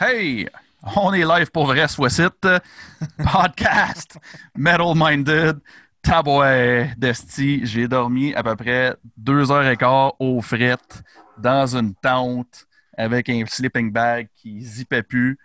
Hey, 0.00 0.48
on 0.94 1.12
est 1.12 1.24
live 1.24 1.50
pour 1.50 1.66
vrai, 1.66 1.88
soit. 1.88 2.08
Podcast, 3.32 4.16
Metal 4.56 4.92
Minded, 4.94 5.58
Tabouet, 6.02 6.94
Desti. 6.96 7.66
J'ai 7.66 7.88
dormi 7.88 8.32
à 8.34 8.44
peu 8.44 8.54
près 8.54 8.94
deux 9.16 9.50
heures 9.50 9.66
et 9.66 9.76
quart 9.76 10.14
au 10.20 10.40
fret 10.40 10.76
dans 11.36 11.76
une 11.76 11.96
tente 11.96 12.68
avec 12.96 13.28
un 13.28 13.44
sleeping 13.46 13.90
bag 13.90 14.28
qui 14.36 14.60
zippait 14.60 15.02
plus. 15.02 15.36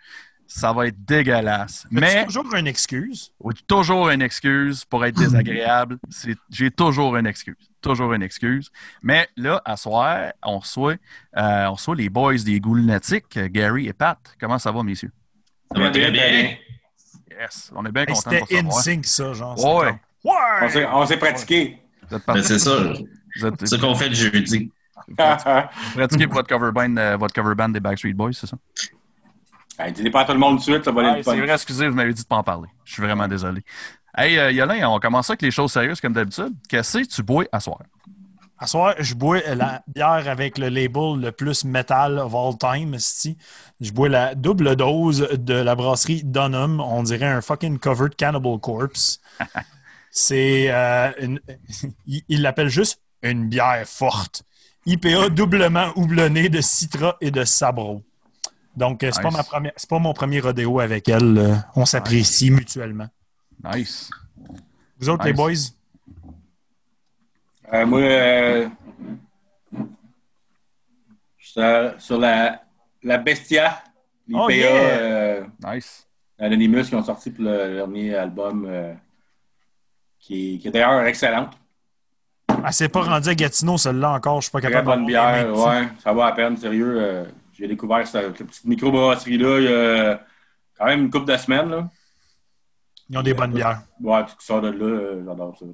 Ça 0.46 0.72
va 0.72 0.86
être 0.86 1.04
dégueulasse. 1.04 1.84
Mais 1.90 2.24
toujours 2.24 2.54
une 2.54 2.68
excuse? 2.68 3.32
Oui, 3.40 3.54
toujours 3.66 4.10
une 4.10 4.22
excuse 4.22 4.84
pour 4.84 5.04
être 5.04 5.16
désagréable. 5.16 5.98
J'ai 6.48 6.70
toujours 6.70 7.16
une 7.16 7.26
excuse. 7.26 7.72
Toujours 7.84 8.12
une 8.14 8.22
excuse. 8.22 8.70
Mais 9.02 9.28
là, 9.36 9.60
à 9.64 9.76
soir, 9.76 10.32
on 10.42 10.58
reçoit, 10.58 10.94
euh, 11.36 11.66
on 11.66 11.72
reçoit 11.74 11.94
les 11.94 12.08
boys 12.08 12.34
des 12.38 12.58
Ghouls 12.58 12.78
Lunatiques, 12.78 13.38
Gary 13.38 13.86
et 13.88 13.92
Pat. 13.92 14.18
Comment 14.40 14.58
ça 14.58 14.72
va, 14.72 14.82
messieurs? 14.82 15.12
Ça 15.72 15.78
va 15.80 15.90
très 15.90 16.10
bien. 16.10 16.56
Yes, 17.38 17.70
on 17.76 17.84
est 17.84 17.92
bien 17.92 18.02
Hey, 18.02 18.14
contents 18.14 18.30
C'était. 18.30 18.58
InSync, 18.58 19.04
ça, 19.04 19.32
genre. 19.34 19.58
Ouais. 19.58 19.90
comme, 20.22 20.32
Ouais! 20.62 20.70
s'est- 20.70 20.86
On 20.86 21.04
s'est 21.06 21.16
pratiqué. 21.18 21.78
Vous 22.08 22.16
êtes 22.16 22.26
Ben, 22.26 22.42
c'est 22.42 22.58
ça. 22.58 22.70
êtes- 23.48 23.54
C'est 23.60 23.66
ça 23.66 23.78
qu'on 23.78 23.94
fait 23.94 24.08
le 24.08 24.14
jeudi. 24.14 24.70
vous 25.08 25.14
pratiquez 25.94 26.26
pour 26.26 26.36
votre 26.36 26.48
cover 26.48 26.70
band, 26.72 26.96
euh, 26.96 27.16
votre 27.16 27.34
cover 27.34 27.54
band 27.54 27.68
des 27.68 27.80
Backstreet 27.80 28.14
Boys, 28.14 28.32
c'est 28.32 28.46
ça? 28.46 28.56
Hey, 29.78 29.92
Dis-les 29.92 30.10
pas 30.10 30.20
à 30.20 30.24
tout 30.24 30.32
le 30.32 30.38
monde 30.38 30.58
tout 30.58 30.66
de 30.70 30.72
suite, 30.74 30.84
ça 30.84 30.92
va 30.92 31.00
aller 31.00 31.20
Ah, 31.20 31.22
c'est 31.22 31.36
vrai, 31.40 31.52
excusez, 31.52 31.88
vous 31.88 31.94
m'avez 31.96 32.12
dit 32.14 32.22
de 32.22 32.26
pas 32.28 32.36
en 32.36 32.42
parler. 32.44 32.68
Je 32.84 32.92
suis 32.94 33.02
vraiment 33.02 33.26
désolé. 33.28 33.62
Hey, 34.16 34.38
euh, 34.38 34.52
Yolin, 34.52 34.88
on 34.88 34.98
commence 35.00 35.28
avec 35.30 35.42
les 35.42 35.50
choses 35.50 35.72
sérieuses 35.72 36.00
comme 36.00 36.12
d'habitude. 36.12 36.52
Qu'est-ce 36.68 36.98
que 36.98 37.04
tu 37.04 37.22
bois 37.22 37.44
à 37.50 37.58
soir? 37.60 37.80
À 38.58 38.66
soir, 38.68 38.94
je 39.00 39.14
bois 39.14 39.40
la 39.54 39.82
bière 39.88 40.28
avec 40.28 40.56
le 40.58 40.68
label 40.68 41.20
le 41.20 41.32
plus 41.32 41.64
metal 41.64 42.18
of 42.20 42.32
all 42.34 42.56
time. 42.56 42.94
esti. 42.94 43.36
Je 43.80 43.90
bois 43.90 44.08
la 44.08 44.34
double 44.36 44.76
dose 44.76 45.28
de 45.32 45.54
la 45.54 45.74
brasserie 45.74 46.22
Dunham. 46.24 46.80
On 46.80 47.02
dirait 47.02 47.26
un 47.26 47.40
fucking 47.40 47.78
covered 47.78 48.14
Cannibal 48.14 48.58
Corpse. 48.60 49.20
C'est. 50.10 50.66
euh, 50.70 51.10
une- 51.20 51.40
il 52.06 52.42
l'appelle 52.42 52.68
juste 52.68 53.00
une 53.22 53.48
bière 53.48 53.82
forte. 53.86 54.44
IPA 54.86 55.30
doublement 55.30 55.88
houblonnée 55.96 56.48
de 56.48 56.60
Citra 56.60 57.16
et 57.20 57.32
de 57.32 57.42
Sabro. 57.44 58.02
Donc, 58.76 59.02
euh, 59.02 59.10
c'est 59.12 59.22
pas, 59.22 59.28
Nice. 59.28 59.36
ma 59.38 59.42
première- 59.44 59.72
c'est 59.76 59.88
pas 59.88 59.98
mon 59.98 60.12
premier 60.12 60.40
rodéo 60.40 60.78
avec 60.78 61.08
elle. 61.08 61.38
euh, 61.38 61.54
On 61.74 61.84
s'apprécie 61.86 62.50
mutuellement. 62.50 63.08
Nice. 63.62 64.10
Vous 64.98 65.08
autres, 65.08 65.24
Nice. 65.24 65.26
les 65.26 65.32
boys? 65.32 65.52
Euh, 67.72 67.86
moi, 67.86 68.00
euh, 68.00 68.68
je 71.38 71.44
suis 71.46 71.52
sur- 71.52 71.94
sur 71.98 72.18
la, 72.18 72.62
la 73.02 73.18
Bestia, 73.18 73.82
l'IPA 74.28 74.40
Oh, 74.44 74.50
yeah. 74.50 74.66
euh, 74.70 75.44
Nice. 75.64 76.06
Anonymous 76.38 76.84
qui 76.84 76.94
ont 76.94 77.02
sorti 77.04 77.30
pour 77.30 77.44
le 77.44 77.74
dernier 77.76 78.14
album 78.16 78.66
euh, 78.68 78.92
qui, 80.18 80.54
est- 80.54 80.58
qui 80.58 80.68
est 80.68 80.70
d'ailleurs 80.70 81.04
excellente. 81.04 81.56
Ah, 82.62 82.72
c'est 82.72 82.88
pas 82.88 83.02
rendu 83.02 83.28
à 83.28 83.34
Gatineau, 83.34 83.76
celle-là 83.76 84.12
encore. 84.12 84.40
Je 84.40 84.46
suis 84.46 84.52
pas 84.52 84.60
Très 84.60 84.70
capable 84.70 84.86
bonne 85.02 85.06
d'avoir 85.06 85.32
bière, 85.34 85.46
les 85.52 85.60
ouais, 85.82 85.88
ça 86.02 86.12
va 86.12 86.26
à 86.26 86.32
peine, 86.32 86.56
sérieux. 86.56 86.94
euh, 87.00 87.24
J'ai 87.52 87.68
découvert 87.68 88.06
cette, 88.06 88.36
cette 88.36 88.46
petite 88.46 88.64
microbrasserie-là 88.64 89.58
il 89.60 89.64
y 89.64 89.72
a 89.72 90.20
quand 90.76 90.86
même 90.86 91.00
une 91.02 91.10
couple 91.10 91.30
de 91.30 91.36
semaines. 91.36 91.68
Là. 91.70 91.88
Ils 93.10 93.18
ont 93.18 93.22
des 93.22 93.34
bonnes 93.34 93.52
bières. 93.52 93.82
Ouais, 94.00 94.24
tout 94.26 94.36
qui 94.36 94.46
sort 94.46 94.60
de 94.62 94.68
là, 94.68 94.84
euh, 94.84 95.22
j'adore 95.26 95.56
ça. 95.58 95.66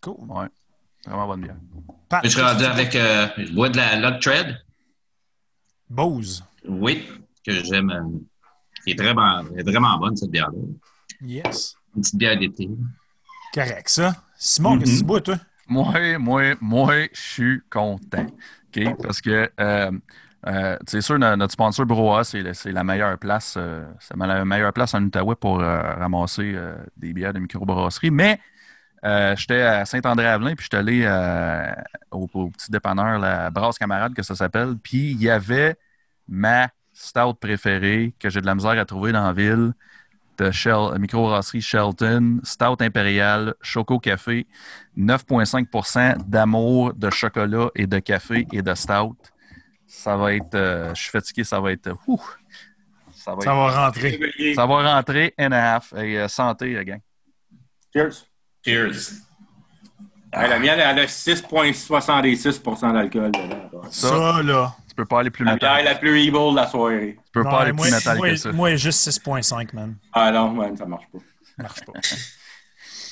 Cool. 0.00 0.14
Ouais. 0.28 0.46
Vraiment 1.06 1.26
bonne 1.28 1.40
bière. 1.42 1.56
Pat, 2.08 2.20
Je 2.24 2.28
suis 2.30 2.40
rendu 2.40 2.64
avec. 2.64 2.94
euh, 2.96 3.28
je 3.38 3.52
bois 3.52 3.68
de 3.68 3.76
la 3.76 3.96
Log 3.98 4.20
Tread. 4.20 4.58
Bose. 5.88 6.44
Oui, 6.66 7.06
que 7.46 7.52
j'aime. 7.52 7.90
euh, 7.90 8.18
qui 8.84 8.90
est 8.92 9.00
vraiment, 9.00 9.40
est 9.56 9.62
vraiment 9.62 9.96
bonne, 9.98 10.16
cette 10.16 10.30
bière-là. 10.30 10.58
Yes. 11.20 11.76
Une 11.94 12.02
petite 12.02 12.16
bière 12.16 12.36
d'été. 12.38 12.68
Correct, 13.54 13.88
ça. 13.88 14.12
Simon, 14.36 14.78
qu'est-ce 14.78 14.94
que 14.94 14.98
tu 14.98 15.04
bois, 15.04 15.20
toi? 15.20 15.36
Moi, 15.68 16.18
moi, 16.18 16.54
moi, 16.60 16.94
je 17.12 17.20
suis 17.20 17.60
content. 17.70 18.26
OK? 18.76 18.96
Parce 19.02 19.20
que, 19.20 19.48
euh, 19.60 19.92
euh, 20.46 20.76
c'est 20.86 21.00
sûr, 21.00 21.18
no- 21.18 21.36
notre 21.36 21.52
sponsor 21.52 21.86
Broa, 21.86 22.24
c'est 22.24 22.42
la 22.72 22.84
meilleure 22.84 23.18
place, 23.18 23.54
euh, 23.56 23.84
c'est 24.00 24.16
la 24.16 24.44
meilleure 24.44 24.72
place 24.72 24.94
en 24.94 25.02
Outaouais 25.04 25.36
pour 25.36 25.60
euh, 25.60 25.80
ramasser 25.94 26.56
des 26.96 27.12
bières 27.12 27.32
de 27.32 27.38
microbrasserie. 27.38 28.10
Mais 28.10 28.40
j'étais 29.36 29.62
à 29.62 29.84
Saint-André-Avelin, 29.86 30.54
puis 30.56 30.64
j'étais 30.64 30.76
allé 30.78 31.06
au, 32.10 32.28
au 32.34 32.50
petit 32.50 32.70
dépanneur, 32.70 33.18
la 33.18 33.50
Brasse 33.50 33.78
Camarade, 33.78 34.14
que 34.14 34.22
ça 34.22 34.34
s'appelle. 34.36 34.76
Puis 34.82 35.12
il 35.12 35.22
y 35.22 35.30
avait 35.30 35.76
ma 36.28 36.68
stout 36.92 37.34
préférée 37.40 38.14
que 38.18 38.30
j'ai 38.30 38.40
de 38.40 38.46
la 38.46 38.54
misère 38.54 38.72
à 38.78 38.84
trouver 38.84 39.12
dans 39.12 39.24
la 39.26 39.32
ville 39.32 39.72
de 40.38 40.50
Shell, 40.50 40.98
microbrasserie 40.98 41.60
Shelton, 41.62 42.40
Stout 42.42 42.78
Impérial, 42.80 43.54
Choco 43.60 43.98
Café, 44.00 44.46
9,5% 44.96 46.16
d'amour, 46.26 46.94
de 46.94 47.10
chocolat 47.10 47.70
et 47.74 47.86
de 47.86 47.98
café 47.98 48.46
et 48.52 48.62
de 48.62 48.74
stout. 48.74 49.16
Ça 49.94 50.16
va 50.16 50.34
être, 50.34 50.54
euh, 50.54 50.94
je 50.94 51.02
suis 51.02 51.10
fatigué, 51.10 51.44
ça 51.44 51.60
va 51.60 51.70
être, 51.70 51.86
euh, 51.88 51.94
ouh, 52.06 52.20
ça 53.14 53.34
va, 53.34 53.42
Ça 53.42 53.50
être- 53.50 53.56
va 53.56 53.84
rentrer. 53.86 54.54
ça 54.54 54.66
va 54.66 54.94
rentrer 54.96 55.34
and 55.38 55.52
a 55.52 55.74
half. 55.76 55.92
Et 55.92 56.18
euh, 56.18 56.28
santé, 56.28 56.74
les 56.74 56.84
gang. 56.84 57.00
Cheers. 57.94 58.24
Cheers. 58.64 59.10
Ouais, 60.34 60.48
la 60.48 60.58
mienne, 60.58 60.80
elle 60.80 60.98
a 60.98 61.06
6,66% 61.06 62.92
d'alcool. 62.94 63.30
Ça, 63.90 64.08
Ça, 64.08 64.42
là. 64.42 64.74
tu 64.88 64.94
peux 64.94 65.04
pas 65.04 65.20
aller 65.20 65.30
plus 65.30 65.44
La 65.44 65.56
bière 65.56 65.72
métal. 65.74 65.84
la 65.84 65.94
plus 65.94 66.18
evil 66.20 66.30
de 66.52 66.56
la 66.56 66.66
soirée. 66.66 67.18
Tu 67.26 67.30
peux 67.32 67.42
Non, 67.42 67.50
pas 67.50 67.60
aller 67.60 67.72
moi, 67.72 67.84
plus 67.86 67.94
métal 67.94 68.16
moi, 68.16 68.28
que 68.30 68.36
ça. 68.36 68.52
moi, 68.52 68.74
juste 68.76 68.98
6.5, 69.00 69.74
man. 69.74 69.96
Ah 70.14 70.32
non, 70.32 70.48
man, 70.52 70.74
ça 70.74 70.86
marche 70.86 71.04
pas. 71.12 71.18
Ça 71.56 71.62
marche 71.62 71.80
pas. 71.84 71.92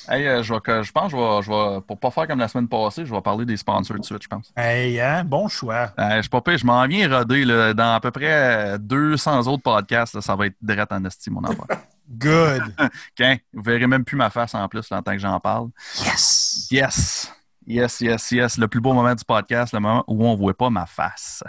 Hey, 0.09 0.27
euh, 0.27 0.43
je, 0.43 0.53
vais, 0.53 0.59
que- 0.61 0.83
je 0.83 0.91
pense 0.91 1.11
que 1.11 1.17
je 1.17 1.21
vais, 1.21 1.41
je 1.43 1.49
vais, 1.49 1.81
pour 1.81 1.99
pas 1.99 2.11
faire 2.11 2.27
comme 2.27 2.39
la 2.39 2.47
semaine 2.47 2.67
passée, 2.67 3.05
je 3.05 3.13
vais 3.13 3.21
parler 3.21 3.45
des 3.45 3.57
sponsors 3.57 3.97
de 3.97 4.03
suite, 4.03 4.23
je 4.23 4.27
pense. 4.27 4.51
Hey, 4.55 4.99
hein? 4.99 5.23
Bon 5.23 5.47
choix. 5.47 5.91
Euh, 5.99 6.15
je 6.17 6.21
suis 6.21 6.29
pas 6.29 6.41
pire, 6.41 6.57
je 6.57 6.65
m'en 6.65 6.85
viens 6.87 7.09
roder 7.17 7.45
là, 7.45 7.73
dans 7.73 7.93
à 7.93 7.99
peu 7.99 8.11
près 8.11 8.73
euh, 8.73 8.77
200 8.77 9.47
autres 9.47 9.63
podcasts. 9.63 10.15
là, 10.15 10.21
ça 10.21 10.35
va 10.35 10.47
être 10.47 10.55
direct 10.61 10.91
en 10.91 11.03
esti, 11.05 11.29
mon 11.29 11.43
affaire. 11.43 11.65
Good. 12.09 12.63
OK? 12.79 13.39
Vous 13.53 13.61
verrez 13.61 13.87
même 13.87 14.03
plus 14.03 14.17
ma 14.17 14.29
face 14.29 14.53
en 14.55 14.67
plus 14.67 14.89
là, 14.89 14.97
en 14.97 15.01
tant 15.01 15.13
que 15.13 15.19
j'en 15.19 15.39
parle. 15.39 15.69
Yes. 16.03 16.67
Yes! 16.71 17.33
Yes, 17.67 18.01
yes, 18.01 18.31
yes. 18.31 18.57
Le 18.57 18.67
plus 18.67 18.81
beau 18.81 18.91
moment 18.91 19.13
du 19.13 19.23
podcast, 19.23 19.71
le 19.73 19.79
moment 19.79 20.03
où 20.07 20.25
on 20.25 20.33
ne 20.33 20.37
voit 20.37 20.55
pas 20.57 20.71
ma 20.71 20.87
face. 20.87 21.43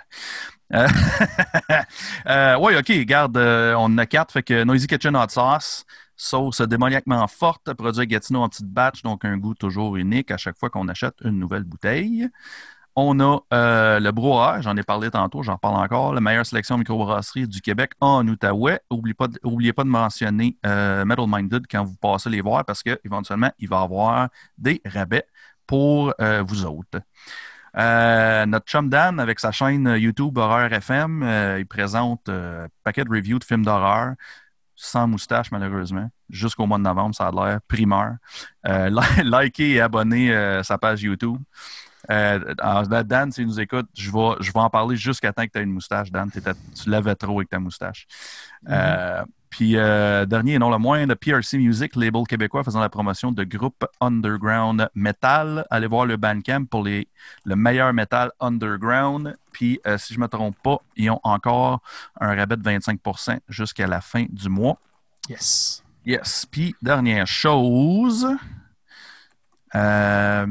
Euh, 0.74 0.86
euh, 2.28 2.56
oui, 2.60 2.76
OK, 2.76 2.88
regarde, 2.88 3.36
euh, 3.36 3.74
on 3.74 3.84
en 3.84 3.98
a 3.98 4.06
quatre. 4.06 4.32
Fait 4.32 4.42
que 4.42 4.62
Noisy 4.62 4.86
Kitchen 4.86 5.16
Hot 5.16 5.28
Sauce, 5.30 5.84
sauce 6.22 6.60
démoniaquement 6.60 7.26
forte, 7.26 7.72
produit 7.74 8.02
à 8.02 8.06
Gatineau 8.06 8.40
en 8.42 8.48
petite 8.48 8.68
batch, 8.68 9.02
donc 9.02 9.24
un 9.24 9.36
goût 9.36 9.54
toujours 9.54 9.96
unique 9.96 10.30
à 10.30 10.36
chaque 10.36 10.58
fois 10.58 10.70
qu'on 10.70 10.88
achète 10.88 11.14
une 11.24 11.38
nouvelle 11.38 11.64
bouteille. 11.64 12.28
On 12.94 13.20
a 13.20 13.40
euh, 13.54 14.00
le 14.00 14.12
brouhaha, 14.12 14.60
j'en 14.60 14.76
ai 14.76 14.82
parlé 14.82 15.10
tantôt, 15.10 15.42
j'en 15.42 15.56
parle 15.56 15.76
encore, 15.76 16.12
la 16.12 16.20
meilleure 16.20 16.44
sélection 16.44 16.76
microbrasserie 16.76 17.48
du 17.48 17.62
Québec 17.62 17.92
en 18.00 18.26
Outaouais. 18.28 18.80
N'oubliez 18.90 19.14
pas, 19.14 19.28
de- 19.28 19.40
oubliez 19.44 19.72
pas 19.72 19.84
de 19.84 19.88
mentionner 19.88 20.58
euh, 20.66 21.04
Metal 21.06 21.24
Minded 21.26 21.64
quand 21.70 21.84
vous 21.84 21.96
passez 21.96 22.28
les 22.28 22.42
voir 22.42 22.64
parce 22.66 22.82
qu'éventuellement, 22.82 23.50
il 23.58 23.68
va 23.68 23.80
y 23.80 23.82
avoir 23.84 24.28
des 24.58 24.82
rabais 24.84 25.24
pour 25.66 26.12
euh, 26.20 26.42
vous 26.42 26.66
autres. 26.66 27.00
Notre 27.74 28.66
chum 28.66 28.90
Dan, 28.90 29.18
avec 29.18 29.40
sa 29.40 29.52
chaîne 29.52 29.88
YouTube 29.98 30.36
Horreur 30.36 30.70
FM, 30.72 31.22
il 31.58 31.66
présente 31.66 32.28
un 32.28 32.66
paquet 32.84 33.04
de 33.04 33.10
reviews 33.10 33.38
de 33.38 33.44
films 33.44 33.64
d'horreur 33.64 34.14
sans 34.84 35.06
moustache, 35.06 35.52
malheureusement. 35.52 36.10
Jusqu'au 36.28 36.66
mois 36.66 36.78
de 36.78 36.82
novembre, 36.82 37.14
ça 37.14 37.28
a 37.28 37.30
l'air 37.30 37.60
primeur. 37.68 38.16
Euh, 38.66 38.90
li- 38.90 39.22
likez 39.24 39.70
et 39.74 39.80
abonnez 39.80 40.32
euh, 40.34 40.62
sa 40.64 40.76
page 40.76 41.02
YouTube. 41.02 41.38
Euh, 42.10 42.54
alors, 42.58 43.04
Dan, 43.04 43.30
s'il 43.30 43.46
nous 43.46 43.60
écoute, 43.60 43.86
je 43.96 44.10
vais, 44.10 44.34
je 44.40 44.50
vais 44.50 44.58
en 44.58 44.68
parler 44.70 44.96
jusqu'à 44.96 45.32
temps 45.32 45.44
que 45.46 45.52
tu 45.52 45.58
aies 45.58 45.62
une 45.62 45.70
moustache, 45.72 46.10
Dan. 46.10 46.28
Tu 46.32 46.90
l'avais 46.90 47.14
trop 47.14 47.38
avec 47.38 47.48
ta 47.48 47.60
moustache. 47.60 48.06
Euh, 48.68 49.22
puis, 49.52 49.76
euh, 49.76 50.24
dernier 50.24 50.54
et 50.54 50.58
non 50.58 50.70
le 50.70 50.78
moins, 50.78 51.04
le 51.04 51.14
PRC 51.14 51.58
Music, 51.58 51.94
label 51.94 52.26
québécois 52.26 52.64
faisant 52.64 52.80
la 52.80 52.88
promotion 52.88 53.32
de 53.32 53.44
groupes 53.44 53.84
underground 54.00 54.88
metal. 54.94 55.66
Allez 55.68 55.86
voir 55.86 56.06
le 56.06 56.16
Bandcamp 56.16 56.64
pour 56.64 56.82
les, 56.82 57.06
le 57.44 57.54
meilleur 57.54 57.92
metal 57.92 58.32
underground. 58.40 59.36
Puis, 59.52 59.78
euh, 59.86 59.98
si 59.98 60.14
je 60.14 60.18
ne 60.18 60.24
me 60.24 60.28
trompe 60.28 60.56
pas, 60.62 60.78
ils 60.96 61.10
ont 61.10 61.20
encore 61.22 61.82
un 62.18 62.34
rabais 62.34 62.56
de 62.56 62.62
25% 62.62 63.40
jusqu'à 63.46 63.86
la 63.86 64.00
fin 64.00 64.24
du 64.30 64.48
mois. 64.48 64.78
Yes. 65.28 65.84
Yes. 66.06 66.46
Puis, 66.50 66.74
dernière 66.80 67.26
chose, 67.26 68.26
euh, 69.74 70.46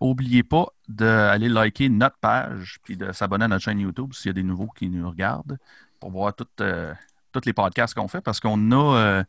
oubliez 0.00 0.44
pas 0.44 0.68
d'aller 0.88 1.50
liker 1.50 1.90
notre 1.90 2.16
page 2.16 2.78
puis 2.84 2.96
de 2.96 3.12
s'abonner 3.12 3.44
à 3.44 3.48
notre 3.48 3.64
chaîne 3.64 3.80
YouTube 3.80 4.14
s'il 4.14 4.30
y 4.30 4.30
a 4.30 4.32
des 4.32 4.42
nouveaux 4.42 4.68
qui 4.74 4.88
nous 4.88 5.06
regardent 5.06 5.58
pour 6.00 6.10
voir 6.10 6.34
toutes, 6.34 6.62
euh, 6.62 6.94
tous 7.40 7.46
les 7.46 7.52
podcasts 7.52 7.94
qu'on 7.94 8.08
fait 8.08 8.20
parce 8.20 8.40
qu'on 8.40 8.72
a. 8.72 8.96
euh, 8.98 9.24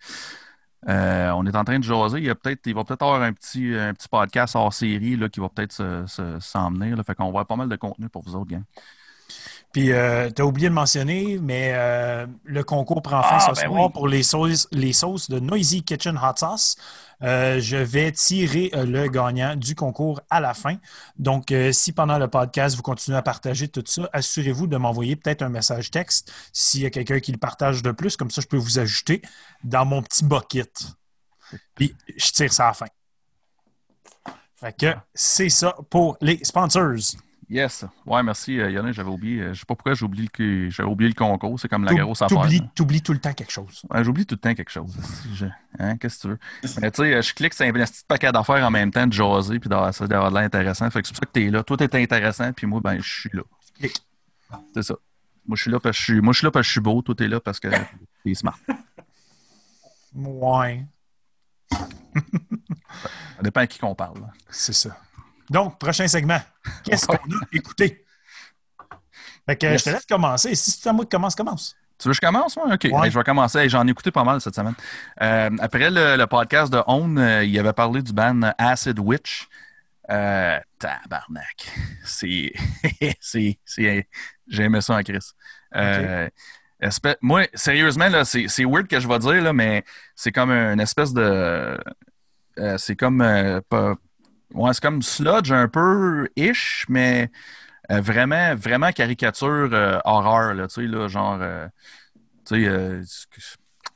euh, 0.89 1.31
on 1.31 1.45
est 1.45 1.55
en 1.55 1.63
train 1.63 1.79
de 1.79 1.83
jaser. 1.83 2.19
Il, 2.19 2.25
y 2.25 2.29
a 2.29 2.35
peut-être, 2.35 2.61
il 2.67 2.75
va 2.75 2.83
peut-être 2.83 3.01
avoir 3.01 3.21
un 3.21 3.33
petit, 3.33 3.73
un 3.75 3.93
petit 3.93 4.07
podcast 4.07 4.55
hors 4.55 4.73
série 4.73 5.15
là, 5.17 5.27
qui 5.29 5.39
va 5.39 5.49
peut-être 5.49 5.73
se- 5.73 6.05
se- 6.07 6.39
s'en 6.39 6.71
venir. 6.71 6.95
là. 6.95 7.03
Fait 7.03 7.15
qu'on 7.15 7.23
va 7.25 7.29
avoir 7.29 7.47
pas 7.47 7.55
mal 7.55 7.67
de 7.69 7.75
contenu 7.75 8.09
pour 8.09 8.23
vous 8.23 8.35
autres, 8.35 8.51
gang. 8.51 8.63
Puis, 9.77 9.91
euh, 9.91 10.31
tu 10.35 10.41
as 10.41 10.45
oublié 10.47 10.69
de 10.69 10.73
mentionner, 10.73 11.37
mais 11.39 11.69
euh, 11.75 12.25
le 12.45 12.63
concours 12.63 13.03
prend 13.03 13.21
fin 13.21 13.37
Ah, 13.37 13.39
ce 13.41 13.61
ben 13.61 13.67
soir 13.67 13.85
oui. 13.85 13.91
pour 13.93 14.07
les 14.07 14.23
sauces, 14.23 14.67
les 14.71 14.91
sauces 14.91 15.29
de 15.29 15.39
Noisy 15.39 15.83
Kitchen 15.83 16.17
Hot 16.17 16.33
Sauce. 16.35 16.77
Euh, 17.21 17.59
je 17.59 17.77
vais 17.77 18.11
tirer 18.11 18.71
le 18.73 19.07
gagnant 19.07 19.55
du 19.55 19.75
concours 19.75 20.19
à 20.31 20.39
la 20.39 20.55
fin. 20.55 20.77
Donc, 21.19 21.53
si 21.73 21.91
pendant 21.91 22.17
le 22.17 22.27
podcast, 22.27 22.75
vous 22.75 22.81
continuez 22.81 23.19
à 23.19 23.21
partager 23.21 23.67
tout 23.67 23.83
ça, 23.85 24.09
assurez-vous 24.13 24.65
de 24.65 24.77
m'envoyer 24.77 25.15
peut-être 25.15 25.43
un 25.43 25.49
message 25.49 25.91
texte 25.91 26.33
s'il 26.51 26.81
y 26.81 26.87
a 26.87 26.89
quelqu'un 26.89 27.19
qui 27.19 27.31
le 27.31 27.37
partage 27.37 27.83
de 27.83 27.91
plus. 27.91 28.17
Comme 28.17 28.31
ça, 28.31 28.41
je 28.41 28.47
peux 28.47 28.57
vous 28.57 28.79
ajouter 28.79 29.21
dans 29.63 29.85
mon 29.85 30.01
petit 30.01 30.25
bucket. 30.25 30.73
Puis, 31.75 31.95
je 32.17 32.31
tire 32.31 32.51
ça 32.51 32.63
à 32.63 32.67
la 32.69 32.73
fin. 32.73 32.87
Fait 34.55 34.75
que 34.75 34.95
c'est 35.13 35.49
ça 35.49 35.75
pour 35.91 36.17
les 36.19 36.43
sponsors. 36.43 37.19
Yes. 37.49 37.85
Ouais, 38.05 38.21
merci, 38.23 38.59
euh, 38.59 38.69
Yannick. 38.69 38.93
J'avais 38.93 39.09
oublié. 39.09 39.41
euh, 39.41 39.53
Je 39.53 39.59
sais 39.59 39.65
pas 39.65 39.75
pourquoi 39.75 39.93
j'ai 39.93 40.03
oublié 40.03 40.27
le, 40.37 40.69
j'avais 40.69 40.89
oublié 40.89 41.07
le 41.09 41.15
concours. 41.15 41.57
C'est 41.57 41.69
comme 41.69 41.85
la 41.85 41.93
grosse 41.93 42.21
affaire. 42.21 42.41
T'oublies, 42.41 42.59
là. 42.59 42.71
t'oublies 42.75 43.01
tout 43.01 43.13
le 43.13 43.19
temps 43.19 43.31
quelque 43.33 43.51
chose. 43.53 43.83
Ouais, 43.89 44.03
J'oublie 44.03 44.25
tout 44.25 44.35
le 44.35 44.39
temps 44.39 44.53
quelque 44.53 44.69
chose. 44.69 44.97
Hein, 45.79 45.95
qu'est-ce 45.97 46.17
que 46.17 46.21
tu 46.23 46.27
veux? 46.27 46.39
Mais 46.81 46.91
tu 46.91 47.03
sais, 47.03 47.13
euh, 47.13 47.21
je 47.21 47.33
clique 47.33 47.53
sur 47.53 47.65
un 47.65 47.71
petit 47.71 48.03
paquet 48.05 48.31
d'affaires 48.33 48.65
en 48.65 48.71
même 48.71 48.91
temps 48.91 49.07
de 49.07 49.13
jaser 49.13 49.59
puis 49.59 49.69
d'avoir 49.69 49.91
de 49.91 50.33
l'air 50.33 50.43
intéressant. 50.43 50.89
Fait 50.89 51.01
que 51.01 51.07
c'est 51.07 51.13
pour 51.13 51.21
ça 51.21 51.25
que 51.25 51.31
t'es 51.31 51.49
là. 51.49 51.63
Toi, 51.63 51.77
t'es 51.77 52.01
intéressant, 52.03 52.51
puis 52.51 52.67
moi, 52.67 52.81
ben, 52.83 52.99
je 53.01 53.09
suis 53.09 53.29
là. 53.31 53.43
Clique. 53.79 54.01
C'est 54.73 54.83
ça. 54.83 54.95
Moi, 55.47 55.55
je 55.55 55.61
suis 55.61 55.71
là 55.71 55.79
parce 55.79 55.95
que 55.95 56.03
je 56.03 56.11
suis, 56.11 56.21
moi, 56.21 56.33
je 56.33 56.39
suis 56.39 56.45
là 56.45 56.51
parce 56.51 56.63
que 56.63 56.67
je 56.67 56.71
suis 56.71 56.81
beau. 56.81 57.01
Toi, 57.01 57.15
t'es 57.15 57.29
là 57.29 57.39
parce 57.39 57.61
que 57.61 57.69
t'es 58.25 58.33
smart. 58.33 58.59
Ouais, 60.15 60.85
Ça 61.71 63.43
dépend 63.43 63.61
à 63.61 63.67
qui 63.67 63.79
qu'on 63.79 63.95
parle. 63.95 64.19
c'est 64.49 64.73
ça. 64.73 64.97
Donc, 65.49 65.79
prochain 65.79 66.07
segment. 66.07 66.39
Qu'est-ce 66.83 67.05
qu'on 67.07 67.15
a 67.15 67.39
écouté? 67.53 68.03
Fait 69.45 69.55
que 69.55 69.65
Yes. 69.67 69.79
je 69.79 69.85
te 69.85 69.89
laisse 69.91 70.05
commencer. 70.05 70.55
Si 70.55 70.71
c'est 70.71 70.89
à 70.89 70.93
moi 70.93 71.05
qui 71.05 71.09
commence, 71.09 71.35
commence. 71.35 71.75
Tu 71.97 72.07
veux 72.07 72.13
que 72.13 72.19
je 72.21 72.27
commence? 72.27 72.55
moi? 72.57 72.65
OK. 72.73 72.83
Ouais. 72.91 73.05
Hey, 73.05 73.11
je 73.11 73.17
vais 73.17 73.23
commencer. 73.23 73.69
J'en 73.69 73.87
ai 73.87 73.91
écouté 73.91 74.11
pas 74.11 74.23
mal 74.23 74.39
cette 74.41 74.53
semaine. 74.55 74.75
Euh, 75.21 75.49
après 75.59 75.89
le, 75.89 76.15
le 76.17 76.27
podcast 76.27 76.71
de 76.71 76.81
Own, 76.85 77.17
euh, 77.17 77.43
il 77.43 77.57
avait 77.57 77.73
parlé 77.73 78.01
du 78.03 78.13
band 78.13 78.39
Acid 78.57 78.99
Witch. 78.99 79.47
Euh, 80.09 80.59
tabarnak. 80.79 81.71
C'est. 82.03 82.51
c'est. 83.19 83.57
c'est- 83.65 84.07
J'ai 84.47 84.63
aimé 84.63 84.81
ça 84.81 84.95
en 84.95 85.01
Chris. 85.03 85.31
Euh, 85.75 86.29
Moi, 87.21 87.47
sérieusement, 87.53 88.23
c'est 88.25 88.47
c'est 88.47 88.63
weird 88.65 88.87
que 88.87 88.99
je 88.99 89.07
vais 89.07 89.19
dire, 89.19 89.41
là, 89.41 89.51
mais 89.53 89.83
c'est 90.15 90.31
comme 90.31 90.51
une 90.51 90.79
espèce 90.79 91.13
de. 91.13 91.77
c'est 92.77 92.95
comme. 92.95 93.19
pas- 93.69 93.95
Ouais, 94.53 94.73
c'est 94.73 94.81
comme 94.81 95.01
sludge 95.01 95.51
un 95.51 95.67
peu 95.67 96.29
ish, 96.35 96.85
mais 96.89 97.29
euh, 97.91 98.01
vraiment, 98.01 98.55
vraiment 98.55 98.91
caricature 98.91 99.69
euh, 99.73 99.99
horreur, 100.05 100.53
là, 100.55 100.67
tu 100.67 100.75
sais, 100.75 100.87
là, 100.87 101.07
genre. 101.07 101.39
euh, 101.41 101.67
tu 102.45 102.65
sais, 102.65 103.01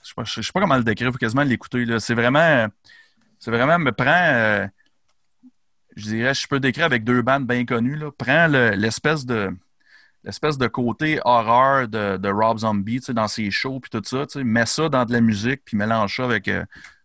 je 0.03 0.24
je 0.25 0.42
sais 0.42 0.51
pas 0.53 0.62
comment 0.62 0.77
le 0.77 0.83
décrire, 0.83 1.12
faut 1.12 1.18
quasiment 1.18 1.44
l'écouter, 1.44 1.86
là. 1.86 2.00
C'est 2.00 2.15
vraiment. 2.15 2.68
C'est 3.39 3.51
vraiment, 3.51 3.80
me 3.80 3.92
prend. 3.92 4.69
je 5.95 6.03
dirais, 6.09 6.33
je 6.33 6.48
peux 6.48 6.59
décrire 6.59 6.86
avec 6.86 7.03
deux 7.03 7.21
bandes 7.21 7.45
bien 7.48 7.65
connues, 7.65 7.95
là. 7.95 8.12
Prends 8.18 8.48
le- 8.48 8.71
l'espèce 8.71 9.25
de. 9.25 9.50
L'espèce 10.24 10.57
de 10.57 10.68
côté 10.68 11.19
horreur 11.25 11.88
de, 11.88 12.18
de 12.18 12.30
Rob 12.30 12.59
Zombie, 12.59 13.00
tu 13.00 13.07
sais, 13.07 13.13
dans 13.13 13.27
ses 13.30 13.51
shows 13.51 13.80
puis 13.80 13.89
tout 13.92 14.01
ça, 14.06 14.25
tu 14.27 14.44
mets 14.44 14.65
ça 14.68 14.89
dans 14.89 15.06
de 15.06 15.13
la 15.13 15.21
musique 15.21 15.63
puis 15.65 15.77
mélange 15.77 16.18
ça 16.18 16.25
avec 16.25 16.50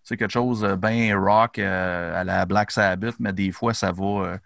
sais, 0.09 0.17
quelque 0.17 0.33
chose 0.33 0.61
de 0.61 0.75
bien 0.75 1.19
rock 1.19 1.59
euh, 1.59 2.21
à 2.21 2.25
la 2.25 2.47
Black 2.47 2.71
Sabbath, 2.71 3.17
mais 3.19 3.33
des 3.33 3.53
fois 3.53 3.75
ça 3.75 3.93
va 3.93 4.05
euh, 4.05 4.39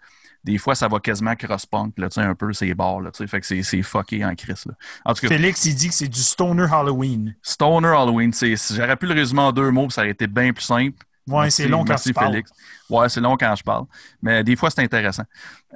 des 0.43 0.57
fois 0.57 0.73
ça 0.75 0.87
va 0.87 0.99
quasiment 0.99 1.35
cross-punk, 1.35 1.93
là, 1.97 2.09
tu 2.09 2.15
sais, 2.19 2.25
un 2.25 2.33
peu 2.35 2.51
ces 2.53 2.73
bars, 2.73 2.99
là, 3.01 3.11
fait 3.13 3.39
que 3.39 3.45
c'est, 3.45 3.61
c'est 3.63 3.81
fucké 3.83 4.25
en 4.25 4.33
Christ, 4.35 4.65
là. 4.65 4.73
En 5.05 5.13
tout 5.13 5.21
cas, 5.21 5.27
Félix, 5.27 5.65
il 5.65 5.75
dit 5.75 5.89
que 5.89 5.93
c'est 5.93 6.07
du 6.07 6.21
Stoner 6.21 6.65
Halloween. 6.71 7.35
Stoner 7.43 7.89
Halloween, 7.89 8.33
c'est, 8.33 8.55
j'aurais 8.73 8.97
pu 8.97 9.05
le 9.05 9.13
résumer 9.13 9.41
en 9.41 9.51
deux 9.51 9.69
mots, 9.69 9.89
ça 9.89 10.01
aurait 10.01 10.11
été 10.11 10.27
bien 10.27 10.51
plus 10.51 10.63
simple. 10.63 10.97
Ouais, 11.27 11.43
Merci- 11.43 11.61
c'est 11.63 11.67
long 11.69 11.85
quand 11.85 11.95
parles. 12.15 12.31
Félix. 12.31 12.51
Ouais, 12.89 13.07
c'est 13.07 13.21
long 13.21 13.37
quand 13.37 13.55
je 13.55 13.63
parle. 13.63 13.85
Mais 14.23 14.43
des 14.43 14.55
fois, 14.55 14.71
c'est 14.71 14.81
intéressant. 14.81 15.23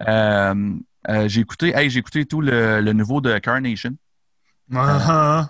Euh, 0.07 0.73
euh, 1.07 1.27
j'ai 1.27 1.41
écouté, 1.41 1.71
hey, 1.75 1.89
j'ai 1.89 1.99
écouté 1.99 2.25
tout 2.25 2.41
le, 2.41 2.81
le 2.81 2.93
nouveau 2.93 3.21
de 3.21 3.37
Carnation. 3.37 3.91
Euh, 4.73 5.43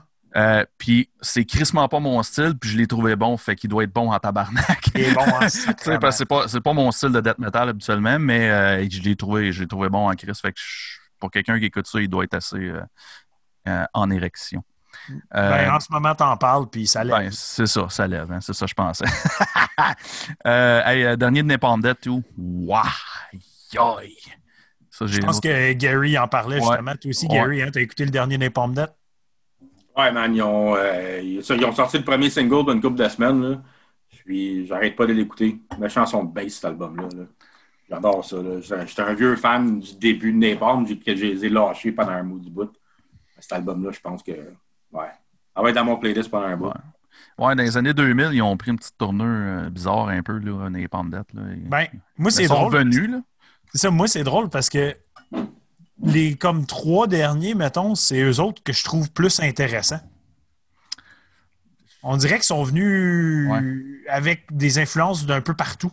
puis 0.78 1.10
c'est 1.22 1.46
crissement 1.46 1.88
pas 1.88 2.00
mon 2.00 2.22
style, 2.24 2.56
puis 2.60 2.70
je 2.70 2.78
l'ai 2.78 2.88
trouvé 2.88 3.16
bon, 3.16 3.38
fait 3.38 3.56
qu'il 3.56 3.70
doit 3.70 3.84
être 3.84 3.94
bon 3.94 4.12
en 4.12 4.20
tabarnak. 4.20 4.88
Il 4.96 5.02
est 5.02 5.14
bon, 5.14 5.22
hein, 5.22 5.48
c'est 6.12 6.26
pas, 6.26 6.48
c'est 6.48 6.62
pas 6.62 6.74
mon 6.74 6.92
style 6.92 7.12
de 7.12 7.22
death 7.22 7.40
metal 7.40 7.70
habituellement, 7.70 8.20
mais 8.20 8.50
euh, 8.50 8.88
je 8.90 9.02
l'ai 9.02 9.16
trouvé, 9.16 9.52
je 9.52 9.64
trouvé 9.64 9.90
bon 9.90 10.10
en 10.10 10.14
Chris. 10.16 10.32
Fait 10.42 10.52
que 10.52 10.60
je- 10.60 10.98
pour 11.20 11.32
quelqu'un 11.32 11.58
qui 11.60 11.66
écoute 11.66 11.88
ça, 11.88 12.00
il 12.02 12.10
doit 12.10 12.26
être 12.26 12.34
assez 12.34 12.58
euh, 12.58 12.82
euh, 13.68 13.86
en 13.94 14.12
érection. 14.12 14.64
Euh, 15.36 15.50
Ben, 15.50 15.72
en 15.74 15.80
ce 15.80 15.88
moment, 15.92 16.14
t'en 16.16 16.36
parles, 16.38 16.70
puis 16.70 16.88
ça 16.88 17.04
lève. 17.04 17.16
ben, 17.16 17.30
c'est 17.32 17.68
ça, 17.68 17.88
ça 17.90 18.08
lève, 18.08 18.32
hein, 18.32 18.40
c'est 18.42 18.54
ça, 18.54 18.66
je 18.66 18.74
pensais. 18.74 19.06
euh, 20.48 20.82
hey, 20.86 21.04
euh, 21.04 21.16
dernier 21.16 21.44
de 21.44 21.48
Napalm 21.48 21.82
Death, 21.82 22.02
tout. 22.02 22.24
Waouh! 22.38 22.84
Ça, 24.92 25.06
Je 25.08 25.20
pense 25.20 25.40
que 25.42 25.74
Gary 25.74 26.18
en 26.18 26.28
parlait 26.28 26.58
Ouais. 26.58 26.62
justement. 26.62 26.94
Toi 26.96 27.10
aussi, 27.10 27.28
Ouais. 27.28 27.36
Gary, 27.36 27.62
hein, 27.62 27.70
t'as 27.74 27.82
écouté 27.82 28.06
le 28.06 28.12
dernier 28.12 28.38
Napalm 28.38 28.74
Death? 28.74 28.94
Ouais, 29.98 30.12
man, 30.12 30.36
ils 30.36 30.42
ont, 30.42 30.76
euh, 30.76 31.22
ils, 31.24 31.40
ont 31.66 31.72
sorti 31.72 31.98
le 31.98 32.04
premier 32.04 32.30
single 32.30 32.66
d'une 32.66 32.82
couple 32.82 32.96
de 33.02 33.08
semaines. 33.08 33.42
Là. 33.42 33.62
Puis 34.26 34.66
j'arrête 34.68 34.96
pas 34.96 35.06
de 35.06 35.14
l'écouter. 35.14 35.60
La 35.80 35.88
chanson 35.90 36.24
de 36.24 36.32
bass, 36.34 36.54
cet 36.56 36.66
album-là. 36.66 37.08
là. 37.16 37.24
J'adore 37.90 38.26
ça. 38.26 38.38
là. 38.42 38.60
J'étais 38.62 39.02
un 39.02 39.14
vieux 39.14 39.36
fan 39.36 39.80
du 39.80 39.96
début 39.96 40.34
de 40.34 40.38
Napalm 40.38 40.86
j'ai- 40.88 40.98
que 41.00 41.16
je 41.16 41.26
les 41.26 41.46
ai 41.46 41.50
lâchés 41.50 41.92
pendant 41.92 42.12
un 42.12 42.24
bout 42.24 42.40
du 42.40 42.50
bout. 42.50 42.72
Cet 43.40 43.54
album-là, 43.54 43.92
je 43.92 44.00
pense 44.00 44.24
que. 44.24 44.32
Ouais. 44.92 45.12
Ça 45.56 45.62
va 45.62 45.70
être 45.70 45.76
dans 45.76 45.86
mon 45.86 45.98
playlist 45.98 46.30
pendant 46.30 46.48
un 46.48 46.58
bout. 46.58 46.66
Ouais. 46.68 47.46
Ouais, 47.46 47.56
dans 47.56 47.64
les 47.64 47.78
années 47.78 47.94
2000, 47.94 48.30
ils 48.34 48.42
ont 48.42 48.58
pris 48.58 48.72
une 48.72 48.78
petite 48.78 48.98
tournure 48.98 49.26
euh, 49.28 49.70
bizarre 49.70 50.08
un 50.10 50.22
peu, 50.24 50.38
là, 50.40 50.70
Napalm 50.70 51.10
Death. 51.12 51.34
Là. 51.34 51.42
Ils- 51.56 51.70
Ben, 51.70 51.86
moi, 52.18 52.30
ils 52.30 52.32
c'est 52.32 52.48
sont 52.48 52.56
drôle. 52.56 52.74
revenus, 52.74 53.10
là. 53.10 53.22
C'est 53.72 53.78
ça, 53.78 53.92
moi, 53.92 54.08
c'est 54.08 54.24
drôle 54.24 54.50
parce 54.50 54.70
que 54.70 54.96
les 56.02 56.36
comme 56.36 56.66
trois 56.66 57.08
derniers, 57.08 57.56
mettons, 57.56 57.96
c'est 57.96 58.22
eux 58.22 58.40
autres 58.40 58.62
que 58.64 58.74
je 58.74 58.84
trouve 58.84 59.12
plus 59.12 59.40
intéressants. 59.40 60.02
On 62.04 62.18
dirait 62.18 62.36
qu'ils 62.36 62.44
sont 62.44 62.64
venus 62.64 63.50
avec 64.10 64.46
des 64.52 64.78
influences 64.78 65.26
d'un 65.26 65.42
peu 65.42 65.56
partout. 65.56 65.92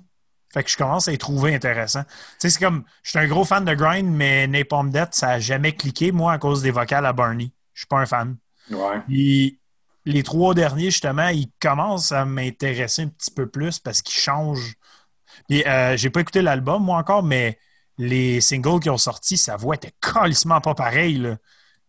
Fait 0.53 0.63
que 0.63 0.69
je 0.69 0.77
commence 0.77 1.09
à 1.09 1.13
les 1.13 1.19
trouver 1.19 1.55
intéressants. 1.55 2.05
Tu 2.05 2.11
sais, 2.41 2.51
c'est 2.51 2.59
comme, 2.59 2.85
je 3.03 3.11
suis 3.11 3.19
un 3.19 3.27
gros 3.27 3.45
fan 3.45 3.65
de 3.65 3.75
Grind, 3.75 4.15
mais 4.15 4.47
Napalm 4.47 4.91
Death, 4.91 5.15
ça 5.15 5.29
n'a 5.29 5.41
jamais 5.41 5.73
cliqué, 5.73 6.13
moi, 6.13 6.35
à 6.35 6.39
cause 6.39 6.61
des 6.61 6.71
vocales 6.71 7.07
à 7.07 7.15
Barney. 7.15 7.53
Je 7.73 7.81
suis 7.81 7.87
pas 7.87 8.01
un 8.01 8.07
fan. 8.07 8.37
Ouais. 8.71 9.57
Les 10.05 10.23
trois 10.23 10.53
derniers, 10.53 10.91
justement, 10.91 11.29
ils 11.29 11.51
commencent 11.61 12.13
à 12.13 12.27
m'intéresser 12.27 13.03
un 13.03 13.09
petit 13.09 13.31
peu 13.31 13.49
plus 13.49 13.79
parce 13.79 14.03
qu'ils 14.03 14.21
changent. 14.21 14.75
Puis 15.49 15.65
euh, 15.67 15.97
j'ai 15.97 16.11
pas 16.11 16.21
écouté 16.21 16.43
l'album, 16.43 16.85
moi 16.85 16.99
encore, 16.99 17.23
mais 17.23 17.59
les 18.03 18.41
singles 18.41 18.81
qui 18.81 18.91
ont 18.91 18.99
sorti, 18.99 19.37
sa 19.37 19.57
voix 19.57 19.77
était 19.77 19.93
calissement 20.01 20.61
pas 20.61 20.75
pareille. 20.75 21.19
Là. 21.19 21.37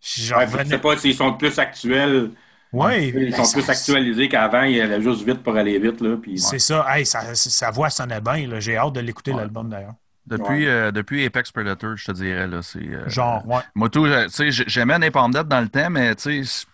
J'en 0.01 0.37
Ouais, 0.37 0.47
je 0.47 0.51
revenais- 0.53 0.69
sais 0.69 0.77
pas 0.79 0.97
s'ils 0.97 1.15
sont 1.15 1.33
plus 1.33 1.57
actuels. 1.59 2.31
Ouais, 2.71 3.07
Ils 3.09 3.13
ben, 3.13 3.35
sont 3.35 3.43
ça- 3.45 3.59
plus 3.59 3.69
actualisés 3.69 4.27
qu'avant. 4.29 4.63
Il 4.63 4.79
allait 4.81 5.01
juste 5.01 5.21
vite 5.23 5.43
pour 5.43 5.55
aller 5.55 5.77
vite. 5.79 6.01
Là, 6.01 6.17
puis, 6.17 6.39
C'est 6.39 6.59
ça. 6.59 6.85
Hey, 6.89 7.05
sa, 7.05 7.35
sa 7.35 7.69
voix 7.71 7.89
sonnait 7.89 8.19
bien. 8.21 8.47
là. 8.47 8.59
J'ai 8.59 8.77
hâte 8.77 8.93
de 8.93 8.99
l'écouter, 8.99 9.31
Ouais. 9.31 9.37
l'album 9.41 9.69
d'ailleurs. 9.69 9.93
Depuis, 10.25 10.65
Ouais. 10.65 10.67
euh, 10.67 10.91
depuis 10.91 11.25
Apex 11.25 11.51
Predator, 11.51 11.95
je 11.97 12.05
te 12.05 12.11
dirais, 12.13 12.47
là, 12.47 12.61
c'est... 12.61 12.79
euh, 12.79 13.07
Genre, 13.09 13.45
ouais. 13.47 13.61
Moi, 13.75 13.89
tout, 13.89 14.05
euh, 14.05 14.25
tu 14.25 14.31
sais, 14.31 14.51
j- 14.51 14.63
j'aimais 14.67 14.97
Napalm 14.97 15.31
Death 15.31 15.47
dans 15.47 15.61
le 15.61 15.67
temps, 15.69 15.89
mais 15.89 16.15
tu 16.15 16.45
sais, 16.45 16.65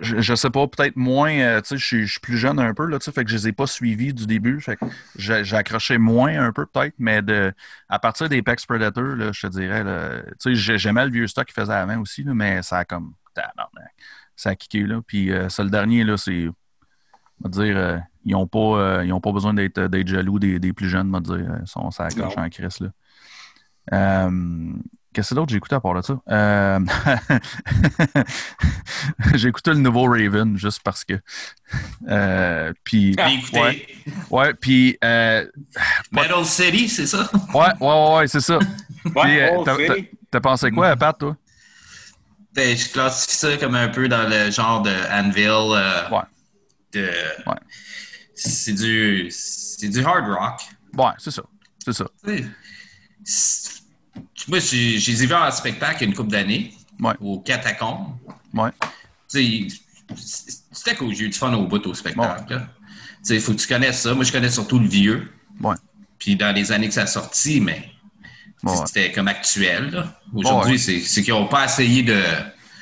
je, 0.00 0.20
je 0.20 0.34
sais 0.34 0.50
pas, 0.50 0.66
peut-être 0.66 0.96
moins, 0.96 1.32
euh, 1.32 1.60
tu 1.60 1.68
sais, 1.68 1.76
je 1.78 1.84
suis- 1.86 2.06
je 2.06 2.12
suis 2.12 2.20
plus 2.20 2.36
jeune 2.38 2.58
un 2.58 2.74
peu, 2.74 2.86
là, 2.86 2.98
tu 2.98 3.04
sais, 3.04 3.12
fait 3.12 3.24
que 3.24 3.30
je 3.30 3.36
les 3.36 3.48
ai 3.48 3.52
pas 3.52 3.66
suivis 3.66 4.12
du 4.14 4.26
début, 4.26 4.60
fait 4.60 4.76
que 4.76 4.84
accroché 5.54 5.98
moins 5.98 6.38
un 6.42 6.52
peu, 6.52 6.66
peut-être, 6.66 6.94
mais 6.98 7.22
de, 7.22 7.52
à 7.88 7.98
partir 7.98 8.28
d'Apex 8.28 8.66
Predator, 8.66 9.04
là, 9.16 9.30
je 9.32 9.40
te 9.46 9.46
dirais, 9.52 9.84
tu 9.84 10.34
sais, 10.38 10.54
j'ai- 10.54 10.78
j'aimais 10.78 11.04
le 11.04 11.10
vieux 11.12 11.26
stock 11.26 11.46
qu'ils 11.46 11.54
faisaient 11.54 11.72
avant 11.72 11.98
aussi, 12.00 12.22
là, 12.24 12.34
mais 12.34 12.62
ça 12.62 12.78
a 12.78 12.84
comme, 12.84 13.14
ça 14.36 14.50
a 14.50 14.54
kické, 14.56 14.84
là, 14.84 15.00
puis 15.06 15.30
euh, 15.32 15.48
ça, 15.48 15.62
le 15.62 15.70
dernier, 15.70 16.04
là, 16.04 16.16
c'est, 16.16 16.48
on 16.48 17.48
va 17.48 17.50
dire, 17.50 17.76
euh, 17.76 17.98
ils 18.24 18.34
ont 18.34 18.46
pas, 18.46 18.58
euh, 18.58 19.04
ils 19.04 19.12
ont 19.12 19.20
pas 19.20 19.32
besoin 19.32 19.54
d'être 19.54 20.06
jaloux 20.06 20.38
des, 20.38 20.58
des 20.58 20.72
plus 20.72 20.88
jeunes, 20.88 21.08
on 21.08 21.20
va 21.20 21.20
dire, 21.20 21.46
sont, 21.66 21.90
ça 21.90 22.04
accroche 22.06 22.34
en 22.42 22.48
crise, 22.48 22.80
là. 22.80 22.88
Qu'est-ce 25.12 25.30
que 25.30 25.34
d'autre 25.34 25.50
j'ai 25.50 25.56
écouté 25.56 25.74
à 25.74 25.80
part 25.80 25.94
de 25.94 26.02
ça? 26.02 26.20
Euh, 26.30 26.78
j'ai 29.34 29.48
écouté 29.48 29.70
le 29.72 29.78
nouveau 29.78 30.04
Raven 30.04 30.56
juste 30.56 30.80
parce 30.84 31.04
que. 31.04 31.14
Euh, 32.08 32.72
puis, 32.84 33.10
écouté 33.10 33.60
ouais, 33.60 33.86
ouais, 34.30 34.54
puis, 34.54 34.96
euh, 35.02 35.46
Metal 36.12 36.44
City, 36.44 36.88
c'est 36.88 37.06
ça? 37.06 37.28
ouais, 37.54 37.60
ouais, 37.80 37.82
ouais, 37.88 38.16
ouais, 38.18 38.28
c'est 38.28 38.40
ça. 38.40 38.58
Ouais, 39.16 39.42
euh, 39.42 39.50
oh, 39.56 39.64
t'as- 40.30 40.40
pensé 40.40 40.70
quoi, 40.70 40.94
Pat, 40.96 41.18
toi? 41.18 41.36
Ben, 42.52 42.76
je 42.76 42.88
classifie 42.92 43.34
ça 43.34 43.56
comme 43.56 43.74
un 43.74 43.88
peu 43.88 44.08
dans 44.08 44.28
le 44.28 44.50
genre 44.50 44.82
de 44.82 44.92
Anvil. 45.12 45.48
euh, 45.48 46.08
Ouais. 46.10 46.20
de- 46.92 47.50
Ouais. 47.50 47.56
C'est 48.34 48.72
du, 48.74 49.28
c'est 49.30 49.88
du 49.88 50.04
hard 50.04 50.28
rock. 50.28 50.60
Ouais, 50.96 51.12
c'est 51.18 51.30
ça. 51.30 51.42
C'est 51.84 51.92
ça. 51.92 52.06
Moi, 54.48 54.58
j'ai- 54.58 54.98
vus 54.98 55.34
en 55.34 55.50
spectacle 55.50 55.96
il 55.98 56.00
y 56.00 56.04
a 56.04 56.08
une 56.10 56.14
couple 56.16 56.30
d'années. 56.30 56.74
Ouais. 57.02 57.14
aux 57.20 57.40
catacombes. 57.40 58.14
Ouais. 58.52 58.68
Tu 59.32 59.70
sais, 59.70 60.54
c'était 60.70 60.94
cool. 60.96 61.14
J'ai 61.14 61.24
eu 61.24 61.28
du 61.30 61.38
fun 61.38 61.50
au 61.54 61.66
bout 61.66 61.86
au 61.86 61.94
spectacle. 61.94 62.52
là. 62.52 62.58
Tu 62.60 62.66
sais, 63.22 63.34
il 63.36 63.40
faut 63.40 63.52
que 63.54 63.58
tu 63.58 63.66
connaisses 63.66 64.00
ça. 64.02 64.12
Moi, 64.12 64.24
je 64.24 64.32
connais 64.32 64.50
surtout 64.50 64.78
le 64.78 64.86
vieux. 64.86 65.32
Ouais. 65.62 65.76
Puis 66.18 66.36
dans 66.36 66.54
les 66.54 66.72
années 66.72 66.88
que 66.88 66.94
ça 66.94 67.02
a 67.02 67.06
sorti, 67.06 67.58
mais 67.62 67.90
c'était 68.84 69.12
comme 69.12 69.28
actuel. 69.28 70.04
Aujourd'hui, 70.34 70.78
c'est 70.78 71.22
qu'ils 71.22 71.32
n'ont 71.32 71.46
pas 71.46 71.64
essayé 71.64 72.02
de. 72.02 72.20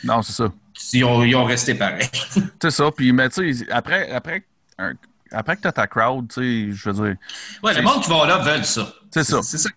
Non, 0.02 0.20
c'est 0.23 0.32
ça. 0.32 0.52
Ils 0.92 1.04
ont, 1.04 1.23
ils 1.23 1.37
ont 1.37 1.44
resté 1.44 1.75
pareil. 1.75 2.08
C'est 2.62 2.70
ça. 2.70 2.90
Puis, 2.90 3.12
mais 3.12 3.28
tu 3.30 3.52
sais, 3.54 3.66
après, 3.70 4.11
après, 4.11 4.44
un- 4.78 4.94
après 5.32 5.56
que 5.56 5.62
tu 5.62 5.68
as 5.68 5.73
ta 5.73 5.87
crowd, 5.88 6.28
tu 6.28 6.35
sais, 6.70 6.76
je 6.76 6.90
veux 6.90 7.06
dire, 7.06 7.16
Ouais, 7.62 7.75
le 7.75 7.82
monde 7.82 8.02
qui 8.02 8.08
va 8.11 8.26
là 8.26 8.38
veulent 8.38 8.64
ça. 8.64 8.92
C'est 9.12 9.25
ça. 9.25 9.40
C'est 9.42 9.58
ça. 9.58 9.68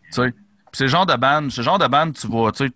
C'est 0.73 0.85
le 0.85 0.89
genre 0.89 1.05
de 1.05 1.15
band, 1.15 1.49
ce 1.49 1.61
genre 1.61 1.79
de 1.79 1.87
band, 1.87 2.11
tu 2.11 2.27
vas, 2.27 2.51
tu 2.51 2.65
sais, 2.67 2.71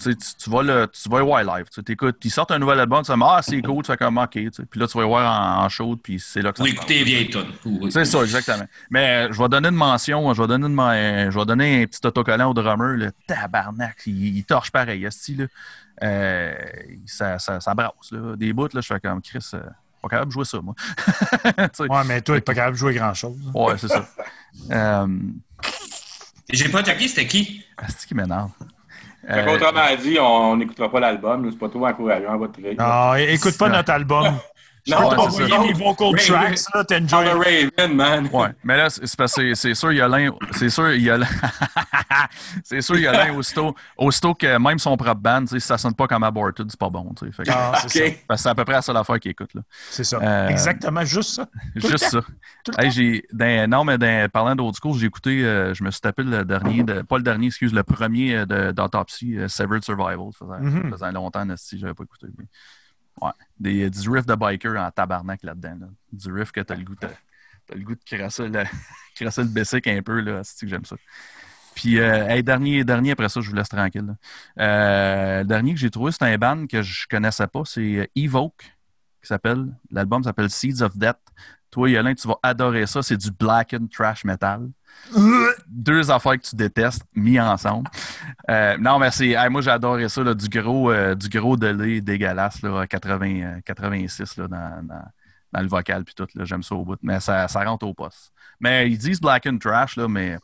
tu, 0.00 0.10
sais, 0.10 0.16
tu, 0.16 0.34
tu 0.44 0.50
vas 0.50 0.62
le, 0.62 0.88
tu 0.88 1.08
vas 1.08 1.18
le 1.18 1.24
voir 1.24 1.44
live. 1.58 1.66
Tu 1.72 1.92
écoutes, 1.92 2.16
ils 2.24 2.30
sortent 2.30 2.50
un 2.50 2.58
nouvel 2.58 2.80
album, 2.80 3.02
tu 3.04 3.12
fais, 3.12 3.18
ah, 3.22 3.40
c'est 3.42 3.62
cool, 3.62 3.84
tu 3.84 3.92
fais 3.92 3.96
comme, 3.96 4.18
ok, 4.18 4.30
tu 4.32 4.50
sais. 4.52 4.64
Puis 4.64 4.80
là, 4.80 4.86
tu 4.88 4.94
vas 4.96 5.02
le 5.02 5.06
voir 5.08 5.58
en, 5.60 5.64
en 5.64 5.68
show, 5.68 5.96
puis 5.96 6.18
c'est 6.18 6.42
là 6.42 6.50
que 6.52 6.58
ça 6.58 6.64
Ou 6.64 6.66
se 6.66 6.72
passe. 6.72 6.78
écouter 6.84 6.98
les 6.98 7.04
vieilles 7.04 7.30
tunes. 7.30 7.52
Ou- 7.66 7.88
C'est 7.90 8.04
ça, 8.04 8.20
exactement. 8.22 8.66
Mais 8.90 9.28
euh, 9.28 9.32
je 9.32 9.40
vais 9.40 9.48
donner 9.48 9.68
une 9.68 9.74
mention, 9.76 10.34
je 10.34 10.42
vais 10.42 10.48
donner, 10.48 10.66
une, 10.66 10.74
men- 10.74 10.94
euh, 10.94 11.30
je 11.30 11.38
vais 11.38 11.44
donner 11.44 11.82
un 11.82 11.86
petit 11.86 12.04
autocollant 12.04 12.50
au 12.50 12.54
drummer, 12.54 12.96
le 12.96 13.12
tabarnak, 13.26 13.98
il, 14.06 14.36
il 14.38 14.44
torche 14.44 14.72
pareil, 14.72 15.04
esti, 15.04 15.36
là. 15.36 15.44
Euh, 16.02 16.54
ça, 17.06 17.38
ça, 17.38 17.60
ça 17.60 17.74
brasse, 17.74 18.10
là. 18.10 18.34
Des 18.36 18.52
bouts, 18.52 18.68
là, 18.74 18.80
je 18.80 18.86
fais 18.86 18.98
comme, 19.00 19.22
Chris, 19.22 19.46
euh, 19.54 19.60
pas 20.02 20.08
capable 20.08 20.28
de 20.28 20.32
jouer 20.32 20.44
ça, 20.44 20.60
moi. 20.60 20.74
Ouais, 21.80 22.04
mais 22.06 22.20
toi, 22.22 22.34
t'es 22.36 22.40
pas 22.40 22.54
capable 22.54 22.74
de 22.74 22.78
jouer 22.78 22.94
grand-chose. 22.94 23.36
ouais, 23.54 23.78
c'est 23.78 23.88
ça. 23.88 24.04
Euh, 24.72 25.06
J'ai 26.50 26.68
pas 26.68 26.82
checké, 26.82 27.08
c'était 27.08 27.26
qui? 27.26 27.64
esti 27.86 28.06
qui 28.06 28.14
m'énerve? 28.14 28.50
Euh, 29.28 29.44
qu'autrement 29.44 29.96
dit, 30.00 30.18
on 30.20 30.56
n'écoutera 30.56 30.90
pas 30.90 31.00
l'album. 31.00 31.50
C'est 31.50 31.58
pas 31.58 31.68
trop 31.68 31.86
encourageant 31.86 32.32
à 32.32 32.36
votre 32.36 32.52
truc. 32.52 32.78
Non, 32.78 33.14
é- 33.14 33.34
écoute 33.34 33.58
pas 33.58 33.68
notre 33.68 33.90
album. 33.90 34.26
Je 34.86 34.94
peux 34.94 35.00
Non, 35.00 35.08
ouais, 35.10 35.16
t'envoyer 35.16 35.58
mes 35.58 35.72
vocal 35.72 36.14
tracks, 36.16 36.58
là, 36.74 36.80
On 36.80 36.84
t'enjoy. 36.84 37.24
the 37.24 37.72
Raven, 37.78 37.96
man. 37.96 38.28
Ouais, 38.32 38.48
mais 38.62 38.76
là, 38.76 38.88
c'est 38.88 39.16
parce 39.16 39.34
que 39.34 39.52
c'est- 39.52 39.54
c'est 39.68 39.74
sûr, 39.74 39.92
Yolin, 39.92 40.30
c'est 40.52 40.68
sûr, 40.70 40.92
Yolin, 40.94 41.26
c'est 42.64 42.80
sûr, 42.80 42.96
Yolin, 42.98 43.34
aussitôt, 43.34 43.74
aussitôt 43.96 44.34
que 44.34 44.58
même 44.58 44.78
son 44.78 44.96
propre 44.96 45.20
band, 45.20 45.46
si 45.46 45.60
ça 45.60 45.78
sonne 45.78 45.94
pas 45.94 46.06
comme 46.06 46.22
Aborted, 46.22 46.66
c'est 46.70 46.78
pas 46.78 46.90
bon, 46.90 47.12
tu 47.18 47.30
sais. 47.32 47.42
Ah, 47.48 47.72
c'est 47.86 48.02
OK. 48.06 48.08
ça. 48.12 48.18
Parce 48.28 48.38
que 48.40 48.42
c'est 48.44 48.48
à 48.50 48.54
peu 48.54 48.64
près 48.64 48.74
la 48.74 48.82
seule 48.82 48.96
affaire 48.96 49.18
qu'il 49.20 49.30
écoute, 49.30 49.54
là. 49.54 49.62
C'est 49.90 50.04
ça. 50.04 50.18
Euh, 50.22 50.48
Exactement, 50.48 51.04
juste 51.04 51.30
ça. 51.34 51.46
Tout 51.46 51.50
le 51.74 51.90
Juste 51.90 52.04
ça. 52.10 52.20
Tout 52.64 52.72
le 52.76 52.80
Hey, 52.84 52.88
temps. 52.88 52.94
j'ai, 52.94 53.24
dans- 53.32 53.70
non, 53.70 53.84
mais 53.84 53.98
dans- 53.98 54.28
parlant 54.30 54.54
d'autres 54.54 54.80
courses, 54.80 54.98
j'ai 54.98 55.06
écouté, 55.06 55.44
euh, 55.44 55.74
je 55.74 55.82
me 55.84 55.90
suis 55.90 56.00
tapé 56.00 56.22
le 56.22 56.44
dernier, 56.44 56.82
de, 56.82 57.02
pas 57.02 57.16
le 57.16 57.22
dernier, 57.22 57.48
excuse, 57.48 57.72
le 57.72 57.82
premier 57.82 58.36
euh, 58.36 58.46
de- 58.46 58.72
d'Autopsy, 58.72 59.36
euh, 59.36 59.48
Severed 59.48 59.84
Survival. 59.84 60.28
Ça 60.38 60.46
faisait, 60.46 60.60
Mhm. 60.70 60.82
ça 60.90 60.96
faisait 60.96 61.12
longtemps, 61.12 61.44
si 61.56 61.78
j'avais 61.78 61.94
pas 61.94 62.04
écouté. 62.04 62.26
mais- 62.38 62.44
ouais. 63.20 63.30
Des, 63.58 63.90
du 63.90 64.10
riff 64.10 64.26
de 64.26 64.34
biker 64.34 64.76
en 64.76 64.90
tabarnak 64.90 65.42
là-dedans. 65.42 65.76
là. 65.80 65.86
Du 66.12 66.32
riff 66.32 66.52
que 66.52 66.60
t'as 66.60 66.74
le 66.74 66.84
goût 66.84 66.94
de, 66.94 67.08
t'as 67.66 67.74
le 67.74 67.82
goût 67.82 67.94
de 67.94 68.04
crasser 68.04 68.48
le, 68.48 68.62
le 69.20 69.44
basic 69.44 69.86
un 69.86 70.02
peu, 70.02 70.20
là. 70.20 70.42
C'est 70.44 70.66
que 70.66 70.70
j'aime 70.70 70.84
ça. 70.84 70.96
Puis, 71.76 72.00
euh, 72.00 72.42
dernier, 72.42 72.84
dernier, 72.84 73.10
après 73.12 73.28
ça, 73.28 73.40
je 73.42 73.50
vous 73.50 73.54
laisse 73.54 73.68
tranquille. 73.68 74.16
Euh, 74.58 75.40
le 75.40 75.44
dernier 75.44 75.74
que 75.74 75.78
j'ai 75.78 75.90
trouvé, 75.90 76.10
c'est 76.10 76.24
un 76.24 76.38
band 76.38 76.66
que 76.66 76.80
je 76.80 77.06
connaissais 77.06 77.46
pas. 77.46 77.62
C'est 77.66 77.96
euh, 77.98 78.06
Evoke, 78.16 78.62
qui 79.20 79.28
s'appelle. 79.28 79.66
L'album 79.90 80.22
s'appelle 80.22 80.48
Seeds 80.48 80.82
of 80.82 80.96
Death. 80.96 81.18
Toi, 81.70 81.90
Yolin, 81.90 82.14
tu 82.14 82.26
vas 82.26 82.38
adorer 82.42 82.86
ça. 82.86 83.02
C'est 83.02 83.18
du 83.18 83.30
blackened 83.30 83.90
trash 83.90 84.24
metal. 84.24 84.70
Deux 85.68 86.10
affaires 86.10 86.32
que 86.32 86.46
tu 86.46 86.56
détestes 86.56 87.02
mis 87.14 87.38
ensemble. 87.40 87.88
Euh, 88.50 88.76
non, 88.78 88.98
mais 88.98 89.10
c'est. 89.10 89.28
hey, 89.30 89.48
moi, 89.50 89.66
adoré 89.68 90.08
ça, 90.08 90.22
là, 90.22 90.34
du 90.34 90.48
gros, 90.48 90.90
euh, 90.90 91.14
du 91.14 91.28
gros 91.28 91.56
délai 91.56 92.00
dégueulasse, 92.00 92.62
là, 92.62 92.80
à 92.80 92.86
80, 92.86 93.26
euh, 93.42 93.60
86, 93.64 94.36
là, 94.36 94.48
dans, 94.48 94.82
dans, 94.86 95.04
dans 95.52 95.60
le 95.60 95.68
vocal, 95.68 96.04
puis 96.04 96.14
tout. 96.14 96.26
J'aime 96.44 96.62
ça 96.62 96.74
au 96.74 96.84
bout. 96.84 96.98
Mais 97.02 97.20
ça, 97.20 97.46
ça 97.48 97.62
rentre 97.64 97.86
au 97.86 97.94
poste. 97.94 98.32
Mais 98.60 98.90
ils 98.90 98.98
disent 98.98 99.20
blackened 99.20 99.60
trash, 99.60 99.96
là, 99.96 100.08
mais 100.08 100.38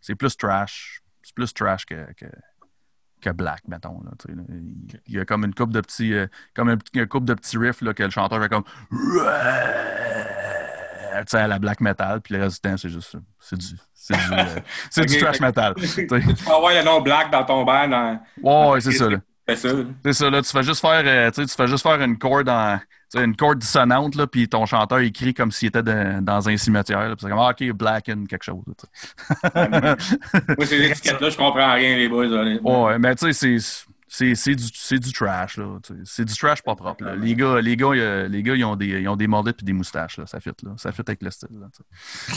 c'est 0.00 0.14
plus 0.14 0.36
trash. 0.36 1.00
C'est 1.22 1.34
plus 1.34 1.54
trash 1.54 1.86
que, 1.86 2.12
que, 2.14 2.26
que 3.22 3.30
black, 3.30 3.62
mettons. 3.68 4.02
Il, 4.28 4.44
il 5.06 5.14
y 5.14 5.18
a 5.18 5.24
comme 5.24 5.44
une 5.44 5.54
coupe 5.54 5.72
de 5.72 5.80
petits. 5.80 6.12
euh, 6.12 6.26
comme 6.54 6.68
un, 6.68 6.76
petit- 6.76 6.98
une 6.98 7.06
coupe 7.06 7.24
de 7.24 7.32
petits 7.32 7.56
riffs 7.56 7.80
là, 7.80 7.94
que 7.94 8.02
le 8.02 8.10
chanteur 8.10 8.42
fait 8.42 8.48
comme. 8.50 8.64
Tu 11.20 11.24
sais, 11.28 11.38
à 11.38 11.46
la 11.46 11.58
black 11.58 11.80
metal, 11.80 12.20
puis 12.20 12.34
le 12.34 12.42
reste 12.42 12.62
du 12.62 12.70
temps, 12.70 12.76
c'est 12.76 12.88
juste. 12.88 13.16
C'est 13.40 13.56
du, 13.56 13.66
c'est 13.94 14.14
du, 14.14 15.02
euh, 15.02 15.04
du 15.06 15.18
trash 15.18 15.40
metal. 15.40 15.74
tu 15.94 16.06
peux 16.06 16.16
avoir 16.52 16.72
le 16.74 16.82
nom 16.82 17.00
Black 17.00 17.30
dans 17.30 17.44
ton 17.44 17.64
band. 17.64 18.18
Ouais, 18.42 18.70
ouais, 18.70 18.80
c'est 18.80 18.92
ça. 18.92 19.08
Là. 19.08 19.18
C'est 19.48 19.56
ça. 19.56 19.68
C'est 20.04 20.12
ça, 20.14 20.30
là, 20.30 20.42
tu 20.42 20.50
fais 20.50 20.62
juste 20.62 20.80
faire, 20.80 21.02
euh, 21.04 21.30
tu 21.30 21.46
fais 21.46 21.66
juste 21.66 21.82
faire 21.82 22.00
une 22.00 22.16
corde 22.16 22.48
en, 22.48 22.80
une 23.14 23.36
corde 23.36 23.58
dissonante, 23.58 24.14
là, 24.14 24.26
puis 24.26 24.48
ton 24.48 24.64
chanteur 24.66 25.00
il 25.00 25.12
crie 25.12 25.34
comme 25.34 25.52
s'il 25.52 25.68
était 25.68 25.82
de- 25.82 26.20
dans 26.20 26.48
un 26.48 26.56
cimetière. 26.56 27.14
c'est 27.18 27.28
comme, 27.28 27.38
ah, 27.38 27.50
ok, 27.50 27.70
black 27.72 28.08
and 28.08 28.24
quelque 28.28 28.42
chose. 28.42 28.62
là. 29.54 29.96
Moi, 30.56 30.66
ces 30.66 30.82
étiquettes-là, 30.90 31.28
je 31.30 31.36
comprends 31.36 31.74
rien, 31.74 31.96
les 31.96 32.08
boys. 32.08 32.26
Ouais, 32.26 32.98
mais 32.98 33.14
tu 33.14 33.32
sais, 33.32 33.58
c'est. 33.60 33.84
C'est, 34.16 34.36
c'est, 34.36 34.54
du, 34.54 34.62
c'est 34.72 35.00
du 35.00 35.12
trash, 35.12 35.56
là. 35.56 35.76
C'est 36.04 36.24
du 36.24 36.36
trash 36.36 36.62
pas 36.62 36.76
propre. 36.76 37.02
Là. 37.02 37.16
Les 37.16 37.34
gars, 37.34 37.60
les 37.60 37.76
gars, 37.76 37.88
euh, 37.88 38.28
les 38.28 38.44
gars 38.44 38.54
ils, 38.54 38.64
ont 38.64 38.76
des, 38.76 38.86
ils 38.86 39.08
ont 39.08 39.16
des 39.16 39.26
mollets 39.26 39.50
et 39.60 39.64
des 39.64 39.72
moustaches. 39.72 40.18
Là. 40.18 40.26
Ça 40.26 40.38
fit, 40.38 40.52
là. 40.62 40.70
Ça 40.76 40.92
fit 40.92 41.00
avec 41.04 41.20
le 41.20 41.32
style. 41.32 41.48
Là. 41.58 41.66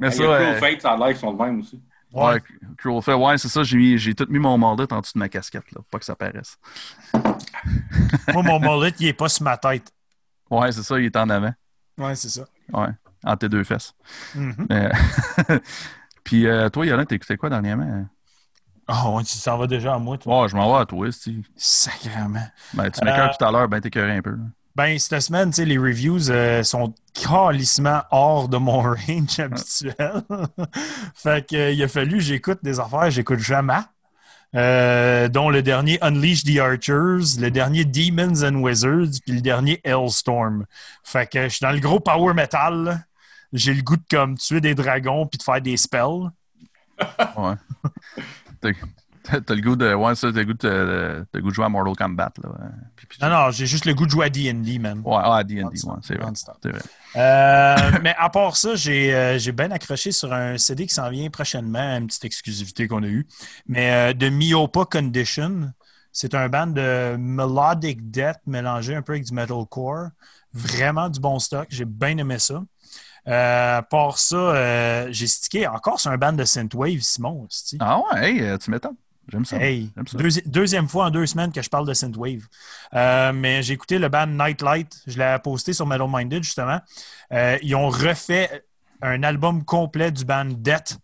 Mais 0.00 0.10
ça, 0.10 0.24
euh, 0.24 0.36
Cruel 0.36 0.58
Fate, 0.58 0.82
ça 0.82 0.90
a 0.90 0.96
l'air 0.96 1.06
qu'ils 1.10 1.18
sont 1.18 1.32
de 1.32 1.40
même 1.40 1.60
aussi. 1.60 1.80
ouais, 2.12 2.42
Cruel 2.76 3.00
Fate, 3.02 3.20
ouais, 3.20 3.38
c'est 3.38 3.46
ça. 3.46 3.62
J'ai, 3.62 4.14
tout 4.16 4.26
mis 4.28 4.40
mon 4.40 4.58
mullet 4.58 4.92
en 4.92 5.00
dessous 5.00 5.12
de 5.14 5.20
ma 5.20 5.28
casquette, 5.28 5.70
là, 5.70 5.80
pas 5.88 6.00
que 6.00 6.04
ça 6.04 6.16
paraisse. 6.16 6.58
Moi, 7.14 8.42
mon 8.42 8.58
mullet, 8.58 8.92
il 8.98 9.06
est 9.06 9.12
pas 9.12 9.28
sur 9.28 9.44
ma 9.44 9.56
tête. 9.56 9.92
Ouais, 10.50 10.72
c'est 10.72 10.82
ça, 10.82 10.98
il 10.98 11.04
est 11.04 11.16
en 11.16 11.30
avant. 11.30 11.54
Ouais, 11.98 12.16
c'est 12.16 12.30
ça. 12.30 12.42
Ouais, 12.72 12.88
entre 13.22 13.38
tes 13.38 13.48
deux 13.48 13.62
fesses. 13.62 13.94
Mhm. 14.34 14.66
Euh, 14.72 14.90
Puis 16.24 16.48
euh, 16.48 16.68
toi, 16.68 16.84
Yolande, 16.84 17.06
t'as 17.06 17.14
écouté 17.14 17.36
quoi 17.36 17.48
dernièrement? 17.48 18.08
Oh, 18.90 19.16
ouais, 19.16 19.24
tu 19.24 19.38
t'en 19.38 19.58
vas 19.58 19.66
déjà 19.66 19.94
à 19.94 19.98
moi, 19.98 20.16
toi. 20.16 20.42
Oh, 20.44 20.48
je 20.48 20.56
m'en 20.56 20.72
vais 20.74 20.80
à 20.82 20.86
toi, 20.86 21.10
si. 21.12 21.42
Sacrément. 21.56 22.40
Ben, 22.72 22.90
tu 22.90 23.04
m'écœures 23.04 23.30
Euh, 23.30 23.34
tout 23.38 23.44
à 23.44 23.50
l'heure, 23.52 23.68
ben 23.68 23.80
t'écœurais 23.80 24.16
un 24.16 24.22
peu. 24.22 24.30
là. 24.30 24.44
Ben, 24.74 24.98
cette 24.98 25.20
semaine, 25.20 25.50
tu 25.50 25.56
sais, 25.56 25.64
les 25.64 25.76
reviews 25.76 26.30
euh, 26.30 26.62
sont 26.62 26.94
calissement 27.12 28.02
hors 28.10 28.48
de 28.48 28.56
mon 28.58 28.80
range 28.82 29.38
habituel. 29.40 30.22
fait 31.14 31.46
que, 31.46 31.56
euh, 31.56 31.70
il 31.72 31.82
a 31.82 31.88
fallu, 31.88 32.20
j'écoute 32.20 32.60
des 32.62 32.78
affaires, 32.80 33.10
j'écoute 33.10 33.40
jamais. 33.40 33.80
Euh, 34.54 35.28
dont 35.28 35.50
le 35.50 35.60
dernier 35.62 35.98
Unleash 36.02 36.42
the 36.44 36.58
Archers, 36.58 37.38
le 37.38 37.48
dernier 37.50 37.84
Demons 37.84 38.42
and 38.42 38.54
Wizards, 38.62 39.20
puis 39.26 39.34
le 39.34 39.40
dernier 39.42 39.78
Hellstorm. 39.84 40.64
Fait 41.04 41.30
que 41.30 41.42
je 41.44 41.48
suis 41.56 41.64
dans 41.64 41.72
le 41.72 41.80
gros 41.80 42.00
power 42.00 42.32
metal. 42.32 43.04
J'ai 43.52 43.74
le 43.74 43.82
goût 43.82 43.96
de 43.96 44.04
comme 44.10 44.38
tuer 44.38 44.62
des 44.62 44.74
dragons 44.74 45.26
puis 45.26 45.36
de 45.36 45.42
faire 45.42 45.60
des 45.60 45.76
spells. 45.76 46.30
Ouais. 47.36 47.54
T'as 48.60 49.54
le 49.54 49.60
goût 49.60 49.76
de. 49.76 49.92
Ouais, 49.92 50.14
ça, 50.14 50.32
t'as 50.32 50.38
le 50.38 50.44
goût 50.46 50.54
de, 50.54 51.26
goût 51.40 51.48
de 51.50 51.54
jouer 51.54 51.66
à 51.66 51.68
Mortal 51.68 51.94
Kombat, 51.96 52.32
là. 52.42 52.48
Puis- 52.96 53.06
puis- 53.06 53.18
Non, 53.20 53.28
non, 53.28 53.50
j'ai 53.50 53.66
juste 53.66 53.84
le 53.84 53.92
goût 53.92 54.06
de 54.06 54.10
jouer 54.10 54.26
à 54.26 54.30
D&D, 54.30 54.78
man. 54.78 55.02
Ouais, 55.04 55.16
ah, 55.22 55.44
D&D, 55.44 55.60
ouais, 55.64 55.72
c'est 56.02 56.14
vrai. 56.14 56.24
Euh, 57.16 57.98
mais 58.02 58.14
à 58.18 58.30
part 58.30 58.56
ça, 58.56 58.74
j'ai 58.74 59.14
euh, 59.14 59.38
bien 59.52 59.70
accroché 59.70 60.12
sur 60.12 60.32
un 60.32 60.56
CD 60.56 60.86
qui 60.86 60.94
s'en 60.94 61.10
vient 61.10 61.28
prochainement, 61.28 61.96
une 61.98 62.06
petite 62.06 62.24
exclusivité 62.24 62.88
qu'on 62.88 63.02
a 63.02 63.06
eue. 63.06 63.26
Mais 63.66 63.92
euh, 63.92 64.12
de 64.14 64.30
Miopa 64.30 64.84
Condition, 64.86 65.72
c'est 66.12 66.34
un 66.34 66.48
band 66.48 66.68
de 66.68 67.16
melodic 67.18 68.10
death 68.10 68.38
mélangé 68.46 68.94
un 68.94 69.02
peu 69.02 69.12
avec 69.12 69.24
du 69.24 69.34
metalcore. 69.34 70.08
Vraiment 70.54 71.10
du 71.10 71.20
bon 71.20 71.38
stock. 71.38 71.66
J'ai 71.70 71.84
bien 71.84 72.16
aimé 72.16 72.38
ça. 72.38 72.62
Euh, 73.26 73.82
part 73.82 74.18
ça, 74.18 74.36
euh, 74.36 75.08
j'ai 75.10 75.26
stické 75.26 75.66
encore 75.66 76.00
sur 76.00 76.10
un 76.10 76.16
band 76.16 76.32
de 76.32 76.44
synthwave, 76.44 77.00
Simon. 77.00 77.46
Ah 77.80 77.98
ouais, 77.98 78.30
hey, 78.30 78.40
euh, 78.42 78.56
tu 78.58 78.70
m'étonnes. 78.70 78.96
J'aime 79.30 79.44
ça. 79.44 79.58
Hey, 79.58 79.90
ça. 79.94 80.16
deuxi- 80.16 80.42
deuxième 80.48 80.88
fois 80.88 81.06
en 81.06 81.10
deux 81.10 81.26
semaines 81.26 81.52
que 81.52 81.60
je 81.60 81.68
parle 81.68 81.86
de 81.86 81.92
Synthwave. 81.92 82.46
Euh, 82.94 83.32
mais 83.34 83.62
j'ai 83.62 83.74
écouté 83.74 83.98
le 83.98 84.08
band 84.08 84.26
Nightlight. 84.26 85.02
Je 85.06 85.18
l'ai 85.18 85.36
posté 85.44 85.74
sur 85.74 85.86
Metal 85.86 86.08
Minded, 86.10 86.42
justement. 86.42 86.80
Euh, 87.32 87.58
ils 87.62 87.74
ont 87.74 87.90
refait 87.90 88.64
un 89.02 89.22
album 89.22 89.64
complet 89.66 90.10
du 90.10 90.24
band 90.24 90.46
Death. 90.46 90.96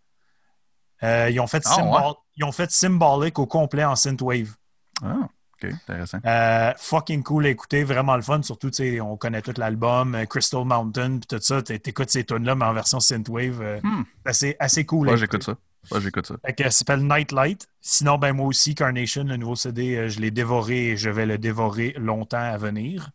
Ils, 1.03 1.39
ont 1.39 1.45
fait 1.45 1.61
Ah, 1.65 1.75
Symbol- 1.75 2.15
ils 2.35 2.43
ont 2.43 2.51
fait 2.51 2.71
Symbolic 2.71 3.37
au 3.37 3.45
complet 3.45 3.83
en 3.85 3.95
Synthwave. 3.95 4.55
Ah, 5.03 5.27
ok, 5.63 5.71
intéressant. 5.89 6.19
Euh, 6.25 6.73
fucking 6.77 7.23
cool 7.23 7.45
à 7.45 7.49
écouter, 7.49 7.83
vraiment 7.83 8.15
le 8.15 8.21
fun. 8.21 8.41
Surtout, 8.41 8.69
tu 8.69 8.77
sais, 8.77 9.01
on 9.01 9.17
connaît 9.17 9.41
tout 9.41 9.53
l'album, 9.57 10.15
euh, 10.15 10.25
Crystal 10.25 10.63
Mountain, 10.65 11.17
puis 11.19 11.27
tout 11.27 11.39
ça. 11.41 11.61
T'é- 11.61 11.79
T'écoutes 11.79 12.09
ces 12.09 12.23
tunes-là, 12.23 12.55
mais 12.55 12.65
en 12.65 12.73
version 12.73 12.99
Synthwave. 12.99 13.61
euh, 13.61 13.79
Hmm. 13.83 14.03
c'est 14.25 14.29
assez, 14.29 14.55
assez 14.59 14.85
cool. 14.85 15.09
Ouais, 15.09 15.17
j'écoute 15.17 15.43
ça. 15.43 15.55
Ouais, 15.91 16.01
j'écoute 16.01 16.25
ça. 16.25 16.35
Fait 16.43 16.55
ça 16.63 16.71
s'appelle 16.71 17.05
Nightlight. 17.05 17.67
Sinon, 17.81 18.17
ben 18.17 18.33
moi 18.33 18.47
aussi, 18.47 18.73
Carnation, 18.73 19.23
le 19.23 19.37
nouveau 19.37 19.55
CD, 19.55 19.95
euh, 19.95 20.09
je 20.09 20.19
l'ai 20.19 20.31
dévoré 20.31 20.87
et 20.91 20.97
je 20.97 21.09
vais 21.11 21.25
le 21.27 21.37
dévorer 21.37 21.93
longtemps 21.97 22.37
à 22.39 22.57
venir. 22.57 23.11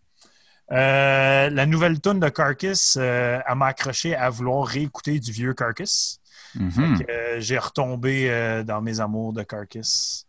Euh, 0.73 1.51
la 1.51 1.67
nouvelle 1.67 2.01
tune 2.01 2.21
de 2.21 2.29
Carcass, 2.29 2.97
euh, 3.01 3.41
elle 3.45 3.55
m'a 3.57 3.67
accroché 3.67 4.15
à 4.15 4.31
vouloir 4.31 4.67
réécouter 4.69 5.19
du 5.19 5.33
vieux 5.33 5.53
Carcass. 5.53 6.21
Mhm. 6.55 6.99
Euh, 7.09 7.37
J'ai 7.41 7.59
retombé 7.59 8.63
dans 8.67 8.81
mes 8.81 9.01
amours 9.01 9.33
de 9.33 9.43
Carcass. 9.43 10.27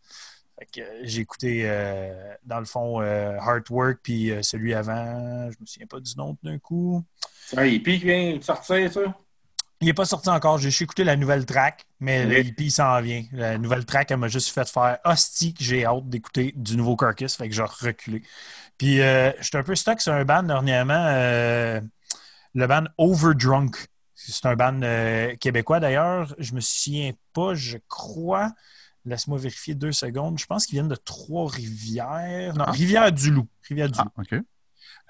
Euh, 0.77 1.01
j'ai 1.03 1.21
écouté, 1.21 1.63
euh, 1.65 2.33
dans 2.45 2.59
le 2.59 2.65
fond, 2.65 3.01
euh, 3.01 3.37
Hard 3.39 3.63
Work, 3.69 3.99
puis 4.03 4.31
euh, 4.31 4.41
celui 4.43 4.73
avant, 4.73 5.49
je 5.51 5.57
me 5.59 5.65
souviens 5.65 5.87
pas 5.87 5.99
du 5.99 6.15
nom 6.15 6.37
d'un 6.43 6.59
coup. 6.59 7.03
C'est 7.47 7.57
un 7.57 7.65
hippie 7.65 7.99
qui 7.99 8.05
vient 8.05 8.37
de 8.37 8.43
sortir, 8.43 8.91
ça? 8.91 9.01
Il 9.81 9.87
n'est 9.87 9.93
pas 9.93 10.05
sorti 10.05 10.29
encore. 10.29 10.59
J'ai 10.59 10.69
juste 10.69 10.83
écouté 10.83 11.03
la 11.03 11.15
nouvelle 11.15 11.45
track, 11.45 11.85
mais 11.99 12.25
le 12.25 12.39
Ok. 12.39 12.45
hippie 12.45 12.69
s'en 12.69 13.01
vient. 13.01 13.23
La 13.31 13.57
nouvelle 13.57 13.83
track, 13.85 14.11
elle 14.11 14.17
m'a 14.17 14.27
juste 14.27 14.49
fait 14.49 14.67
faire 14.69 14.99
hostie 15.03 15.55
que 15.55 15.63
j'ai 15.63 15.85
hâte 15.85 16.07
d'écouter 16.07 16.53
du 16.55 16.77
nouveau 16.77 16.95
Carcass. 16.95 17.35
Fait 17.35 17.49
que 17.49 17.55
j'ai 17.55 17.63
reculé. 17.63 18.21
Puis, 18.77 19.01
euh, 19.01 19.31
j'étais 19.41 19.57
un 19.57 19.63
peu 19.63 19.75
stuck 19.75 19.99
sur 19.99 20.13
un 20.13 20.23
band 20.23 20.43
dernièrement, 20.43 21.03
le 22.53 22.67
band 22.67 22.83
Overdrunk. 22.99 23.87
C'est 24.13 24.45
un 24.45 24.55
band 24.55 24.79
québécois 25.39 25.79
d'ailleurs. 25.79 26.35
Je 26.37 26.53
me 26.53 26.59
souviens 26.61 27.13
pas, 27.33 27.55
je 27.55 27.79
crois. 27.87 28.51
Laisse-moi 29.05 29.37
vérifier 29.39 29.73
deux 29.75 29.91
secondes. 29.91 30.37
Je 30.39 30.45
pense 30.45 30.65
qu'ils 30.65 30.75
viennent 30.75 30.87
de 30.87 30.95
Trois-Rivières. 30.95 32.55
Non, 32.55 32.65
Ah. 32.67 32.71
Rivière-du-Loup. 32.71 33.47
Rivière-du-Loup. 33.67 34.09
Ah, 34.17 34.21
OK. 34.21 34.35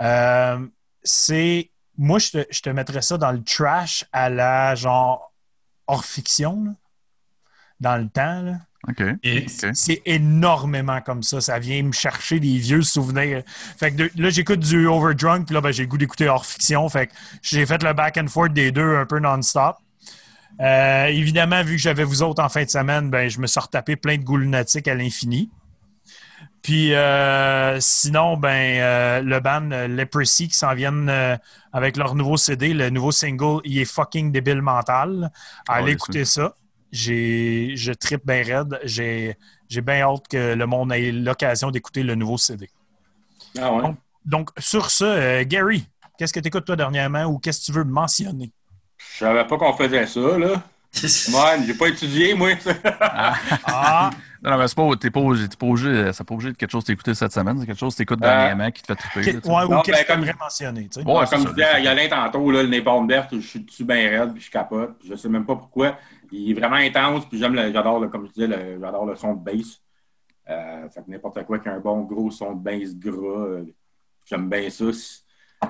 Euh, 0.01 0.67
c'est. 1.03 1.69
Moi, 1.97 2.19
je 2.19 2.29
te, 2.31 2.45
je 2.49 2.61
te 2.61 2.69
mettrais 2.69 3.01
ça 3.01 3.17
dans 3.17 3.31
le 3.31 3.43
trash 3.43 4.05
à 4.13 4.29
la 4.29 4.75
genre 4.75 5.33
hors 5.87 6.05
fiction, 6.05 6.63
là. 6.63 6.71
dans 7.79 7.97
le 7.97 8.07
temps. 8.09 8.41
là. 8.43 8.53
OK. 8.87 9.03
Et- 9.23 9.45
OK. 9.45 9.71
C'est 9.73 10.01
énormément 10.05 11.01
comme 11.01 11.21
ça. 11.21 11.41
Ça 11.41 11.59
vient 11.59 11.83
me 11.83 11.91
chercher 11.91 12.39
des 12.39 12.57
vieux 12.57 12.81
souvenirs. 12.83 13.43
Fait 13.77 13.91
que 13.91 13.97
de- 13.97 14.11
là, 14.15 14.29
j'écoute 14.29 14.59
du 14.61 14.87
Overdrunk, 14.87 15.45
puis 15.47 15.53
là, 15.55 15.61
ben, 15.61 15.71
j'ai 15.71 15.83
le 15.83 15.89
goût 15.89 15.97
d'écouter 15.97 16.27
hors 16.29 16.45
fiction. 16.45 16.87
Fait 16.89 17.07
que 17.07 17.13
j'ai 17.41 17.65
fait 17.65 17.81
le 17.83 17.93
back 17.93 18.17
and 18.17 18.27
forth 18.27 18.53
des 18.53 18.71
deux 18.71 18.95
un 18.95 19.05
peu 19.05 19.19
non-stop. 19.19 19.77
Euh, 20.61 21.05
évidemment, 21.05 21.63
vu 21.63 21.75
que 21.75 21.81
j'avais 21.81 22.03
vous 22.03 22.21
autres 22.21 22.43
en 22.43 22.49
fin 22.49 22.63
de 22.63 22.69
semaine, 22.69 23.09
ben, 23.09 23.29
je 23.29 23.39
me 23.39 23.47
suis 23.47 23.59
retapé 23.59 23.95
plein 23.95 24.17
de 24.17 24.23
ghouls 24.23 24.41
lunatiques 24.41 24.87
à 24.87 24.95
l'infini. 24.95 25.49
Puis 26.61 26.93
euh, 26.93 27.79
sinon, 27.79 28.37
ben, 28.37 28.79
euh, 28.79 29.21
le 29.21 29.39
band 29.39 29.69
Leprosy 29.87 30.47
qui 30.47 30.55
s'en 30.55 30.75
viennent 30.75 31.11
avec 31.73 31.97
leur 31.97 32.13
nouveau 32.13 32.37
CD, 32.37 32.73
le 32.73 32.91
nouveau 32.91 33.11
single, 33.11 33.61
il 33.63 33.79
est 33.79 33.85
fucking 33.85 34.31
débile 34.31 34.61
mental. 34.61 35.31
Allez 35.67 35.85
Ouais, 35.85 35.91
écouter 35.93 36.25
ça. 36.25 36.53
J'ai, 36.91 37.71
je 37.75 37.91
tripe 37.93 38.25
bien 38.27 38.43
raide. 38.43 38.79
J'ai, 38.83 39.37
j'ai 39.69 39.81
bien 39.81 40.01
hâte 40.01 40.27
que 40.27 40.53
le 40.53 40.65
monde 40.67 40.93
ait 40.93 41.11
l'occasion 41.11 41.71
d'écouter 41.71 42.03
le 42.03 42.13
nouveau 42.13 42.37
CD. 42.37 42.69
Ah 43.57 43.73
ouais. 43.73 43.81
Donc, 43.81 43.97
Donc, 44.25 44.49
sur 44.59 44.91
ce, 44.91 45.41
Gary, 45.43 45.87
qu'est-ce 46.19 46.33
que 46.33 46.39
tu 46.39 46.49
écoutes 46.49 46.65
toi 46.65 46.75
dernièrement 46.75 47.23
ou 47.23 47.39
qu'est-ce 47.39 47.61
que 47.61 47.65
tu 47.65 47.71
veux 47.71 47.85
mentionner? 47.85 48.51
Je 49.13 49.17
savais 49.19 49.45
pas 49.45 49.57
qu'on 49.57 49.73
faisait 49.73 50.05
ça, 50.07 50.37
là. 50.37 50.63
Man, 51.31 51.63
j'ai 51.65 51.73
pas 51.73 51.87
étudié, 51.87 52.33
moi. 52.33 52.49
Ah, 52.99 54.09
Non, 54.43 54.49
non, 54.51 54.57
mais 54.57 54.67
c'est 54.67 54.75
pas, 54.75 54.89
t'es 54.99 55.11
pas, 55.11 55.21
t'es 55.21 55.55
pas 55.57 55.65
obligé, 55.67 56.11
c'est 56.13 56.23
pas 56.23 56.33
obligé 56.33 56.51
de 56.51 56.57
quelque 56.57 56.71
chose 56.71 56.81
que 56.83 56.87
t'écouté 56.87 57.13
cette 57.13 57.31
semaine, 57.31 57.59
c'est 57.59 57.67
quelque 57.67 57.77
chose 57.79 57.93
que 57.93 57.99
t'écoutes 57.99 58.23
Euh, 58.23 58.27
dernièrement 58.27 58.71
qui 58.71 58.81
te 58.81 58.87
fait 58.87 58.95
triper. 58.95 59.31
là, 59.33 59.39
ouais, 59.43 59.63
ou 59.65 59.69
Non, 59.69 59.75
ben, 59.77 59.81
que 59.83 59.91
tu 59.99 60.05
comme- 60.05 60.17
aimerais 60.23 60.35
mentionner? 60.39 60.87
tu 60.89 60.99
sais? 60.99 61.07
Ouais, 61.07 61.25
c'est 61.27 61.35
Comme 61.35 61.43
ça, 61.43 61.49
je 61.49 61.53
disais 61.53 61.67
c'est 61.67 61.75
à 61.75 61.79
Yolin 61.79 62.07
tantôt, 62.09 62.49
là, 62.51 62.63
le 62.63 62.69
Napalm 62.69 63.05
Bert, 63.05 63.27
je 63.31 63.37
suis 63.39 63.59
dessus 63.59 63.83
bien 63.85 64.09
raide, 64.09 64.33
puis 64.33 64.41
je 64.41 64.49
capote. 64.49 64.95
Je 65.07 65.13
sais 65.15 65.29
même 65.29 65.45
pas 65.45 65.55
pourquoi. 65.55 65.95
Il 66.31 66.49
est 66.49 66.59
vraiment 66.59 66.77
intense, 66.77 67.29
puis 67.29 67.37
j'aime 67.37 67.53
le- 67.53 67.71
j'adore, 67.71 67.99
le- 67.99 68.07
comme 68.09 68.25
je 68.25 68.31
disais, 68.31 68.47
le- 68.47 68.79
j'adore 68.81 69.05
le 69.05 69.15
son 69.15 69.35
de 69.35 69.43
bass. 69.43 69.79
Euh, 70.49 70.89
fait 70.89 71.01
que 71.05 71.11
n'importe 71.11 71.43
quoi 71.45 71.59
qui 71.59 71.69
a 71.69 71.73
un 71.75 71.79
bon 71.79 72.01
gros 72.01 72.31
son 72.31 72.53
de 72.53 72.59
bass 72.63 72.95
gras, 72.95 73.45
euh, 73.45 73.63
j'aime 74.25 74.49
bien 74.49 74.67
ça. 74.71 74.85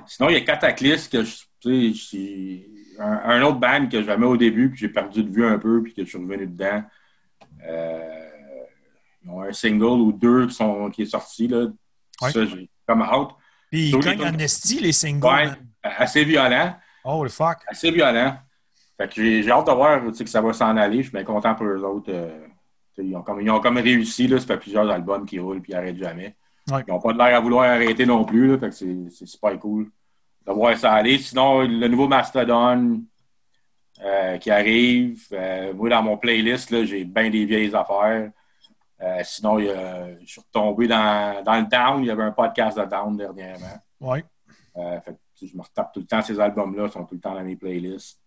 Sinon, 0.08 0.30
il 0.30 0.34
y 0.36 0.38
a 0.38 0.42
Cataclysm 0.42 1.10
que 1.12 1.24
je, 1.26 1.36
tu 1.60 1.94
sais, 1.94 2.70
un, 3.02 3.22
un 3.24 3.42
autre 3.44 3.60
band 3.60 3.88
que 3.88 4.02
j'aimais 4.02 4.26
au 4.26 4.38
début, 4.38 4.72
que 4.72 4.78
j'ai 4.78 4.90
perdu 4.90 5.24
de 5.24 5.30
vue 5.30 5.46
un 5.46 5.58
peu, 5.58 5.82
puis 5.82 5.94
que 5.94 6.04
je 6.04 6.10
suis 6.10 6.18
revenu 6.18 6.48
dedans. 6.48 6.84
Euh, 7.68 8.30
ils 9.24 9.30
ont 9.30 9.42
un 9.42 9.54
single 9.54 10.02
ou 10.02 10.12
deux 10.12 10.48
qui, 10.48 10.54
sont, 10.54 10.90
qui 10.90 11.04
est 11.04 11.06
sorti, 11.06 11.48
là. 11.48 11.68
Ouais. 12.22 12.32
Ça, 12.32 12.46
j'ai 12.46 12.70
comme 12.88 13.02
out. 13.02 13.30
Puis 13.72 13.90
ils 13.90 13.96
en 13.96 14.38
esti, 14.38 14.80
les 14.80 14.92
singles. 14.92 15.26
Ouais. 15.26 15.50
Assez 15.84 16.24
violent. 16.24 16.76
Oh, 17.04 17.24
le 17.24 17.30
fuck. 17.30 17.58
assez 17.68 17.90
violent. 17.90 18.38
Fait 18.98 19.08
que 19.08 19.16
j'ai 19.16 19.42
j'ai 19.42 19.52
hâte 19.52 19.66
de 19.66 19.72
voir 19.72 20.02
que 20.06 20.26
ça 20.26 20.42
va 20.42 20.54
s'en 20.54 20.78
aller. 20.78 20.98
Je 20.98 21.04
suis 21.04 21.12
bien 21.12 21.24
content 21.24 21.56
pour 21.56 21.66
eux 21.66 21.84
autres. 21.84 22.12
euh, 22.12 22.48
ils, 22.98 23.16
ont 23.16 23.24
comme, 23.24 23.42
ils 23.42 23.50
ont 23.50 23.60
comme 23.60 23.78
réussi. 23.78 24.28
Là, 24.28 24.40
ça 24.40 24.46
fait 24.46 24.58
plusieurs 24.58 24.90
albums 24.90 25.26
qui 25.26 25.40
roulent 25.40 25.58
et 25.58 25.64
ils 25.68 25.72
n'arrêtent 25.72 25.98
jamais. 25.98 26.36
Ouais. 26.70 26.84
Ils 26.88 26.92
n'ont 26.92 27.00
pas 27.00 27.14
de 27.14 27.18
l'air 27.18 27.36
à 27.36 27.40
vouloir 27.40 27.70
arrêter 27.70 28.06
non 28.06 28.24
plus. 28.26 28.52
Là, 28.52 28.60
fait 28.60 28.70
que 28.70 28.76
c'est 28.76 29.10
c'est 29.10 29.26
super 29.26 29.58
cool 29.58 29.90
de 30.46 30.52
voir 30.52 30.78
ça 30.78 30.94
aller. 30.94 31.18
Sinon, 31.18 31.62
le 31.62 31.88
nouveau 31.88 32.08
Mastodon 32.08 33.02
euh, 34.04 34.38
qui 34.38 34.50
arrive. 34.50 35.28
euh, 35.32 35.74
moi, 35.74 35.90
dans 35.90 36.04
mon 36.04 36.18
playlist, 36.18 36.86
j'ai 36.86 37.04
bien 37.04 37.30
des 37.30 37.46
vieilles 37.46 37.76
affaires. 37.76 38.32
Euh, 39.02 39.22
sinon, 39.24 39.60
il 39.60 39.68
je 40.22 40.26
suis 40.26 40.42
retombé 40.42 40.88
dans, 40.88 41.44
dans 41.44 41.60
le 41.60 41.66
Down. 41.66 42.04
Il 42.04 42.08
y 42.08 42.12
avait 42.12 42.24
un 42.24 42.32
podcast 42.32 42.78
de 42.78 42.86
Down 42.86 43.16
dernièrement. 43.18 43.78
Fait 44.76 45.16
sais, 45.36 45.48
je 45.48 45.58
me 45.58 45.62
retape 45.62 45.92
tout 45.94 46.00
le 46.00 46.06
temps 46.06 46.22
ces 46.22 46.40
albums-là, 46.40 46.90
sont 46.90 47.04
tout 47.06 47.16
le 47.16 47.22
temps 47.22 47.34
dans 47.34 47.44
mes 47.44 47.56
playlists. 47.56 48.20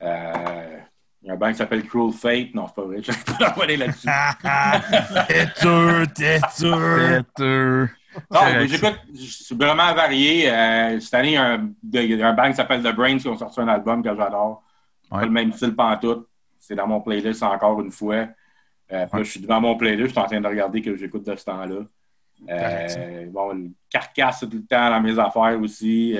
Il 0.00 0.06
y 0.06 1.30
a 1.30 1.32
un 1.32 1.36
band 1.36 1.50
qui 1.50 1.56
s'appelle 1.56 1.84
Cruel 1.86 2.12
Fate. 2.12 2.54
Non, 2.54 2.66
c'est 2.68 2.74
pas 2.74 2.82
vrai, 2.82 2.98
je 3.02 3.12
vais 3.12 3.54
pas 3.54 3.66
là-dessus. 3.66 4.08
Têteux, 5.28 6.06
têteux. 6.14 7.24
Têteux. 7.36 7.88
Non, 8.30 8.40
j'écoute, 8.66 8.98
c'est 9.14 9.56
vraiment 9.56 9.92
varié. 9.94 10.50
Euh, 10.50 11.00
cette 11.00 11.14
année, 11.14 11.32
il 11.32 11.34
y 11.34 11.36
a 11.36 11.52
un, 11.52 12.26
a 12.26 12.28
un 12.28 12.32
band 12.32 12.50
qui 12.50 12.56
s'appelle 12.56 12.82
The 12.82 12.94
Brains 12.94 13.18
qui 13.18 13.28
ont 13.28 13.36
sorti 13.38 13.60
un 13.60 13.68
album 13.68 14.02
que 14.02 14.14
j'adore. 14.14 14.62
Ouais. 15.10 15.20
Pas 15.20 15.24
le 15.24 15.30
même 15.30 15.52
style 15.52 15.74
pantoute. 15.74 16.26
C'est 16.58 16.74
dans 16.74 16.86
mon 16.86 17.00
playlist 17.00 17.42
encore 17.42 17.80
une 17.80 17.92
fois. 17.92 18.26
Euh, 18.92 19.06
je 19.18 19.22
suis 19.22 19.40
devant 19.40 19.60
mon 19.60 19.76
playlist, 19.76 20.08
je 20.08 20.12
suis 20.12 20.20
en 20.20 20.26
train 20.26 20.40
de 20.40 20.46
regarder 20.46 20.82
que 20.82 20.96
j'écoute 20.96 21.24
de 21.24 21.36
ce 21.36 21.44
temps-là. 21.44 21.80
Euh, 22.50 23.26
bon, 23.30 23.52
le 23.52 23.70
carcasse, 23.88 24.40
tout 24.40 24.50
le 24.52 24.66
temps 24.66 24.90
dans 24.90 25.00
mes 25.00 25.18
affaires 25.18 25.58
aussi. 25.60 26.18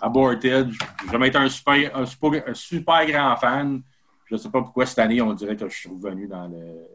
Aborted, 0.00 0.70
j'ai 0.70 1.10
jamais 1.10 1.28
été 1.28 1.38
un 1.38 1.48
super, 1.48 1.96
un 1.96 2.06
super, 2.06 2.42
un 2.46 2.54
super 2.54 3.06
grand 3.06 3.36
fan. 3.36 3.82
Je 4.26 4.34
ne 4.34 4.38
sais 4.38 4.50
pas 4.50 4.60
pourquoi 4.60 4.86
cette 4.86 4.98
année, 4.98 5.20
on 5.22 5.32
dirait 5.32 5.56
que 5.56 5.68
je 5.68 5.74
suis 5.76 5.88
revenu 5.88 6.26
dans 6.26 6.48
le, 6.48 6.86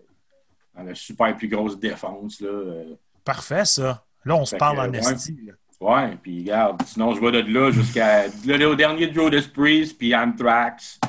dans 0.75 0.83
le 0.83 0.93
super 0.95 1.35
plus 1.35 1.47
grosse 1.47 1.79
défense. 1.79 2.41
Là. 2.41 2.83
Parfait, 3.23 3.65
ça. 3.65 4.05
Là, 4.25 4.35
on 4.35 4.45
se 4.45 4.55
parle 4.55 4.91
que, 4.91 4.97
en 4.97 5.03
ouais. 5.03 5.13
esti. 5.13 5.37
Ouais, 5.79 6.15
puis 6.21 6.41
regarde, 6.41 6.81
sinon 6.85 7.13
je 7.15 7.21
vais 7.21 7.31
de 7.43 7.51
là 7.51 7.71
jusqu'à 7.71 8.27
là, 8.45 8.69
au 8.69 8.75
dernier 8.75 9.11
Joe 9.11 9.47
Priest, 9.47 9.97
puis 9.97 10.15
Anthrax. 10.15 10.99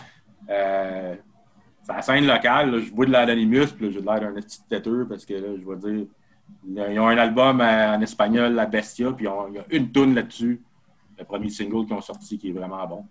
Euh, 0.49 1.15
c'est 1.83 1.93
la 1.93 2.03
scène 2.03 2.27
locale, 2.27 2.71
là, 2.71 2.79
je 2.81 2.91
bois 2.91 3.05
de 3.07 3.11
l'Anonymous, 3.11 3.67
puis 3.77 3.87
là, 3.87 3.93
j'ai 3.93 4.01
l'air 4.01 4.21
d'un 4.21 4.33
petit 4.41 4.63
têteux 4.69 5.07
parce 5.07 5.27
que 5.27 5.35
là, 5.35 5.49
je 5.61 5.69
vais 5.69 5.77
dire, 5.93 6.07
ils 6.67 6.99
ont 7.01 7.09
un 7.09 7.19
album 7.19 7.61
en 7.61 8.01
espagnol, 8.01 8.55
La 8.55 8.65
Bestia, 8.67 9.13
puis 9.13 9.27
ils 9.27 9.29
ont- 9.29 9.49
il 9.49 9.57
y 9.57 9.59
a 9.59 9.65
une 9.71 9.91
toune 9.93 10.15
là-dessus, 10.15 10.63
le 11.19 11.25
premier 11.25 11.51
single 11.51 11.85
qu'ils 11.87 11.95
ont 11.97 12.01
sorti 12.01 12.39
qui 12.39 12.49
est 12.49 12.53
vraiment 12.53 12.87
bon. 12.87 13.05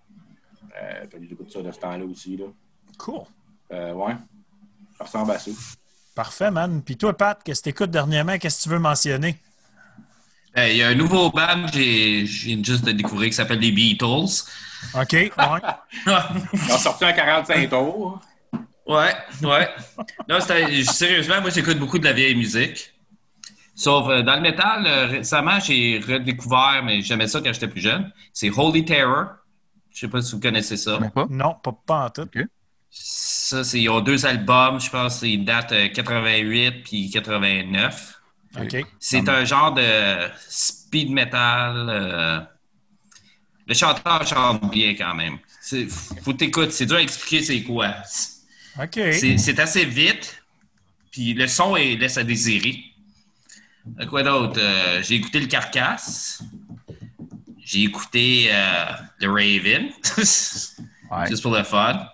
Euh, 0.81 1.05
j'écoute 1.21 1.51
ça 1.51 1.61
de 1.61 1.71
ce 1.71 1.79
temps-là 1.79 2.05
aussi. 2.05 2.37
Là. 2.37 2.45
Cool. 2.97 3.21
Euh, 3.71 3.93
ouais, 3.93 4.13
ça 4.97 5.03
ressemble 5.03 5.31
à 5.31 5.37
ça. 5.39 5.51
Parfait, 6.15 6.52
man. 6.52 6.82
Puis 6.84 6.97
toi, 6.97 7.15
Pat, 7.17 7.39
qu'est-ce 7.43 7.62
que 7.62 7.63
tu 7.65 7.69
écoutes 7.69 7.91
dernièrement? 7.91 8.38
Qu'est-ce 8.38 8.58
que 8.60 8.63
tu 8.63 8.69
veux 8.69 8.80
mentionner? 8.80 9.38
Euh, 10.58 10.67
Il 10.67 10.78
y 10.78 10.84
a 10.84 10.89
un 10.89 10.95
nouveau 10.95 11.30
band 11.32 11.65
que 11.67 11.74
j'ai- 11.74 12.26
je 12.26 12.45
viens 12.47 12.62
juste 12.63 12.84
de 12.84 12.91
découvrir 12.91 13.30
qui 13.30 13.36
s'appelle 13.36 13.60
les 13.60 13.71
Beatles. 13.71 14.43
OK, 14.93 15.13
ouais. 15.13 15.32
Ils 16.08 16.71
ont 16.74 16.78
sorti 16.78 17.06
un 17.06 17.13
45 17.13 17.69
tours. 17.69 18.19
ouais, 18.86 19.13
ouais. 19.43 19.69
Non, 20.28 20.39
sérieusement, 20.41 21.39
moi, 21.41 21.50
j'écoute 21.52 21.78
beaucoup 21.80 22.00
de 22.00 22.04
la 22.06 22.13
vieille 22.13 22.36
musique. 22.36 22.93
Sauf 23.74 24.10
euh, 24.10 24.21
dans 24.21 24.36
le 24.36 24.41
métal, 24.41 24.86
euh, 24.86 25.06
récemment, 25.08 25.60
j'ai 25.60 26.00
redécouvert, 26.06 26.82
mais 26.84 27.02
j'aimais 27.02 27.28
ça 27.28 27.39
quand 27.39 27.54
j'étais 27.54 27.69
plus 27.69 27.82
jeune. 27.82 28.12
C'est 28.34 28.50
Holy 28.56 28.84
Terror. 28.84 29.28
Je 29.91 30.00
sais 30.02 30.08
pas 30.10 30.21
si 30.21 30.34
vous 30.34 30.41
connaissez 30.41 30.76
ça. 30.78 31.00
Non, 31.30 31.56
pas, 31.63 31.71
pas 31.86 32.06
en 32.06 32.10
tout. 32.10 32.30
Ça, 32.91 33.63
c'est, 33.63 33.82
ils 33.82 33.89
ont 33.89 34.01
deux 34.01 34.25
albums, 34.25 34.80
je 34.80 34.89
pense, 34.89 35.19
c'est 35.19 35.32
une 35.34 35.45
date 35.45 35.71
euh, 35.71 35.88
88 35.89 36.84
puis 36.84 37.10
89. 37.10 38.21
OK. 38.60 38.77
C'est 38.99 39.27
un 39.30 39.45
genre 39.45 39.73
de 39.73 40.30
speed 40.49 41.10
metal. 41.12 41.88
euh, 41.89 42.39
Le 43.67 43.73
chanteur 43.73 44.25
chante 44.27 44.69
bien 44.71 44.93
quand 44.95 45.13
même. 45.15 45.38
C'est... 45.62 45.88
Faut 46.23 46.34
t'écouter, 46.34 46.71
c'est 46.71 46.86
dur 46.86 46.97
à 46.97 47.01
expliquer 47.01 47.43
c'est 47.43 47.63
quoi. 47.63 47.95
C'est, 49.12 49.38
c'est 49.38 49.60
assez 49.60 49.86
vite, 49.86 50.43
puis 51.12 51.34
le 51.34 51.47
son 51.47 51.75
est... 51.75 51.95
laisse 51.95 52.17
à 52.17 52.23
désirer. 52.23 52.84
Euh, 53.99 54.06
Quoi 54.06 54.23
d'autre? 54.23 54.60
Euh, 54.60 55.01
j'ai 55.04 55.15
écouté 55.15 55.39
le 55.39 55.47
Carcasse. 55.47 56.43
J'ai 57.63 57.84
écouté 57.84 58.49
euh, 58.51 58.86
le 59.19 59.30
Raven. 59.32 59.89
Ouais. 61.12 61.27
Juste 61.27 61.41
pour 61.41 61.54
le 61.54 61.63
fun. 61.63 62.08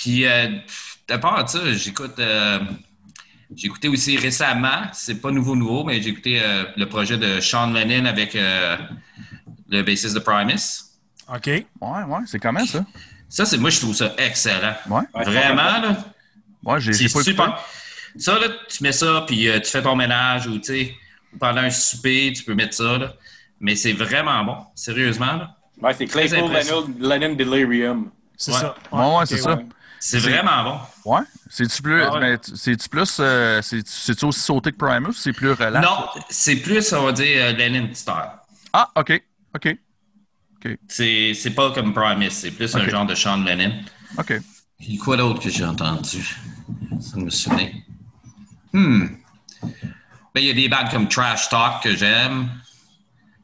Puis, 0.00 0.24
euh, 0.24 0.48
à 1.10 1.18
part 1.18 1.44
de 1.44 1.48
ça, 1.50 1.72
j'écoute. 1.72 2.18
euh, 2.18 2.58
j'ai 3.54 3.66
écouté 3.66 3.88
aussi 3.88 4.16
récemment, 4.16 4.82
c'est 4.92 5.20
pas 5.20 5.30
nouveau, 5.32 5.56
nouveau, 5.56 5.82
mais 5.84 6.00
j'ai 6.00 6.10
écouté 6.10 6.40
euh, 6.40 6.64
le 6.76 6.86
projet 6.88 7.18
de 7.18 7.40
Sean 7.40 7.66
Lennon 7.72 8.04
avec 8.06 8.34
euh, 8.36 8.76
le 9.68 9.82
bassiste 9.82 10.14
de 10.14 10.20
Primus. 10.20 10.84
OK. 11.28 11.46
Ouais, 11.46 11.64
ouais, 11.80 12.18
c'est 12.26 12.38
comment 12.38 12.64
ça? 12.64 12.84
Ça, 13.28 13.44
c'est 13.44 13.58
moi, 13.58 13.70
je 13.70 13.80
trouve 13.80 13.94
ça 13.94 14.14
excellent. 14.18 14.74
Ouais. 14.88 15.02
Ouais, 15.14 15.24
Vraiment, 15.24 15.80
là. 15.80 15.96
Ouais, 16.64 16.80
j'ai 16.80 16.92
écouté. 17.04 17.24
super. 17.30 17.58
Ça, 18.16 18.38
là, 18.38 18.46
tu 18.68 18.82
mets 18.82 18.92
ça, 18.92 19.24
puis 19.26 19.48
euh, 19.48 19.60
tu 19.60 19.70
fais 19.70 19.82
ton 19.82 19.96
ménage 19.96 20.46
ou, 20.46 20.58
tu 20.58 20.64
sais, 20.64 20.94
pendant 21.38 21.60
un 21.62 21.70
souper, 21.70 22.32
tu 22.34 22.42
peux 22.44 22.54
mettre 22.54 22.74
ça, 22.74 22.98
là. 22.98 23.14
Mais 23.60 23.76
c'est 23.76 23.92
vraiment 23.92 24.42
bon, 24.44 24.56
sérieusement, 24.74 25.34
là. 25.36 25.56
Ouais, 25.82 25.92
c'est 25.94 26.06
Claypool. 26.06 26.52
Lennon, 26.52 26.94
Lennon 27.00 27.34
Delirium. 27.34 28.10
C'est 28.36 28.52
Ouais. 28.52 28.58
ça. 28.58 28.74
Ouais, 28.92 29.16
ouais, 29.18 29.26
c'est 29.26 29.38
ça. 29.38 29.58
C'est 30.02 30.18
vraiment 30.18 30.64
bon. 30.64 30.80
Ouais. 31.12 31.20
C'est-tu 31.50 31.82
plus, 31.82 32.02
Ah 32.02 32.14
ouais. 32.14 32.20
mais 32.20 32.38
c'est-tu 32.54 32.88
plus, 32.88 33.18
euh, 33.20 33.60
c'est- 33.62 33.86
c'est-tu 33.86 34.24
aussi 34.24 34.40
sauté 34.40 34.72
que 34.72 34.76
Primus 34.78 35.08
ou 35.08 35.12
c'est 35.12 35.32
plus 35.34 35.52
relax? 35.52 35.86
Non, 35.86 36.06
c'est 36.30 36.56
plus, 36.56 36.92
on 36.94 37.04
va 37.04 37.12
dire, 37.12 37.44
euh, 37.44 37.52
Lennon 37.52 37.88
style. 37.92 38.14
Ah, 38.72 38.90
OK. 38.96 39.22
OK. 39.54 39.76
C'est 40.88 41.32
c'est 41.34 41.50
pas 41.54 41.70
comme 41.72 41.92
Primus, 41.94 42.30
c'est 42.30 42.50
plus 42.50 42.74
un 42.76 42.86
genre 42.88 43.06
de 43.06 43.14
Sean 43.14 43.38
Lennon. 43.44 43.72
OK. 44.18 44.34
Puis 44.78 44.96
quoi 44.98 45.16
d'autre 45.16 45.40
que 45.42 45.50
j'ai 45.50 45.64
entendu? 45.64 46.36
Ça 47.00 47.16
me 47.18 47.28
souvient. 47.30 47.70
Hmm. 48.72 49.06
Ben, 49.62 50.40
il 50.40 50.44
y 50.44 50.50
a 50.50 50.54
des 50.54 50.68
bandes 50.68 50.90
comme 50.90 51.08
Trash 51.08 51.48
Talk 51.48 51.82
que 51.82 51.94
j'aime, 51.96 52.48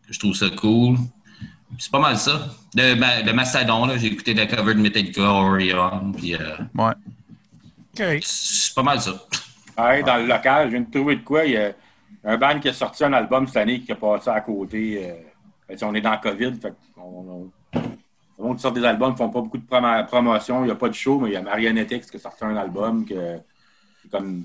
que 0.06 0.12
je 0.12 0.18
trouve 0.18 0.34
ça 0.34 0.48
cool. 0.50 0.98
C'est 1.78 1.90
pas 1.90 1.98
mal 1.98 2.16
ça. 2.16 2.48
Le, 2.74 2.94
ma- 2.94 3.22
le 3.22 3.32
Mastodon, 3.32 3.86
là, 3.86 3.96
j'ai 3.98 4.06
écouté 4.08 4.34
la 4.34 4.46
cover 4.46 4.74
de 4.74 4.80
Metallica, 4.80 5.22
Orion, 5.22 6.12
puis 6.16 6.34
euh, 6.34 6.56
Ouais. 6.74 6.92
OK. 7.98 8.20
c'est 8.22 8.74
pas 8.74 8.82
mal 8.82 9.00
ça. 9.00 9.12
Ouais, 9.78 10.02
dans 10.02 10.16
le 10.16 10.26
local, 10.26 10.66
je 10.66 10.70
viens 10.76 10.80
de 10.82 10.90
trouver 10.90 11.16
de 11.16 11.22
quoi. 11.22 11.44
Il 11.44 11.52
y 11.52 11.56
a 11.56 11.72
un 12.24 12.36
band 12.38 12.58
qui 12.60 12.68
a 12.68 12.72
sorti 12.72 13.04
un 13.04 13.12
album 13.12 13.46
cette 13.46 13.56
année 13.58 13.80
qui 13.80 13.92
a 13.92 13.96
passé 13.96 14.30
à 14.30 14.40
côté. 14.40 15.02
euh, 15.04 15.74
que 15.74 15.84
on 15.84 15.94
est 15.94 16.00
dans 16.00 16.10
la 16.12 16.16
COVID. 16.18 16.54
Fait 16.60 16.74
on, 16.96 17.50
le 18.38 18.44
monde 18.44 18.56
qui 18.56 18.62
sort 18.62 18.72
des 18.72 18.84
albums 18.84 19.12
ne 19.12 19.16
font 19.16 19.30
pas 19.30 19.40
beaucoup 19.40 19.58
de 19.58 19.66
promo- 19.66 20.06
promotion. 20.06 20.62
Il 20.62 20.66
n'y 20.66 20.70
a 20.72 20.76
pas 20.76 20.88
de 20.88 20.94
show, 20.94 21.18
mais 21.20 21.30
il 21.30 21.32
y 21.32 21.36
a 21.36 21.42
Marionettex 21.42 22.10
qui 22.10 22.16
a 22.16 22.20
sorti 22.20 22.44
un 22.44 22.56
album 22.56 23.04
que 23.04 23.38
comme. 24.10 24.44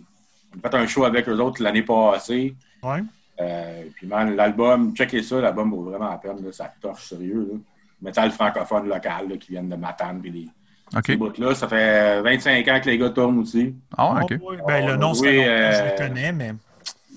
On 0.54 0.68
a 0.68 0.70
fait 0.70 0.78
un 0.78 0.88
show 0.88 1.06
avec 1.06 1.30
eux 1.30 1.40
autres 1.40 1.62
l'année 1.64 1.84
passée. 1.84 2.56
Ouais. 2.84 3.02
Euh, 3.42 3.84
puis, 3.96 4.08
man, 4.08 4.36
l'album, 4.36 4.94
checkez 4.96 5.24
ça, 5.24 5.40
l'album 5.40 5.72
vaut 5.72 5.84
vraiment 5.84 6.10
la 6.10 6.18
peine. 6.18 6.44
Là, 6.44 6.52
ça 6.52 6.72
torche 6.80 7.10
sérieux. 7.10 7.50
Là. 7.52 7.60
Métal 8.02 8.32
francophone 8.32 8.88
local 8.88 9.30
là, 9.30 9.38
qui 9.38 9.52
viennent 9.52 9.70
de 9.70 9.76
Matane. 9.76 10.22
Puis 10.22 10.50
OK. 10.96 11.04
ces 11.06 11.16
bouts-là. 11.16 11.56
Ça 11.56 11.68
fait 11.68 12.22
25 12.22 12.68
ans 12.68 12.80
que 12.82 12.90
les 12.90 12.98
gars 12.98 13.10
tournent 13.10 13.40
aussi. 13.40 13.76
Ah 13.98 14.22
OK. 14.22 14.38
Oh, 14.42 14.50
oui, 14.50 14.58
ben, 14.68 14.88
le 14.88 14.94
On 14.94 14.98
nom, 14.98 15.14
joué, 15.14 15.38
nom, 15.38 15.44
je 15.44 15.48
euh, 15.50 15.92
le 15.92 15.98
connais, 15.98 16.32
mais. 16.32 16.54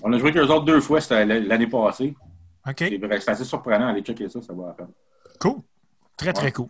On 0.03 0.13
a 0.13 0.17
joué 0.17 0.29
avec 0.29 0.43
eux 0.43 0.51
autres 0.51 0.65
deux 0.65 0.81
fois, 0.81 1.01
c'était 1.01 1.25
l'année 1.25 1.67
passée. 1.67 2.15
OK. 2.67 2.77
C'est 2.77 3.29
assez 3.29 3.45
surprenant. 3.45 3.87
Allez 3.87 4.01
checker 4.01 4.29
ça, 4.29 4.41
ça 4.41 4.53
vaut 4.53 4.67
la 4.67 4.73
peine. 4.73 4.91
Cool. 5.39 5.61
Très, 6.17 6.33
très 6.33 6.51
cool. 6.51 6.67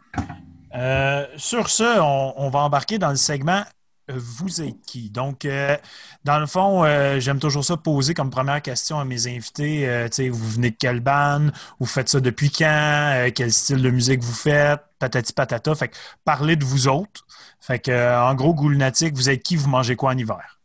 Euh, 0.73 1.25
sur 1.37 1.69
ce, 1.69 1.99
on, 1.99 2.33
on 2.37 2.49
va 2.49 2.59
embarquer 2.59 2.97
dans 2.97 3.09
le 3.09 3.15
segment 3.15 3.61
euh, 3.61 3.63
Vous 4.07 4.61
êtes 4.61 4.81
qui? 4.85 5.09
Donc, 5.09 5.45
euh, 5.45 5.75
dans 6.23 6.37
le 6.37 6.45
fond, 6.45 6.83
euh, 6.83 7.19
j'aime 7.19 7.39
toujours 7.39 7.65
ça 7.65 7.75
poser 7.75 8.13
comme 8.13 8.29
première 8.29 8.61
question 8.61 8.99
à 8.99 9.05
mes 9.05 9.25
invités. 9.25 9.89
euh, 9.89 10.07
vous 10.31 10.47
venez 10.47 10.69
de 10.69 10.75
quelle 10.77 10.99
bande? 10.99 11.51
Vous 11.79 11.87
faites 11.87 12.09
ça 12.09 12.19
depuis 12.19 12.51
quand? 12.51 13.29
Quel 13.33 13.51
style 13.51 13.81
de 13.81 13.89
musique 13.89 14.21
vous 14.21 14.33
faites? 14.33 14.79
Patati 14.99 15.33
patata. 15.33 15.73
Fait 15.73 15.87
que 15.87 15.95
parlez 16.23 16.55
de 16.55 16.63
vous 16.63 16.87
autres. 16.87 17.25
Fait 17.59 17.79
que, 17.79 18.15
en 18.21 18.35
gros, 18.35 18.53
Goulnatic, 18.53 19.15
vous 19.15 19.29
êtes 19.29 19.41
qui? 19.41 19.55
Vous 19.55 19.69
mangez 19.69 19.95
quoi 19.95 20.11
en 20.11 20.17
hiver? 20.17 20.59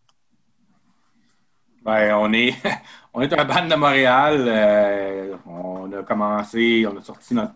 Ben, 1.83 2.15
on 2.17 2.31
est, 2.35 2.55
on 3.15 3.23
est 3.23 3.33
un 3.33 3.45
band 3.47 3.67
de 3.67 3.75
Montréal. 3.75 5.39
on 5.47 5.91
a 5.93 6.03
commencé, 6.03 6.87
on 6.87 6.99
a 6.99 7.03
sorti 7.03 7.33
notre 7.33 7.55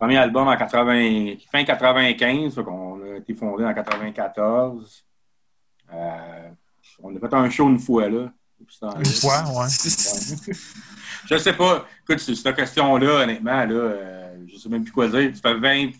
premier 0.00 0.16
album 0.16 0.48
en 0.48 0.56
80, 0.56 1.34
fin 1.52 1.62
95. 1.62 2.54
fait 2.54 2.64
qu'on 2.64 3.02
a 3.02 3.16
été 3.18 3.34
fondé 3.34 3.64
en 3.64 3.74
94. 3.74 5.04
Euh, 5.92 6.48
on 7.02 7.14
a 7.14 7.18
fait 7.20 7.34
un 7.34 7.50
show 7.50 7.68
une 7.68 7.78
fois, 7.78 8.08
là. 8.08 8.32
Une 8.60 9.04
fois, 9.04 9.42
ouais. 9.44 9.58
Ouais. 9.58 10.54
je 11.26 11.38
sais 11.38 11.52
pas. 11.52 11.86
Écoute, 12.02 12.18
cette 12.18 12.56
question-là, 12.56 13.22
honnêtement, 13.24 13.64
là, 13.64 13.74
euh, 13.74 14.36
je 14.50 14.56
sais 14.56 14.68
même 14.70 14.84
plus 14.84 14.92
quoi 14.92 15.08
dire. 15.08 15.34
Ça 15.36 15.42
fait 15.42 15.54
20, 15.54 15.90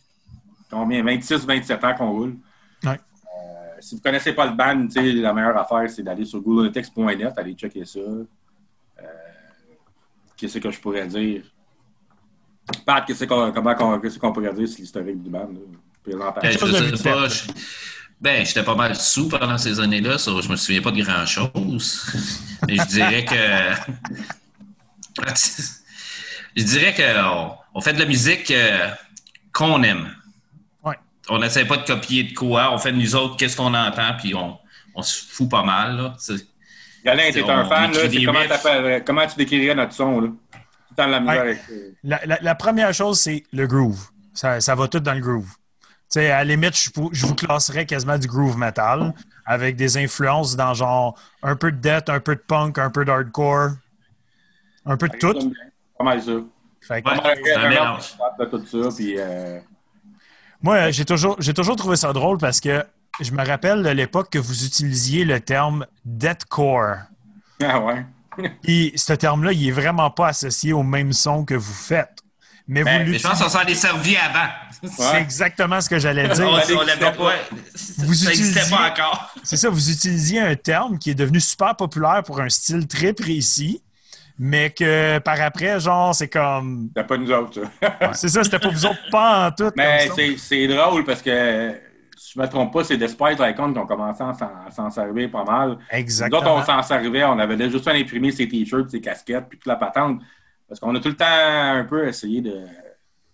combien, 0.70 1.02
26, 1.02 1.46
27 1.46 1.84
ans 1.84 1.94
qu'on 1.94 2.10
roule. 2.10 2.36
Ouais. 2.84 2.90
Euh, 2.92 3.76
si 3.80 3.96
vous 3.96 4.00
connaissez 4.00 4.32
pas 4.32 4.46
le 4.46 4.52
band, 4.52 4.88
la 4.94 5.32
meilleure 5.34 5.58
affaire, 5.58 5.90
c'est 5.90 6.02
d'aller 6.02 6.24
sur 6.24 6.40
googletext.net, 6.40 7.32
aller 7.36 7.52
checker 7.54 7.84
ça. 7.84 8.00
Euh, 8.00 8.26
Qu'est-ce 10.36 10.58
que 10.58 10.70
je 10.70 10.80
pourrais 10.80 11.06
dire? 11.06 11.42
Pat, 12.86 13.04
qu'est-ce 13.06 13.24
qu'on 13.24 13.52
comment 13.52 13.74
qu'on- 13.74 13.98
qu'est-ce 14.00 14.18
qu'on 14.18 14.32
pourrait 14.32 14.52
dire 14.54 14.68
sur 14.68 14.80
l'historique 14.80 15.22
du 15.22 15.30
band? 15.30 15.48
Là? 15.52 15.60
Ben, 16.42 16.50
je 16.52 16.58
sais 16.96 17.02
pas. 17.02 17.28
je- 17.28 17.42
Ben, 18.20 18.44
j'étais 18.44 18.62
pas 18.62 18.74
mal 18.74 18.94
sous 18.96 19.28
pendant 19.28 19.56
ces 19.56 19.80
années-là, 19.80 20.18
ça, 20.18 20.30
je 20.42 20.48
me 20.48 20.56
souviens 20.56 20.82
pas 20.82 20.90
de 20.90 21.02
grand-chose. 21.02 22.06
Mais 22.68 22.76
je 22.76 22.84
dirais 22.86 23.24
que. 23.24 23.34
je 26.56 26.62
dirais 26.62 26.94
qu'on 26.94 27.54
on 27.74 27.80
fait 27.80 27.92
de 27.94 27.98
la 28.00 28.06
musique 28.06 28.50
euh, 28.50 28.88
qu'on 29.52 29.82
aime. 29.82 30.10
Ouais. 30.82 30.96
On 31.28 31.38
n'essaie 31.38 31.64
pas 31.64 31.76
de 31.78 31.86
copier 31.86 32.24
de 32.24 32.34
quoi. 32.34 32.72
On 32.74 32.78
fait 32.78 32.92
de 32.92 32.96
nous 32.98 33.14
autres 33.14 33.36
qu'est-ce 33.36 33.56
qu'on 33.56 33.74
entend, 33.74 34.12
puis 34.18 34.34
on, 34.34 34.58
on 34.94 35.02
se 35.02 35.24
fout 35.32 35.48
pas 35.48 35.62
mal. 35.62 35.96
Là. 35.96 36.14
Galin, 37.04 37.30
t'es 37.32 37.42
un 37.48 37.64
fan, 37.64 37.92
là, 37.92 37.98
comment, 38.26 38.46
t'appelles- 38.48 39.04
comment 39.06 39.26
tu 39.26 39.36
décrirais 39.36 39.74
notre 39.74 39.94
son? 39.94 40.20
Là? 40.20 40.28
Temps 41.00 41.06
de 41.06 41.12
la 41.12 41.20
misère 41.20 41.34
Ouais. 41.34 41.40
avec. 41.40 41.58
La, 42.02 42.20
la- 42.26 42.38
la 42.40 42.54
première 42.54 42.92
chose, 42.94 43.18
c'est 43.20 43.42
le 43.52 43.66
groove. 43.66 44.08
Ça, 44.34 44.60
ça 44.60 44.74
va 44.74 44.88
tout 44.88 45.00
dans 45.00 45.14
le 45.14 45.20
groove. 45.20 45.48
Tu 45.48 46.18
sais, 46.20 46.30
à 46.30 46.38
la 46.38 46.44
limite, 46.56 46.74
je, 47.12 47.26
vous 47.26 47.34
classerais 47.34 47.86
quasiment 47.86 48.18
du 48.18 48.26
groove 48.26 48.56
metal 48.58 49.12
avec 49.46 49.76
des 49.76 49.96
influences 49.96 50.56
dans 50.56 50.74
genre 50.74 51.16
un 51.42 51.54
peu 51.56 51.70
de 51.72 51.76
death, 51.78 52.08
un 52.08 52.20
peu 52.20 52.34
de 52.34 52.40
punk, 52.40 52.78
un 52.78 52.90
peu 52.90 53.04
d'hardcore, 53.04 53.70
un 54.86 54.96
peu 54.96 55.08
de 55.08 55.16
tout. 55.18 55.52
Pas 55.98 56.04
mal 56.04 56.22
ça. 56.22 56.32
Fait 56.80 57.02
que, 57.02 57.08
Ouais. 57.10 57.16
Pas 57.16 57.22
mal 57.22 57.38
c'est 57.44 57.54
un 57.54 57.60
un 57.64 57.68
mélange. 57.68 58.16
de 58.38 58.44
tout 58.46 58.66
ça, 58.66 58.88
puis 58.96 59.14
euh, 59.18 59.60
moi, 60.62 60.90
j'ai 60.90 61.04
toujours, 61.04 61.36
j'ai 61.38 61.54
toujours 61.54 61.76
trouvé 61.76 61.96
ça 61.96 62.12
drôle 62.12 62.38
parce 62.38 62.60
que 62.60 62.84
je 63.20 63.32
me 63.32 63.44
rappelle 63.46 63.82
de 63.82 63.90
l'époque 63.90 64.30
que 64.30 64.38
vous 64.38 64.64
utilisiez 64.64 65.24
le 65.24 65.40
terme 65.40 65.86
deathcore. 66.04 66.96
ah 67.62 67.80
ouais. 67.80 68.04
Puis 68.62 68.92
ce 68.96 69.12
terme-là, 69.12 69.52
il 69.52 69.68
est 69.68 69.72
vraiment 69.72 70.10
pas 70.10 70.28
associé 70.28 70.72
au 70.72 70.82
même 70.82 71.12
son 71.12 71.44
que 71.44 71.54
vous 71.54 71.74
faites. 71.74 72.22
Mais 72.66 72.84
Ben, 72.84 73.04
vous 73.04 73.10
Mais 73.10 73.18
je 73.18 73.26
pense 73.26 73.42
qu'on 73.42 73.48
s'en 73.48 73.62
est 73.62 73.74
servi 73.74 74.16
avant. 74.16 74.48
C'est 74.96 75.20
exactement 75.20 75.80
ce 75.80 75.90
que 75.90 75.98
j'allais 75.98 76.28
dire. 76.28 76.48
On, 76.48 76.82
l'avait 76.82 77.12
pas. 77.12 77.34
Vous 77.98 78.14
ça 78.14 78.30
n'existait 78.30 78.70
pas 78.70 78.90
encore. 78.90 79.34
C'est 79.42 79.56
ça, 79.56 79.68
vous 79.68 79.90
utilisiez 79.90 80.40
un 80.40 80.54
terme 80.54 80.98
qui 80.98 81.10
est 81.10 81.14
devenu 81.14 81.40
super 81.40 81.76
populaire 81.76 82.22
pour 82.24 82.40
un 82.40 82.48
style 82.48 82.86
très 82.86 83.12
précis, 83.12 83.82
mais 84.38 84.70
que 84.70 85.18
par 85.18 85.40
après, 85.40 85.80
genre, 85.80 86.14
c'est 86.14 86.28
comme. 86.28 86.90
C'était 86.94 87.06
pas 87.06 87.16
nous 87.18 87.30
autres, 87.30 87.60
ça. 87.80 88.12
C'est 88.14 88.28
ça, 88.28 88.44
c'était 88.44 88.58
pas 88.58 88.70
vous 88.70 88.86
autres 88.86 89.10
pas 89.10 89.48
en 89.48 89.50
tout. 89.50 89.72
Mais 89.76 90.08
c'est 90.38 90.68
drôle 90.68 91.04
parce 91.04 91.22
que, 91.22 91.74
si 92.22 92.34
je 92.34 92.38
me 92.40 92.46
trompe 92.46 92.70
pas, 92.72 92.84
c'est 92.84 92.98
Despite 92.98 93.38
Icon 93.40 93.72
qui 93.72 93.78
ont 93.78 93.86
commencé 93.86 94.22
à 94.22 94.70
s'en- 94.70 94.90
servir 94.90 95.30
pas 95.30 95.42
mal. 95.42 95.68
Nous 95.68 95.74
autres, 95.74 95.86
on 95.90 95.96
Exactement. 95.96 96.62
s'en 96.64 96.82
servait, 96.82 97.24
on 97.24 97.38
avait 97.38 97.56
déjà 97.56 97.70
juste 97.70 97.88
à 97.88 97.92
imprimer 97.92 98.30
ses 98.30 98.46
t-shirts, 98.46 98.90
ses 98.90 99.00
casquettes, 99.00 99.48
puis 99.48 99.58
toute 99.58 99.66
la 99.66 99.76
patente. 99.76 100.20
Parce 100.68 100.78
qu'on 100.78 100.94
a 100.94 101.00
tout 101.00 101.08
le 101.08 101.16
temps 101.16 101.24
un 101.26 101.84
peu 101.84 102.06
essayé 102.06 102.42
de, 102.42 102.66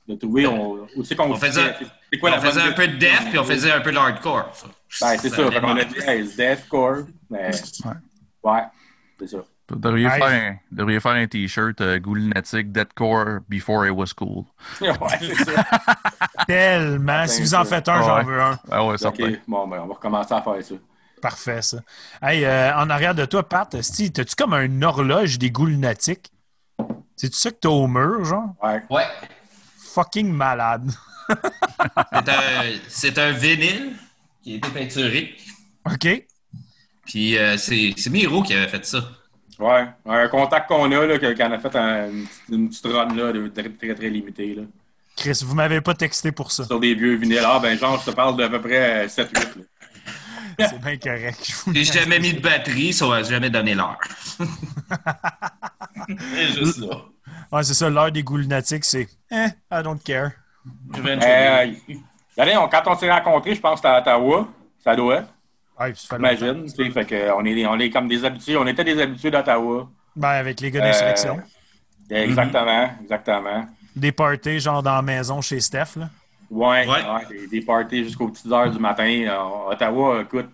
de 0.07 0.15
trouver 0.15 0.47
on, 0.47 0.87
où 0.97 1.03
c'est 1.03 1.17
qu'on 1.17 1.33
On 1.33 1.35
faisait- 1.35 1.75
c'est 2.13 2.19
quoi 2.21 2.31
on 2.31 2.35
la 2.35 2.41
faisait 2.41 2.61
un 2.63 2.73
peu 2.73 2.87
de 2.87 2.97
death, 2.97 3.29
puis 3.29 3.39
on 3.41 3.45
faisait 3.45 3.73
un 3.73 3.81
peu 3.81 3.91
de 3.91 3.97
hardcore. 3.97 4.53
Ben, 5.01 5.19
c'est 5.19 5.31
ça. 5.31 5.51
Fait 5.51 5.61
qu'on 5.61 5.77
a 5.77 5.85
dit, 5.85 5.99
hey, 6.07 6.23
deathcore. 6.37 6.99
Mais, 7.29 7.51
ouais, 8.45 8.63
c'est 9.19 9.27
ça. 9.29 9.39
Vous 9.69 9.77
devriez, 9.77 10.07
Ouais. 10.07 10.19
faire 10.19 10.27
un, 10.27 10.51
vous 10.71 10.77
devriez 10.77 11.01
faire 11.01 11.13
un 11.13 11.27
t-shirt 11.27 11.81
euh, 11.81 11.99
Ghoulnatic 11.99 12.71
Deadcore 12.71 13.41
Before 13.49 13.85
It 13.87 13.93
Was 13.93 14.13
Cool. 14.17 14.45
ouais, 14.81 14.89
c'est 15.21 15.35
ça. 15.45 15.65
Tellement. 16.47 17.27
Si 17.27 17.43
vous 17.43 17.55
en 17.55 17.65
faites 17.65 17.89
un, 17.89 17.99
Ouais. 18.01 18.07
j'en 18.07 18.23
veux 18.25 18.41
un. 18.41 18.59
Ah 18.71 18.85
ouais, 18.85 18.97
certain. 18.99 19.25
OK, 19.31 19.41
bon, 19.49 19.67
ben, 19.67 19.81
on 19.83 19.87
va 19.89 19.95
recommencer 19.95 20.35
à 20.35 20.43
faire 20.43 20.63
ça. 20.63 20.75
Parfait, 21.21 21.63
ça. 21.63 21.79
Hey, 22.23 22.45
euh, 22.45 22.77
en 22.77 22.89
arrière 22.91 23.15
de 23.15 23.25
toi, 23.25 23.49
Pat, 23.49 23.81
Steve, 23.83 24.11
t'as-tu 24.13 24.37
comme 24.37 24.53
un 24.53 24.83
horloge 24.83 25.39
des 25.39 25.51
ghouls 25.51 25.71
lunatiques? 25.71 26.31
C'est-tu 27.17 27.37
ça 27.37 27.51
que 27.51 27.57
t'as 27.61 27.69
au 27.71 27.87
mur, 27.89 28.25
genre? 28.25 28.55
Ouais. 28.63 28.83
Ouais. 28.91 29.07
Fucking 29.95 30.31
malade. 30.33 30.91
C'est 32.13 32.29
un, 32.29 32.63
c'est 32.89 33.19
un 33.19 33.33
vinyle 33.33 33.97
qui 34.43 34.53
a 34.55 34.57
été 34.59 34.69
peinturé. 34.69 35.35
OK? 35.85 36.25
Puis 37.05 37.37
euh, 37.37 37.57
c'est 37.57 37.95
c'est 37.97 38.11
Miro 38.11 38.43
qui 38.43 38.55
avait 38.55 38.69
fait 38.69 38.85
ça. 38.87 38.99
Ouais, 39.59 39.87
un 40.05 40.29
contact 40.29 40.69
qu'on 40.69 40.91
a, 40.93 41.07
là, 41.07 41.19
qu'on 41.19 41.53
a 41.53 41.59
fait 41.59 41.77
un- 41.77 42.11
une, 42.51 42.69
petite- 42.69 42.87
run 42.87 43.15
là, 43.15 43.33
de 43.33 43.49
très, 43.49 43.71
très, 43.71 43.95
très 43.95 44.09
limitée. 44.11 44.55
Là, 44.55 44.63
Chris, 45.17 45.41
vous 45.47 45.55
m'avez 45.55 45.81
pas 45.81 45.95
texté 45.95 46.31
pour 46.31 46.53
ça. 46.53 46.65
sur 46.65 46.79
des 46.79 46.95
vieux 46.95 47.15
vinyles. 47.17 47.41
Ah, 47.45 47.59
ben, 47.59 47.79
genre, 47.79 47.99
je 48.05 48.11
te 48.11 48.15
parle 48.15 48.37
d'à 48.37 48.49
peu 48.51 48.61
près 48.61 49.07
7-8. 49.09 49.57
là. 50.59 50.69
C'est 50.69 50.81
bien 50.81 50.97
correct. 50.97 51.55
J'ai 51.73 51.85
jamais 51.85 52.19
mis 52.19 52.33
de 52.35 52.41
batterie, 52.41 52.93
ça 52.93 53.07
va 53.07 53.23
jamais 53.23 53.51
donné 53.51 53.75
l'heure. 53.75 53.99
c'est 56.09 56.53
juste. 56.65 56.81
Ouais, 57.53 57.63
c'est 57.63 57.75
ça, 57.75 57.89
l'heure 57.91 58.11
des 58.13 58.23
ghouls 58.23 58.41
lunatiques, 58.43 58.85
c'est 58.85 59.09
Eh, 59.31 59.47
I 59.71 59.83
don't 59.83 59.99
care. 60.03 60.31
Euh, 60.95 61.67
regardez, 62.37 62.57
on- 62.57 62.69
quand 62.69 62.83
on 62.87 62.97
s'est 62.99 63.11
rencontrés, 63.11 63.55
je 63.55 63.61
pense 63.61 63.81
que 63.81 63.89
c'était 63.89 64.11
à 64.11 64.19
Ottawa. 64.19 64.49
Ça 64.83 64.95
doit 64.97 65.17
être. 65.17 65.29
Ouais, 65.79 65.93
puis 65.93 66.01
ça 66.01 66.17
fait 66.17 66.23
longtemps. 66.23 66.47
Imagine, 66.47 66.73
tu 66.73 66.85
sais, 66.85 66.91
fait 66.91 67.05
que 67.05 67.33
on 67.33 67.45
est, 67.45 67.67
on 67.67 67.79
est 67.79 67.91
comme 67.91 68.09
des 68.09 68.25
habitués, 68.25 68.57
on 68.57 68.67
était 68.67 68.85
des 68.85 69.01
habitués 69.01 69.31
d'Ottawa. 69.31 69.89
Ben, 70.15 70.29
avec 70.29 70.61
les 70.61 70.71
gars 70.71 70.81
des 70.81 71.27
Euh. 71.29 71.35
Exactement, 72.11 72.91
exactement. 73.03 73.67
Des 73.95 74.13
parties, 74.13 74.61
genre 74.61 74.83
dans 74.83 74.95
la 74.97 75.03
maison 75.03 75.41
chez 75.41 75.61
Steph, 75.61 75.97
là. 75.97 76.09
Ouais, 76.51 76.87
Ouais. 76.87 77.03
ouais, 77.03 77.27
des, 77.29 77.47
des 77.49 77.61
parties 77.61 78.05
jusqu'aux 78.05 78.29
petites 78.29 78.51
heures 78.53 78.71
du 78.71 78.79
matin. 78.79 79.05
Euh, 79.27 79.73
Ottawa, 79.73 80.21
écoute, 80.23 80.49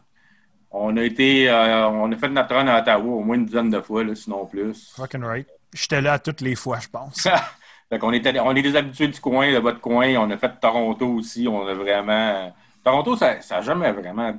on 0.70 0.96
a 0.96 1.02
été, 1.02 1.50
euh, 1.50 1.88
on 1.90 2.10
a 2.10 2.16
fait 2.16 2.28
notre 2.30 2.54
run 2.54 2.66
à 2.66 2.80
Ottawa 2.80 3.04
au 3.16 3.20
moins 3.20 3.36
une 3.36 3.44
dizaine 3.44 3.68
de 3.68 3.80
fois, 3.80 4.02
là, 4.02 4.14
sinon 4.14 4.46
plus. 4.46 4.92
Fucking 4.96 5.22
right. 5.22 5.46
J'étais 5.74 6.00
là 6.00 6.18
toutes 6.18 6.40
les 6.40 6.54
fois, 6.54 6.78
je 6.80 6.88
pense. 6.88 7.28
fait 7.90 7.98
qu'on 7.98 8.12
était, 8.12 8.38
on 8.40 8.54
est 8.56 8.62
des 8.62 8.74
habitués 8.74 9.08
du 9.08 9.20
coin, 9.20 9.52
de 9.52 9.58
votre 9.58 9.80
coin. 9.80 10.08
On 10.16 10.30
a 10.30 10.36
fait 10.38 10.52
Toronto 10.60 11.06
aussi. 11.06 11.46
On 11.46 11.66
a 11.66 11.74
vraiment. 11.74 12.54
Toronto, 12.82 13.16
ça 13.16 13.36
n'a 13.50 13.60
jamais 13.60 13.92
vraiment 13.92 14.34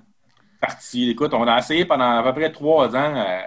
parti. 0.67 1.09
Écoute, 1.09 1.33
on 1.33 1.43
a 1.47 1.57
essayé 1.59 1.85
pendant 1.85 2.17
à 2.19 2.23
peu 2.23 2.33
près 2.33 2.51
trois 2.51 2.87
ans. 2.95 3.13
euh, 3.15 3.41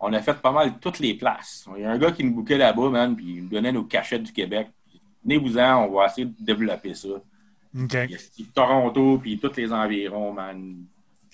on 0.00 0.12
a 0.12 0.20
fait 0.20 0.34
pas 0.34 0.50
mal 0.50 0.78
toutes 0.80 0.98
les 0.98 1.14
places. 1.14 1.66
Il 1.76 1.82
y 1.82 1.84
a 1.84 1.90
un 1.92 1.98
gars 1.98 2.10
qui 2.10 2.24
nous 2.24 2.34
bouquait 2.34 2.58
là-bas, 2.58 2.88
man, 2.90 3.14
puis 3.14 3.34
il 3.36 3.42
nous 3.44 3.48
donnait 3.50 3.70
nos 3.72 3.84
cachettes 3.84 4.22
du 4.24 4.32
Québec. 4.32 4.68
Venez-vous-en, 5.24 5.84
on 5.86 5.96
va 5.96 6.06
essayer 6.06 6.24
de 6.26 6.34
développer 6.40 6.94
ça. 6.94 7.08
OK. 7.08 7.94
Il 8.08 8.10
y 8.10 8.14
a 8.14 8.18
Toronto, 8.54 9.18
puis 9.22 9.38
tous 9.38 9.56
les 9.56 9.72
environs, 9.72 10.32
man. 10.32 10.74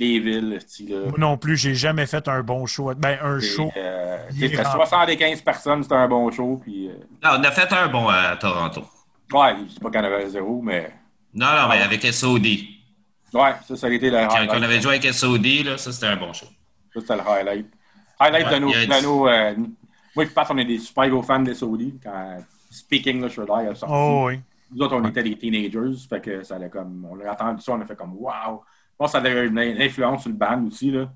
Les 0.00 0.20
villes, 0.20 0.58
style. 0.60 1.06
Moi 1.08 1.18
non 1.18 1.36
plus, 1.38 1.56
j'ai 1.56 1.74
jamais 1.74 2.06
fait 2.06 2.28
un 2.28 2.42
bon 2.42 2.66
show. 2.66 2.92
Ben, 2.94 3.18
un 3.22 3.40
show. 3.40 3.68
Euh, 3.76 4.18
Il 4.36 4.44
est 4.44 4.48
c'était 4.50 4.62
rempli. 4.62 4.86
75 4.86 5.40
personnes, 5.42 5.82
c'était 5.82 5.96
un 5.96 6.06
bon 6.06 6.30
show. 6.30 6.60
Puis, 6.62 6.88
euh, 6.88 6.92
Non, 7.24 7.30
on 7.40 7.42
a 7.42 7.50
fait 7.50 7.72
un 7.72 7.88
bon 7.88 8.06
à 8.08 8.36
Toronto. 8.36 8.82
ouais, 9.32 9.56
c'est 9.70 9.82
pas 9.82 9.90
qu'on 9.90 10.04
avait 10.04 10.28
zéro, 10.28 10.60
mais 10.62 10.92
Non, 11.34 11.46
non, 11.46 11.68
mais 11.70 11.80
avec 11.82 12.02
SOD. 12.04 12.46
Ouais, 13.34 13.52
ça, 13.66 13.76
ça 13.76 13.86
a 13.86 13.90
été 13.90 14.10
le 14.10 14.16
Quand, 14.16 14.28
highlight. 14.34 14.50
quand 14.50 14.58
on 14.58 14.62
avait 14.62 14.80
joué 14.80 14.96
avec 14.96 15.12
SOD, 15.12 15.46
là, 15.64 15.78
ça, 15.78 15.92
c'était 15.92 16.06
un 16.06 16.16
bon 16.16 16.32
show. 16.32 16.46
Ça, 16.94 17.00
c'était 17.00 17.16
le 17.16 17.20
highlight. 17.28 17.66
Highlight 18.20 18.46
Ouais, 18.46 18.54
de 18.54 18.58
nos. 18.58 18.70
de 18.72 19.02
nos, 19.02 19.28
euh, 19.28 19.54
moi, 20.16 20.24
je 20.24 20.30
pense 20.30 20.48
qu'on 20.48 20.58
est 20.58 20.64
des 20.64 20.78
super 20.78 21.08
gros 21.08 21.22
fans 21.22 21.40
des 21.40 21.54
Saudi 21.54 21.94
quand 22.02 22.38
Speak 22.70 23.06
English 23.06 23.38
or 23.38 23.46
Die 23.46 23.68
a 23.68 23.74
sorti. 23.74 23.94
Oh 23.96 24.24
oui. 24.26 24.40
Nous 24.74 24.82
autres, 24.84 24.96
on 24.96 25.04
était 25.08 25.22
des 25.22 25.36
teenagers, 25.36 25.96
fait 26.08 26.20
que 26.20 26.42
ça 26.42 26.56
allait 26.56 26.68
comme. 26.68 27.06
On 27.10 27.18
a 27.26 27.32
entendu 27.32 27.62
ça, 27.62 27.72
on 27.72 27.80
a 27.80 27.86
fait 27.86 27.96
comme 27.96 28.14
Wow! 28.18 28.62
Je 28.92 28.96
pense 28.98 29.12
que 29.12 29.18
ça 29.18 29.18
avait 29.18 29.46
une 29.46 29.58
une 29.58 29.80
influence 29.80 30.22
sur 30.22 30.30
le 30.30 30.36
band 30.36 30.62
aussi, 30.66 30.90
là. 30.90 31.10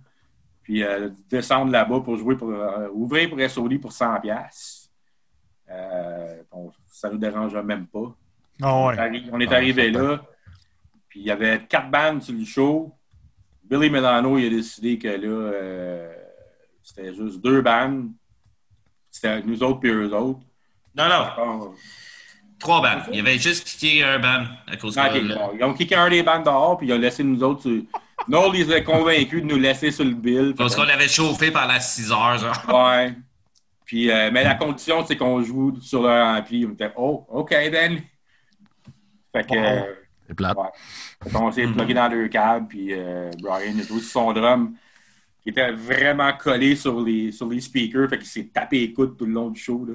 Puis 0.63 0.83
euh, 0.85 1.11
descendre 1.29 1.73
là-bas 1.73 2.01
pour 2.01 2.17
jouer 2.17 2.37
pour. 2.37 2.51
euh, 2.51 2.89
ouvrir 2.93 3.29
pour 3.29 3.41
SOD 3.41 3.81
pour 3.81 3.91
100$. 3.91 4.89
Euh, 5.71 6.43
bon, 6.51 6.71
ça 6.87 7.11
nous 7.11 7.19
dérangeait 7.19 7.63
même 7.63 7.87
pas. 7.87 7.99
Oh 8.01 8.15
On 8.63 8.91
est 8.93 8.97
arri- 8.97 9.29
On 9.33 9.41
est 9.41 9.49
Ah, 9.51 9.57
arrivé 9.57 9.93
certain. 9.93 10.03
là, 10.13 10.21
puis 11.13 11.21
il 11.21 11.27
y 11.27 11.31
avait 11.31 11.61
quatre 11.69 11.91
bandes 11.91 12.23
sur 12.23 12.33
le 12.33 12.43
show. 12.47 12.91
Billy 13.63 13.91
Milano, 13.91 14.39
il 14.39 14.47
a 14.47 14.49
décidé 14.49 14.99
que 14.99 15.09
là, 15.09 15.29
euh, 15.29 16.11
c'était 16.83 17.15
juste 17.15 17.39
deux 17.43 17.61
bandes. 17.61 18.13
C'était 19.11 19.43
nous 19.43 19.63
autres 19.63 19.81
puis 19.81 19.91
eux 19.91 20.11
autres. 20.15 20.41
Non, 20.97 21.05
non, 21.11 21.75
trois 22.59 22.81
bands. 22.81 23.03
Il 23.11 23.17
y 23.17 23.21
avait 23.21 23.37
juste 23.37 23.69
kické 23.69 24.03
un 24.03 24.21
band 24.21 24.45
à 24.67 24.77
cause 24.79 24.97
Ah, 24.97 25.11
bon, 25.11 25.51
Ils 25.55 25.63
ont 25.63 25.75
kické 25.75 25.97
un 25.97 26.09
des 26.09 26.23
bandes 26.23 26.45
dehors, 26.45 26.79
puis 26.79 26.87
ils 26.87 26.95
ont 26.95 26.99
laissé 26.99 27.23
nous 27.23 27.43
autres. 27.43 27.61
Sur... 27.61 27.83
Noel, 28.27 28.55
ils 28.55 28.63
étaient 28.63 28.83
convaincus 28.83 29.43
de 29.43 29.49
nous 29.49 29.59
laisser 29.59 29.91
sur 29.91 30.07
le 30.07 30.15
bill. 30.15 30.55
Parce 30.57 30.75
qu'on 30.75 30.85
l'avait 30.85 31.09
chauffé 31.09 31.51
pendant 31.51 31.79
6 31.79 32.11
heures, 32.11 32.39
genre. 32.39 32.87
Ouais. 32.87 33.15
Puis, 33.85 34.11
euh, 34.11 34.31
mais 34.33 34.45
la 34.45 34.55
condition, 34.55 35.05
c'est 35.05 35.19
qu'on 35.19 35.43
joue 35.43 35.79
sur 35.83 36.05
leur 36.05 36.39
ampli. 36.39 36.65
On 36.65 36.73
était, 36.73 36.91
oh, 36.97 37.27
OK, 37.29 37.51
then. 37.51 38.01
Fait 39.31 39.47
que. 39.47 39.55
Euh, 39.55 40.02
C'est 40.27 40.35
plate. 40.35 40.57
Ouais. 40.57 40.65
Fait 41.25 41.31
qu'on 41.31 41.53
s'est 41.53 41.67
Mhm. 41.67 41.75
plugué 41.77 41.95
dans 41.95 42.09
deux 42.09 42.29
câbles, 42.29 42.67
puis 42.69 42.89
euh, 42.93 43.31
Brian 43.41 43.79
a 43.79 43.83
joué 43.83 44.01
sur 44.01 44.11
son 44.11 44.33
drum, 44.33 44.75
qui 45.43 45.51
était 45.51 45.73
vraiment 45.73 46.33
collé 46.35 46.77
sur 46.77 47.01
les, 47.01 47.33
sur 47.33 47.49
les 47.49 47.61
speakers, 47.61 48.09
fait 48.09 48.19
qu'il 48.19 48.27
s'est 48.29 48.51
tapé 48.53 48.79
les 48.81 48.93
coudes 48.93 49.17
tout 49.17 49.27
le 49.27 49.33
long 49.33 49.51
du 49.51 49.61
show. 49.61 49.85
Là. 49.87 49.95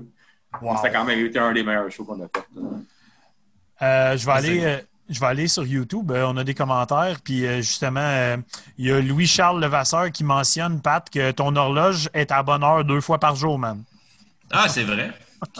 Wow. 0.61 0.77
Ça 0.77 0.83
a 0.87 0.89
quand 0.89 1.05
même 1.05 1.25
été 1.25 1.39
un 1.39 1.53
des 1.53 1.63
meilleurs 1.63 1.89
shows 1.91 2.03
qu'on 2.05 2.21
a 2.21 2.27
fait. 2.27 2.45
Euh, 3.81 4.17
je, 4.17 4.25
vais 4.25 4.31
aller, 4.31 4.65
euh, 4.65 4.77
je 5.09 5.19
vais 5.19 5.25
aller 5.27 5.47
sur 5.47 5.65
YouTube. 5.65 6.11
Euh, 6.11 6.25
on 6.27 6.35
a 6.37 6.43
des 6.43 6.53
commentaires. 6.55 7.19
Puis 7.23 7.45
euh, 7.45 7.57
justement, 7.57 7.99
euh, 8.01 8.37
il 8.77 8.87
y 8.87 8.91
a 8.91 8.99
Louis-Charles 8.99 9.61
Levasseur 9.61 10.11
qui 10.11 10.23
mentionne, 10.23 10.81
Pat, 10.81 11.07
que 11.09 11.31
ton 11.31 11.55
horloge 11.55 12.09
est 12.13 12.31
à 12.31 12.41
bonne 12.43 12.63
heure 12.63 12.83
deux 12.83 13.01
fois 13.01 13.19
par 13.19 13.35
jour, 13.35 13.59
man. 13.59 13.83
Ah, 14.51 14.67
c'est 14.67 14.83
vrai. 14.83 15.11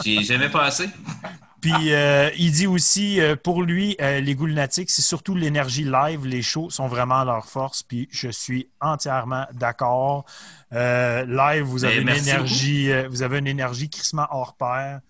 J'ai 0.04 0.22
jamais 0.22 0.48
passé. 0.48 0.88
Puis 1.60 1.92
euh, 1.92 2.30
il 2.38 2.52
dit 2.52 2.66
aussi, 2.66 3.20
euh, 3.20 3.34
pour 3.34 3.62
lui, 3.62 3.96
euh, 4.00 4.20
les 4.20 4.34
goûts 4.34 4.46
lunatiques, 4.46 4.90
c'est 4.90 5.02
surtout 5.02 5.34
l'énergie 5.34 5.84
live. 5.84 6.24
Les 6.24 6.42
shows 6.42 6.70
sont 6.70 6.86
vraiment 6.86 7.24
leur 7.24 7.46
force. 7.46 7.82
Puis 7.82 8.08
je 8.12 8.28
suis 8.28 8.68
entièrement 8.80 9.46
d'accord. 9.52 10.24
Live, 10.70 11.64
vous 11.64 11.84
avez 11.84 11.96
Ben, 11.96 12.00
une 12.00 12.06
merci 12.06 12.28
énergie, 12.28 12.90
vous 13.08 13.22
avez 13.22 13.38
une 13.38 13.46
énergie 13.46 13.88
crissement 13.88 14.26
hors 14.30 14.54
pair. 14.54 15.00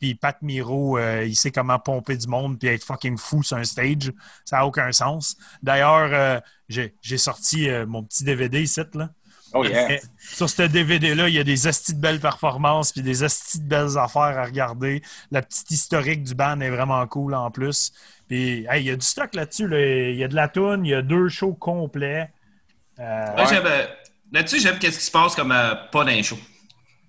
Puis 0.00 0.16
Pat 0.16 0.36
Miro, 0.42 0.98
il 0.98 1.36
sait 1.36 1.52
comment 1.52 1.78
pomper 1.78 2.16
du 2.16 2.26
monde 2.26 2.58
puis 2.58 2.68
être 2.68 2.82
fucking 2.84 3.16
fou 3.16 3.44
sur 3.44 3.56
un 3.56 3.64
stage. 3.64 4.12
Ça 4.44 4.56
n'a 4.56 4.66
aucun 4.66 4.90
sens. 4.90 5.36
D'ailleurs, 5.62 6.42
j'ai 6.68 7.18
sorti 7.18 7.68
mon 7.86 8.02
petit 8.02 8.24
DVD 8.24 8.60
ici, 8.60 8.80
là. 8.94 9.10
Oh 9.58 9.64
yeah! 9.64 9.98
Sur 10.18 10.48
ce 10.50 10.62
DVD-là, 10.62 11.28
il 11.28 11.34
y 11.34 11.38
a 11.38 11.44
des 11.44 11.66
astis 11.66 11.94
de 11.94 12.00
belles 12.00 12.20
performances 12.20 12.92
puis 12.92 13.02
des 13.02 13.22
astis 13.24 13.60
de 13.60 13.64
belles 13.68 13.96
affaires 13.98 14.38
à 14.38 14.44
regarder. 14.44 15.02
La 15.30 15.42
petite 15.42 15.70
historique 15.70 16.22
du 16.24 16.34
band 16.34 16.60
est 16.60 16.70
vraiment 16.70 17.06
cool 17.06 17.34
en 17.34 17.50
plus. 17.50 17.92
Puis, 18.28 18.66
hey, 18.70 18.82
il 18.82 18.86
y 18.86 18.90
a 18.90 18.96
du 18.96 19.06
stock 19.06 19.34
là-dessus. 19.34 19.68
là. 19.68 19.78
Il 20.10 20.16
y 20.16 20.24
a 20.24 20.28
de 20.28 20.34
la 20.34 20.48
toune, 20.48 20.84
il 20.84 20.90
y 20.90 20.94
a 20.94 21.02
deux 21.02 21.28
shows 21.28 21.54
complets. 21.54 22.30
Euh, 22.98 23.36
Ouais. 23.36 23.88
Là-dessus, 24.32 24.58
j'aime 24.60 24.78
qu'est-ce 24.78 24.98
qui 24.98 25.04
se 25.04 25.10
passe 25.12 25.34
comme 25.36 25.52
euh, 25.52 25.74
pas 25.92 26.04
d'un 26.04 26.20
show. 26.22 26.38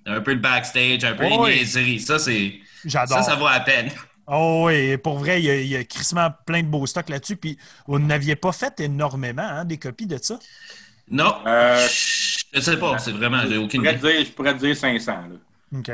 Un 0.05 0.21
peu 0.21 0.35
de 0.35 0.41
backstage, 0.41 1.03
un 1.03 1.15
peu 1.15 1.25
Oh, 1.25 1.45
les 1.47 1.53
oui. 1.53 1.55
niaiseries. 1.57 1.99
Ça, 1.99 2.19
c'est. 2.19 2.53
J'adore. 2.85 3.17
Ça, 3.17 3.23
ça 3.23 3.35
vaut 3.35 3.49
la 3.49 3.59
peine. 3.61 3.89
Oh 4.27 4.63
oui, 4.67 4.97
pour 4.97 5.17
vrai, 5.19 5.41
il 5.41 5.45
y 5.45 5.49
a, 5.49 5.55
il 5.55 5.67
y 5.67 5.75
a 5.75 5.83
crissement 5.83 6.29
plein 6.45 6.61
de 6.61 6.67
beaux 6.67 6.85
stocks 6.85 7.09
là-dessus. 7.09 7.37
Puis, 7.37 7.57
vous 7.87 7.97
n'aviez 7.97 8.35
pas 8.35 8.51
fait 8.51 8.79
énormément, 8.81 9.41
hein, 9.41 9.65
des 9.65 9.77
copies 9.77 10.05
de 10.05 10.17
ça? 10.21 10.37
Non. 11.09 11.35
Euh, 11.45 11.87
je 12.53 12.59
sais 12.59 12.77
pas. 12.77 12.97
C'est 12.99 13.11
vraiment. 13.11 13.41
J'ai 13.43 13.55
je, 13.55 13.59
aucune 13.59 13.81
pourrais 13.81 13.93
te 13.97 13.99
idée. 14.05 14.17
dire, 14.17 14.25
je 14.25 14.31
pourrais 14.31 14.53
te 14.53 14.59
dire 14.59 14.75
500. 14.75 15.11
Là. 15.11 15.79
OK. 15.79 15.91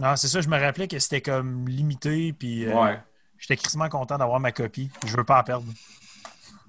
Non, 0.00 0.16
c'est 0.16 0.28
ça, 0.28 0.40
je 0.40 0.48
me 0.48 0.58
rappelais 0.58 0.88
que 0.88 0.98
c'était 0.98 1.20
comme 1.20 1.68
limité. 1.68 2.32
Puis, 2.32 2.64
euh, 2.66 2.74
Ouais. 2.74 2.98
j'étais 3.38 3.56
crissement 3.56 3.88
content 3.88 4.18
d'avoir 4.18 4.40
ma 4.40 4.50
copie. 4.52 4.90
Je 5.06 5.16
veux 5.16 5.24
pas 5.24 5.40
en 5.40 5.44
perdre. 5.44 5.66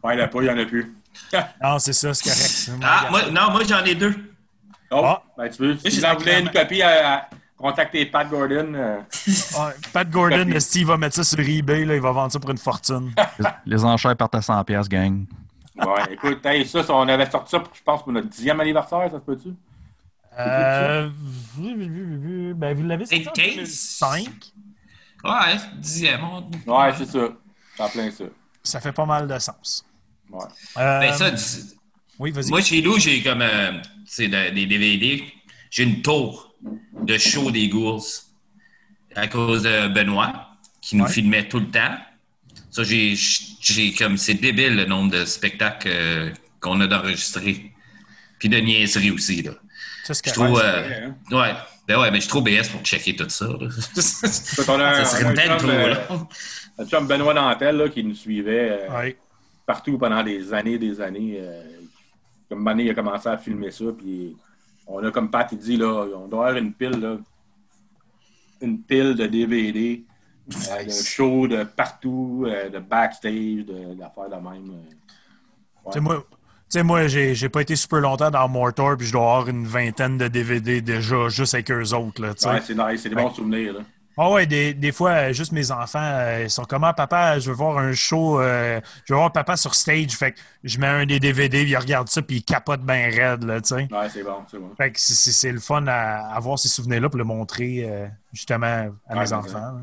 Ouais, 0.04 0.14
il 0.14 0.18
n'y 0.18 0.22
en 0.22 0.26
a 0.26 0.28
pas, 0.28 0.40
il 0.42 0.44
n'y 0.44 0.50
en 0.52 0.58
a 0.58 0.66
plus. 0.66 0.96
Non, 1.64 1.80
c'est 1.80 1.94
ça, 1.94 2.14
c'est 2.14 2.30
correct. 2.30 2.80
Ah, 2.84 3.08
moi, 3.10 3.30
non, 3.32 3.50
moi, 3.52 3.64
j'en 3.68 3.84
ai 3.84 3.96
deux. 3.96 4.14
Oh, 4.92 5.02
Ah. 5.04 5.24
ben 5.38 5.50
tu 5.50 5.64
veux. 5.64 5.78
Si 5.78 5.90
vous 6.00 6.06
en 6.06 6.16
voulez 6.16 6.40
une 6.40 6.52
copie, 6.52 6.82
à, 6.84 7.16
à- 7.18 7.30
contactez 7.58 8.06
Pat 8.06 8.30
Gordon. 8.30 8.72
euh, 8.76 8.98
Ouais, 9.28 9.74
Pat 9.92 10.08
Gordon, 10.10 10.48
Steve 10.60 10.88
va 10.88 10.98
mettre 10.98 11.16
ça 11.16 11.24
sur 11.24 11.40
eBay, 11.40 11.86
là, 11.86 11.96
il 11.96 12.02
va 12.02 12.12
vendre 12.12 12.32
ça 12.32 12.40
pour 12.40 12.52
une 12.52 12.58
fortune. 12.60 13.12
Les, 13.66 13.84
enchères 13.84 14.16
partent 14.16 14.36
à 14.36 14.42
100$, 14.42 14.64
piastres, 14.64 14.90
gang. 14.90 15.26
Ouais, 15.80 16.14
écoute, 16.14 16.46
hey, 16.46 16.66
ça, 16.66 16.84
ça, 16.84 16.94
on 16.96 17.08
avait 17.08 17.30
sorti 17.30 17.52
ça, 17.52 17.60
pour, 17.60 17.74
je 17.76 17.84
pense, 17.84 18.04
pour 18.04 18.12
notre 18.12 18.28
dixième 18.30 18.60
anniversaire, 18.60 19.10
ça 19.12 19.20
se 19.20 19.24
peut-tu? 19.26 19.50
Euh, 20.40 21.10
ben, 22.56 22.74
vous 22.78 22.84
l'avez 22.84 23.06
sorti 23.06 23.28
en 23.28 23.32
15? 23.32 23.56
2005. 23.56 24.30
Ouais, 25.24 25.32
dixième. 25.78 26.22
on- 26.24 26.72
Ouais, 26.72 26.94
c'est 26.98 27.06
ça. 27.06 27.30
En 27.80 27.90
plein 27.90 28.12
ça. 28.12 28.26
Ça 28.64 28.80
fait 28.80 28.92
pas 28.92 29.06
mal 29.06 29.28
de 29.28 29.40
sens. 29.40 29.86
Ouais. 30.30 30.40
Euh, 30.78 31.00
Ben, 31.00 31.14
ça, 31.14 31.32
oui, 32.20 32.32
vas-y. 32.32 32.50
moi, 32.50 32.62
chez 32.62 32.82
nous, 32.82 33.00
j'ai 33.00 33.22
comme. 33.24 33.42
euh, 33.42 33.72
c'est 34.06 34.28
des 34.28 34.66
DVD. 34.66 35.24
J'ai 35.72 35.84
une 35.84 36.02
tour 36.02 36.54
de 37.02 37.18
show 37.18 37.50
des 37.52 37.70
Ghouls 37.70 38.02
à 39.16 39.28
cause 39.28 39.64
de 39.64 39.88
Benoît, 39.88 40.50
qui 40.82 40.96
nous 40.96 41.06
Ouais. 41.06 41.12
filmait 41.12 41.48
tout 41.48 41.60
le 41.60 41.70
temps. 41.70 41.96
Ça, 42.70 42.84
j'ai, 42.84 43.16
j'ai 43.62 43.94
comme. 43.94 44.18
C'est 44.18 44.36
débile 44.36 44.76
le 44.76 44.86
nombre 44.86 45.12
de 45.12 45.26
spectacles 45.26 45.88
euh, 45.92 46.30
qu'on 46.60 46.80
a 46.82 46.88
d'enregistrés. 46.88 47.72
Puis 48.40 48.50
de 48.50 48.58
niaiseries 48.58 49.12
aussi, 49.12 49.42
là. 49.42 49.52
Ça, 50.04 50.14
c'est 50.14 50.28
Je 50.30 50.34
trouve. 50.34 50.60
euh, 50.60 50.82
vrai, 50.82 51.04
hein? 51.04 51.16
ouais. 51.32 51.54
Ben 51.88 51.98
ouais, 52.00 52.12
mais 52.12 52.20
je 52.20 52.28
trouve 52.28 52.44
BS 52.44 52.68
pour 52.70 52.82
checker 52.82 53.16
tout 53.16 53.30
ça, 53.30 53.46
là. 53.48 53.70
Ça 53.96 54.28
serait 55.06 55.24
un 55.26 55.34
peut-être 55.34 55.58
trop, 55.58 55.70
euh, 55.70 56.86
chum 56.86 57.08
Benoît 57.08 57.34
Dantel 57.34 57.78
là, 57.78 57.88
qui 57.90 58.04
nous 58.04 58.14
suivait 58.14 58.72
euh, 58.90 59.00
Ouais. 59.00 59.18
partout 59.66 59.98
pendant 59.98 60.22
des 60.22 60.54
années 60.54 60.78
des 60.78 61.00
années. 61.00 61.38
euh, 61.40 61.64
comme 62.50 62.68
année, 62.68 62.84
il 62.84 62.90
a 62.90 62.94
commencé 62.94 63.28
à 63.30 63.38
filmer 63.38 63.72
ça. 63.72 63.86
Puis 63.98 64.36
on 64.86 65.02
a, 65.04 65.12
comme 65.12 65.32
Pat 65.32 65.48
il 65.54 65.58
dit, 65.60 65.78
là, 65.78 66.06
on 66.18 66.28
doit 66.28 66.48
avoir 66.50 66.62
une 66.62 66.74
pile, 66.74 67.00
là, 67.00 67.18
une 68.62 68.82
pile 68.82 69.16
de 69.16 69.26
DVD, 69.26 70.04
euh, 70.72 70.84
de 70.84 70.90
shows 70.92 71.48
de 71.48 71.64
partout, 71.64 72.46
euh, 72.48 72.70
de 72.70 72.80
backstage, 72.80 73.66
de- 73.66 73.94
d'affaires 73.96 74.30
de, 74.30 74.36
même. 74.36 74.72
euh. 74.72 74.92
Tu 75.86 75.94
sais, 75.94 76.00
moi, 76.00 76.16
tu 76.30 76.34
sais, 76.70 76.84
moi 76.84 77.08
j'ai 77.08 77.50
pas 77.50 77.62
été 77.62 77.76
super 77.76 78.00
longtemps 78.02 78.30
dans 78.32 78.48
Mortar, 78.50 78.98
puis 78.98 79.08
je 79.08 79.12
dois 79.14 79.22
avoir 79.22 79.48
une 79.50 79.66
vingtaine 79.66 80.18
de 80.18 80.28
DVD 80.28 80.82
déjà, 80.82 81.30
juste 81.30 81.54
avec 81.54 81.72
eux 81.72 81.94
autres. 81.94 82.22
Là. 82.22 82.30
Ouais, 82.30 82.62
c'est 82.66 82.76
nice, 82.76 83.02
c'est 83.02 83.10
des 83.10 83.16
bons 83.16 83.34
souvenirs. 83.34 83.74
Là. 83.74 83.80
Ah 84.20 84.32
ouais, 84.32 84.48
des, 84.48 84.74
des 84.74 84.92
fois, 84.92 85.32
juste 85.32 85.52
mes 85.52 85.70
enfants, 85.70 86.00
euh, 86.02 86.42
ils 86.46 86.50
sont 86.50 86.64
comme 86.66 86.84
Ah, 86.84 86.92
papa, 86.92 87.38
je 87.38 87.52
veux 87.52 87.56
voir 87.56 87.78
un 87.78 87.94
show, 87.94 88.42
euh, 88.42 88.82
je 89.06 89.14
veux 89.14 89.18
voir 89.20 89.32
papa 89.32 89.56
sur 89.56 89.76
stage. 89.76 90.14
Fait 90.14 90.32
que 90.32 90.40
je 90.64 90.80
mets 90.80 90.88
un 90.88 91.06
des 91.06 91.20
DVD, 91.20 91.62
puis 91.62 91.70
ils 91.70 91.78
regardent 91.78 92.10
ça, 92.10 92.24
puis 92.24 92.38
ils 92.38 92.44
capotent 92.44 92.82
bien 92.82 93.12
raide, 93.12 93.44
là, 93.44 93.62
tu 93.62 93.68
sais. 93.70 93.88
Ouais, 93.92 94.10
c'est 94.12 94.24
bon, 94.24 94.38
c'est 94.50 94.58
bon. 94.58 94.72
Fait 94.76 94.92
que 94.92 95.00
c'est- 95.00 95.52
le 95.52 95.60
fun 95.60 95.86
à 95.88 96.34
avoir 96.36 96.58
ces 96.58 96.68
souvenirs-là 96.68 97.10
pour 97.10 97.20
le 97.20 97.26
montrer 97.26 97.86
euh, 97.88 98.08
justement 98.34 98.90
à 99.08 99.14
Ouais, 99.14 99.20
mes 99.22 99.34
enfants. 99.34 99.82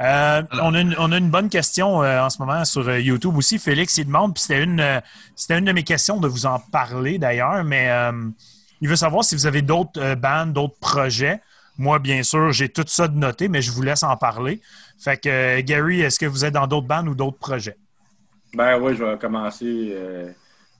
Euh, 0.00 0.42
on, 0.60 0.74
a 0.74 0.80
une, 0.80 0.94
on 0.98 1.12
a 1.12 1.18
une 1.18 1.30
bonne 1.30 1.48
question 1.48 2.02
euh, 2.02 2.20
en 2.20 2.30
ce 2.30 2.38
moment 2.40 2.64
sur 2.64 2.88
euh, 2.88 2.98
YouTube 2.98 3.36
aussi. 3.36 3.58
Félix, 3.58 3.96
il 3.96 4.06
demande, 4.06 4.34
puis 4.34 4.42
c'était 4.42 4.64
une, 4.64 5.02
c'était 5.36 5.58
une 5.58 5.66
de 5.66 5.72
mes 5.72 5.84
questions 5.84 6.18
de 6.18 6.26
vous 6.26 6.46
en 6.46 6.58
parler 6.58 7.18
d'ailleurs, 7.18 7.62
mais 7.64 7.90
il 8.80 8.88
veut 8.88 8.96
savoir 8.96 9.24
si 9.24 9.34
vous 9.34 9.46
avez 9.46 9.62
d'autres 9.62 10.14
bandes, 10.16 10.52
d'autres 10.52 10.78
projets. 10.80 11.40
Moi, 11.78 11.98
bien 11.98 12.22
sûr, 12.22 12.52
j'ai 12.52 12.68
tout 12.68 12.84
ça 12.86 13.08
de 13.08 13.16
noté, 13.16 13.48
mais 13.48 13.62
je 13.62 13.72
vous 13.72 13.82
laisse 13.82 14.02
en 14.02 14.16
parler. 14.16 14.60
Fait 14.98 15.16
que, 15.16 15.60
Gary, 15.60 16.02
est-ce 16.02 16.18
que 16.18 16.26
vous 16.26 16.44
êtes 16.44 16.54
dans 16.54 16.66
d'autres 16.66 16.86
bandes 16.86 17.08
ou 17.08 17.14
d'autres 17.14 17.38
projets? 17.38 17.76
Ben 18.54 18.80
oui, 18.80 18.94
je 18.96 19.02
vais 19.02 19.18
commencer. 19.18 19.96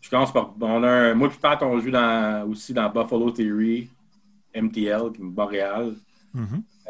je 0.00 0.10
commence 0.10 0.32
par. 0.32 0.52
On 0.60 0.82
a 0.82 0.88
un, 0.88 1.14
moi 1.14 1.28
et 1.28 1.40
Pat, 1.40 1.60
on 1.62 1.80
joue 1.80 1.90
dans, 1.90 2.46
aussi 2.48 2.72
dans 2.72 2.88
Buffalo 2.88 3.30
Theory, 3.30 3.90
MTL, 4.54 5.12
qui 5.12 5.20
est 5.20 5.24
Montréal. 5.24 5.94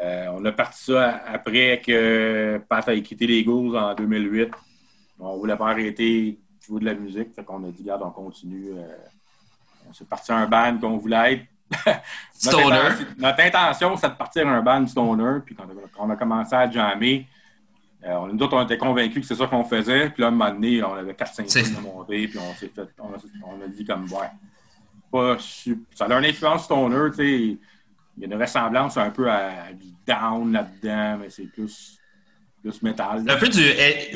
Euh, 0.01 0.27
on 0.33 0.43
a 0.45 0.51
parti 0.51 0.83
ça 0.85 1.21
après 1.25 1.81
que 1.85 2.61
Pat 2.67 2.87
a 2.87 2.99
quitté 2.99 3.27
les 3.27 3.39
Eagles 3.39 3.77
en 3.77 3.93
2008. 3.95 4.51
On 5.19 5.37
voulait 5.37 5.55
pas 5.55 5.69
arrêter 5.69 6.31
de 6.31 6.65
jouer 6.65 6.81
de 6.81 6.85
la 6.85 6.93
musique. 6.93 7.33
Fait 7.33 7.43
qu'on 7.43 7.63
a 7.63 7.71
dit, 7.71 7.81
regarde, 7.81 8.03
on 8.03 8.11
continue. 8.11 8.71
euh, 8.75 8.95
on 9.89 9.93
s'est 9.93 10.05
parti 10.05 10.31
un 10.31 10.47
band 10.47 10.77
qu'on 10.79 10.97
voulait 10.97 11.33
être. 11.33 11.45
notre, 11.85 12.01
Stoner. 12.33 12.65
intention, 12.75 13.05
notre 13.17 13.39
intention, 13.41 13.97
c'est 13.97 14.09
de 14.09 14.13
partir 14.15 14.47
un 14.47 14.61
band 14.61 14.85
stoner. 14.85 15.39
Puis 15.45 15.55
quand 15.55 15.65
on 15.97 16.09
a, 16.09 16.15
commencé 16.15 16.53
à 16.55 16.69
jammer, 16.69 17.27
euh, 18.03 18.13
on, 18.13 18.27
nous 18.27 18.43
autres, 18.43 18.55
on 18.57 18.63
était 18.63 18.77
convaincus 18.77 19.21
que 19.21 19.27
c'est 19.27 19.35
ça 19.41 19.47
qu'on 19.47 19.63
faisait. 19.63 20.09
Puis 20.09 20.21
là, 20.21 20.27
à 20.27 20.29
un 20.29 20.31
moment 20.31 20.51
donné, 20.51 20.83
on 20.83 20.93
avait 20.93 21.13
4-5 21.13 21.45
C'est- 21.47 21.63
tonnes 21.63 21.75
de 21.75 21.79
montée. 21.81 22.27
Puis 22.27 22.37
on 22.37 22.53
s'est 22.55 22.67
fait. 22.67 22.87
On 22.99 23.13
a, 23.13 23.17
on 23.47 23.63
a 23.63 23.67
dit 23.67 23.85
comme, 23.85 24.03
ouais. 24.11 24.29
Pas 25.11 25.37
ça 25.39 26.05
a 26.05 26.19
une 26.19 26.25
influence 26.25 26.65
stoner, 26.65 27.11
tu 27.11 27.15
sais. 27.17 27.57
Il 28.17 28.21
y 28.27 28.31
a 28.31 28.33
une 28.35 28.41
ressemblance 28.41 28.97
un 28.97 29.09
peu 29.09 29.29
à 29.29 29.71
du 29.73 29.87
down 30.07 30.51
là-dedans, 30.53 31.17
mais 31.21 31.29
c'est 31.29 31.43
plus, 31.51 31.97
plus 32.61 32.81
métal. 32.81 33.23
Un 33.27 33.35
peu 33.37 33.49
du. 33.49 33.61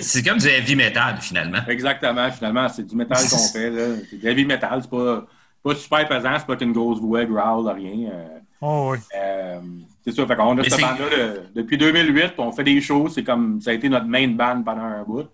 C'est 0.02 0.24
comme 0.24 0.38
du 0.38 0.48
heavy 0.48 0.76
metal, 0.76 1.18
finalement. 1.20 1.60
Exactement, 1.68 2.32
finalement, 2.32 2.70
c'est 2.70 2.86
du 2.88 2.96
métal 2.96 3.18
qu'on 3.30 3.38
fait. 3.54 3.70
là. 3.70 3.96
C'est 4.10 4.18
du 4.18 4.28
heavy 4.28 4.46
metal, 4.46 4.80
c'est 4.82 4.90
pas, 4.90 5.26
pas 5.64 5.76
super 5.76 6.08
pesant, 6.08 6.36
c'est 6.38 6.46
pas 6.48 6.56
qu'une 6.56 6.72
grosse 6.72 7.00
voix, 7.00 7.26
growl, 7.26 7.68
rien. 7.70 8.10
Euh, 8.12 8.28
Oh 8.62 8.90
oui. 8.92 8.98
euh, 9.18 9.60
c'est 10.04 10.12
ça, 10.14 10.28
fait 10.28 10.36
qu'on 10.36 10.52
a 10.52 10.56
Mais 10.56 10.64
cette 10.70 10.74
c'est- 10.74 10.82
bande-là 10.82 11.10
de- 11.10 11.42
depuis 11.56 11.78
2008, 11.78 12.28
puis 12.30 12.34
on 12.40 12.52
fait 12.52 12.64
des 12.66 12.82
shows, 12.82 13.08
c'est 13.10 13.24
comme 13.24 13.62
ça 13.62 13.72
a 13.72 13.74
été 13.74 13.88
notre 13.88 14.06
main 14.08 14.28
band 14.30 14.62
pendant 14.64 14.82
un 14.84 15.04
bout. 15.04 15.28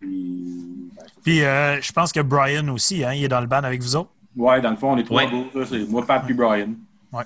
Puis, 0.00 0.90
ben, 0.94 1.02
c'est 1.06 1.22
Puis 1.22 1.42
euh, 1.44 1.80
je 1.80 1.92
pense 1.92 2.12
que 2.12 2.20
Brian 2.20 2.68
aussi, 2.68 3.04
hein, 3.04 3.12
il 3.12 3.24
est 3.24 3.28
dans 3.28 3.40
le 3.40 3.46
band 3.46 3.62
avec 3.64 3.80
vous 3.82 3.96
autres. 3.96 4.10
ouais, 4.36 4.60
dans 4.60 4.70
le 4.70 4.76
fond, 4.76 4.92
on 4.92 4.96
est 4.98 5.04
trois 5.04 5.24
Ouais. 5.24 5.30
gars, 5.30 5.60
là, 5.60 5.66
c'est 5.68 5.88
moi, 5.88 6.04
Pat 6.06 6.24
puis 6.24 6.34
Brian. 6.34 6.70
Ouais. 7.12 7.22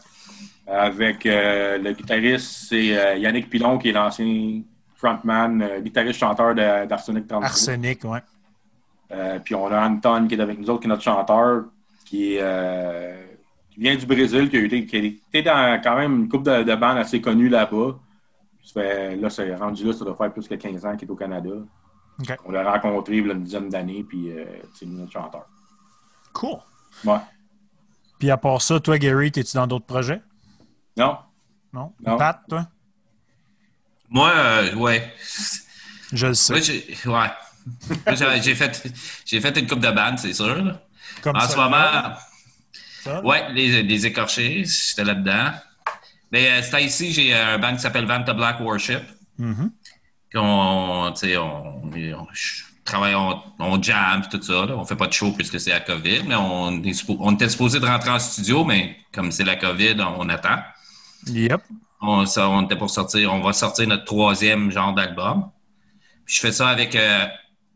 Avec 0.70 1.26
euh, 1.26 1.78
le 1.78 1.92
guitariste, 1.92 2.68
c'est 2.68 2.96
euh, 2.96 3.16
Yannick 3.16 3.50
Pilon, 3.50 3.76
qui 3.76 3.88
est 3.88 3.92
l'ancien 3.92 4.62
frontman, 4.94 5.60
euh, 5.60 5.80
guitariste-chanteur 5.80 6.54
d'Arsenic 6.54 7.26
33. 7.26 7.44
Arsenic, 7.44 8.04
ouais. 8.04 8.20
Euh, 9.10 9.40
puis 9.40 9.56
on 9.56 9.66
a 9.66 9.88
Anton 9.88 10.28
qui 10.28 10.36
est 10.36 10.40
avec 10.40 10.60
nous 10.60 10.70
autres, 10.70 10.80
qui 10.80 10.86
est 10.86 10.90
notre 10.90 11.02
chanteur, 11.02 11.64
qui, 12.04 12.36
vient 13.76 13.96
du 13.96 14.06
Brésil, 14.06 14.48
qui 14.48 14.58
a 14.58 14.60
été, 14.60 14.86
qui 14.86 14.96
a 14.96 14.98
été 15.00 15.42
dans 15.42 15.80
quand 15.82 15.96
même 15.96 16.20
une 16.20 16.28
couple 16.28 16.44
de, 16.44 16.62
de 16.62 16.74
bandes 16.76 16.98
assez 16.98 17.20
connues 17.20 17.48
là-bas. 17.48 17.98
Là, 18.76 19.30
c'est 19.30 19.52
rendu 19.56 19.84
là, 19.84 19.92
ça 19.92 20.04
doit 20.04 20.14
faire 20.14 20.32
plus 20.32 20.46
que 20.46 20.54
15 20.54 20.86
ans 20.86 20.96
qu'il 20.96 21.08
est 21.08 21.10
au 21.10 21.16
Canada. 21.16 21.50
On 22.44 22.52
l'a 22.52 22.70
rencontré 22.70 23.16
il 23.16 23.26
y 23.26 23.30
a 23.30 23.32
une 23.32 23.42
dizaine 23.42 23.68
d'années, 23.70 24.04
puis 24.08 24.30
c'est 24.74 24.86
notre 24.86 25.10
chanteur. 25.10 25.48
Cool. 26.32 26.58
Ouais. 27.04 27.18
Puis 28.20 28.30
à 28.30 28.36
part 28.36 28.62
ça, 28.62 28.78
toi, 28.78 28.98
Gary, 28.98 29.32
es-tu 29.34 29.56
dans 29.56 29.66
d'autres 29.66 29.86
projets? 29.86 30.20
Non? 31.00 31.18
Non? 31.72 31.92
Non. 32.06 32.16
Pat, 32.18 32.40
toi? 32.48 32.66
Moi, 34.08 34.30
euh, 34.34 34.74
ouais. 34.74 35.12
Je 36.12 36.26
le 36.26 36.34
sais. 36.34 36.52
Moi, 36.52 36.62
j'ai 36.62 36.96
ouais. 37.06 38.40
J'ai- 38.42 38.54
fait, 38.54 38.82
j'ai 39.24 39.40
fait 39.40 39.56
une 39.58 39.66
coupe 39.66 39.80
de 39.80 39.90
bandes, 39.90 40.18
c'est 40.18 40.32
sûr. 40.32 40.78
Comme 41.22 41.36
En 41.36 41.40
ça, 41.40 41.48
ce 41.48 41.56
moment, 41.56 42.16
ça, 43.04 43.22
ouais, 43.24 43.52
les, 43.52 43.82
les 43.82 44.06
écorchés, 44.06 44.64
j'étais 44.64 45.04
là-dedans. 45.04 45.52
Mais 46.32 46.48
euh, 46.50 46.62
c'était 46.62 46.84
ici, 46.84 47.12
j'ai 47.12 47.34
un 47.34 47.58
band 47.58 47.74
qui 47.74 47.80
s'appelle 47.80 48.06
Vanta 48.06 48.32
Black 48.34 48.60
Worship. 48.60 49.02
Mhm. 49.38 49.70
qu'on, 50.34 51.12
tu 51.14 51.20
sais, 51.28 51.36
on, 51.38 51.82
on- 51.84 52.26
travaille, 52.84 53.14
on, 53.14 53.40
on 53.58 53.80
jam 53.82 54.22
tout 54.30 54.40
ça. 54.42 54.66
Là. 54.66 54.76
On 54.76 54.84
fait 54.84 54.96
pas 54.96 55.06
de 55.06 55.12
show 55.12 55.32
puisque 55.32 55.58
c'est 55.60 55.70
la 55.70 55.80
COVID, 55.80 56.24
mais 56.26 56.34
on, 56.34 56.82
on 57.20 57.32
était 57.34 57.48
supposé 57.48 57.78
de 57.80 57.86
rentrer 57.86 58.10
en 58.10 58.18
studio, 58.18 58.64
mais 58.64 58.96
comme 59.12 59.30
c'est 59.32 59.44
la 59.44 59.56
COVID, 59.56 59.96
on, 60.00 60.20
on 60.22 60.28
attend. 60.28 60.58
Yep. 61.26 61.62
On, 62.00 62.24
ça, 62.26 62.48
on 62.48 62.62
était 62.64 62.76
pour 62.76 62.90
sortir, 62.90 63.32
on 63.32 63.40
va 63.40 63.52
sortir 63.52 63.86
notre 63.86 64.04
troisième 64.04 64.70
genre 64.70 64.94
d'album. 64.94 65.50
Puis 66.24 66.36
je 66.36 66.40
fais 66.40 66.52
ça 66.52 66.68
avec 66.68 66.94
euh, 66.96 67.26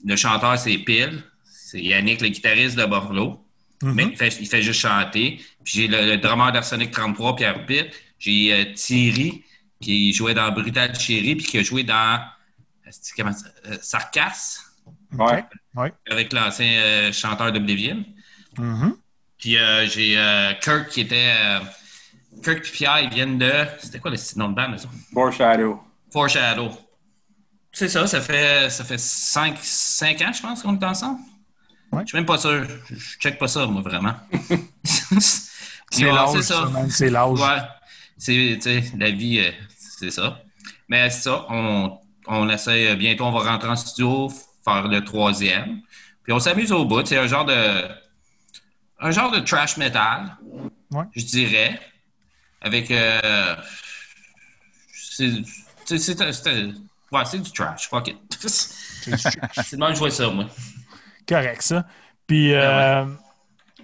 le 0.05 0.17
chanteur, 0.17 0.59
c'est 0.59 0.79
Pile. 0.79 1.23
C'est 1.45 1.83
Yannick, 1.83 2.21
le 2.21 2.29
guitariste 2.29 2.77
de 2.77 2.85
Buffalo. 2.85 3.45
Mhm. 3.83 3.93
Mais 3.95 4.05
il 4.05 4.17
fait, 4.17 4.29
il 4.41 4.47
fait 4.47 4.63
juste 4.63 4.81
chanter. 4.81 5.41
Puis 5.65 5.73
j'ai 5.75 5.89
le, 5.89 6.07
le 6.07 6.17
drummer 6.19 6.53
d'Arsenic 6.53 6.91
33, 6.91 7.37
Pierre 7.37 7.67
Pitt. 7.67 7.87
J'ai 8.19 8.53
euh, 8.53 8.73
Thierry, 8.75 9.45
qui 9.81 10.13
jouait 10.15 10.35
dans 10.35 10.51
Brutal 10.53 10.99
Chérie, 10.99 11.35
puis 11.37 11.47
qui 11.47 11.59
a 11.59 11.63
joué 11.63 11.83
dans 11.83 12.21
comment 13.17 13.33
ça- 13.33 13.49
euh, 13.67 13.77
Sarcasse, 13.83 14.61
Ouais. 15.13 15.45
Ouais. 15.75 15.93
avec 16.11 16.33
l'ancien 16.33 16.67
euh, 16.73 17.13
chanteur 17.13 17.53
d'Oblivion. 17.53 18.05
Mhm. 18.59 18.97
Puis 19.39 19.57
euh, 19.59 19.87
j'ai 19.87 20.17
euh, 20.17 20.53
Kirk 20.63 20.89
qui 20.89 21.03
était. 21.03 21.35
Kirk 22.43 22.67
et 22.67 22.71
Pierre, 22.73 23.01
ils 23.01 23.11
viennent 23.11 23.39
de. 23.39 23.53
C'était 23.79 23.99
quoi 23.99 24.11
le 24.11 24.17
nom 24.37 24.49
de 24.49 24.55
band, 24.55 24.73
autres? 24.73 24.89
Foreshadow. 25.13 25.81
Foreshadow. 26.13 26.71
C'est 27.73 27.89
ça, 27.89 28.07
ça 28.07 28.21
fait 28.21 28.71
ça 28.71 28.85
fait 28.85 28.99
5, 28.99 29.59
cinq 29.61 30.23
ans, 30.23 30.33
je 30.33 30.43
pense, 30.43 30.63
qu'on 30.63 30.79
est 30.79 30.85
ensemble. 30.85 31.21
Ouais. 31.91 32.03
Je 32.03 32.09
suis 32.09 32.17
même 32.19 32.27
pas 32.27 32.39
sûr. 32.39 32.65
Je, 32.89 33.19
check 33.19 33.39
pas 33.39 33.49
ça, 33.49 33.67
moi, 33.67 33.83
vraiment. 33.83 34.15
C'est 35.91 36.07
l'âge, 36.07 36.31
c'est 36.33 36.43
ça, 36.43 36.69
ça. 36.89 37.05
l'âge. 37.09 37.39
Ouais. 37.39 37.63
C'est, 38.19 38.83
la 38.99 39.11
vie, 39.11 39.39
euh, 39.39 39.51
c'est 39.79 40.11
ça. 40.11 40.41
Mais 40.89 41.09
c'est 41.09 41.23
ça, 41.23 41.47
on, 41.51 41.99
on 42.27 42.49
essaie, 42.49 42.89
euh, 42.89 42.97
bientôt 42.97 43.25
on 43.25 43.31
va 43.31 43.49
rentrer 43.51 43.69
en 43.69 43.77
studio, 43.77 44.29
faire 44.65 44.89
le 44.89 45.05
troisième. 45.05 45.83
Puis 46.25 46.33
on 46.33 46.41
s'amuse 46.41 46.73
au 46.73 46.85
bout. 46.85 47.07
C'est 47.07 47.19
un 47.19 47.27
genre 47.27 47.45
de. 47.45 47.89
Un 48.99 49.11
genre 49.11 49.31
de 49.31 49.41
trash 49.41 49.77
metal, 49.77 50.37
Ouais. 50.91 51.05
je 51.15 51.25
dirais. 51.25 51.81
Avec. 52.65 52.91
euh, 52.91 53.55
c'est, 54.93 55.31
ouais, 57.13 57.25
c'est 57.25 57.39
du 57.39 57.53
trash. 57.53 57.89
Fuck 57.89 58.09
it. 58.09 58.17
c'est 58.49 59.73
le 59.73 59.79
même 59.79 59.89
que 59.91 59.95
je 59.95 59.99
vois 60.01 60.11
ça, 60.11 60.29
moi. 60.29 60.47
Correct, 61.29 61.63
ça. 61.63 61.87
Puis, 62.27 62.53
euh, 62.55 63.05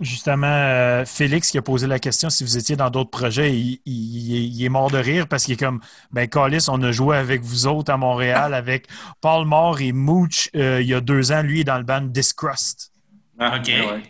justement, 0.00 0.46
euh, 0.46 1.04
Félix 1.04 1.50
qui 1.50 1.58
a 1.58 1.62
posé 1.62 1.86
la 1.86 1.98
question 1.98 2.30
si 2.30 2.42
vous 2.42 2.56
étiez 2.56 2.74
dans 2.76 2.88
d'autres 2.90 3.10
projets, 3.10 3.54
il, 3.54 3.80
il- 3.84 4.54
il 4.56 4.64
est 4.64 4.68
mort 4.70 4.90
de 4.90 4.98
rire 4.98 5.28
parce 5.28 5.44
qu'il 5.44 5.54
est 5.54 5.58
comme, 5.58 5.80
ben, 6.10 6.26
Calis, 6.28 6.66
on 6.68 6.82
a 6.82 6.90
joué 6.92 7.16
avec 7.18 7.42
vous 7.42 7.66
autres 7.66 7.92
à 7.92 7.96
Montréal 7.98 8.54
avec 8.54 8.86
Paul 9.20 9.46
Moore 9.46 9.80
et 9.82 9.92
Mooch 9.92 10.48
euh, 10.56 10.80
il 10.80 10.88
y 10.88 10.94
a 10.94 11.00
deux 11.02 11.32
ans. 11.32 11.42
Lui 11.42 11.58
il 11.58 11.60
est 11.60 11.64
dans 11.64 11.78
le 11.78 11.84
band 11.84 12.00
Discrust. 12.02 12.92
Ah, 13.38 13.56
OK. 13.58 13.66
ouais, 13.68 13.86
ouais. 13.86 14.02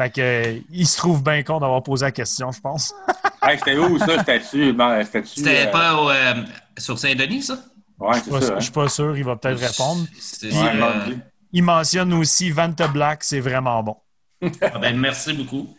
Fait 0.00 0.08
que, 0.08 0.20
euh, 0.22 0.58
il 0.70 0.86
se 0.86 0.96
trouve 0.96 1.22
bien 1.22 1.42
con 1.42 1.60
d'avoir 1.60 1.82
posé 1.82 2.06
la 2.06 2.10
question, 2.12 2.50
je 2.52 2.60
pense. 2.60 2.94
Hey, 3.42 3.58
c'était 3.58 3.76
où 3.76 3.98
ça? 3.98 4.18
C'était-tu? 4.18 4.74
C'était-tu, 5.04 5.26
C'était 5.40 5.66
euh, 5.66 5.70
pas 5.70 5.94
au, 5.94 6.10
euh, 6.10 6.34
sur 6.78 6.98
Saint-Denis, 6.98 7.42
ça? 7.42 7.58
Ouais, 7.98 8.18
Je 8.18 8.30
c'est 8.30 8.40
ça. 8.46 8.54
hein? 8.56 8.60
suis 8.60 8.70
pas 8.70 8.88
sûr, 8.88 9.16
il 9.16 9.24
va 9.24 9.36
peut-être 9.36 9.60
répondre. 9.60 10.06
Euh. 10.44 11.14
Il 11.52 11.62
mentionne 11.62 12.12
aussi 12.14 12.50
Vanta 12.50 12.88
Black, 12.88 13.24
c'est 13.24 13.40
vraiment 13.40 13.82
bon. 13.82 13.96
ah 14.62 14.78
ben, 14.78 14.96
merci 14.98 15.32
beaucoup. 15.32 15.74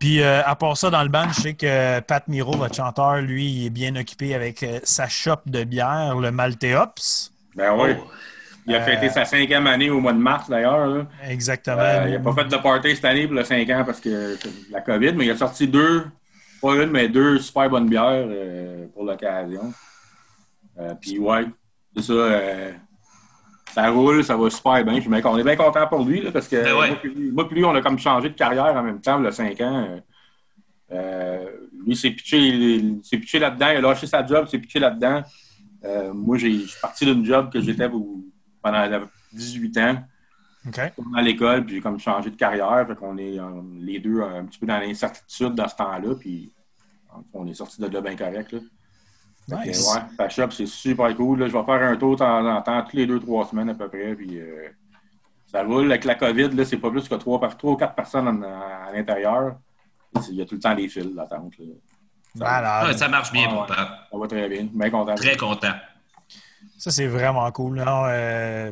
Puis 0.00 0.20
euh, 0.20 0.42
à 0.44 0.56
part 0.56 0.76
ça, 0.76 0.90
dans 0.90 1.02
le 1.04 1.08
band, 1.08 1.28
je 1.32 1.40
sais 1.42 1.54
que 1.54 2.00
Pat 2.00 2.26
Miro, 2.28 2.56
votre 2.56 2.74
chanteur, 2.74 3.16
lui, 3.16 3.50
il 3.50 3.66
est 3.66 3.70
bien 3.70 3.94
occupé 3.96 4.34
avec 4.34 4.64
sa 4.82 5.08
shop 5.08 5.38
de 5.46 5.62
bière, 5.64 6.16
le 6.16 6.30
Malteops. 6.32 7.32
Ben 7.54 7.72
oui. 7.76 7.90
Oh. 7.98 8.10
Il 8.68 8.74
a 8.74 8.78
Euh, 8.78 8.84
fêté 8.84 9.08
sa 9.10 9.24
cinquième 9.24 9.66
année 9.68 9.90
au 9.90 10.00
mois 10.00 10.12
de 10.12 10.18
mars, 10.18 10.48
d'ailleurs. 10.50 11.06
Exactement. 11.28 11.76
Euh, 11.78 12.04
il 12.06 12.12
n'a 12.14 12.18
pas 12.20 12.32
fait 12.34 12.44
de 12.48 12.56
party 12.56 12.96
cette 12.96 13.04
année 13.04 13.26
pour 13.26 13.36
le 13.36 13.44
5 13.44 13.68
ans 13.70 13.84
parce 13.86 14.00
que 14.00 14.36
c'est 14.36 14.70
la 14.72 14.80
COVID, 14.80 15.12
mais 15.12 15.26
il 15.26 15.30
a 15.30 15.36
sorti 15.36 15.68
deux, 15.68 16.04
pas 16.60 16.74
une, 16.82 16.90
mais 16.90 17.08
deux 17.08 17.38
super 17.38 17.70
bonnes 17.70 17.88
bières 17.88 18.26
euh, 18.28 18.86
pour 18.92 19.04
l'occasion. 19.04 19.72
Euh, 20.80 20.94
Puis 21.00 21.18
ouais, 21.18 21.44
c'est 21.96 22.02
ça. 22.02 22.12
euh, 22.12 22.72
ça 23.72 23.88
roule, 23.90 24.24
ça 24.24 24.36
va 24.36 24.50
super 24.50 24.84
bien. 24.84 24.96
Je 24.96 25.00
suis 25.02 25.10
bien- 25.10 25.20
on 25.24 25.38
est 25.38 25.44
bien 25.44 25.56
content 25.56 25.86
pour 25.86 26.04
lui 26.04 26.20
là, 26.22 26.32
parce 26.32 26.48
que 26.48 26.56
Ben 26.56 26.74
ouais. 26.76 26.88
moi, 26.88 26.96
puis 27.00 27.14
lui, 27.14 27.30
moi 27.30 27.48
puis 27.48 27.64
on 27.64 27.74
a 27.74 27.80
comme 27.82 27.98
changé 27.98 28.30
de 28.30 28.34
carrière 28.34 28.74
en 28.74 28.82
même 28.82 29.00
temps, 29.00 29.18
le 29.18 29.30
5 29.30 29.60
ans. 29.60 30.00
Euh, 30.92 31.44
lui, 31.84 31.94
s'est 31.96 32.10
pitché, 32.10 32.82
s'est 33.02 33.18
pitché 33.18 33.38
là-dedans, 33.38 33.68
il 33.70 33.76
a 33.76 33.80
lâché 33.80 34.06
sa 34.06 34.24
job, 34.26 34.46
s'est 34.48 34.58
pitché 34.58 34.78
là-dedans. 34.78 35.22
Euh, 35.84 36.12
moi, 36.12 36.36
j'ai, 36.36 36.52
je 36.52 36.66
suis 36.66 36.80
parti 36.80 37.04
d'une 37.04 37.24
job 37.24 37.52
que 37.52 37.60
j'étais 37.60 37.88
pour- 37.88 38.20
pendant 38.70 39.06
18 39.32 39.78
ans, 39.78 40.04
à 41.14 41.22
l'école, 41.22 41.64
puis 41.64 41.76
j'ai 41.76 41.80
comme 41.80 41.98
changé 42.00 42.30
de 42.30 42.36
carrière. 42.36 42.84
Fait 42.86 42.96
qu'on 42.96 43.16
est 43.18 43.38
euh, 43.38 43.62
les 43.78 43.98
deux 44.00 44.20
un 44.22 44.44
petit 44.46 44.58
peu 44.58 44.66
dans 44.66 44.78
l'incertitude 44.78 45.54
dans 45.54 45.68
ce 45.68 45.76
temps-là, 45.76 46.14
puis 46.18 46.50
on 47.32 47.46
est 47.46 47.54
sortis 47.54 47.80
de 47.80 47.86
là 47.86 48.00
bien 48.00 48.16
correct. 48.16 48.52
Là. 48.52 48.58
Que, 49.48 49.68
Nice. 49.68 49.94
ouais, 49.94 50.00
la 50.18 50.28
shop, 50.28 50.50
c'est 50.50 50.66
super 50.66 51.14
cool. 51.14 51.38
là. 51.38 51.46
Je 51.46 51.52
vais 51.56 51.62
faire 51.64 51.80
un 51.82 51.96
tour 51.96 52.14
de 52.14 52.18
temps 52.18 52.44
en 52.56 52.60
temps, 52.62 52.82
toutes 52.82 52.94
les 52.94 53.06
deux, 53.06 53.20
trois 53.20 53.46
semaines 53.46 53.68
à 53.70 53.74
peu 53.74 53.88
près. 53.88 54.14
Puis, 54.16 54.40
euh, 54.40 54.68
ça 55.46 55.62
roule. 55.62 55.86
Avec 55.92 56.04
la 56.04 56.16
COVID, 56.16 56.48
là, 56.48 56.64
c'est 56.64 56.78
pas 56.78 56.90
plus 56.90 57.08
que 57.08 57.14
trois, 57.14 57.38
par, 57.38 57.56
trois 57.56 57.74
ou 57.74 57.76
quatre 57.76 57.94
personnes 57.94 58.26
en- 58.26 58.42
à 58.42 58.90
l'intérieur. 58.92 59.56
Il 60.30 60.34
y 60.34 60.42
a 60.42 60.46
tout 60.46 60.56
le 60.56 60.60
temps 60.60 60.74
des 60.74 60.88
fils 60.88 61.14
d'attente. 61.14 61.52
là. 62.34 62.92
Ça, 62.96 63.08
marche 63.08 63.30
bien, 63.32 63.46
Ah, 63.48 63.52
mon 63.54 63.60
ouais. 63.60 63.66
père. 63.68 64.08
ça 64.10 64.18
va 64.18 64.26
très 64.26 64.48
bien. 64.48 64.64
Bien 64.72 64.90
content. 64.90 65.14
Très 65.14 65.36
content. 65.36 65.72
Ça, 66.78 66.90
c'est 66.90 67.06
vraiment 67.06 67.50
cool. 67.52 67.76
Non, 67.76 68.04
euh, 68.06 68.70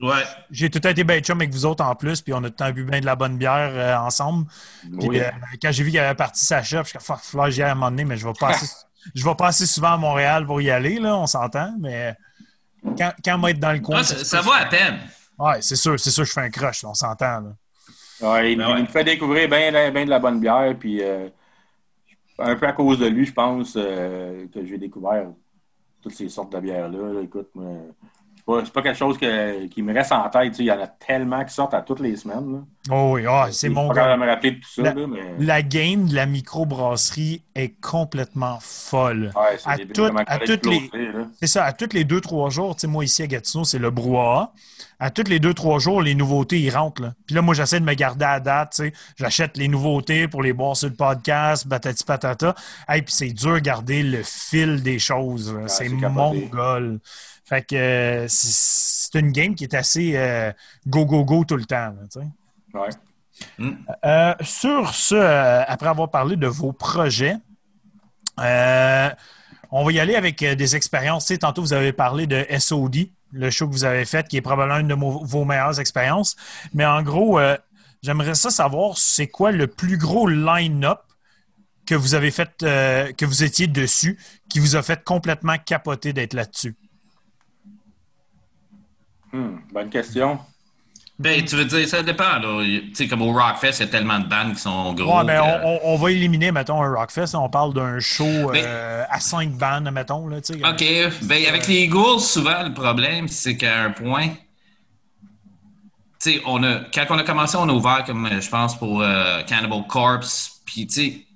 Ouais. 0.00 0.22
J'ai 0.50 0.68
tout 0.70 0.86
été 0.86 1.02
bien 1.02 1.18
chum 1.20 1.38
avec 1.40 1.50
vous 1.50 1.64
autres 1.66 1.82
en 1.84 1.94
plus, 1.94 2.20
puis 2.20 2.32
on 2.34 2.38
a 2.38 2.40
tout 2.42 2.46
le 2.46 2.50
temps 2.52 2.70
bu 2.72 2.84
bien 2.84 3.00
de 3.00 3.06
la 3.06 3.16
bonne 3.16 3.36
bière 3.38 3.70
euh, 3.72 3.96
ensemble. 3.96 4.46
Puis, 4.98 5.08
Oui. 5.08 5.20
euh, 5.20 5.30
quand 5.62 5.72
j'ai 5.72 5.82
vu 5.82 5.90
qu'il 5.90 5.98
avait 5.98 6.14
parti 6.14 6.44
sa 6.44 6.62
shop, 6.62 6.82
je 6.84 6.88
suis 6.90 6.98
comme, 6.98 7.16
fuck, 7.18 7.48
j'y 7.50 7.60
ai 7.60 7.64
à 7.64 7.72
un 7.72 7.74
moment 7.74 7.90
donné, 7.90 8.04
mais 8.04 8.16
je 8.16 8.26
vais 8.26 8.34
pas 8.38 8.50
assez, 8.50 8.66
je 9.14 9.24
vais 9.24 9.34
pas 9.34 9.46
assez 9.48 9.66
souvent 9.66 9.92
à 9.94 9.96
Montréal 9.96 10.44
pour 10.46 10.60
y 10.60 10.70
aller, 10.70 10.98
là, 10.98 11.16
on 11.16 11.26
s'entend, 11.26 11.74
mais 11.80 12.14
quand, 12.98 13.12
quand 13.24 13.38
moi 13.38 13.50
être 13.50 13.58
dans 13.60 13.72
le 13.72 13.80
coin. 13.80 13.98
Ah, 14.00 14.04
ça, 14.04 14.22
ça 14.24 14.40
vaut 14.42 14.52
à 14.52 14.66
peine. 14.66 14.98
Ouais, 15.38 15.60
c'est 15.62 15.76
sûr, 15.76 15.98
c'est 15.98 16.10
sûr, 16.10 16.24
je 16.24 16.32
fais 16.32 16.42
un 16.42 16.50
crush, 16.50 16.82
là, 16.82 16.90
on 16.90 16.94
s'entend. 16.94 17.40
là. 17.40 17.52
Ouais, 18.20 18.52
il, 18.52 18.58
Ben 18.58 18.66
ouais. 18.72 18.78
il 18.78 18.82
me 18.82 18.88
fait 18.88 19.04
découvrir 19.04 19.48
bien 19.48 19.90
bien 19.90 20.04
de 20.04 20.10
la 20.10 20.18
bonne 20.18 20.40
bière. 20.40 20.74
Puis, 20.78 21.00
euh, 21.02 21.28
un 22.38 22.56
peu 22.56 22.66
à 22.66 22.72
cause 22.72 22.98
de 22.98 23.06
lui, 23.06 23.24
je 23.24 23.32
pense 23.32 23.74
euh, 23.76 24.46
que 24.52 24.64
j'ai 24.66 24.76
découvert 24.78 25.26
toutes 26.08 26.16
ces 26.18 26.28
sortes 26.28 26.52
de 26.52 26.60
bières-là. 26.60 27.12
là. 27.12 27.20
Écoute, 27.22 27.50
moi, 27.54 27.68
pas, 28.48 28.64
c'est 28.64 28.72
pas 28.72 28.82
quelque 28.82 28.96
chose 28.98 29.18
que- 29.18 29.66
qui 29.66 29.82
me 29.82 29.92
reste 29.92 30.10
en 30.12 30.28
tête. 30.30 30.58
Il 30.58 30.64
y 30.64 30.72
en 30.72 30.80
a 30.80 30.86
tellement 30.86 31.44
qui 31.44 31.52
sortent 31.52 31.74
à 31.74 31.82
toutes 31.82 32.00
les 32.00 32.16
semaines. 32.16 32.52
là. 32.52 32.58
Oh 32.90 33.10
oui, 33.14 33.24
ah, 33.28 33.48
c'est 33.50 33.68
mon 33.68 33.92
gars. 33.92 34.16
me 34.16 34.26
rappeler 34.26 34.52
de 34.52 34.56
tout 34.56 34.70
ça. 34.76 34.82
La- 34.82 34.94
là, 34.94 35.06
mais... 35.06 35.34
La 35.38 35.60
game 35.62 36.08
de 36.08 36.14
la 36.14 36.24
microbrasserie 36.24 37.42
est 37.54 37.78
complètement 37.80 38.58
folle. 38.60 39.32
Ouais, 39.36 39.58
c'est 39.58 39.68
à 39.68 39.76
toutes- 39.76 39.96
comment 39.96 40.22
à 40.26 40.38
toutes 40.38 40.66
les-. 40.66 40.90
C'est 41.40 41.46
ça, 41.48 41.64
à 41.64 41.72
tous 41.72 41.92
les 41.92 42.04
deux, 42.04 42.20
trois 42.22 42.48
jours, 42.48 42.74
moi 42.84 43.04
ici 43.04 43.22
à 43.22 43.26
Gatineau, 43.26 43.64
c'est 43.64 43.78
le 43.78 43.90
brouhaha. 43.90 44.52
À 45.00 45.10
tous 45.10 45.28
les 45.28 45.38
deux, 45.38 45.54
trois 45.54 45.78
jours, 45.78 46.02
les 46.02 46.14
nouveautés, 46.14 46.58
ils 46.58 46.70
rentrent. 46.70 47.02
Là. 47.02 47.12
Puis 47.26 47.36
là, 47.36 47.42
moi, 47.42 47.54
j'essaie 47.54 47.78
de 47.78 47.84
me 47.84 47.94
garder 47.94 48.24
à 48.24 48.40
date. 48.40 48.80
J'achète 49.16 49.56
les 49.56 49.68
nouveautés 49.68 50.26
pour 50.26 50.42
les 50.42 50.52
boire 50.52 50.76
sur 50.76 50.88
le 50.88 50.94
podcast, 50.96 51.68
batati 51.68 52.02
patata. 52.02 52.54
Hey, 52.88 53.02
puis 53.02 53.14
c'est 53.14 53.30
dur 53.30 53.54
de 53.54 53.58
garder 53.60 54.02
le 54.02 54.22
fil 54.24 54.82
des 54.82 54.98
choses. 54.98 55.54
là. 55.54 55.68
c'est 55.68 55.88
mongol. 55.88 56.98
Fait 57.48 57.62
que 57.62 57.76
euh, 57.76 58.26
c'est 58.28 59.18
une 59.18 59.32
game 59.32 59.54
qui 59.54 59.64
est 59.64 59.74
assez 59.74 60.12
euh, 60.16 60.52
go, 60.86 61.06
go, 61.06 61.24
go 61.24 61.44
tout 61.44 61.56
le 61.56 61.64
temps, 61.64 61.94
là. 61.94 62.22
Ouais. 62.74 62.90
Euh, 64.04 64.34
sur 64.42 64.94
ce, 64.94 65.14
après 65.14 65.88
avoir 65.88 66.10
parlé 66.10 66.36
de 66.36 66.46
vos 66.46 66.72
projets, 66.72 67.36
euh, 68.40 69.10
on 69.70 69.84
va 69.84 69.92
y 69.92 70.00
aller 70.00 70.14
avec 70.14 70.44
des 70.44 70.76
expériences. 70.76 71.32
Tantôt, 71.40 71.62
vous 71.62 71.72
avez 71.72 71.92
parlé 71.92 72.26
de 72.26 72.44
SOD, 72.58 73.08
le 73.32 73.50
show 73.50 73.66
que 73.66 73.72
vous 73.72 73.84
avez 73.84 74.04
fait, 74.04 74.28
qui 74.28 74.36
est 74.36 74.42
probablement 74.42 74.80
une 74.80 74.88
de 74.88 74.94
vos 74.94 75.44
meilleures 75.44 75.80
expériences. 75.80 76.36
Mais 76.74 76.84
en 76.84 77.02
gros, 77.02 77.38
euh, 77.38 77.56
j'aimerais 78.02 78.34
ça 78.34 78.50
savoir, 78.50 78.98
c'est 78.98 79.28
quoi 79.28 79.52
le 79.52 79.66
plus 79.66 79.96
gros 79.96 80.26
line-up 80.26 81.00
que 81.86 81.94
vous 81.94 82.14
avez 82.14 82.30
fait, 82.30 82.50
euh, 82.62 83.12
que 83.12 83.24
vous 83.24 83.42
étiez 83.42 83.66
dessus, 83.66 84.18
qui 84.50 84.58
vous 84.58 84.76
a 84.76 84.82
fait 84.82 85.02
complètement 85.02 85.56
capoter 85.56 86.12
d'être 86.12 86.34
là-dessus? 86.34 86.76
Hmm, 89.32 89.56
bonne 89.72 89.90
question. 89.90 90.38
Ben, 91.18 91.44
tu 91.44 91.56
veux 91.56 91.64
dire, 91.64 91.88
ça 91.88 92.02
dépend. 92.02 92.38
là. 92.38 92.62
Tu 92.64 92.94
sais, 92.94 93.08
comme 93.08 93.22
au 93.22 93.32
Rockfest, 93.32 93.80
il 93.80 93.80
y 93.80 93.82
a 93.82 93.86
tellement 93.88 94.20
de 94.20 94.28
bandes 94.28 94.54
qui 94.54 94.60
sont 94.60 94.94
gros. 94.94 95.18
Ouais, 95.18 95.26
que- 95.26 95.84
on, 95.84 95.96
va 95.96 96.10
éliminer, 96.12 96.52
mettons, 96.52 96.80
un 96.80 96.94
Rockfest. 96.94 97.34
On 97.34 97.48
parle 97.48 97.74
d'un 97.74 97.98
show 97.98 98.24
euh, 98.24 99.04
à 99.10 99.18
cinq 99.18 99.50
bandes, 99.50 99.90
mettons. 99.90 100.28
Là. 100.28 100.36
OK. 100.38 100.84
Ben, 101.22 101.46
avec 101.48 101.66
les 101.66 101.82
Eagles, 101.84 102.20
souvent, 102.20 102.62
le 102.62 102.72
problème, 102.72 103.26
c'est 103.26 103.56
qu'à 103.56 103.82
un 103.82 103.90
point, 103.90 104.28
tu 106.20 106.32
sais, 106.34 106.42
on 106.46 106.62
a, 106.62 106.82
quand 106.94 107.06
on 107.10 107.18
a 107.18 107.24
commencé, 107.24 107.56
on 107.56 107.68
a 107.68 107.72
ouvert, 107.72 108.04
comme 108.04 108.26
euh, 108.26 108.40
je 108.40 108.48
pense, 108.48 108.78
pour 108.78 109.02
euh, 109.02 109.42
Cannibal 109.42 109.86
Corpse, 109.88 110.60
puis, 110.64 110.86
tu 110.86 111.26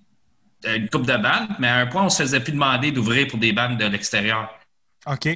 sais, 0.64 0.76
une 0.76 0.88
coupe 0.88 1.07
de 1.07 1.16
bandes, 1.16 1.57
mais 1.59 1.66
à 1.66 1.78
un 1.78 1.86
point, 1.86 2.05
on 2.05 2.09
se 2.09 2.22
faisait 2.22 2.38
plus 2.38 2.53
demander 2.53 2.93
d'ouvrir 2.93 3.26
pour 3.26 3.40
des 3.40 3.53
bandes 3.53 3.78
de 3.78 3.86
l'extérieur. 3.86 4.49
OK. 5.07 5.24
Je 5.24 5.30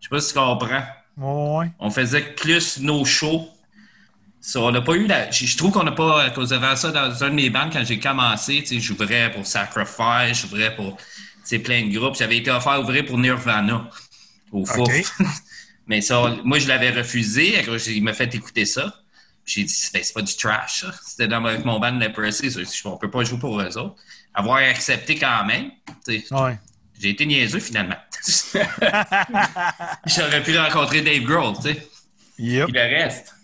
sais 0.00 0.08
pas 0.10 0.20
si 0.20 0.32
tu 0.32 0.38
comprends. 0.38 0.82
Ouais. 1.16 1.70
On 1.78 1.90
faisait 1.90 2.22
plus 2.34 2.80
nos 2.80 3.04
shows. 3.04 3.48
Ça, 4.40 4.60
on 4.60 4.70
n'a 4.70 4.82
pas 4.82 4.94
eu 4.94 5.06
la. 5.06 5.30
Je 5.30 5.56
trouve 5.56 5.72
qu'on 5.72 5.84
n'a 5.84 5.92
pas, 5.92 6.22
à 6.22 6.30
cause 6.30 6.50
de 6.50 6.58
ça, 6.74 6.90
dans 6.90 7.24
un 7.24 7.30
de 7.30 7.34
mes 7.34 7.50
bandes, 7.50 7.72
quand 7.72 7.84
j'ai 7.84 7.98
commencé, 7.98 8.62
j'ouvrais 8.78 9.32
pour 9.32 9.46
Sacrifice, 9.46 10.42
j'ouvrais 10.42 10.74
pour 10.76 10.98
plein 11.62 11.86
de 11.86 11.96
groupes. 11.96 12.16
J'avais 12.16 12.38
été 12.38 12.50
offert 12.50 12.72
à 12.72 12.80
ouvrir 12.80 13.06
pour 13.06 13.18
Nirvana 13.18 13.88
au 14.52 14.64
four. 14.66 14.88
Mais 15.86 16.00
ça, 16.00 16.36
moi, 16.44 16.58
je 16.58 16.68
l'avais 16.68 16.90
refusé. 16.90 17.62
Il 17.88 18.02
m'a 18.02 18.12
fait 18.12 18.34
écouter 18.34 18.64
ça. 18.64 18.94
J'ai 19.46 19.64
dit, 19.64 19.74
Ben, 19.92 20.02
c'est 20.02 20.14
pas 20.14 20.22
du 20.22 20.34
trash, 20.36 20.80
ça. 20.80 20.92
C'était 21.04 21.28
dans 21.28 21.44
avec 21.44 21.64
mon 21.64 21.78
band 21.78 21.98
Leprosy. 21.98 22.50
ça. 22.50 22.60
On 22.86 22.96
peut 22.96 23.10
pas 23.10 23.24
jouer 23.24 23.38
pour 23.38 23.60
eux 23.60 23.78
autres. 23.78 23.96
Avoir 24.32 24.56
accepté 24.58 25.16
quand 25.16 25.44
même. 25.44 25.70
Ouais. 26.06 26.58
J'ai 27.00 27.10
été 27.10 27.26
niaiseux 27.26 27.58
finalement. 27.60 27.96
J'aurais 30.06 30.42
pu 30.42 30.56
rencontrer 30.58 31.02
Dave 31.02 31.22
Grohl, 31.24 31.54
tu 31.56 31.62
sais. 31.72 31.86
Yep. 32.38 32.66
Puis 32.66 32.74
le 32.74 32.80
reste. 32.80 33.34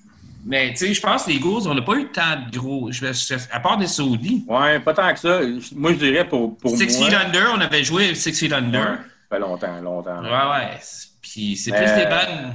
Mais 0.45 0.71
tu 0.71 0.79
sais, 0.87 0.95
je 0.95 1.01
pense 1.01 1.25
que 1.25 1.31
les 1.31 1.39
Ghouls, 1.39 1.67
on 1.69 1.75
n'a 1.75 1.83
pas 1.83 1.97
eu 1.97 2.07
tant 2.07 2.37
de 2.51 2.57
gros. 2.57 2.91
Je, 2.91 3.03
vais- 3.05 3.13
je- 3.13 3.35
à 3.53 3.61
part 3.61 3.77
des 3.77 3.87
Saudis. 3.87 4.45
Ouais, 4.49 4.81
pas 4.81 4.95
tant 4.95 5.13
que 5.13 5.19
ça. 5.21 5.41
Moi, 5.75 5.93
je 5.93 5.99
dirais 5.99 6.27
pour, 6.27 6.57
pour 6.57 6.71
Six 6.77 6.99
moi. 6.99 7.09
Feet 7.11 7.17
Under, 7.17 7.53
on 7.55 7.61
avait 7.61 7.85
joué 7.85 8.15
Six 8.15 8.33
Feet 8.39 8.51
Ouais, 8.51 8.57
Under. 8.59 8.83
ça 8.83 8.99
fait 9.37 9.39
longtemps, 9.39 9.81
longtemps. 9.83 10.23
Ouais, 10.23 10.31
ouais. 10.31 10.79
Puis 11.21 11.57
c'est 11.57 11.73
Euh, 11.73 11.77
plus 11.77 11.93
des 11.95 12.07
bandes. 12.09 12.55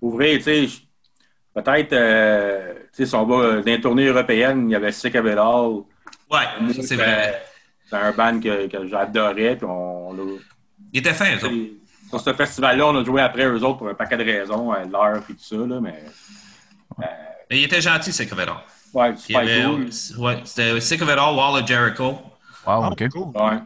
Ouvrir, 0.00 0.38
tu 0.38 0.44
sais, 0.44 0.68
peut-être, 1.54 1.92
euh, 1.92 2.74
tu 2.74 3.04
sais, 3.04 3.06
si 3.06 3.14
on 3.14 3.24
va 3.24 3.36
euh, 3.36 3.56
dans 3.60 3.66
les 3.66 3.80
tournées 3.80 4.06
européennes, 4.06 4.68
il 4.68 4.72
y 4.72 4.76
avait 4.76 4.92
Sick 4.92 5.14
of 5.14 5.24
It 5.26 5.38
All. 5.38 5.84
Ouais, 6.30 6.72
ça, 6.74 6.82
c'est 6.82 6.96
vrai. 6.96 7.40
C'est 7.94 8.00
un 8.00 8.12
band 8.12 8.40
que, 8.40 8.66
que 8.66 8.86
j'adorais. 8.88 9.56
Puis 9.56 9.66
on, 9.66 10.08
on 10.10 10.12
a- 10.14 10.38
Il 10.92 10.98
était 11.00 11.12
fin, 11.14 11.38
ça. 11.38 11.46
sur 12.10 12.20
ce 12.20 12.32
festival-là, 12.32 12.86
on 12.88 12.96
a 13.00 13.04
joué 13.04 13.20
après 13.22 13.44
eux 13.46 13.62
autres 13.64 13.78
pour 13.78 13.88
un 13.88 13.94
paquet 13.94 14.16
de 14.16 14.24
raisons, 14.24 14.72
euh, 14.72 14.84
l'heure 14.90 15.18
et 15.28 15.32
tout 15.32 15.38
ça, 15.38 15.56
là, 15.56 15.80
mais 15.80 16.04
Mais 17.50 17.58
il 17.58 17.64
était 17.64 17.80
gentil, 17.80 18.12
Sick 18.12 18.32
of 18.32 18.38
It 18.40 18.48
All. 18.48 18.54
ouais, 18.94 19.16
super 19.16 19.40
avait- 19.42 19.64
cool. 19.64 19.88
Ouais, 20.24 20.40
c'était 20.44 20.80
Sick 20.80 21.02
of 21.02 21.08
It 21.08 21.18
All, 21.18 21.34
Wall 21.34 21.60
of 21.62 21.66
Jericho. 21.66 22.04
Wow, 22.66 22.82
Ah, 22.84 22.88
OK. 22.90 23.08
cool. 23.10 23.22
Ouais. 23.34 23.58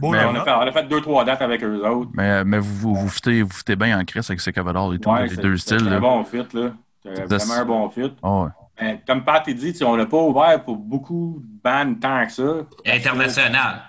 Mais 0.00 0.24
on, 0.24 0.34
a 0.34 0.44
fait, 0.44 0.50
on 0.50 0.60
a 0.60 0.72
fait 0.72 0.88
deux, 0.88 1.00
trois 1.00 1.24
dates 1.24 1.42
avec 1.42 1.62
eux 1.62 1.86
autres. 1.88 2.10
Mais, 2.14 2.42
mais 2.44 2.58
vous, 2.58 2.74
vous, 2.74 2.94
vous, 2.94 3.08
foutez, 3.08 3.42
vous 3.42 3.50
foutez 3.52 3.76
bien 3.76 3.98
en 3.98 4.04
crise 4.04 4.28
avec 4.28 4.40
ces 4.40 4.52
Cavador 4.52 4.92
et 4.94 4.98
tout, 4.98 5.08
Ouais, 5.10 5.22
les 5.24 5.28
c'est- 5.36 5.40
deux 5.40 5.56
c'est 5.56 5.76
styles. 5.76 5.88
un 5.88 5.90
là. 5.92 6.00
bon 6.00 6.24
fit, 6.24 6.38
là. 6.52 6.72
C'est 7.02 7.28
De- 7.28 7.36
vraiment 7.36 7.54
un 7.54 7.64
bon 7.64 7.88
fit. 7.90 8.12
Ah 8.22 8.30
ouais. 8.42 8.48
Mais 8.80 9.00
comme 9.06 9.24
Pat 9.24 9.48
dit, 9.48 9.74
on 9.84 9.96
n'a 9.96 10.06
pas 10.06 10.16
ouvert 10.18 10.64
pour 10.64 10.76
beaucoup 10.76 11.40
de 11.44 11.62
bandes 11.62 12.00
tant 12.00 12.26
que 12.26 12.32
ça. 12.32 12.66
International. 12.86 13.82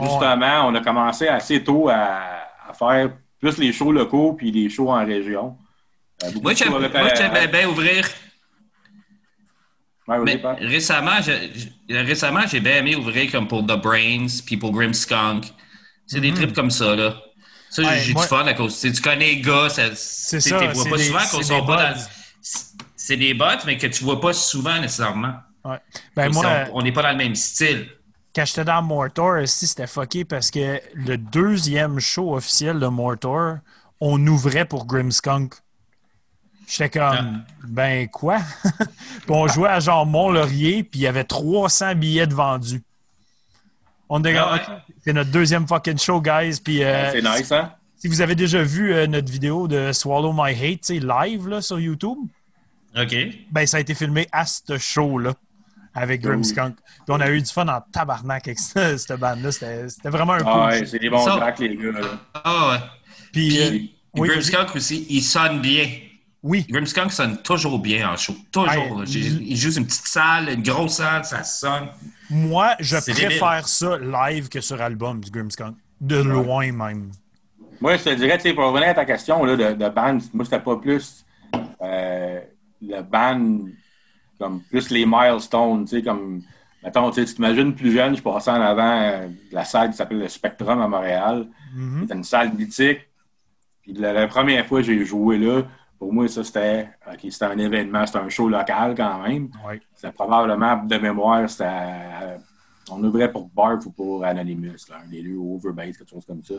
Justement, 0.00 0.68
on 0.68 0.74
a 0.76 0.80
commencé 0.80 1.26
assez 1.26 1.62
tôt 1.64 1.88
à, 1.88 2.20
à 2.68 2.72
faire 2.72 3.10
plus 3.40 3.58
les 3.58 3.72
shows 3.72 3.90
locaux 3.92 4.34
puis 4.34 4.50
les 4.52 4.68
shows 4.70 4.90
en 4.90 5.04
région. 5.04 5.56
Euh, 6.22 6.28
beaucoup 6.30 6.42
Moi, 6.42 6.52
de 6.52 6.58
j'aime- 6.58 6.68
shows 6.68 6.78
moi, 6.78 6.88
européens. 6.88 7.08
j'aimais 7.16 7.48
bien 7.48 7.68
ouvrir. 7.68 8.04
Ouais, 10.06 10.18
Mais 10.24 10.40
récemment, 10.60 11.20
j'ai- 11.20 11.52
j'ai- 11.88 12.00
récemment, 12.00 12.40
j'ai 12.46 12.60
bien 12.60 12.76
aimé 12.76 12.96
ouvrir 12.96 13.30
comme 13.30 13.46
pour 13.46 13.62
The 13.66 13.76
Brains, 13.76 14.26
People 14.46 14.70
Grim 14.70 14.94
Skunk. 14.94 15.44
C'est 16.06 16.20
des 16.20 16.32
trips 16.32 16.54
comme 16.54 16.70
ça, 16.70 16.96
là. 16.96 17.14
Ça, 17.68 17.82
Ouais, 17.82 17.98
j'ai 18.00 18.14
moi- 18.14 18.22
du 18.22 18.28
fun 18.28 18.46
à 18.46 18.54
cause. 18.54 18.80
Tu 18.80 18.90
connais 19.02 19.26
les 19.34 19.40
gars, 19.42 19.68
ça, 19.68 19.94
C'est 19.94 20.40
ça, 20.40 20.58
tu 20.58 20.64
vois 20.64 20.74
c'est 20.84 20.88
pas 20.90 20.96
des- 20.96 21.02
souvent, 21.04 21.18
qu'on 21.30 21.38
des 21.40 21.66
pas 21.66 21.92
dans 21.92 22.00
C'est 23.08 23.16
des 23.16 23.32
bots, 23.32 23.46
mais 23.64 23.78
que 23.78 23.86
tu 23.86 24.04
vois 24.04 24.20
pas 24.20 24.34
souvent 24.34 24.78
nécessairement. 24.82 25.32
Ouais. 25.64 25.78
Ben, 26.14 26.30
moi, 26.30 26.44
on- 26.70 26.80
on 26.80 26.82
n'est 26.82 26.92
pas 26.92 27.00
dans 27.00 27.12
le 27.12 27.16
même 27.16 27.34
style. 27.34 27.88
quand 28.36 28.44
j'étais 28.44 28.66
dans 28.66 28.82
Mortor, 28.82 29.38
aussi, 29.42 29.66
c'était 29.66 29.86
fucké 29.86 30.26
parce 30.26 30.50
que 30.50 30.78
le 30.92 31.16
deuxième 31.16 32.00
show 32.00 32.34
officiel 32.36 32.78
de 32.78 32.86
Mortor, 32.86 33.56
on 33.98 34.24
ouvrait 34.26 34.66
pour 34.66 34.84
Grimskunk. 34.84 35.54
J'étais 36.66 36.98
comme, 36.98 37.44
ben 37.66 38.08
quoi? 38.08 38.40
puis 38.78 39.30
on 39.30 39.48
jouait 39.48 39.70
à 39.70 39.80
genre 39.80 40.04
Mont-Laurier, 40.04 40.82
puis 40.84 41.00
il 41.00 41.02
y 41.04 41.06
avait 41.06 41.24
300 41.24 41.94
billets 41.94 42.26
de 42.26 42.34
vendus. 42.34 42.82
On 44.10 44.20
était 44.20 44.36
Ah 44.36 44.52
ouais. 44.52 44.60
C'est 45.02 45.14
notre 45.14 45.30
deuxième 45.30 45.66
fucking 45.66 45.98
show, 45.98 46.20
guys. 46.20 46.60
Puis 46.62 46.84
euh, 46.84 47.10
C'est 47.10 47.22
nice, 47.22 47.50
hein? 47.52 47.72
si 47.96 48.06
vous 48.08 48.20
avez 48.20 48.34
déjà 48.34 48.62
vu 48.62 48.92
euh, 48.92 49.06
notre 49.06 49.32
vidéo 49.32 49.66
de 49.66 49.92
Swallow 49.92 50.34
My 50.34 50.50
Hate, 50.52 50.82
tu 50.82 50.94
sais, 50.94 51.00
live 51.00 51.48
là, 51.48 51.62
sur 51.62 51.80
YouTube, 51.80 52.18
OK. 52.96 53.14
ben 53.50 53.66
ça 53.66 53.76
a 53.78 53.80
été 53.80 53.94
filmé 53.94 54.26
à 54.32 54.44
ce 54.46 54.78
show-là. 54.78 55.34
avec 55.94 56.20
Oui. 56.22 56.28
Grimmskunk. 56.30 56.76
Puis 56.76 56.94
on 57.08 57.20
a 57.20 57.30
eu 57.30 57.40
du 57.42 57.50
fun 57.50 57.66
en 57.68 57.80
tabarnak 57.92 58.46
avec 58.46 58.58
cette, 58.58 58.98
cette 59.08 59.18
bande-là. 59.18 59.50
C'était 59.52 59.88
c'était 59.88 60.10
vraiment 60.10 60.34
un 60.34 60.42
Ah 60.46 60.66
ouais, 60.68 60.86
c'est 60.86 60.98
des 60.98 61.10
bons 61.10 61.24
tracks, 61.24 61.58
les 61.58 61.76
gars. 61.76 61.92
Là. 61.92 62.00
Ah 62.34 62.68
ouais. 62.72 62.78
Puis, 63.32 63.60
euh, 63.60 63.78
oui, 64.14 64.28
Grimmskunk 64.28 64.74
aussi, 64.76 65.06
il 65.10 65.20
sonne 65.22 65.60
bien. 65.60 65.86
oui, 66.42 66.64
Grimmskunk 66.68 67.12
sonne 67.12 67.36
toujours 67.42 67.78
bien 67.78 68.10
en 68.10 68.16
show. 68.16 68.34
Toujours. 68.52 68.68
Ouais. 68.92 68.98
là. 69.00 69.04
J'ai- 69.04 69.18
Il 69.20 69.56
joue 69.56 69.76
une 69.76 69.86
petite 69.86 70.06
salle, 70.06 70.48
une 70.50 70.62
grosse 70.62 70.94
salle, 70.94 71.24
ça 71.24 71.42
sonne. 71.44 71.88
moi, 72.30 72.74
je 72.80 72.96
C'est 73.00 73.12
préfère 73.12 73.68
ça 73.68 73.98
live 73.98 74.48
que 74.48 74.60
sur 74.60 74.80
album 74.80 75.20
du 75.22 75.30
Grimmskunk. 75.30 75.76
De 76.00 76.16
loin 76.20 76.70
même. 76.72 77.10
Moi, 77.80 77.96
je 77.96 78.04
te 78.04 78.10
dirais, 78.14 78.36
tu 78.38 78.44
sais, 78.48 78.54
pour 78.54 78.64
revenir 78.64 78.88
à 78.88 78.94
ta 78.94 79.04
question 79.04 79.44
là, 79.44 79.56
de, 79.56 79.72
de 79.74 79.88
band, 79.88 80.18
moi, 80.32 80.44
c'était 80.44 80.60
pas 80.60 80.76
plus 80.76 81.24
euh, 81.80 82.17
le 82.88 83.02
band 83.02 83.68
comme 84.38 84.62
plus 84.62 84.90
les 84.90 85.04
milestones, 85.04 85.84
tu 85.84 85.96
sais, 85.96 86.02
comme, 86.02 86.42
mettons, 86.82 87.10
tu 87.10 87.16
sais, 87.16 87.24
tu 87.26 87.34
t'imagines 87.34 87.74
plus 87.74 87.92
jeune, 87.92 88.16
je 88.16 88.22
passais 88.22 88.50
en 88.50 88.60
avant 88.60 89.00
euh, 89.02 89.26
de 89.26 89.54
la 89.54 89.64
salle 89.64 89.90
qui 89.90 89.96
s'appelle 89.96 90.20
le 90.20 90.28
Spectrum 90.28 90.80
à 90.80 90.86
Montréal. 90.86 91.48
Mhm. 91.74 92.02
C'était 92.02 92.14
une 92.14 92.24
salle 92.24 92.52
mythique. 92.54 93.00
Puis 93.82 93.94
la, 93.94 94.12
la 94.12 94.28
première 94.28 94.64
fois 94.66 94.80
que 94.80 94.86
j'ai 94.86 95.04
joué 95.04 95.38
là, 95.38 95.62
pour 95.98 96.12
moi, 96.12 96.28
ça, 96.28 96.44
c'était 96.44 96.88
OK, 97.12 97.18
c'était 97.30 97.46
un 97.46 97.58
événement, 97.58 98.06
c'était 98.06 98.20
un 98.20 98.28
show 98.28 98.48
local 98.48 98.94
quand 98.96 99.22
même. 99.22 99.50
Ouais. 99.66 99.80
C'était 99.94 100.12
probablement 100.12 100.76
de 100.84 100.96
mémoire, 100.98 101.50
c'était 101.50 102.38
on 102.90 103.02
ouvrait 103.04 103.30
pour 103.30 103.48
Barf 103.48 103.84
ou 103.86 103.90
pour 103.90 104.24
Anonymous, 104.24 104.88
là, 104.88 105.00
un 105.04 105.08
des 105.08 105.22
deux, 105.22 105.36
Overbase, 105.36 105.98
quelque 105.98 106.10
chose 106.10 106.24
comme 106.24 106.42
ça. 106.42 106.54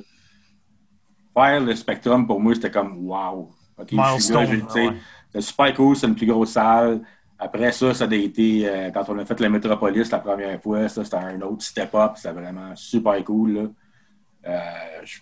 Faire 1.33 1.61
le 1.61 1.75
Spectrum, 1.75 2.27
pour 2.27 2.39
moi, 2.39 2.53
c'était 2.53 2.71
comme 2.71 3.07
wow. 3.07 3.51
OK, 3.77 3.87
je 3.91 4.21
suis 4.21 4.33
là, 4.33 4.93
C'était 5.31 5.41
super 5.41 5.73
cool, 5.75 5.95
c'est 5.95 6.07
une 6.07 6.15
plus 6.15 6.25
grosse 6.25 6.51
salle. 6.51 7.01
Après 7.37 7.71
ça, 7.71 7.93
ça 7.93 8.05
a 8.05 8.13
été, 8.15 8.67
euh, 8.67 8.89
quand 8.91 9.05
on 9.09 9.17
a 9.19 9.25
fait 9.25 9.39
le 9.39 9.49
Metropolis 9.49 10.11
la 10.11 10.19
première 10.19 10.61
fois, 10.61 10.89
ça, 10.89 11.03
c'était 11.05 11.17
un 11.17 11.39
autre 11.41 11.63
step-up. 11.63 12.13
C'était 12.15 12.33
vraiment 12.33 12.75
super 12.75 13.23
cool. 13.23 13.51
Là. 13.53 13.61
Euh, 14.47 15.01
je- 15.05 15.19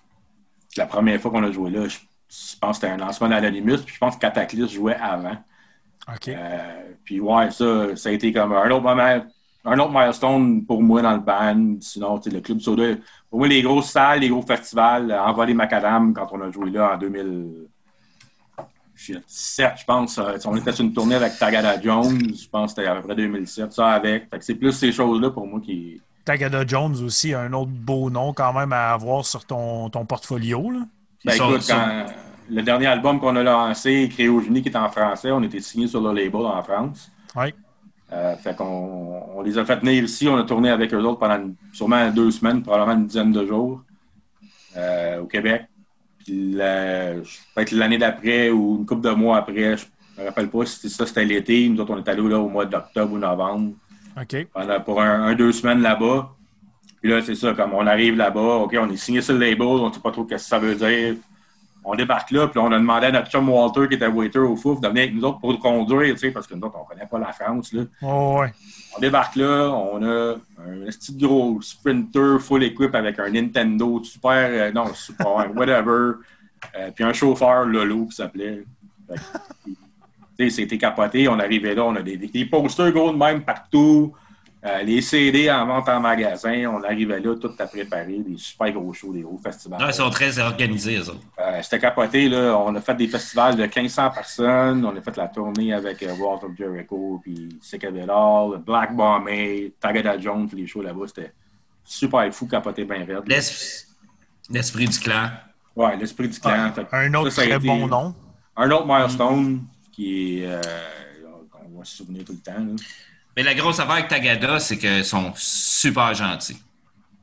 la 0.77 0.85
première 0.85 1.19
fois 1.19 1.31
qu'on 1.31 1.43
a 1.43 1.51
joué 1.51 1.69
là, 1.71 1.87
je, 1.87 1.97
je 1.97 2.57
pense 2.59 2.79
que 2.79 2.87
c'était 2.87 2.93
un 2.93 2.97
lancement 2.97 3.29
d'Anonymous, 3.29 3.77
puis 3.85 3.93
je 3.93 3.99
pense 3.99 4.15
que 4.15 4.21
Cataclysm 4.21 4.67
jouait 4.67 4.95
avant. 4.95 5.37
OK. 6.13 6.29
Euh, 6.29 6.93
puis 7.03 7.19
ouais, 7.19 7.51
ça, 7.51 7.95
ça 7.95 8.09
a 8.09 8.11
été 8.11 8.31
comme 8.31 8.53
un 8.53 8.69
autre 8.71 8.83
moment, 8.83 9.21
un 9.65 9.79
autre 9.79 9.91
milestone 9.91 10.65
pour 10.65 10.81
moi 10.81 11.01
dans 11.01 11.13
le 11.13 11.19
band. 11.19 11.75
Sinon, 11.81 12.19
tu 12.19 12.29
sais, 12.29 12.35
le 12.35 12.41
Club 12.41 12.59
Soda, 12.59 12.95
pour 13.29 13.39
moi, 13.39 13.47
les 13.47 13.61
grosses 13.61 13.91
salles, 13.91 14.21
les 14.21 14.29
gros 14.29 14.41
festivals, 14.41 15.11
Envolé 15.11 15.53
Macadam, 15.53 16.13
quand 16.13 16.27
on 16.31 16.41
a 16.41 16.51
joué 16.51 16.69
là 16.71 16.93
en 16.95 16.97
2017, 18.97 19.73
je 19.79 19.85
pense, 19.85 20.17
euh, 20.17 20.37
on 20.45 20.55
était 20.55 20.71
sur 20.71 20.83
une 20.83 20.93
tournée 20.93 21.15
avec 21.15 21.37
Tagada 21.37 21.79
Jones, 21.81 22.19
je 22.19 22.47
pense 22.49 22.73
que 22.73 22.81
c'était 22.81 22.89
à 22.89 22.95
peu 22.95 23.01
près 23.03 23.15
2007, 23.15 23.71
ça 23.73 23.89
avec. 23.89 24.29
Fait 24.29 24.39
que 24.39 24.43
c'est 24.45 24.55
plus 24.55 24.71
ces 24.73 24.91
choses-là 24.91 25.29
pour 25.29 25.45
moi 25.47 25.59
qui. 25.59 26.01
Tagada 26.25 26.65
Jones 26.65 26.95
aussi, 27.03 27.33
un 27.33 27.53
autre 27.53 27.71
beau 27.71 28.09
nom 28.09 28.33
quand 28.33 28.51
même 28.53 28.73
à 28.73 28.91
avoir 28.93 29.25
sur 29.25 29.45
ton, 29.45 29.89
ton 29.89 30.05
portfolio. 30.05 30.71
Là. 30.71 30.79
Ben, 31.25 31.33
écoute, 31.33 31.61
sont- 31.61 31.73
quand 31.73 32.05
le 32.49 32.61
dernier 32.61 32.87
album 32.87 33.19
qu'on 33.19 33.35
a 33.35 33.43
lancé, 33.43 34.09
Créogénie, 34.11 34.61
qui 34.61 34.69
est 34.69 34.75
en 34.77 34.89
français, 34.89 35.31
on 35.31 35.41
était 35.43 35.59
signé 35.61 35.87
sur 35.87 36.01
le 36.01 36.09
label 36.13 36.41
en 36.45 36.61
France. 36.63 37.11
Ouais. 37.35 37.53
Euh, 38.13 38.35
fait 38.37 38.55
qu'on 38.55 39.21
on 39.35 39.41
les 39.41 39.57
a 39.57 39.65
fait 39.65 39.75
venir 39.77 40.03
ici. 40.03 40.27
On 40.29 40.37
a 40.37 40.43
tourné 40.43 40.69
avec 40.69 40.93
eux 40.93 40.99
autres 41.03 41.19
pendant 41.19 41.35
une- 41.35 41.55
sûrement 41.73 42.09
deux 42.09 42.31
semaines, 42.31 42.61
probablement 42.63 42.97
une 42.99 43.07
dizaine 43.07 43.31
de 43.33 43.45
jours 43.45 43.81
euh, 44.77 45.21
au 45.21 45.25
Québec. 45.25 45.63
La- 46.29 47.13
peut-être 47.55 47.71
l'année 47.71 47.97
d'après 47.97 48.49
ou 48.49 48.77
une 48.79 48.85
couple 48.85 49.01
de 49.07 49.11
mois 49.11 49.37
après, 49.37 49.77
je 49.77 49.85
me 50.19 50.25
rappelle 50.25 50.49
pas 50.49 50.65
si 50.65 50.75
c'était 50.75 50.89
ça, 50.89 51.05
c'était 51.05 51.25
l'été. 51.25 51.69
Nous 51.69 51.79
autres, 51.81 51.93
on 51.93 51.97
est 51.97 52.07
allés 52.09 52.27
là 52.27 52.39
au 52.39 52.49
mois 52.49 52.65
d'octobre 52.65 53.13
ou 53.13 53.17
novembre 53.17 53.73
OK. 54.19 54.47
pendant, 54.53 54.81
pour 54.81 55.01
un, 55.01 55.23
un, 55.27 55.35
deux 55.35 55.51
semaines 55.51 55.81
là-bas. 55.81 56.33
Puis 57.01 57.11
là, 57.11 57.21
c'est 57.21 57.35
ça, 57.35 57.53
comme 57.53 57.73
on 57.73 57.85
arrive 57.85 58.15
là-bas, 58.17 58.55
OK, 58.57 58.75
on 58.79 58.89
est 58.89 58.97
signé 58.97 59.21
sur 59.21 59.33
le 59.35 59.39
label, 59.41 59.61
on 59.67 59.89
ne 59.89 59.93
sait 59.93 59.99
pas 59.99 60.11
trop 60.11 60.23
ce 60.23 60.33
que 60.35 60.37
ça 60.39 60.57
veut 60.57 60.75
dire. 60.75 61.15
On 61.89 61.95
débarque 61.95 62.31
là, 62.31 62.49
puis 62.49 62.59
on 62.59 62.69
a 62.73 62.77
demandé 62.77 63.05
à 63.05 63.11
notre 63.11 63.31
chum 63.31 63.47
Walter, 63.47 63.87
qui 63.87 63.93
était 63.93 64.07
waiter 64.07 64.39
au 64.39 64.57
Fouf, 64.57 64.81
de 64.81 64.89
venir 64.89 65.03
avec 65.03 65.15
nous 65.15 65.23
autres 65.23 65.39
pour 65.39 65.57
conduire, 65.57 66.15
tu 66.15 66.19
sais, 66.19 66.31
parce 66.31 66.45
que 66.45 66.53
nous 66.53 66.67
autres, 66.67 66.75
on 66.77 66.83
ne 66.83 66.85
connaît 66.85 67.07
pas 67.07 67.17
la 67.17 67.31
France, 67.31 67.71
là. 67.71 67.83
Oh, 68.01 68.39
ouais. 68.41 68.51
On 68.97 68.99
débarque 68.99 69.37
là, 69.37 69.69
on 69.69 70.03
a 70.03 70.33
un 70.33 70.85
petit 70.85 71.15
gros 71.15 71.61
sprinter 71.61 72.39
full 72.41 72.63
equip 72.63 72.93
avec 72.93 73.17
un 73.19 73.29
Nintendo 73.29 74.03
super, 74.03 74.49
euh, 74.51 74.71
non, 74.73 74.93
super, 74.93 75.49
whatever. 75.55 76.15
Euh, 76.77 76.91
puis 76.93 77.05
un 77.05 77.13
chauffeur 77.13 77.63
Lolo 77.63 78.07
qui 78.07 78.17
s'appelait. 78.17 78.65
C'était 80.49 80.77
capoté. 80.77 81.29
On 81.29 81.39
arrivait 81.39 81.73
là, 81.73 81.85
on 81.85 81.95
a 81.95 82.01
des, 82.01 82.17
des 82.17 82.45
posters 82.45 82.91
gros 82.91 83.13
de 83.13 83.17
même 83.17 83.43
partout. 83.43 84.13
Euh, 84.65 84.81
les 84.81 85.01
CD 85.01 85.51
en 85.51 85.65
vente 85.67 85.87
en 85.87 85.99
magasin. 85.99 86.65
On 86.73 86.83
arrivait 86.83 87.19
là, 87.19 87.35
tout 87.35 87.51
à 87.59 87.67
préparer, 87.67 88.17
des 88.19 88.37
super 88.37 88.71
gros 88.71 88.91
shows, 88.91 89.13
des 89.13 89.21
gros 89.21 89.37
festivals. 89.37 89.79
Non, 89.79 89.87
ils 89.87 89.93
sont 89.93 90.09
très 90.09 90.39
organisés, 90.39 90.99
autres. 90.99 91.19
Euh, 91.39 91.59
C'était 91.61 91.79
capoté, 91.79 92.27
là. 92.27 92.57
On 92.57 92.73
a 92.75 92.81
fait 92.81 92.95
des 92.95 93.07
festivals 93.07 93.55
de 93.55 93.61
1500 93.63 94.09
personnes. 94.09 94.83
On 94.83 94.95
a 94.97 95.01
fait 95.01 95.15
la 95.15 95.27
tournée 95.27 95.73
avec 95.73 96.01
euh, 96.01 96.11
of 96.43 96.57
Jericho, 96.57 97.19
puis 97.23 97.49
Sick 97.61 97.83
of 97.83 97.95
It 97.95 98.09
All, 98.09 98.59
Black 98.65 98.95
Bombay, 98.95 99.73
Tagada 99.79 100.17
Jones, 100.19 100.49
les 100.53 100.65
shows 100.65 100.81
là-bas. 100.81 101.05
C'était 101.07 101.31
super 101.83 102.33
fou, 102.33 102.47
capoté 102.47 102.83
bien. 102.83 103.05
L'es- 103.27 103.85
L'esprit 104.49 104.85
du 104.87 104.97
clan. 104.99 105.29
Ouais, 105.75 105.95
l'esprit 105.97 106.29
du 106.29 106.39
clan. 106.39 106.71
Un 106.91 107.13
autre 107.13 107.29
ça, 107.29 107.43
ça 107.43 107.47
très 107.47 107.59
bon 107.59 107.87
nom. 107.87 108.15
Un 108.55 108.71
autre 108.71 108.87
milestone 108.87 109.65
qui 109.91 110.39
est. 110.41 110.45
euh, 110.47 110.61
qu'on 111.51 111.77
va 111.77 111.85
se 111.85 111.97
souvenir 111.97 112.23
tout 112.25 112.33
le 112.33 112.39
temps. 112.39 112.57
là. 112.59 112.73
Mais 113.37 113.43
la 113.43 113.53
grosse 113.53 113.79
affaire 113.79 113.93
avec 113.93 114.07
Tagada, 114.07 114.59
c'est 114.59 114.77
qu'ils 114.79 115.05
sont 115.05 115.31
super 115.35 116.13
gentils. 116.15 116.57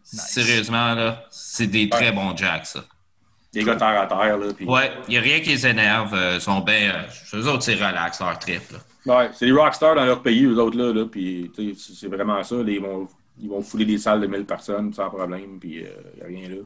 Sérieusement, 0.04 0.94
là, 0.94 1.24
c'est 1.30 1.66
des 1.66 1.88
très 1.88 2.12
bons 2.12 2.36
jacks, 2.36 2.66
ça. 2.66 2.84
Les 3.52 3.64
gars 3.64 3.76
terre 3.76 4.00
à 4.00 4.06
terre, 4.06 4.38
là. 4.38 4.46
Ouais, 4.66 4.92
il 5.08 5.10
n'y 5.10 5.18
a 5.18 5.20
rien 5.20 5.40
qui 5.40 5.50
les 5.50 5.66
énerve. 5.66 6.14
euh, 6.14 6.34
Ils 6.36 6.40
sont 6.40 6.60
bien. 6.60 6.92
euh, 7.34 7.36
eux 7.40 7.48
autres, 7.48 7.62
c'est 7.62 7.74
relax, 7.74 8.20
leur 8.20 8.38
trip. 8.38 8.62
Là. 8.72 8.78
Ouais, 9.16 9.30
c'est 9.34 9.46
des 9.46 9.52
rockstars 9.52 9.94
dans 9.96 10.04
leur 10.04 10.22
pays, 10.22 10.44
eux 10.44 10.58
autres, 10.58 10.78
là. 10.78 10.92
là 10.92 11.04
puis, 11.06 11.50
c'est 11.76 12.08
vraiment 12.08 12.42
ça. 12.42 12.56
là, 12.56 12.62
ils, 12.70 12.80
vont, 12.80 13.08
ils 13.40 13.48
vont 13.48 13.62
fouler 13.62 13.84
des 13.84 13.98
salles 13.98 14.20
de 14.20 14.26
1000 14.26 14.44
personnes 14.44 14.92
sans 14.92 15.08
problème, 15.10 15.58
puis 15.60 15.84
il 15.84 16.16
n'y 16.16 16.22
a 16.22 16.26
rien 16.26 16.48
là. 16.48 16.56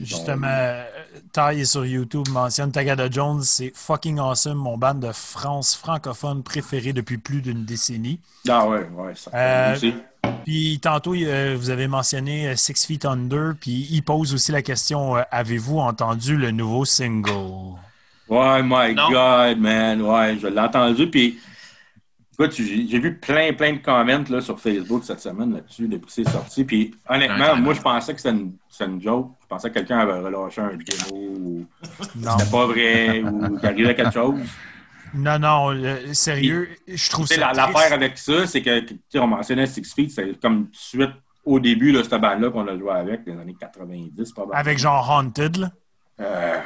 Justement, 0.00 0.48
euh, 0.48 0.84
Ty 1.32 1.64
sur 1.64 1.86
YouTube 1.86 2.28
mentionne 2.30 2.72
Tagada 2.72 3.08
Jones, 3.10 3.42
c'est 3.42 3.72
fucking 3.74 4.18
awesome, 4.18 4.58
mon 4.58 4.76
band 4.76 4.94
de 4.94 5.12
France 5.12 5.76
francophone 5.76 6.42
préféré 6.42 6.92
depuis 6.92 7.18
plus 7.18 7.40
d'une 7.42 7.64
décennie. 7.64 8.18
Ah 8.48 8.66
ouais, 8.66 8.88
ouais, 8.92 9.12
ça. 9.14 9.30
Euh. 9.34 9.76
Puis 10.44 10.80
tantôt, 10.80 11.14
euh, 11.14 11.56
vous 11.58 11.70
avez 11.70 11.86
mentionné 11.86 12.56
Six 12.56 12.86
Feet 12.86 13.04
Under, 13.04 13.52
puis 13.60 13.86
il 13.90 14.02
pose 14.02 14.34
aussi 14.34 14.52
la 14.52 14.62
question 14.62 15.14
avez-vous 15.30 15.78
entendu 15.78 16.36
le 16.36 16.50
nouveau 16.50 16.84
single? 16.84 17.78
Ouais, 18.28 18.62
my 18.62 18.94
Non. 18.94 19.10
God, 19.10 19.58
man. 19.58 20.02
Ouais, 20.02 20.38
je 20.40 20.46
l'ai 20.46 20.60
entendu. 20.60 21.08
Puis, 21.08 21.38
écoute, 22.34 22.52
j'ai 22.54 22.98
vu 22.98 23.18
plein, 23.18 23.52
plein 23.52 23.72
de 23.74 23.78
comments 23.78 24.24
là, 24.30 24.40
sur 24.40 24.58
Facebook 24.60 25.02
cette 25.04 25.20
semaine 25.20 25.54
là-dessus, 25.54 25.88
depuis 25.88 26.06
que 26.06 26.12
c'est 26.12 26.28
sorti. 26.28 26.64
Puis, 26.64 26.94
honnêtement, 27.08 27.52
Ouais, 27.54 27.60
moi, 27.60 27.74
je 27.74 27.80
pensais 27.80 28.12
que 28.14 28.20
c'était 28.20 28.36
une, 28.36 28.52
une 28.80 29.00
joke. 29.02 29.32
Je 29.42 29.46
pensais 29.46 29.68
que 29.70 29.74
quelqu'un 29.74 29.98
avait 29.98 30.18
relâché 30.18 30.60
un 30.60 30.76
démo 30.76 31.34
ou 31.38 31.66
c'était 32.14 32.50
pas 32.50 32.66
vrai 32.66 33.22
ou 33.22 33.56
qu'il 33.58 33.68
arrivait 33.68 33.94
quelque 33.94 34.12
chose. 34.12 34.40
non, 35.14 35.38
non, 35.38 35.70
euh, 35.74 36.12
sérieux, 36.12 36.68
je 36.88 37.10
trouve 37.10 37.26
ça. 37.26 37.52
L'affaire 37.52 37.92
avec 37.92 38.18
ça, 38.18 38.46
c'est 38.46 38.62
que, 38.62 38.84
on 39.18 39.26
mentionnait 39.26 39.66
Six 39.66 39.92
Feet, 39.94 40.10
c'est 40.10 40.40
comme 40.40 40.64
tout 40.66 40.70
de 40.72 40.76
suite 40.76 41.10
au 41.44 41.60
début 41.60 41.92
de 41.92 42.02
cette 42.02 42.20
bande-là 42.20 42.50
qu'on 42.50 42.66
a 42.66 42.76
joué 42.78 42.90
avec, 42.90 43.20
les 43.26 43.32
années 43.34 43.54
90, 43.60 44.32
probablement. 44.32 44.58
Avec 44.58 44.78
genre 44.78 45.08
Haunted, 45.10 45.56
là. 45.58 45.70
Euh, 46.20 46.60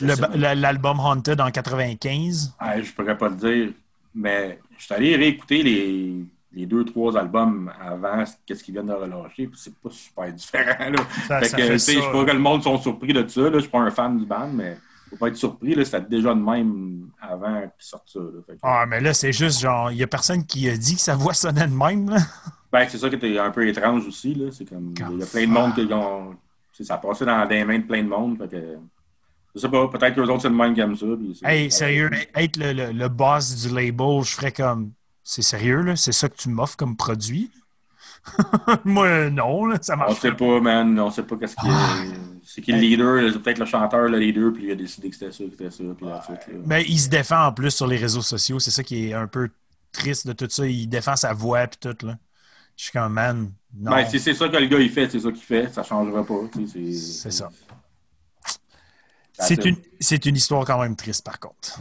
Le- 0.00 0.14
le- 0.36 0.60
l'album 0.60 0.98
Haunted 0.98 1.40
en 1.40 1.50
95. 1.52 2.54
Ah, 2.58 2.80
je 2.80 2.90
pourrais 2.92 3.16
pas 3.16 3.30
te 3.30 3.34
dire, 3.46 3.70
mais 4.14 4.58
je 4.78 4.84
suis 4.84 4.94
allé 4.94 5.16
réécouter 5.16 5.62
les, 5.62 6.14
les 6.52 6.66
deux, 6.66 6.84
trois 6.84 7.16
albums 7.16 7.72
avant 7.80 8.24
qu'est-ce 8.46 8.62
qu'ils 8.62 8.74
viennent 8.74 8.86
de 8.86 8.92
relâcher, 8.92 9.46
puis 9.48 9.56
c'est 9.56 9.74
pas 9.76 9.90
super 9.90 10.32
différent. 10.32 10.90
Là. 10.90 10.98
Ça- 11.28 11.40
fait 11.40 11.48
ça 11.48 11.56
que, 11.56 11.62
fait 11.64 11.78
ça. 11.78 11.92
je 11.92 11.98
sais 12.00 12.12
pas 12.12 12.24
que 12.24 12.30
le 12.30 12.38
monde 12.38 12.62
sont 12.62 12.78
surpris 12.78 13.12
de 13.12 13.26
ça. 13.26 13.40
Là. 13.42 13.50
Je 13.54 13.60
suis 13.60 13.70
pas 13.70 13.80
un 13.80 13.90
fan 13.90 14.18
du 14.18 14.24
band, 14.26 14.48
mais 14.52 14.76
faut 15.10 15.16
pas 15.16 15.28
être 15.28 15.36
surpris. 15.36 15.74
Là. 15.74 15.84
C'était 15.84 16.00
déjà 16.02 16.34
de 16.34 16.40
même 16.40 17.08
avant 17.20 17.60
qu'ils 17.60 17.70
sortent 17.78 18.08
ça. 18.08 18.20
Là. 18.20 18.40
Que- 18.46 18.52
Ah, 18.62 18.84
mais 18.88 19.00
là, 19.00 19.12
c'est 19.14 19.32
juste 19.32 19.60
genre, 19.60 19.90
il 19.90 19.98
y 19.98 20.02
a 20.02 20.06
personne 20.06 20.44
qui 20.46 20.68
a 20.68 20.76
dit 20.76 20.94
que 20.94 21.00
sa 21.00 21.16
voix 21.16 21.34
sonnait 21.34 21.66
de 21.66 21.74
même, 21.74 22.08
là? 22.10 22.18
Ben, 22.72 22.86
c'est 22.88 22.98
ça 22.98 23.08
qui 23.08 23.14
était 23.16 23.38
un 23.38 23.50
peu 23.50 23.66
étrange 23.68 24.06
aussi. 24.06 24.34
Là. 24.34 24.50
C'est 24.50 24.68
comme, 24.68 24.94
il 25.12 25.18
y 25.18 25.22
a 25.22 25.26
plein 25.26 25.42
de 25.46 25.52
monde 25.52 25.74
qui 25.74 25.92
ont. 25.92 26.34
Ça 26.80 26.94
a 26.94 26.98
passé 26.98 27.24
dans 27.24 27.44
les 27.44 27.64
mains 27.64 27.78
de 27.78 27.84
plein 27.84 28.02
de 28.02 28.08
monde. 28.08 28.36
Fait 28.38 28.48
que, 28.48 28.78
je 29.54 29.60
sais 29.60 29.68
pas, 29.68 29.88
peut-être 29.88 30.14
que 30.14 30.20
les 30.20 30.28
autres, 30.28 30.42
c'est 30.42 30.48
le 30.48 30.54
même 30.54 30.78
aiment 30.78 30.96
ça. 30.96 31.06
puis 31.18 31.38
Hey, 31.44 31.70
sérieux, 31.70 32.10
être 32.34 32.56
le, 32.56 32.72
le- 32.72 32.92
le 32.92 33.08
boss 33.08 33.54
du 33.66 33.74
label, 33.74 34.22
je 34.24 34.30
ferais 34.34 34.52
comme. 34.52 34.92
C'est 35.22 35.42
sérieux, 35.42 35.80
là? 35.82 35.96
C'est 35.96 36.12
ça 36.12 36.28
que 36.28 36.36
tu 36.36 36.48
m'offres 36.50 36.76
comme 36.76 36.96
produit? 36.96 37.50
Moi, 38.84 39.30
non, 39.30 39.66
là, 39.66 39.78
ça 39.80 39.94
On 39.94 39.98
marche 39.98 40.20
sait 40.20 40.32
pas, 40.32 40.60
man. 40.60 40.98
On 40.98 41.10
sait 41.10 41.22
pas 41.22 41.36
qu'est-ce 41.36 41.56
qui 41.56 41.66
est. 41.66 42.14
C'est 42.46 42.60
qui 42.62 42.72
le 42.72 42.78
leader. 42.78 43.22
là. 43.22 43.30
C'est 43.32 43.38
peut-être 43.40 43.58
le 43.58 43.64
chanteur, 43.64 44.08
le 44.08 44.18
leader, 44.18 44.52
puis 44.52 44.66
il 44.66 44.70
a 44.70 44.74
décidé 44.74 45.08
que 45.10 45.16
c'était 45.16 45.32
ça, 45.32 45.44
que 45.44 45.50
c'était 45.50 45.70
ça. 45.70 45.84
Puis 45.96 46.06
suite, 46.24 46.54
là. 46.54 46.60
Mais 46.66 46.84
il 46.86 46.98
se 46.98 47.08
défend 47.08 47.46
en 47.46 47.52
plus 47.52 47.70
sur 47.70 47.86
les 47.86 47.96
réseaux 47.96 48.22
sociaux. 48.22 48.58
C'est 48.58 48.70
ça 48.70 48.82
qui 48.82 49.08
est 49.08 49.14
un 49.14 49.26
peu 49.26 49.48
triste 49.92 50.26
de 50.26 50.32
tout 50.32 50.48
ça. 50.50 50.66
Il 50.66 50.86
défend 50.88 51.16
sa 51.16 51.32
voix 51.32 51.64
et 51.64 51.68
tout. 51.80 51.96
Là. 52.06 52.16
Je 52.76 52.84
suis 52.84 52.92
comme, 52.92 53.12
man, 53.12 53.50
non. 53.76 53.90
Ben, 53.92 54.06
si 54.08 54.18
c'est 54.18 54.34
ça 54.34 54.48
que 54.48 54.56
le 54.56 54.66
gars 54.66 54.78
il 54.78 54.90
fait, 54.90 55.08
c'est 55.10 55.20
ça 55.20 55.30
qu'il 55.30 55.42
fait. 55.44 55.72
Ça 55.72 55.82
changera 55.82 56.24
pas. 56.24 56.34
C'est 56.66 57.30
ça. 57.30 57.50
C'est 59.38 59.64
une, 59.64 59.76
c'est 60.00 60.26
une 60.26 60.36
histoire 60.36 60.64
quand 60.64 60.80
même 60.80 60.96
triste, 60.96 61.24
par 61.24 61.38
contre. 61.40 61.78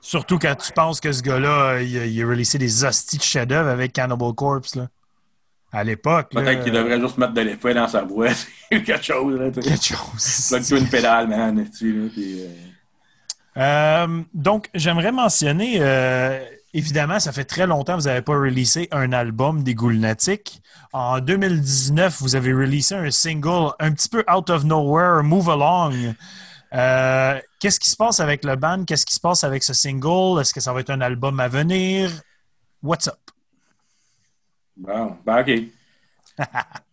Surtout 0.00 0.38
quand 0.38 0.54
tu 0.54 0.72
penses 0.72 1.00
que 1.00 1.12
ce 1.12 1.20
gars-là, 1.22 1.80
il, 1.82 1.98
a- 1.98 2.06
il 2.06 2.22
a 2.22 2.26
releasé 2.26 2.58
des 2.58 2.84
hosties 2.84 3.18
de 3.18 3.22
chef-d'œuvre 3.22 3.68
avec 3.68 3.92
Cannibal 3.92 4.32
Corpse. 4.34 4.76
Là. 4.76 4.88
À 5.72 5.82
l'époque. 5.84 6.30
Peut-être 6.32 6.62
qu'il 6.62 6.72
devrait 6.72 7.00
juste 7.00 7.18
mettre 7.18 7.32
de 7.34 7.40
l'effet 7.42 7.74
dans 7.74 7.88
sa 7.88 8.02
voix. 8.02 8.28
C'est 8.70 8.82
quelque 8.82 9.02
chose. 9.04 9.38
Là. 9.38 9.50
Quelque 9.50 9.84
chose. 9.84 10.46
Plug-toi 10.48 10.78
une 10.78 10.88
pédale, 10.88 11.28
man. 11.28 11.56
là, 11.58 11.64
euh, 11.82 12.48
Euh, 13.58 14.22
donc, 14.34 14.68
j'aimerais 14.74 15.12
mentionner, 15.12 15.76
euh, 15.80 16.38
évidemment, 16.74 17.18
ça 17.18 17.32
fait 17.32 17.44
très 17.44 17.66
longtemps 17.66 17.96
que 17.96 18.02
vous 18.02 18.08
n'avez 18.08 18.22
pas 18.22 18.34
releasé 18.34 18.88
un 18.92 19.12
album 19.12 19.62
des 19.62 19.74
Ghoulnatiques. 19.74 20.62
En 20.92 21.20
2019, 21.20 22.20
vous 22.20 22.36
avez 22.36 22.52
releasé 22.52 22.94
un 22.94 23.10
single 23.10 23.72
un 23.80 23.92
petit 23.92 24.08
peu 24.08 24.24
out 24.32 24.50
of 24.50 24.64
nowhere, 24.64 25.22
Move 25.22 25.48
Along. 25.50 26.14
Euh, 26.74 27.40
Qu'est-ce 27.60 27.80
qui 27.80 27.90
se 27.90 27.96
passe 27.96 28.20
avec 28.20 28.44
le 28.44 28.56
band? 28.56 28.84
Qu'est-ce 28.84 29.06
qui 29.06 29.14
se 29.14 29.20
passe 29.20 29.44
avec 29.44 29.62
ce 29.62 29.74
single? 29.74 30.40
Est-ce 30.40 30.52
que 30.52 30.60
ça 30.60 30.72
va 30.72 30.80
être 30.80 30.90
un 30.90 31.00
album 31.00 31.38
à 31.40 31.48
venir? 31.48 32.10
What's 32.82 33.08
up? 33.08 33.18
Bon, 34.76 35.16
ben 35.24 35.40
OK. 35.40 35.50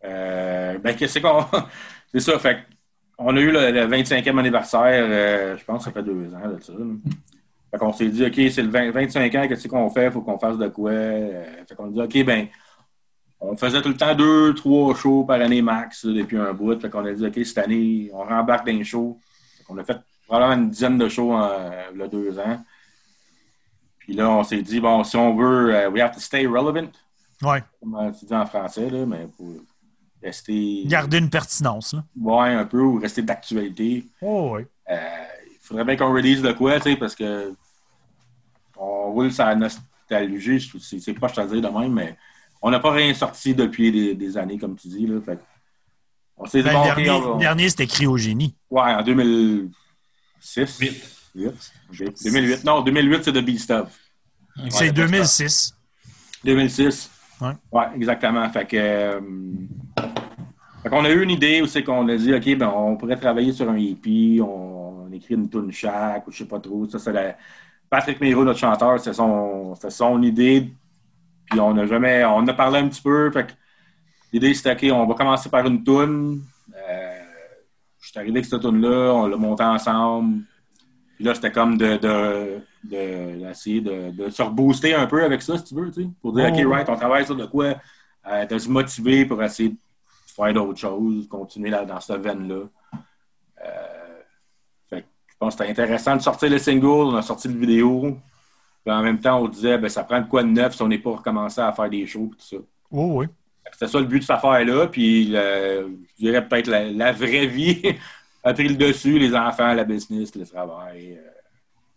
euh, 0.06 0.78
ben, 0.80 0.96
qu'est-ce 0.96 1.20
qu'on. 1.20 1.46
C'est 2.14 2.22
ça, 2.22 2.40
fait 2.40 2.60
on 3.18 3.36
a 3.36 3.40
eu 3.40 3.52
le, 3.52 3.72
le 3.72 3.88
25e 3.88 4.40
anniversaire, 4.40 5.06
euh, 5.10 5.58
je 5.58 5.64
pense 5.64 5.80
que 5.80 5.84
ça 5.86 5.92
fait 5.92 6.04
deux 6.04 6.34
ans 6.34 6.48
de 6.48 6.62
ça. 6.62 6.74
Fait 7.72 7.78
qu'on 7.78 7.94
s'est 7.94 8.10
dit, 8.10 8.26
OK, 8.26 8.36
c'est 8.52 8.62
le 8.62 8.70
20 8.70 8.92
25 8.92 9.36
ans, 9.36 9.48
qu'est-ce 9.48 9.68
qu'on 9.68 9.90
fait? 9.90 10.06
Il 10.06 10.12
faut 10.12 10.22
qu'on 10.22 10.38
fasse 10.38 10.58
de 10.58 10.68
quoi? 10.68 10.92
Fait 10.92 11.76
qu'on 11.76 11.88
a 11.88 12.08
dit, 12.08 12.20
OK, 12.22 12.26
ben, 12.26 12.48
on 13.40 13.56
faisait 13.56 13.82
tout 13.82 13.90
le 13.90 13.98
temps 13.98 14.14
deux, 14.16 14.54
trois 14.54 14.96
shows 14.96 15.24
par 15.24 15.42
année 15.42 15.62
max 15.62 16.06
là, 16.06 16.14
depuis 16.14 16.38
un 16.38 16.54
bout. 16.54 16.80
Fait 16.80 16.90
qu'on 16.90 17.06
a 17.06 17.14
dit, 17.14 17.26
OK, 17.26 17.46
cette 17.46 17.58
année, 17.58 18.10
on 18.14 18.24
rembarque 18.24 18.66
dans 18.66 18.74
les 18.74 18.84
qu'on 19.64 19.78
a 19.78 19.84
fait 19.84 19.98
probablement 20.28 20.62
une 20.64 20.70
dizaine 20.70 20.98
de 20.98 21.10
shows 21.10 21.36
euh, 21.36 21.92
là, 21.96 22.08
deux 22.08 22.38
ans. 22.40 22.64
Puis 24.00 24.14
là, 24.14 24.30
on 24.30 24.44
s'est 24.44 24.62
dit, 24.62 24.80
bon, 24.80 25.04
si 25.04 25.16
on 25.16 25.36
veut, 25.36 25.74
euh, 25.76 25.90
we 25.90 26.02
have 26.02 26.14
to 26.14 26.20
stay 26.20 26.46
relevant 26.46 26.92
Ouais. 27.42 27.64
comment 27.82 28.12
tu 28.12 28.26
dis 28.26 28.34
en 28.34 28.46
français, 28.46 28.90
là, 28.90 29.06
mais 29.06 29.28
pour 29.38 29.48
rester. 30.22 30.84
Garder 30.86 31.18
une 31.18 31.30
pertinence. 31.30 31.94
Là. 31.94 32.04
Ouais, 32.20 32.50
un 32.54 32.66
peu, 32.66 32.82
ou 32.82 33.00
rester 33.00 33.22
d'actualité. 33.22 34.06
Oh, 34.22 34.54
oui. 34.56 34.64
Euh, 34.90 34.96
il 35.52 35.58
faudrait 35.62 35.84
bien 35.86 35.96
qu'on 35.98 36.14
release 36.14 36.42
de 36.42 36.52
quoi, 36.54 36.78
tu 36.80 36.92
sais, 36.92 36.96
parce 36.98 37.16
que 37.16 37.54
on 38.78 39.12
roule 39.12 39.32
sa 39.32 39.56
nostalgie, 39.56 40.60
c'est 40.82 41.14
pas 41.14 41.28
je 41.28 41.36
te 41.36 41.42
le 41.42 41.48
dis 41.48 41.62
de 41.62 41.68
même, 41.68 41.94
mais 41.94 42.18
on 42.62 42.72
n'a 42.72 42.80
pas 42.80 42.92
rien 42.92 43.14
sorti 43.14 43.54
depuis 43.54 43.92
des, 43.92 44.16
des 44.16 44.38
années, 44.38 44.58
comme 44.58 44.76
tu 44.76 44.88
dis, 44.88 45.06
là. 45.08 45.20
Fait 45.22 45.40
on 46.38 46.46
s'est 46.46 46.64
Ben, 46.64 46.72
le 46.74 46.78
ok, 46.80 46.84
dernier, 46.86 47.10
on 47.12 47.38
dernier, 47.38 47.70
c'était 47.70 47.88
Cryogénie. 47.88 48.56
Ouais, 48.70 48.82
en 48.82 49.02
2006. 49.04 50.78
Huit. 50.80 51.04
8. 51.36 51.48
Ok. 51.90 52.14
2008. 52.24 52.64
Non, 52.64 52.82
2008, 52.82 53.24
c'est 53.24 53.34
The 53.34 53.38
Beast 53.44 53.72
of. 53.72 53.88
C'est 54.70 54.86
Ouais, 54.88 54.92
2006. 54.92 55.76
2006. 56.44 57.10
Ouais. 57.42 57.54
Ouais, 57.72 57.86
exactement. 57.96 58.48
Fait 58.50 58.66
que. 58.68 58.78
euh, 58.78 59.22
fait 60.84 60.90
qu'on 60.90 61.06
a 61.06 61.10
eu 61.10 61.24
une 61.24 61.30
idée 61.32 61.62
où 61.62 61.66
c'est 61.68 61.84
qu'on 61.84 62.08
a 62.10 62.16
dit, 62.18 62.34
OK, 62.34 62.56
ben, 62.58 62.68
on 62.76 62.98
pourrait 62.98 63.16
travailler 63.16 63.54
sur 63.54 63.70
un 63.70 63.76
EP, 63.78 64.42
on, 64.42 65.06
on 65.08 65.12
écrit 65.12 65.36
une 65.36 65.50
tune 65.50 65.72
chaque, 65.72 66.28
ou 66.28 66.32
je 66.32 66.40
sais 66.40 66.46
pas 66.46 66.60
trop. 66.60 66.88
Ça, 66.90 67.00
c'est 67.00 67.14
la- 67.14 67.38
Patrick 67.90 68.20
Miro, 68.22 68.44
notre 68.44 68.60
chanteur, 68.60 69.00
c'est 69.00 69.14
son, 69.14 69.76
c'est 69.76 69.92
son 69.92 70.22
idée. 70.24 70.74
Puis 71.50 71.60
on 71.60 71.78
a 71.78 71.86
jamais. 71.86 72.24
On 72.26 72.38
en 72.38 72.48
a 72.48 72.54
parlé 72.54 72.80
un 72.80 72.88
petit 72.90 73.02
peu. 73.02 73.32
Fait 73.32 73.48
que 73.48 73.52
l'idée, 74.34 74.54
c'était, 74.54 74.74
OK, 74.74 74.94
on 74.94 75.06
va 75.06 75.14
commencer 75.14 75.50
par 75.50 75.66
une 75.66 75.84
tune. 75.84 76.42
Euh, 76.76 77.20
je 78.02 78.10
suis 78.10 78.18
arrivé 78.20 78.40
avec 78.40 78.46
cette 78.46 78.62
tune-là, 78.62 79.14
on 79.14 79.28
l'a 79.28 79.38
montée 79.38 79.64
ensemble. 79.64 80.42
Puis 81.16 81.24
là, 81.24 81.36
c'était 81.36 81.52
comme 81.52 81.78
de, 81.78 81.98
de, 81.98 82.60
de- 82.84 83.40
d'essayer 83.46 83.80
de, 83.82 84.12
de 84.12 84.30
se 84.30 84.42
rebooster 84.42 84.94
un 84.96 85.06
peu 85.06 85.24
avec 85.24 85.42
ça, 85.42 85.58
si 85.58 85.64
tu 85.66 85.76
veux, 85.76 85.92
tu 85.92 86.04
sais, 86.04 86.10
pour 86.22 86.34
dire. 86.34 86.48
OK, 86.52 86.74
right, 86.74 86.90
on 86.90 86.96
travaille 86.96 87.26
sur 87.26 87.36
de 87.36 87.46
quoi, 87.46 87.76
euh, 88.28 88.46
de 88.46 88.58
se 88.58 88.68
motiver 88.70 89.26
pour 89.26 89.42
essayer 89.44 89.70
de 89.70 89.78
faire 90.36 90.54
d'autres 90.54 90.80
choses, 90.80 91.28
continuer 91.30 91.70
là, 91.70 91.86
dans 91.86 92.00
cette 92.00 92.22
veine-là. 92.22 92.64
Euh, 93.66 94.20
fait 94.90 95.02
que 95.04 95.08
je 95.28 95.36
pense 95.38 95.56
que 95.56 95.64
c'était 95.64 95.72
intéressant 95.82 96.16
de 96.16 96.22
sortir 96.22 96.50
le 96.50 96.58
single, 96.58 96.88
on 96.88 97.16
a 97.16 97.22
sorti 97.22 97.48
le 97.48 97.58
vidéo. 97.60 98.18
Puis 98.84 98.94
en 98.94 99.02
même 99.02 99.20
temps, 99.20 99.40
on 99.40 99.48
disait, 99.48 99.78
ben, 99.78 99.88
ça 99.90 100.04
prend 100.04 100.20
de 100.20 100.28
quoi 100.28 100.44
de 100.44 100.50
neuf 100.50 100.76
si 100.76 100.82
on 100.82 100.88
n'est 100.90 100.98
pas 100.98 101.12
recommencé 101.12 101.62
à 101.62 101.72
faire 101.72 101.90
des 101.90 102.06
shows 102.06 102.32
et 102.34 102.38
tout 102.38 102.46
ça. 102.46 102.58
Oh, 102.92 103.20
oui. 103.20 103.28
C'était 103.86 103.92
ça 103.92 104.00
le 104.00 104.06
but 104.06 104.20
de 104.20 104.24
cette 104.24 104.32
affaire-là. 104.38 104.88
Puis 104.88 105.26
le- 105.26 105.98
je 106.20 106.26
dirais 106.26 106.48
peut-être 106.48 106.68
la, 106.68 106.90
la 106.92 107.12
vraie 107.12 107.48
vie 107.48 107.82
a 108.44 108.54
pris 108.54 108.68
le 108.68 108.76
dessus, 108.76 109.20
les 109.20 109.36
enfants, 109.36 109.74
la 109.74 109.84
business, 109.84 110.34
le 110.36 110.46
travail, 110.46 111.18
euh, 111.18 111.30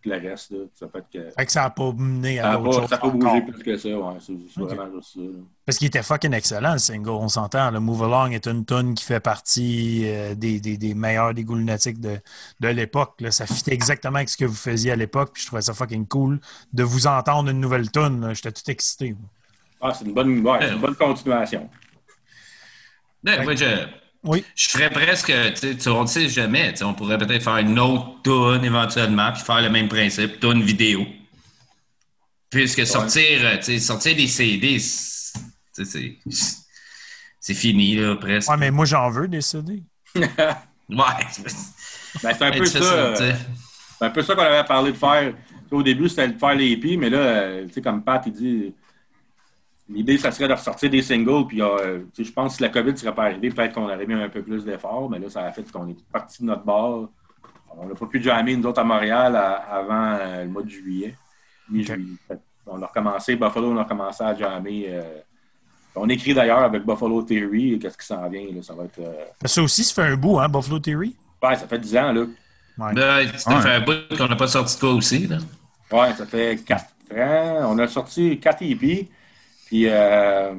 puis 0.00 0.10
le 0.10 0.16
reste. 0.30 0.50
Là. 0.52 0.58
Ça 0.74 0.86
fait 0.88 1.04
que 1.12 1.30
Fait 1.30 1.46
que 1.46 1.52
ça 1.52 1.62
n'a 1.62 1.70
pas 1.70 1.92
mené 1.92 2.38
à 2.40 2.50
n'a 2.52 2.56
d'autres 2.56 2.80
choses 2.80 2.88
ça 2.88 2.94
a 2.96 2.98
pas 2.98 3.06
encore. 3.08 3.18
bougé 3.18 3.42
plus 3.42 3.62
que 3.62 3.76
ça. 3.76 3.88
Ouais, 3.88 4.14
c'est 4.20 4.32
vraiment 4.62 4.86
juste 4.96 5.14
ça. 5.14 5.20
là. 5.20 5.26
Parce 5.64 5.78
qu'il 5.78 5.86
était 5.88 6.02
fucking 6.02 6.32
excellent, 6.32 6.72
le 6.74 6.78
single, 6.78 7.10
on 7.10 7.28
s'entend. 7.28 7.70
Le 7.72 7.80
Move 7.80 8.04
Along 8.04 8.30
est 8.32 8.46
une 8.46 8.64
tune 8.64 8.94
qui 8.94 9.04
fait 9.04 9.18
partie 9.20 10.02
euh, 10.06 10.34
des, 10.36 10.60
des, 10.60 10.76
des 10.76 10.94
meilleurs 10.94 11.34
des 11.34 11.42
Ghoulnatiques 11.44 12.00
de, 12.00 12.18
de 12.60 12.68
l'époque. 12.68 13.14
là. 13.20 13.30
Ça 13.32 13.46
fitait 13.46 13.74
exactement 13.74 14.16
avec 14.16 14.28
ce 14.28 14.36
que 14.36 14.44
vous 14.44 14.54
faisiez 14.54 14.92
à 14.92 14.96
l'époque, 14.96 15.30
puis 15.34 15.42
je 15.42 15.48
trouvais 15.48 15.62
ça 15.62 15.74
fucking 15.74 16.06
cool 16.06 16.40
de 16.72 16.82
vous 16.84 17.06
entendre 17.08 17.50
une 17.50 17.60
nouvelle 17.60 17.90
tune. 17.90 18.30
J'étais 18.34 18.52
tout 18.52 18.70
excité. 18.70 19.10
moi. 19.10 19.28
Ah, 19.88 19.94
c'est 19.94 20.04
une 20.04 20.12
bonne, 20.12 20.40
ouais, 20.46 20.58
c'est 20.60 20.72
une 20.72 20.80
bonne 20.80 20.94
continuation. 20.96 21.68
Ouais, 23.24 23.42
moi, 23.42 23.54
je, 23.54 23.86
Oui. 24.24 24.44
je 24.54 24.68
ferais 24.68 24.90
presque, 24.90 25.32
tu 25.60 25.78
sais, 25.78 25.88
on 25.90 26.02
ne 26.02 26.06
sait 26.06 26.28
jamais. 26.28 26.72
tu 26.72 26.78
sais, 26.78 26.84
On 26.84 26.94
pourrait 26.94 27.18
peut-être 27.18 27.42
faire 27.42 27.56
une 27.58 27.78
autre 27.78 28.22
tune 28.22 28.64
éventuellement, 28.64 29.32
puis 29.32 29.42
faire 29.42 29.62
le 29.62 29.70
même 29.70 29.88
principe, 29.88 30.40
tune 30.40 30.62
vidéo. 30.62 31.06
Puisque 32.50 32.86
sortir, 32.86 33.40
euh, 33.44 33.56
tu 33.56 33.62
sais, 33.64 33.78
sortir 33.80 34.16
des 34.16 34.26
CD, 34.28 34.78
c'est 34.78 35.38
tu 35.74 35.84
sais, 35.84 36.18
c'est- 36.30 36.56
c'est 37.40 37.54
fini, 37.54 37.96
là, 37.96 38.16
presque. 38.16 38.50
Ouais, 38.50 38.56
mais 38.56 38.70
moi, 38.70 38.84
j'en 38.86 39.10
veux 39.10 39.28
des 39.28 39.40
CD. 39.42 39.82
Ouais. 40.88 40.96
Ben, 42.22 42.32
c'est 42.32 42.42
un 42.44 42.52
peu 42.52 42.64
ça. 42.64 42.78
euh. 42.80 43.32
C'est 43.98 44.04
un 44.04 44.10
peu 44.10 44.22
ça 44.22 44.36
qu'on 44.36 44.42
avait 44.42 44.62
parlé 44.64 44.92
de 44.92 44.96
faire. 44.96 45.34
Au 45.72 45.82
début, 45.82 46.08
c'était 46.08 46.28
de 46.28 46.38
faire 46.38 46.54
les 46.54 46.68
hippies, 46.68 46.96
mais 46.96 47.10
là, 47.10 47.18
euh, 47.18 47.66
tu 47.66 47.72
sais, 47.74 47.82
comme 47.82 48.04
Pat, 48.04 48.22
il 48.24 48.32
dit, 48.32 48.74
l'idée, 49.88 50.18
ça 50.18 50.30
serait 50.30 50.48
de 50.48 50.52
ressortir 50.54 50.90
des 50.90 51.02
singles. 51.02 51.46
Puis, 51.46 51.62
euh, 51.62 52.00
je 52.18 52.30
pense 52.32 52.52
que 52.52 52.56
si 52.56 52.62
la 52.62 52.68
COVID 52.70 52.92
ne 52.92 52.96
serait 52.96 53.14
pas 53.14 53.24
arrivée, 53.24 53.50
peut-être 53.50 53.74
qu'on 53.74 53.84
aurait 53.84 54.06
mis 54.06 54.14
un 54.14 54.28
peu 54.28 54.42
plus 54.42 54.64
d'efforts. 54.64 55.08
Mais 55.10 55.18
là, 55.18 55.28
ça 55.30 55.44
a 55.44 55.52
fait 55.52 55.70
qu'on 55.70 55.88
est 55.88 55.96
parti 56.12 56.42
de 56.42 56.46
notre 56.46 56.64
bord. 56.64 57.08
On 57.78 57.86
n'a 57.86 57.94
pas 57.94 58.06
pu 58.06 58.22
jammer, 58.22 58.56
nous 58.56 58.66
autres, 58.66 58.80
à 58.80 58.84
Montréal 58.84 59.36
à- 59.36 59.54
avant 59.76 60.16
euh, 60.20 60.44
le 60.44 60.50
mois 60.50 60.62
de 60.62 60.70
juillet. 60.70 61.14
Mi-juillet. 61.70 62.16
On 62.66 62.80
a 62.82 62.86
recommencé, 62.86 63.36
Buffalo, 63.36 63.70
on 63.72 63.76
a 63.78 63.84
commencé 63.84 64.22
à 64.24 64.34
jammer. 64.34 64.86
euh, 64.88 65.02
on 65.94 66.08
écrit 66.08 66.34
d'ailleurs 66.34 66.58
avec 66.58 66.84
Buffalo 66.84 67.22
Theory, 67.22 67.78
qu'est-ce 67.78 67.96
qui 67.96 68.06
s'en 68.06 68.28
vient. 68.28 68.46
Là, 68.54 68.62
ça 68.62 68.74
va 68.74 68.84
être. 68.84 68.98
euh, 68.98 69.24
Ça 69.44 69.62
aussi, 69.62 69.82
ça 69.84 69.94
fait 70.02 70.08
un 70.10 70.16
bout, 70.16 70.38
hein, 70.38 70.48
Buffalo 70.48 70.78
Theory? 70.78 71.14
ouais, 71.42 71.56
ça 71.56 71.66
fait 71.68 71.78
10 71.78 71.96
ans, 71.96 72.12
là. 72.12 72.20
Ouais. 72.78 72.92
Ben, 72.92 73.28
ça 73.38 73.54
Ouais. 73.56 73.62
fait 73.62 73.70
un 73.70 73.80
bout 73.80 74.16
qu'on 74.18 74.26
n'a 74.28 74.36
pas 74.36 74.46
sorti 74.48 74.74
de 74.74 74.80
toi 74.80 74.92
aussi, 74.92 75.26
là. 75.26 75.38
Ouais, 75.92 76.12
ça 76.14 76.26
fait 76.26 76.58
quatre 76.66 76.84
ans. 77.14 77.70
On 77.72 77.78
a 77.78 77.86
sorti 77.88 78.38
quatre 78.40 78.62
EP. 78.62 79.08
Puis 79.66 79.86
euh, 79.86 80.54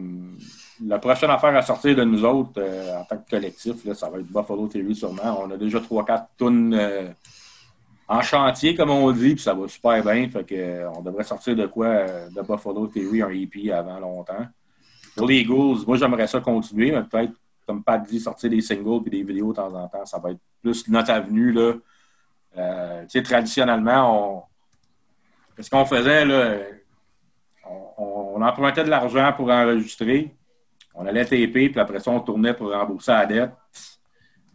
la 0.86 1.00
prochaine 1.00 1.30
affaire 1.30 1.56
à 1.56 1.62
sortir 1.62 1.96
de 1.96 2.04
nous 2.04 2.24
autres 2.24 2.52
euh, 2.58 3.00
en 3.00 3.04
tant 3.06 3.18
que 3.18 3.30
collectif, 3.30 3.84
là, 3.86 3.96
ça 3.96 4.10
va 4.10 4.20
être 4.20 4.28
Buffalo 4.28 4.68
Theory 4.68 4.96
sûrement. 4.96 5.44
On 5.44 5.50
a 5.50 5.58
déjà 5.58 5.80
trois, 5.80 6.06
quatre 6.06 6.28
tonnes 6.38 6.74
euh, 6.74 7.08
en 8.08 8.22
chantier, 8.22 8.76
comme 8.76 8.90
on 8.90 9.12
dit, 9.12 9.34
puis 9.34 9.44
ça 9.44 9.54
va 9.54 9.68
super 9.68 10.04
bien. 10.04 10.30
Fait 10.30 10.44
que, 10.44 10.56
euh, 10.56 10.92
on 10.92 11.02
devrait 11.02 11.24
sortir 11.24 11.56
de 11.56 11.66
quoi 11.68 11.88
euh, 11.88 12.30
de 12.30 12.42
Buffalo 12.42 12.88
Theory, 12.88 13.22
un 13.22 13.30
EP 13.30 13.72
avant 13.72 14.00
longtemps. 14.00 14.46
Pour 15.16 15.28
les 15.28 15.38
Eagles, 15.38 15.84
moi 15.88 15.98
j'aimerais 15.98 16.28
ça 16.28 16.40
continuer, 16.40 16.92
mais 16.92 17.04
peut-être, 17.04 17.34
comme 17.66 17.84
Pat 17.84 18.06
dit, 18.06 18.20
sortir 18.20 18.50
des 18.50 18.62
singles 18.62 19.02
et 19.08 19.10
des 19.10 19.24
vidéos 19.24 19.52
de 19.52 19.56
temps 19.56 19.74
en 19.74 19.88
temps, 19.88 20.06
ça 20.06 20.20
va 20.20 20.32
être 20.32 20.40
plus 20.62 20.88
notre 20.90 21.12
avenue. 21.12 21.52
Là. 21.52 21.74
Euh, 22.58 23.06
traditionnellement, 23.24 24.48
on, 25.58 25.64
ce 25.64 25.70
qu'on 25.70 25.86
faisait, 25.86 26.24
là, 26.24 26.60
on, 28.38 28.42
empruntait 28.42 28.84
de 28.84 28.90
l'argent 28.90 29.34
pour 29.34 29.50
enregistrer. 29.50 30.34
On 30.94 31.06
allait 31.06 31.26
taper, 31.26 31.70
puis 31.70 31.80
après 31.80 32.00
ça, 32.00 32.12
on 32.12 32.20
tournait 32.20 32.54
pour 32.54 32.72
rembourser 32.72 33.12
la 33.12 33.26
dette. 33.26 33.52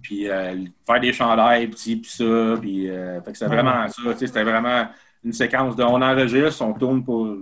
Puis 0.01 0.29
euh, 0.29 0.65
faire 0.85 1.01
des 1.01 1.13
chandails, 1.13 1.69
puis 1.69 1.97
puis 1.97 2.11
ça. 2.11 2.57
Puis, 2.61 2.91
euh, 2.91 3.21
fait 3.23 3.33
que 3.33 3.39
c'était 3.39 3.55
vraiment 3.55 3.89
ça. 3.89 4.03
C'était 4.17 4.43
vraiment 4.43 4.89
une 5.25 5.33
séquence 5.33 5.77
de 5.77 5.85
on 5.85 6.03
enregistre, 6.03 6.63
on 6.63 6.73
tourne 6.73 7.05
pour, 7.05 7.37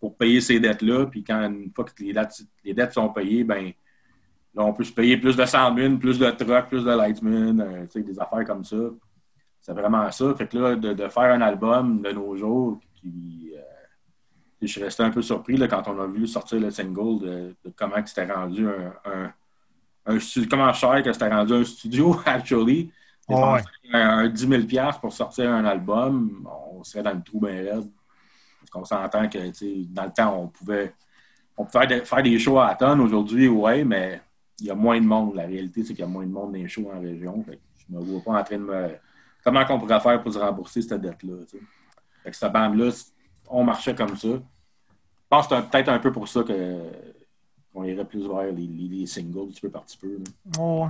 pour 0.00 0.16
payer 0.16 0.40
ces 0.40 0.58
dettes-là. 0.58 1.06
Puis 1.06 1.22
quand 1.22 1.42
une 1.42 1.70
fois 1.74 1.84
que 1.84 2.02
les 2.02 2.14
dettes, 2.14 2.42
les 2.64 2.72
dettes 2.72 2.94
sont 2.94 3.10
payées, 3.10 3.44
ben 3.44 3.72
là, 4.54 4.64
on 4.64 4.72
peut 4.72 4.84
se 4.84 4.92
payer 4.92 5.18
plus 5.18 5.36
de 5.36 5.44
sandmen, 5.44 5.98
plus 5.98 6.18
de 6.18 6.30
trucks, 6.30 6.68
plus 6.68 6.84
de 6.84 6.90
lightmen, 6.90 7.60
euh, 7.60 7.82
tu 7.84 8.00
sais, 8.00 8.02
des 8.02 8.18
affaires 8.18 8.44
comme 8.46 8.64
ça. 8.64 8.76
C'est 9.60 9.74
vraiment 9.74 10.10
ça. 10.10 10.34
Fait 10.34 10.46
que 10.46 10.58
là, 10.58 10.76
de, 10.76 10.94
de 10.94 11.08
faire 11.08 11.32
un 11.34 11.42
album 11.42 12.00
de 12.00 12.10
nos 12.12 12.36
jours 12.36 12.80
qui. 12.94 13.53
Je 14.66 14.72
suis 14.72 14.82
resté 14.82 15.02
un 15.02 15.10
peu 15.10 15.22
surpris 15.22 15.56
là, 15.56 15.68
quand 15.68 15.86
on 15.88 16.00
a 16.00 16.06
vu 16.06 16.26
sortir 16.26 16.60
le 16.60 16.70
single 16.70 17.20
de, 17.20 17.54
de 17.64 17.72
comment 17.76 17.96
c'était 18.04 18.32
rendu 18.32 18.66
un, 18.68 19.32
un, 20.06 20.18
comment 20.50 20.72
cher 20.72 21.02
que 21.02 21.12
c'était 21.12 21.28
rendu 21.28 21.54
un 21.54 21.64
studio, 21.64 22.16
actually. 22.26 22.90
Ouais. 23.28 23.62
Un, 23.92 24.18
un 24.18 24.28
10 24.28 24.48
000 24.48 24.62
pour 25.00 25.12
sortir 25.12 25.50
un 25.50 25.64
album, 25.64 26.46
on 26.76 26.84
serait 26.84 27.02
dans 27.02 27.14
le 27.14 27.22
trou 27.22 27.40
bien 27.40 27.56
raide. 27.56 27.90
Parce 28.60 28.70
qu'on 28.70 28.84
s'entend 28.84 29.28
que, 29.28 29.38
dans 29.92 30.04
le 30.04 30.12
temps, 30.12 30.38
on 30.38 30.48
pouvait, 30.48 30.94
on 31.56 31.64
pouvait 31.64 31.86
faire 31.86 31.98
des, 31.98 32.04
faire 32.04 32.22
des 32.22 32.38
shows 32.38 32.58
à 32.58 32.68
la 32.68 32.74
tonne. 32.74 33.00
Aujourd'hui, 33.00 33.48
ouais, 33.48 33.84
mais 33.84 34.20
il 34.60 34.66
y 34.66 34.70
a 34.70 34.74
moins 34.74 35.00
de 35.00 35.06
monde. 35.06 35.34
La 35.34 35.46
réalité, 35.46 35.82
c'est 35.82 35.94
qu'il 35.94 36.04
y 36.04 36.08
a 36.08 36.10
moins 36.10 36.26
de 36.26 36.30
monde 36.30 36.52
dans 36.52 36.58
les 36.58 36.68
shows 36.68 36.90
en 36.94 37.00
région. 37.00 37.42
Fait 37.44 37.58
je 37.76 37.94
me 37.94 38.02
vois 38.02 38.22
pas 38.22 38.40
en 38.40 38.44
train 38.44 38.58
de 38.58 38.62
me... 38.62 38.88
Comment 39.42 39.64
qu'on 39.64 39.78
pourrait 39.78 40.00
faire 40.00 40.22
pour 40.22 40.32
se 40.32 40.38
rembourser 40.38 40.80
cette 40.80 41.02
dette-là, 41.02 41.34
cette 42.32 42.52
bande-là, 42.52 42.90
on 43.48 43.62
marchait 43.62 43.94
comme 43.94 44.16
ça. 44.16 44.28
Je 45.42 45.48
pense 45.48 45.48
que 45.48 45.54
c'est 45.56 45.70
peut-être 45.70 45.88
un 45.88 45.98
peu 45.98 46.12
pour 46.12 46.28
ça 46.28 46.42
qu'on 46.44 47.84
irait 47.84 48.04
plus 48.04 48.26
vers 48.26 48.44
les, 48.52 48.66
les- 48.66 48.88
les 49.00 49.06
singles, 49.06 49.48
petit 49.48 49.60
peu 49.60 49.68
par 49.70 49.82
petit 49.84 49.98
peu. 49.98 50.08
là. 50.18 50.62
Ouais. 50.62 50.88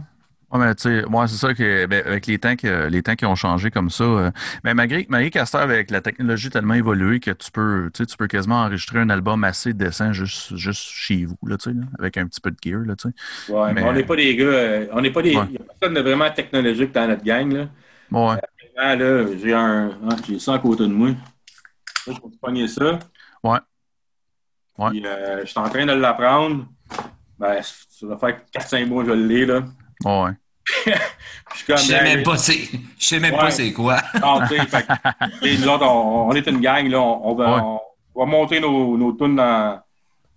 Ouais, 0.53 0.61
mais 0.61 0.74
tu 0.74 0.82
sais, 0.82 1.03
moi, 1.09 1.26
c'est 1.26 1.36
ça 1.38 1.55
que, 1.55 1.86
ben, 1.86 2.05
avec 2.07 2.26
les 2.26 2.38
temps, 2.38 2.55
que, 2.55 2.86
les 2.88 3.03
temps 3.03 3.16
qui 3.16 3.24
ont 3.26 3.34
changé 3.34 3.70
comme 3.70 3.88
ça. 3.90 4.05
euh, 4.05 4.30
mais 4.62 4.74
malgré, 4.74 5.07
malgré 5.09 5.40
heure, 5.40 5.47
avec 5.55 5.90
la 5.90 6.01
technologie 6.01 6.51
tellement 6.51 6.74
évoluée 6.74 7.18
que 7.18 7.30
tu 7.32 7.51
peux, 7.51 7.90
tu 7.92 8.03
sais, 8.03 8.07
tu 8.07 8.16
peux 8.16 8.26
quasiment 8.28 8.61
enregistrer 8.62 9.01
un 9.01 9.09
album 9.11 9.42
assez 9.42 9.72
décent 9.72 10.12
juste, 10.12 10.55
juste 10.57 10.82
chez 10.82 11.24
vous, 11.24 11.38
là, 11.47 11.57
tu 11.57 11.70
sais, 11.70 11.76
là, 11.76 11.86
avec 11.99 12.18
un 12.18 12.26
petit 12.26 12.40
peu 12.40 12.51
de 12.51 12.57
gear, 12.62 12.80
là, 12.82 12.95
tu 12.95 13.09
sais. 13.09 13.53
Ouais, 13.53 13.72
mais, 13.72 13.80
Mais- 13.82 13.88
on 13.88 13.92
n'est 13.95 14.05
pas 14.05 14.16
des 14.16 14.36
gars. 14.36 14.45
euh, 14.45 14.86
on 14.92 15.01
n'est 15.01 15.11
pas 15.11 15.22
des. 15.22 15.34
Ouais. 15.36 15.45
Il 15.47 15.53
n'y 15.53 15.57
a 15.57 15.61
personne 15.64 15.95
de 15.95 16.01
vraiment 16.03 16.30
technologique 16.30 16.92
dans 16.92 17.09
notre 17.09 17.24
gang. 17.24 17.51
Là. 17.51 17.68
Ouais, 18.12 18.36
Ah, 18.76 18.95
là, 18.95 19.24
j'ai 19.42 19.53
un. 19.55 19.90
ah, 20.09 20.16
j'ai 20.28 20.38
ça 20.38 20.55
à 20.55 20.59
côté 20.59 20.82
de 20.84 20.88
moi. 20.92 21.09
Là, 21.09 21.14
je 22.07 22.11
vais 22.12 22.18
te 22.18 22.36
pogner 22.40 22.68
ça. 22.68 22.99
Ouais. 23.42 23.59
Ouais. 24.79 24.91
Euh, 25.05 25.41
je 25.45 25.51
suis 25.51 25.59
en 25.61 25.68
train 25.68 25.87
de 25.87 25.93
l'apprendre. 25.93 26.66
Ben, 27.39 27.61
ça 27.62 28.07
va 28.07 28.16
faire 28.16 28.41
4-5 28.53 28.87
mois 28.87 29.03
que 29.05 29.11
je 29.11 29.14
l'ai, 29.14 29.47
là. 29.47 29.61
ouais. 30.05 30.31
Je. 31.66 31.72
Je 31.72 31.77
sais 31.77 32.03
même 32.03 32.22
pas 32.22 32.39
c'est, 32.39 32.59
je 32.99 33.05
sais 33.07 33.20
même 33.20 33.35
Ouais. 33.35 33.39
pas 33.41 33.51
c'est 33.51 33.72
quoi. 33.72 33.97
Non, 34.20 34.41
tu 34.49 34.57
sais, 34.57 34.66
fait 34.66 34.87
que, 34.87 35.47
et 35.47 35.59
nous 35.59 35.68
autres, 35.68 35.85
on, 35.87 36.29
on 36.29 36.33
est 36.33 36.47
une 36.47 36.59
gang, 36.61 36.89
là. 36.89 37.01
On, 37.01 37.20
on 37.31 37.35
va, 37.35 37.55
Ouais. 37.57 37.81
on 38.14 38.20
va 38.20 38.27
monter 38.27 38.61
nos, 38.61 38.97
nos 38.97 39.12
tunes 39.12 39.37
dans. 39.37 39.79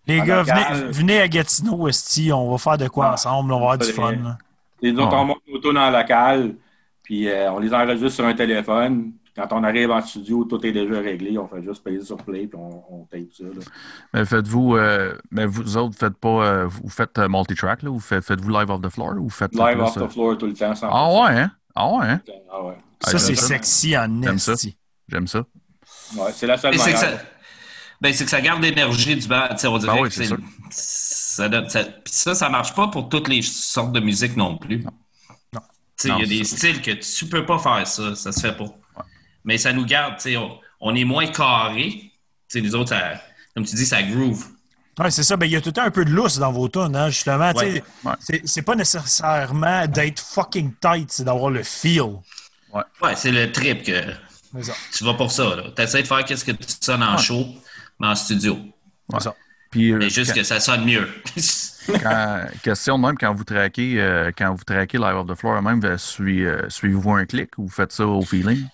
Les 0.06 0.22
gars, 0.22 0.44
venez, 0.44 0.92
venez 0.92 1.22
à 1.22 1.28
Gatineau, 1.30 1.88
Esti, 1.88 2.32
on 2.34 2.52
va 2.52 2.58
faire 2.58 2.78
de 2.78 2.88
quoi 2.90 3.06
Ouais. 3.08 3.14
ensemble, 3.14 3.52
on 3.54 3.60
va 3.60 3.64
avoir 3.74 3.78
du 3.78 3.92
fun. 3.92 4.12
là. 4.12 4.38
Nous 4.84 4.92
autres, 5.00 5.08
Ouais. 5.14 5.16
on 5.18 5.26
monte 5.26 5.42
nos 5.48 5.60
tunes 5.60 5.78
en 5.78 5.90
local. 5.92 6.56
Puis 7.04 7.30
euh, 7.30 7.50
on 7.54 7.60
les 7.60 7.74
enregistre 7.74 8.10
sur 8.10 8.26
un 8.26 8.34
téléphone. 8.34 9.14
Quand 9.38 9.48
on 9.54 9.64
arrive 9.64 9.92
en 9.92 10.02
studio, 10.02 10.46
tout 10.46 10.66
est 10.66 10.72
déjà 10.72 11.00
réglé. 11.00 11.38
On 11.38 11.48
fait 11.48 11.62
juste 11.64 11.84
payer 11.84 12.02
sur 12.02 12.18
play. 12.18 12.48
Puis 12.48 12.58
on, 12.60 12.84
on 13.02 13.06
tape 13.06 13.32
ça. 13.38 13.44
Là. 13.44 13.50
Mais 14.14 14.26
faites-vous, 14.26 14.76
euh, 14.76 15.16
mais 15.30 15.46
vous 15.46 15.78
autres, 15.78 15.96
faites 15.98 16.18
pas, 16.18 16.44
euh, 16.44 16.66
vous 16.68 16.90
faites 16.90 17.18
euh, 17.20 17.28
multi-track, 17.30 17.84
là, 17.84 17.92
ou 17.92 18.00
faites, 18.00 18.24
faites-vous 18.26 18.50
live 18.50 18.70
off 18.72 18.82
the 18.82 18.90
floor, 18.90 19.14
ou 19.20 19.30
faites 19.30 19.54
Live 19.54 19.80
off 19.80 19.94
the 19.94 20.08
floor 20.12 20.38
tout 20.40 20.48
le 20.48 20.54
temps. 20.54 20.74
sans- 20.74 20.90
Ah 20.92 21.10
ouais, 21.14 21.40
hein? 21.40 21.52
Ah 21.76 21.88
ouais, 21.94 22.06
hein? 22.08 22.22
Ah 22.52 22.64
ouais. 22.64 22.74
Ça, 23.02 23.20
c'est 23.20 23.36
ça. 23.36 23.46
sexy 23.48 23.96
en 23.96 24.24
J'aime 24.24 24.40
ça. 24.40 24.54
Esti. 24.54 24.76
J'aime 25.08 25.28
ça. 25.28 25.46
Ouais, 26.18 26.32
c'est 26.34 26.48
la 26.48 26.58
seule 26.58 26.76
manière. 26.76 26.98
ça, 26.98 27.08
ben, 28.02 28.12
c'est 28.14 28.24
que 28.24 28.30
ça 28.32 28.42
garde 28.42 28.62
l'énergie 28.64 29.16
du 29.16 29.28
band. 29.28 29.48
Tu 29.52 29.58
sais, 29.60 29.68
On 29.68 29.78
dirait 29.78 29.94
Ben 29.96 30.02
oui, 30.02 30.10
que 30.10 30.16
c'est 30.16 30.24
c'est- 30.24 30.28
sûr. 30.30 30.38
ça, 30.72 31.48
donne- 31.50 31.70
ça, 31.70 31.84
puis 31.84 32.12
ça, 32.14 32.34
ça 32.34 32.50
marche 32.50 32.74
pas 32.74 32.88
pour 32.88 33.08
toutes 33.10 33.28
les 33.28 33.44
sortes 33.44 33.92
de 33.92 34.00
musique 34.00 34.36
non 34.36 34.58
plus. 34.58 34.84
Non. 34.84 34.90
Tu 36.00 36.08
sais, 36.08 36.10
Il 36.10 36.20
y 36.20 36.24
a 36.24 36.26
des 36.26 36.44
styles 36.44 36.82
que 36.82 36.92
tu 36.92 37.26
peux 37.28 37.46
pas 37.46 37.60
faire 37.60 37.86
ça, 37.88 38.16
ça 38.16 38.32
se 38.32 38.40
fait 38.40 38.58
pas. 38.58 38.66
Mais 39.48 39.58
ça 39.58 39.72
nous 39.74 39.86
garde, 39.86 40.16
tu 40.18 40.24
sais, 40.24 40.38
on, 40.38 40.60
on 40.82 40.94
est 40.94 41.06
moins 41.06 41.26
carré. 41.28 41.90
Tu 41.90 42.12
sais, 42.50 42.60
les 42.60 42.76
autres, 42.76 42.90
ça- 42.90 43.22
comme 43.56 43.66
tu 43.66 43.76
dis, 43.76 43.86
ça 43.86 44.04
groove. 44.04 44.46
Ouais, 45.00 45.10
c'est 45.10 45.24
ça. 45.24 45.38
Ben, 45.38 45.46
il 45.46 45.54
y 45.54 45.56
a 45.56 45.62
tout 45.62 45.70
le 45.70 45.74
temps 45.74 45.84
un 45.84 45.90
peu 45.92 46.04
de 46.06 46.10
lousse 46.12 46.38
dans 46.38 46.52
vos 46.52 46.68
tunes, 46.68 46.96
hein, 46.96 47.10
justement. 47.10 47.54
tu 47.54 47.60
sais. 47.60 47.84
Ouais. 48.04 48.12
Ouais. 48.30 48.42
C'est 48.46 48.62
pas 48.62 48.76
nécessairement 48.76 49.88
d'être 49.88 50.20
fucking 50.20 50.74
tight, 50.82 51.12
c'est 51.12 51.24
d'avoir 51.24 51.50
le 51.50 51.64
feel. 51.64 52.18
Ouais, 52.74 53.16
c'est 53.16 53.32
le 53.32 53.52
trip 53.52 53.84
que 53.84 54.02
tu 54.96 55.04
vas 55.04 55.14
pour 55.14 55.32
ça. 55.32 55.56
Tu 55.76 55.82
essaies 55.82 56.02
de 56.02 56.08
faire 56.08 56.26
qu'est-ce 56.26 56.44
que 56.46 56.52
tu 56.52 56.66
sonnes 56.82 57.04
en 57.04 57.16
Ouais. 57.16 57.22
show, 57.22 57.46
mais 58.00 58.08
en 58.08 58.16
studio. 58.16 58.58
C'est 59.14 59.22
ça. 59.22 59.36
Puis, 59.72 59.92
euh, 59.92 59.98
Mais 59.98 60.10
juste 60.10 60.32
quand- 60.34 60.38
que 60.40 60.44
ça 60.44 60.60
sonne 60.60 60.84
mieux. 60.86 61.08
quand- 62.04 62.46
question 62.64 62.98
de 63.00 63.06
même, 63.06 63.18
quand 63.18 63.34
vous 63.34 63.44
traquez, 63.44 64.00
euh, 64.02 64.32
quand 64.38 64.54
vous 64.54 64.64
traquez 64.64 64.98
live 64.98 65.16
off 65.16 65.28
the 65.28 65.36
floor, 65.36 65.62
même, 65.62 65.82
euh, 65.84 65.98
suivez-vous 65.98 67.12
un 67.12 67.26
clic 67.26 67.58
ou 67.58 67.64
vous 67.64 67.70
faites 67.74 67.92
ça 67.92 68.06
au 68.06 68.22
feeling? 68.22 68.66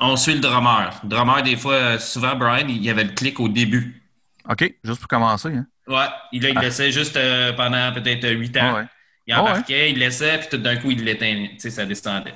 On 0.00 0.16
suit 0.16 0.34
le 0.34 0.40
drummer. 0.40 0.90
Le 1.02 1.08
drummer, 1.08 1.42
des 1.42 1.56
fois, 1.56 1.74
euh, 1.74 1.98
souvent, 1.98 2.34
Brian, 2.34 2.66
il 2.68 2.82
y 2.82 2.90
avait 2.90 3.04
le 3.04 3.12
clic 3.12 3.38
au 3.38 3.48
début. 3.48 4.02
OK, 4.48 4.74
juste 4.82 4.98
pour 5.00 5.08
commencer, 5.08 5.48
hein? 5.54 5.66
Ouais, 5.86 6.06
il, 6.32 6.42
il 6.44 6.58
laissait 6.58 6.90
juste 6.92 7.16
euh, 7.16 7.52
pendant 7.52 7.92
peut-être 7.92 8.28
8 8.28 8.56
ans. 8.56 8.60
Ah 8.62 8.74
ouais. 8.76 8.84
Il 9.26 9.34
Ah 9.34 9.42
ouais. 9.42 9.50
embarquait, 9.50 9.90
il 9.90 9.98
laissait, 9.98 10.38
puis 10.38 10.48
tout 10.50 10.56
d'un 10.58 10.76
coup, 10.76 10.90
il 10.90 11.04
l'éteignait. 11.04 11.50
Tu 11.52 11.60
sais, 11.60 11.70
ça 11.70 11.84
descendait. 11.84 12.34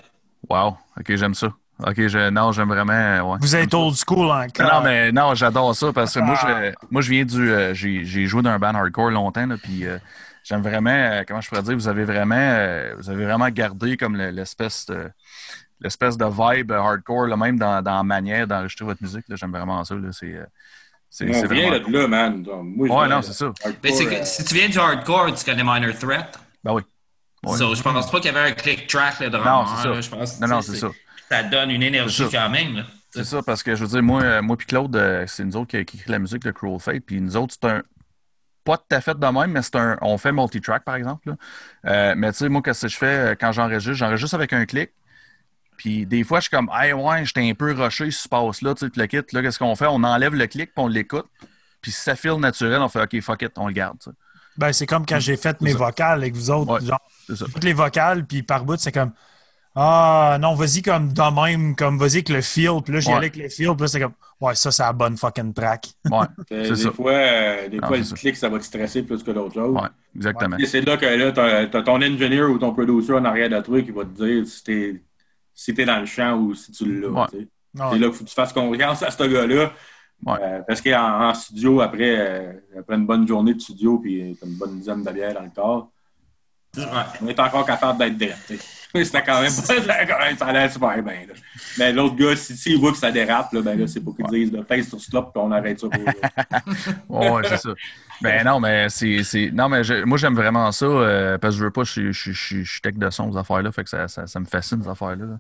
Wow, 0.49 0.77
OK, 0.99 1.15
j'aime 1.17 1.35
ça. 1.35 1.49
OK, 1.85 2.07
je, 2.07 2.31
non, 2.31 2.53
j'aime 2.53 2.69
vraiment. 2.69 2.93
euh, 2.93 3.21
ouais. 3.23 3.39
Vous 3.41 3.57
êtes 3.57 3.73
old 3.75 3.97
school 3.97 4.31
encore. 4.31 4.71
non, 4.73 4.81
mais 4.83 5.11
non, 5.11 5.35
j'adore 5.35 5.75
ça 5.75 5.93
parce 5.93 6.15
que 6.15 6.21
moi, 6.21 6.37
Ah. 6.43 6.63
je, 6.67 6.73
moi, 6.91 7.01
je 7.03 7.11
viens 7.11 7.25
du. 7.25 7.51
euh, 7.51 7.75
j'ai 7.75 8.05
j'ai 8.05 8.27
joué 8.27 8.43
dans 8.43 8.51
un 8.51 8.59
band 8.59 8.75
hardcore 8.75 9.11
longtemps, 9.11 9.47
là, 9.47 9.57
puis 9.61 9.85
euh, 9.87 9.99
j'aime 10.45 10.63
vraiment. 10.63 10.91
euh, 10.91 11.23
comment 11.27 11.41
je 11.41 11.49
pourrais 11.49 11.63
dire, 11.63 11.75
vous 11.75 11.89
avez 11.89 12.05
vraiment, 12.05 12.35
euh, 12.37 12.95
vous 12.99 13.11
avez 13.11 13.25
vraiment 13.25 13.49
gardé 13.49 13.97
comme 13.97 14.17
le- 14.17 14.31
l'espèce 14.31 14.87
de. 14.87 15.11
L'espèce 15.81 16.17
de 16.17 16.25
vibe 16.25 16.73
hardcore, 16.73 17.27
là, 17.27 17.37
même 17.37 17.59
dans, 17.59 17.83
dans 17.83 17.97
la 17.97 18.03
manière 18.03 18.47
d'enregistrer 18.47 18.85
votre 18.85 19.03
musique. 19.03 19.25
là, 19.29 19.37
J'aime 19.37 19.51
vraiment 19.51 19.85
ça. 19.85 19.95
là, 19.95 20.09
C'est 20.13 20.35
euh, 20.35 20.45
c'est- 21.11 21.29
On 21.29 21.33
c'est 21.33 21.53
vient 21.53 21.69
vraiment 21.71 21.89
de 21.89 21.93
là, 21.99 22.09
man. 22.09 22.43
Donc, 22.43 22.65
Moi, 22.65 22.89
je 22.89 22.93
Ouais, 22.93 23.09
non, 23.09 23.19
de- 23.21 23.25
c'est 23.25 23.33
ça. 23.33 23.45
hardcore, 23.47 23.73
Mais 23.83 23.93
c'est 23.93 24.07
que 24.07 24.15
euh, 24.15 24.25
si 24.25 24.45
tu 24.45 24.55
viens 24.55 24.69
du 24.69 24.79
hardcore, 24.79 25.35
tu 25.35 25.45
connais 25.45 25.63
Minor 25.65 25.95
Threat? 25.99 26.39
Ben 26.63 26.73
oui. 26.75 26.83
Ouais. 27.45 27.59
So, 27.59 27.75
je 27.75 27.83
pense 27.83 28.11
pas 28.11 28.21
qu'il 28.21 28.33
y 28.33 28.37
avait 28.37 28.51
un 28.51 28.53
click 28.55 28.87
track 28.87 29.21
le 29.21 29.29
drummer. 29.31 29.53
Non, 29.53 29.67
c'est 29.77 29.83
ça. 29.83 29.89
là, 29.91 30.01
je 30.01 30.09
pense, 30.11 30.41
Non, 30.41 30.47
non, 30.49 30.61
c'est 30.63 30.77
ça. 30.77 30.89
Ça 31.31 31.43
donne 31.43 31.71
une 31.71 31.83
énergie 31.83 32.25
quand 32.33 32.49
même. 32.49 32.77
là. 32.77 32.83
C'est 33.11 33.25
ça, 33.25 33.43
parce 33.43 33.63
que 33.63 33.75
je 33.77 33.83
veux 33.85 33.89
dire, 33.91 34.03
moi, 34.03 34.23
euh, 34.23 34.43
moi 34.43 34.57
puis 34.57 34.67
Claude, 34.67 35.25
c'est 35.27 35.45
nous 35.45 35.57
autres 35.57 35.71
qui, 35.71 35.85
qui 35.85 35.99
écrit 35.99 36.11
la 36.11 36.19
musique 36.19 36.43
de 36.43 36.51
Cruel 36.51 36.81
Fate. 36.81 37.01
Puis 37.07 37.21
nous 37.21 37.37
autres, 37.37 37.55
c'est 37.61 37.69
un. 37.69 37.83
Pas 38.65 38.79
tout 38.79 38.85
à 38.97 39.01
fait 39.03 39.19
de 39.19 39.27
même, 39.27 39.51
mais 39.53 39.61
c'est 39.63 39.77
un. 39.77 39.99
On 40.01 40.17
fait 40.17 40.33
multi-track, 40.33 40.85
par 40.85 40.95
exemple. 40.97 41.29
là. 41.29 41.37
Euh, 41.87 42.15
mais 42.17 42.33
tu 42.33 42.39
sais, 42.39 42.49
moi, 42.49 42.63
qu'est-ce 42.63 42.83
que 42.87 42.89
je 42.89 42.97
fais 42.97 43.37
quand 43.39 43.53
j'enregistre? 43.53 43.93
J'enregistre 43.93 44.35
avec 44.35 44.53
un 44.55 44.65
clic. 44.65 44.91
Puis 45.77 46.07
des 46.07 46.25
fois, 46.25 46.39
je 46.41 46.45
suis 46.49 46.51
comme, 46.51 46.71
hey, 46.73 46.93
ouais, 46.93 47.25
j'étais 47.25 47.49
un 47.49 47.55
peu 47.55 47.73
rushé 47.73 48.11
sur 48.11 48.23
ce 48.23 48.29
passe-là, 48.29 48.75
tu 48.75 48.87
sais, 48.87 48.93
le 48.95 49.07
kit. 49.07 49.19
Là, 49.33 49.43
qu'est-ce 49.43 49.59
qu'on 49.59 49.75
fait? 49.77 49.87
On 49.89 50.03
enlève 50.05 50.35
le 50.35 50.47
clic, 50.47 50.73
puis 50.75 50.85
on 50.85 50.89
l'écoute. 50.89 51.27
Puis 51.81 51.91
si 51.93 52.01
ça 52.01 52.17
file 52.17 52.37
naturel, 52.39 52.81
on 52.81 52.89
fait, 52.89 53.03
OK, 53.03 53.21
fuck 53.21 53.43
it, 53.43 53.53
on 53.57 53.67
le 53.67 53.73
garde. 53.75 53.99
Ben, 54.57 54.73
c'est 54.73 54.87
comme 54.87 55.05
quand 55.05 55.19
j'ai 55.19 55.37
fait 55.37 55.61
mes 55.61 55.73
ça. 55.73 55.79
vocales 55.79 56.19
avec 56.21 56.35
vous 56.35 56.51
autres. 56.51 56.73
Ouais. 56.81 56.87
Genre, 56.87 57.01
toutes 57.53 57.65
les 57.65 57.73
vocales, 57.73 58.25
puis 58.25 58.43
par 58.45 58.65
bout, 58.65 58.79
c'est 58.79 58.93
comme 58.93 59.11
Ah 59.75 60.39
non, 60.41 60.55
vas-y 60.55 60.83
comme 60.83 61.13
de 61.13 61.43
même, 61.43 61.75
comme 61.75 61.99
vas-y 61.99 62.15
avec 62.19 62.29
le 62.29 62.41
feel. 62.41 62.81
Puis 62.85 62.95
là, 62.95 63.01
j'y 63.01 63.09
Ouais. 63.09 63.15
allais 63.15 63.27
avec 63.27 63.37
le 63.37 63.49
feel, 63.49 63.71
puis 63.75 63.81
là, 63.83 63.89
c'est 63.89 64.01
comme 64.01 64.13
Ouais, 64.41 64.55
ça, 64.55 64.71
c'est 64.71 64.83
la 64.85 64.93
bonne 64.93 65.17
fucking 65.17 65.53
track. 65.53 65.89
Ouais, 66.05 66.19
euh, 66.53 66.65
c'est 66.65 66.71
des 66.71 66.77
ça. 66.77 66.93
fois, 66.93 67.11
euh, 67.13 67.69
des 67.69 67.79
fois 67.81 67.97
le 67.97 68.05
ça. 68.05 68.15
clic, 68.15 68.37
ça 68.37 68.49
va 68.49 68.59
te 68.61 68.65
stresser 68.65 69.03
plus 69.03 69.23
que 69.25 69.31
d'autres 69.33 69.55
choses. 69.55 69.75
ouais, 69.75 69.89
exactement. 70.15 70.57
Et 70.59 70.67
c'est 70.67 70.83
là 70.83 70.97
que 70.97 71.07
là, 71.07 71.33
t'as, 71.33 71.67
t'as 71.67 71.83
ton 71.83 71.97
engineer 71.97 72.43
ou 72.45 72.59
ton 72.59 72.73
producer 72.73 73.13
en 73.15 73.25
arrière 73.25 73.49
de 73.51 73.61
toi 73.61 73.83
qui 73.83 73.91
va 73.91 74.05
te 74.05 74.11
dire 74.25 74.47
si 74.47 74.63
t'es, 74.63 75.03
si 75.55 75.73
t'es 75.75 75.85
dans 75.85 76.01
le 76.01 76.07
champ 76.07 76.37
ou 76.39 76.55
si 76.55 76.73
tu 76.73 77.01
l'as. 77.01 77.09
Ouais. 77.09 77.47
Ah, 77.79 77.91
C'est 77.93 77.99
là 77.99 78.07
qu'il 78.09 78.15
faut 78.17 78.25
que 78.25 78.29
tu 78.29 78.35
fasses 78.35 78.53
confiance 78.53 79.03
à 79.03 79.11
ce 79.11 79.23
gars-là. 79.25 79.73
Ouais. 80.25 80.39
Euh, 80.43 80.61
parce 80.67 80.81
qu'en 80.81 81.29
en 81.29 81.35
studio, 81.35 81.81
après, 81.81 82.17
euh, 82.19 82.53
après 82.79 82.95
une 82.97 83.07
bonne 83.07 83.27
journée 83.27 83.55
de 83.55 83.61
studio, 83.61 83.99
puis 83.99 84.37
t'as 84.41 84.47
une 84.47 84.55
bonne 84.57 84.79
dizaine 84.79 85.03
de 85.03 85.11
bières 85.11 85.35
dans 85.35 85.43
le 85.43 85.51
corps, 85.55 85.91
Ouais. 86.77 86.83
on 87.23 87.29
est 87.29 87.39
encore 87.39 87.65
capable 87.65 87.99
d'être 87.99 88.17
direct. 88.17 88.53
C'était 89.05 89.23
quand 89.23 89.41
même 89.43 89.51
pas 89.53 90.07
quand 90.07 90.19
même, 90.25 90.37
ça 90.37 90.47
allait 90.47 90.69
super 90.69 91.03
bien. 91.03 91.13
là. 91.29 91.35
Mais 91.79 91.93
l'autre 91.93 92.15
gars, 92.17 92.37
si- 92.37 92.57
s'il 92.57 92.79
voit 92.79 92.93
que 92.93 92.99
ça 92.99 93.11
dérape, 93.11 93.53
là, 93.53 93.61
ben 93.63 93.79
là, 93.79 93.87
c'est 93.89 94.01
pour 94.01 94.15
qu'il 94.17 94.27
dise 94.27 94.53
le 94.53 94.63
face 94.63 94.89
sur 94.89 95.01
stop 95.01 95.33
puis 95.33 95.43
on 95.45 95.51
arrête 95.51 95.81
ça 95.81 95.89
pour 95.89 96.01
Ouais, 97.09 97.43
c'est 97.49 97.57
ça. 97.59 97.71
Ben 98.23 98.45
non, 98.45 98.61
mais 98.61 98.89
c'est. 98.89 99.51
Non, 99.53 99.69
mais 99.69 99.83
je- 99.85 100.05
moi, 100.05 100.17
j'aime 100.19 100.35
vraiment 100.35 100.71
ça 100.73 100.87
euh, 100.87 101.39
parce 101.39 101.55
que 101.55 101.61
je 101.61 101.65
veux 101.65 101.71
pas, 101.71 101.83
je, 101.85 102.13
suis- 102.13 102.33
je, 102.33 102.63
je, 102.63 102.81
tech 102.81 102.95
de 102.95 103.11
son, 103.11 103.33
ces 103.33 103.39
affaires-là. 103.39 103.73
Fait 103.73 103.83
que 103.85 103.91
ça, 103.91 104.07
ça, 104.09 104.27
ça 104.27 104.41
me 104.41 104.45
fascine, 104.47 104.83
ces 104.83 104.89
affaires-là. 104.89 105.39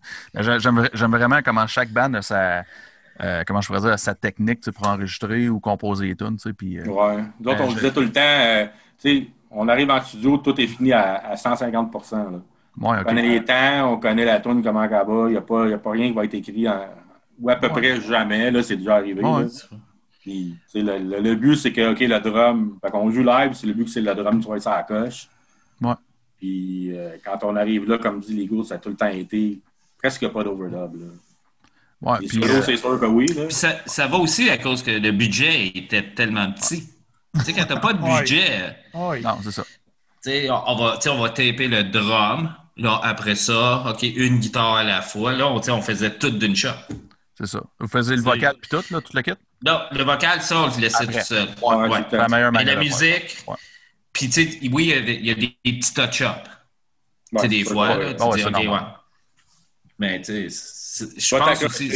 J'aime 0.58 0.80
vra- 0.80 0.90
j'aime 0.92 1.10
vraiment 1.12 1.38
comment 1.44 1.66
chaque 1.66 1.90
band 1.90 2.12
a 2.14 2.22
sa. 2.22 2.64
euh, 3.22 3.44
comment 3.46 3.60
je 3.60 3.68
pourrais 3.68 3.80
dire, 3.80 3.98
sa 3.98 4.14
technique 4.16 4.60
tu 4.60 4.64
sais, 4.64 4.72
pour 4.72 4.88
enregistrer 4.88 5.48
ou 5.48 5.60
composer 5.60 6.06
les 6.08 6.16
tunes. 6.16 6.36
tu 6.36 6.48
sais, 6.48 6.52
Puis, 6.52 6.80
euh, 6.80 6.84
Ouais. 6.86 7.22
Nous 7.40 7.50
autres, 7.50 7.58
Ben, 7.60 7.64
on 7.68 7.72
disait 7.72 7.92
tout 7.92 8.00
le 8.00 8.10
temps, 8.10 8.68
tu 9.00 9.08
sais, 9.20 9.26
on 9.52 9.68
arrive 9.68 9.88
en 9.90 10.00
studio, 10.02 10.36
tout 10.38 10.60
est 10.60 10.66
fini 10.66 10.92
à, 10.92 11.14
à 11.30 11.36
150 11.36 11.92
là. 12.12 12.40
Ouais, 12.80 12.96
On 13.00 13.04
connaît 13.04 13.22
les 13.28 13.44
temps, 13.44 13.92
on 13.92 13.96
connaît 13.98 14.24
la 14.24 14.40
tune 14.40 14.62
comment 14.62 14.82
elle 14.84 14.90
va. 14.90 15.24
Il 15.26 15.30
n'y 15.32 15.36
a, 15.36 15.40
pas- 15.42 15.64
il 15.66 15.70
y 15.70 15.74
a 15.74 15.78
pas 15.78 15.90
rien 15.92 16.08
qui 16.08 16.14
va 16.14 16.24
être 16.24 16.34
écrit 16.34 16.68
en, 16.68 16.86
ou 17.40 17.50
à 17.50 17.56
peu 17.56 17.68
près 17.68 18.00
jamais. 18.00 18.50
Là, 18.50 18.62
c'est 18.62 18.76
déjà 18.76 18.96
arrivé. 18.96 19.22
Ouais. 19.24 19.46
Puis, 20.20 20.54
le, 20.74 20.98
le- 20.98 21.20
le 21.20 21.34
but, 21.34 21.56
c'est 21.56 21.72
que, 21.72 21.92
OK, 21.92 22.00
le 22.00 22.18
drum, 22.20 22.78
fait 22.82 22.90
qu'on 22.90 23.10
joue 23.10 23.22
live, 23.22 23.52
c'est 23.52 23.66
le 23.66 23.74
but 23.74 23.84
que 23.84 23.90
c'est 23.90 24.00
le 24.00 24.14
drum, 24.14 24.40
tu 24.40 24.46
vois, 24.46 24.58
ça 24.60 24.72
à 24.72 24.76
la 24.78 24.82
coche. 24.84 25.28
Ouais. 25.82 25.92
Puis, 26.38 26.96
euh, 26.96 27.16
quand 27.24 27.38
on 27.44 27.56
arrive 27.56 27.86
là, 27.88 27.98
comme 27.98 28.20
dit 28.20 28.34
les 28.34 28.46
gars, 28.46 28.64
ça 28.64 28.76
a 28.76 28.78
tout 28.78 28.88
le 28.90 28.96
temps 28.96 29.08
été 29.08 29.60
presque 29.98 30.26
pas 30.28 30.42
d'overdub. 30.44 30.94
là. 31.00 31.06
Ouais, 32.02 32.18
Les 32.20 32.28
puis, 32.28 32.40
solos, 32.42 32.54
euh, 32.54 32.62
c'est 32.62 32.76
sûr 32.76 32.98
que 33.00 33.06
oui. 33.06 33.26
Là. 33.36 33.48
Ça, 33.50 33.72
ça 33.86 34.06
va 34.06 34.16
aussi 34.18 34.48
à 34.50 34.58
cause 34.58 34.82
que 34.82 34.90
le 34.90 35.10
budget 35.12 35.68
était 35.74 36.02
tellement 36.14 36.50
petit. 36.52 36.88
Tu 37.34 37.40
sais, 37.40 37.52
quand 37.52 37.64
t'as 37.66 37.80
pas 37.80 37.92
de 37.92 37.98
budget, 38.02 38.76
Oui. 38.94 39.20
non, 39.22 39.36
c'est 39.42 39.50
ça. 39.52 39.62
tu 39.64 40.30
sais, 40.30 40.50
on 40.50 40.62
on 40.70 40.76
va, 40.76 40.92
tu 40.96 41.02
sais, 41.02 41.08
on 41.10 41.20
va 41.20 41.28
taper 41.30 41.68
le 41.68 41.84
drum. 41.84 42.54
Là, 42.76 43.00
après 43.02 43.36
ça, 43.36 43.84
OK, 43.88 44.02
une 44.02 44.38
guitare 44.40 44.74
à 44.76 44.84
la 44.84 45.00
fois. 45.00 45.32
Là, 45.32 45.48
on, 45.48 45.80
faisait 45.82 46.16
tout 46.18 46.30
d'une 46.30 46.56
shot. 46.56 46.70
C'est 47.38 47.46
ça. 47.46 47.62
Vous 47.78 47.88
faisiez 47.88 48.16
le 48.16 48.22
vocal 48.22 48.54
puis 48.60 48.68
tout, 48.68 48.82
là, 48.90 49.00
toute 49.00 49.14
la 49.14 49.22
kit? 49.22 49.32
Non, 49.64 49.80
le 49.92 50.02
vocal, 50.04 50.42
ça, 50.42 50.58
on 50.60 50.66
le 50.66 50.80
laissait 50.80 51.04
Après. 51.04 51.20
tout 51.20 51.26
seul. 51.26 51.48
Ouais, 51.62 52.04
la 52.12 52.28
meilleure 52.28 52.52
Mais 52.52 52.64
manière 52.64 52.76
la 52.78 52.84
de 52.84 52.88
faire. 52.88 53.00
musique, 53.20 53.44
Ouais. 53.46 53.54
puis 54.12 54.28
tu 54.28 54.32
sais, 54.50 54.58
oui, 54.72 54.84
il 54.84 54.88
y 54.88 54.92
a 54.92 55.00
des, 55.00 55.14
il 55.14 55.26
y 55.26 55.30
a 55.30 55.34
des 55.34 55.56
petits 55.62 55.94
touch-ups. 55.94 56.18
Tu 56.18 57.36
Ouais, 57.36 57.42
sais, 57.42 57.48
des 57.48 57.64
fois, 57.64 57.96
là, 57.96 58.14
tu 58.14 58.38
dis, 58.38 58.44
OK, 58.44 58.56
ouais. 58.56 58.78
Mais 59.98 60.20
tu 60.20 60.50
sais, 60.50 61.06
je 61.16 61.30
Pas 61.36 61.46
pense 61.46 61.62
aussi... 61.62 61.90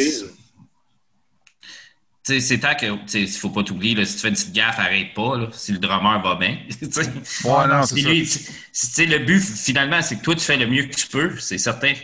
c'est 2.28 2.58
tant 2.58 2.74
que, 2.74 3.16
il 3.16 3.28
faut 3.28 3.50
pas 3.50 3.62
t'oublier, 3.62 3.94
là, 3.94 4.04
si 4.04 4.14
tu 4.16 4.20
fais 4.20 4.28
une 4.28 4.34
petite 4.34 4.52
gaffe, 4.52 4.78
arrête 4.78 5.14
pas, 5.14 5.36
là, 5.38 5.48
si 5.52 5.72
le 5.72 5.78
drummer 5.78 6.20
va 6.22 6.34
bien. 6.36 6.58
Ouais, 7.44 7.66
non, 7.66 7.82
c'est 7.84 7.96
lui, 7.96 9.06
le 9.06 9.18
but, 9.24 9.40
finalement, 9.40 10.02
c'est 10.02 10.16
que 10.16 10.22
toi, 10.22 10.34
tu 10.34 10.40
fais 10.44 10.56
le 10.56 10.66
mieux 10.66 10.84
que 10.84 10.94
tu 10.94 11.06
peux, 11.06 11.38
c'est 11.38 11.58
certain. 11.58 11.94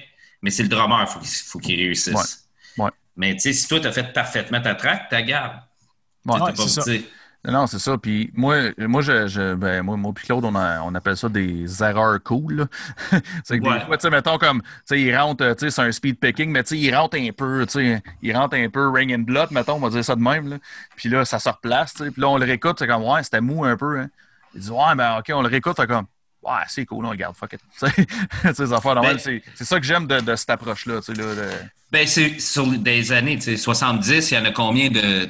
Mais 0.42 0.50
c'est 0.50 0.62
le 0.62 0.68
drummer, 0.68 1.08
faut 1.08 1.20
qu'il 1.20 1.28
faut 1.28 1.58
qu'il 1.58 1.76
réussisse. 1.76 2.14
Ouais. 2.76 2.84
Ouais. 2.84 2.90
Mais 3.16 3.34
tu 3.34 3.40
sais, 3.40 3.52
si 3.52 3.68
toi, 3.68 3.80
tu 3.80 3.86
as 3.86 3.92
fait 3.92 4.12
parfaitement 4.12 4.60
ta 4.60 4.74
track, 4.74 5.08
ta 5.08 5.22
garde. 5.22 5.60
Ouais. 6.26 6.38
Pas- 6.38 6.56
Non, 7.46 7.66
c'est 7.66 7.78
ça. 7.78 7.98
Puis 7.98 8.30
moi, 8.34 8.56
moi, 8.78 9.02
je, 9.02 9.26
je- 9.26 9.54
ben, 9.54 9.82
moi, 9.82 9.96
moi 9.98 10.12
puis 10.14 10.24
Claude, 10.24 10.44
on, 10.46 10.54
a- 10.54 10.80
on 10.80 10.94
appelle 10.94 11.16
ça 11.16 11.28
des 11.28 11.82
erreurs 11.82 12.22
cool. 12.22 12.66
c'est 13.44 13.58
que 13.58 13.64
Ouais. 13.68 13.78
des 13.80 13.84
fois, 13.84 13.98
tu 13.98 14.02
sais, 14.02 14.10
mettons 14.10 14.38
comme, 14.38 14.62
tu 14.62 14.68
sais, 14.86 15.00
il 15.02 15.14
rentre, 15.14 15.44
tu 15.54 15.66
sais, 15.66 15.70
c'est 15.70 15.82
un 15.82 15.92
speed 15.92 16.18
picking, 16.18 16.50
mais 16.50 16.62
tu 16.64 16.70
sais, 16.70 16.78
il 16.78 16.94
rentre 16.94 17.18
un 17.18 17.30
peu, 17.36 17.66
tu 17.66 17.72
sais, 17.72 18.02
il 18.22 18.34
rentre 18.34 18.56
un 18.56 18.70
peu 18.70 18.88
ring 18.88 19.12
and 19.14 19.24
blood, 19.24 19.50
mettons, 19.50 19.74
on 19.74 19.80
va 19.80 19.90
dire 19.90 20.02
ça 20.04 20.16
de 20.16 20.22
même, 20.22 20.48
là. 20.48 20.56
Puis 20.96 21.10
là, 21.10 21.26
ça 21.26 21.38
se 21.38 21.48
replace, 21.50 21.92
tu 21.94 22.04
sais. 22.04 22.10
Puis 22.10 22.22
là, 22.22 22.28
on 22.28 22.38
le 22.38 22.46
réécoute, 22.46 22.76
c'est 22.78 22.86
comme, 22.86 23.02
ouais, 23.04 23.22
c'était 23.22 23.42
mou 23.42 23.64
un 23.66 23.76
peu, 23.76 23.98
hein. 24.00 24.08
Il 24.54 24.60
dit, 24.62 24.70
ouais, 24.70 24.94
ben, 24.96 25.18
OK, 25.18 25.26
on 25.34 25.42
le 25.42 25.48
réécoute, 25.48 25.74
c'est 25.78 25.86
comme, 25.86 26.06
ouais, 26.44 26.52
c'est 26.68 26.86
cool, 26.86 27.04
on 27.04 27.10
regarde, 27.10 27.36
fuck 27.36 27.52
it. 27.52 27.60
Tu 27.78 27.86
sais, 27.86 28.54
ces 28.54 28.72
affaires, 28.72 28.94
normal, 28.94 29.16
Ben- 29.16 29.20
c'est 29.22 29.42
c'est 29.54 29.64
ça 29.66 29.78
que 29.78 29.84
j'aime 29.84 30.06
de, 30.06 30.20
de 30.20 30.34
cette 30.34 30.48
approche-là, 30.50 31.00
tu 31.02 31.14
sais, 31.14 31.20
là. 31.20 31.34
de- 31.34 31.50
Ben, 31.92 32.06
c'est 32.06 32.38
sur 32.40 32.66
des 32.68 33.12
années, 33.12 33.36
tu 33.36 33.42
sais, 33.42 33.56
70, 33.58 34.30
il 34.30 34.34
y 34.34 34.38
en 34.38 34.44
a 34.46 34.50
combien 34.50 34.88
de, 34.90 35.28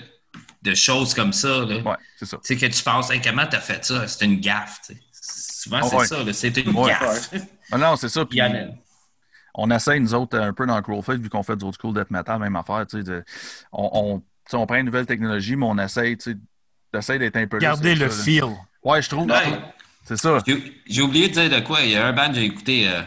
de 0.64 0.74
choses 0.74 1.14
comme 1.14 1.32
ça, 1.32 1.64
là? 1.64 1.76
Ouais, 1.78 1.96
c'est 2.18 2.26
ça. 2.26 2.38
Tu 2.38 2.58
sais, 2.58 2.68
que 2.68 2.74
tu 2.74 2.82
penses, 2.82 3.10
Hey, 3.10 3.20
comment 3.20 3.46
t'as 3.46 3.60
fait 3.60 3.84
ça? 3.84 4.06
C'est 4.08 4.24
une 4.24 4.40
gaffe. 4.40 4.80
Souvent, 5.12 5.80
Ah 5.82 5.86
c'est 5.88 5.96
ouais. 5.96 6.06
ça, 6.06 6.22
là, 6.24 6.32
c'est 6.32 6.56
une 6.56 6.74
Ouais. 6.76 6.90
gaffe. 6.90 7.30
Ah 7.72 7.78
non, 7.78 7.96
c'est 7.96 8.08
ça. 8.08 8.24
Puis, 8.24 8.40
on 9.54 9.70
essaie, 9.70 9.98
nous 10.00 10.14
autres, 10.14 10.38
un 10.38 10.52
peu 10.52 10.66
dans 10.66 10.80
Crawlface, 10.82 11.18
vu 11.18 11.28
qu'on 11.28 11.42
fait 11.42 11.56
du 11.56 11.64
old 11.64 11.74
school 11.80 11.94
death 11.94 12.10
metal, 12.10 12.38
même 12.40 12.56
affaire, 12.56 12.84
tu 12.86 12.98
sais, 12.98 13.02
de- 13.04 13.24
on, 13.72 13.90
on, 13.92 14.18
tu 14.18 14.24
sais, 14.48 14.56
on 14.56 14.66
prend 14.66 14.76
une 14.76 14.86
nouvelle 14.86 15.06
technologie, 15.06 15.54
mais 15.56 15.66
on 15.66 15.78
essaie, 15.78 16.16
tu 16.16 16.32
sais, 16.32 16.38
d'essayer 16.92 17.18
d'être 17.18 17.36
un 17.36 17.46
peu 17.46 17.56
là, 17.58 17.60
Gardez 17.68 17.94
le 17.94 18.10
ça, 18.10 18.16
là. 18.16 18.22
feel. 18.24 18.44
Ouais, 18.82 19.00
je 19.02 19.08
trouve. 19.08 19.26
Ouais. 19.28 19.60
C'est 20.04 20.16
ça. 20.16 20.38
J'ai 20.46 20.82
j'ai 20.86 21.02
oublié 21.02 21.28
de 21.28 21.34
dire 21.34 21.48
de 21.50 21.60
quoi. 21.64 21.80
Il 21.82 21.90
y 21.90 21.96
a 21.96 22.06
un 22.06 22.12
band 22.12 22.28
que 22.28 22.34
j'ai 22.34 22.44
écouté 22.44 22.88
euh, 22.88 23.00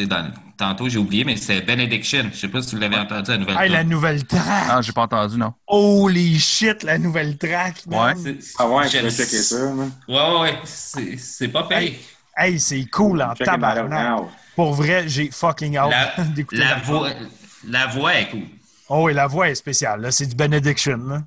dans, 0.00 0.30
tantôt, 0.56 0.88
j'ai 0.88 0.98
oublié, 0.98 1.24
mais 1.24 1.36
c'est 1.36 1.60
Benediction. 1.60 2.30
Je 2.32 2.38
sais 2.38 2.48
pas 2.48 2.62
si 2.62 2.74
vous 2.74 2.80
l'avez 2.80 2.96
entendu, 2.96 3.30
la 3.30 3.36
nouvelle 3.38 3.56
Hey, 3.58 3.64
tune. 3.66 3.72
la 3.72 3.84
nouvelle 3.84 4.26
track. 4.26 4.42
Ah, 4.70 4.80
j'ai 4.82 4.92
pas 4.92 5.02
entendu, 5.02 5.36
non. 5.36 5.52
Holy 5.66 6.38
shit, 6.38 6.82
la 6.82 6.98
nouvelle 6.98 7.36
track. 7.36 7.86
man. 7.86 8.16
C'est- 8.16 8.54
Ah 8.58 8.68
ouais, 8.68 8.88
je 8.88 8.98
vais 8.98 9.10
checker 9.10 9.42
ça. 9.42 9.72
man. 9.72 9.92
Ouais, 10.08 10.14
ouais, 10.16 10.40
ouais. 10.40 10.58
C'est 10.64 11.16
c'est 11.18 11.48
pas 11.48 11.64
payé. 11.64 12.00
Hey, 12.36 12.58
c'est 12.58 12.84
cool 12.86 13.20
en 13.22 13.34
tabarnak. 13.34 14.20
Pour 14.56 14.72
vrai, 14.74 15.04
j'ai 15.08 15.30
fucking 15.30 15.76
hâte 15.76 15.90
La, 16.18 16.24
d'écouter 16.34 16.60
la, 16.62 16.76
voix, 16.78 17.10
la 17.68 17.86
voix 17.88 18.14
est 18.14 18.28
cool. 18.30 18.42
Oh 18.88 19.04
oui, 19.06 19.14
la 19.14 19.26
voix 19.26 19.48
est 19.50 19.54
spéciale. 19.54 20.00
là. 20.00 20.10
C'est 20.10 20.26
du 20.26 20.34
Benediction. 20.34 20.96
là. 21.06 21.22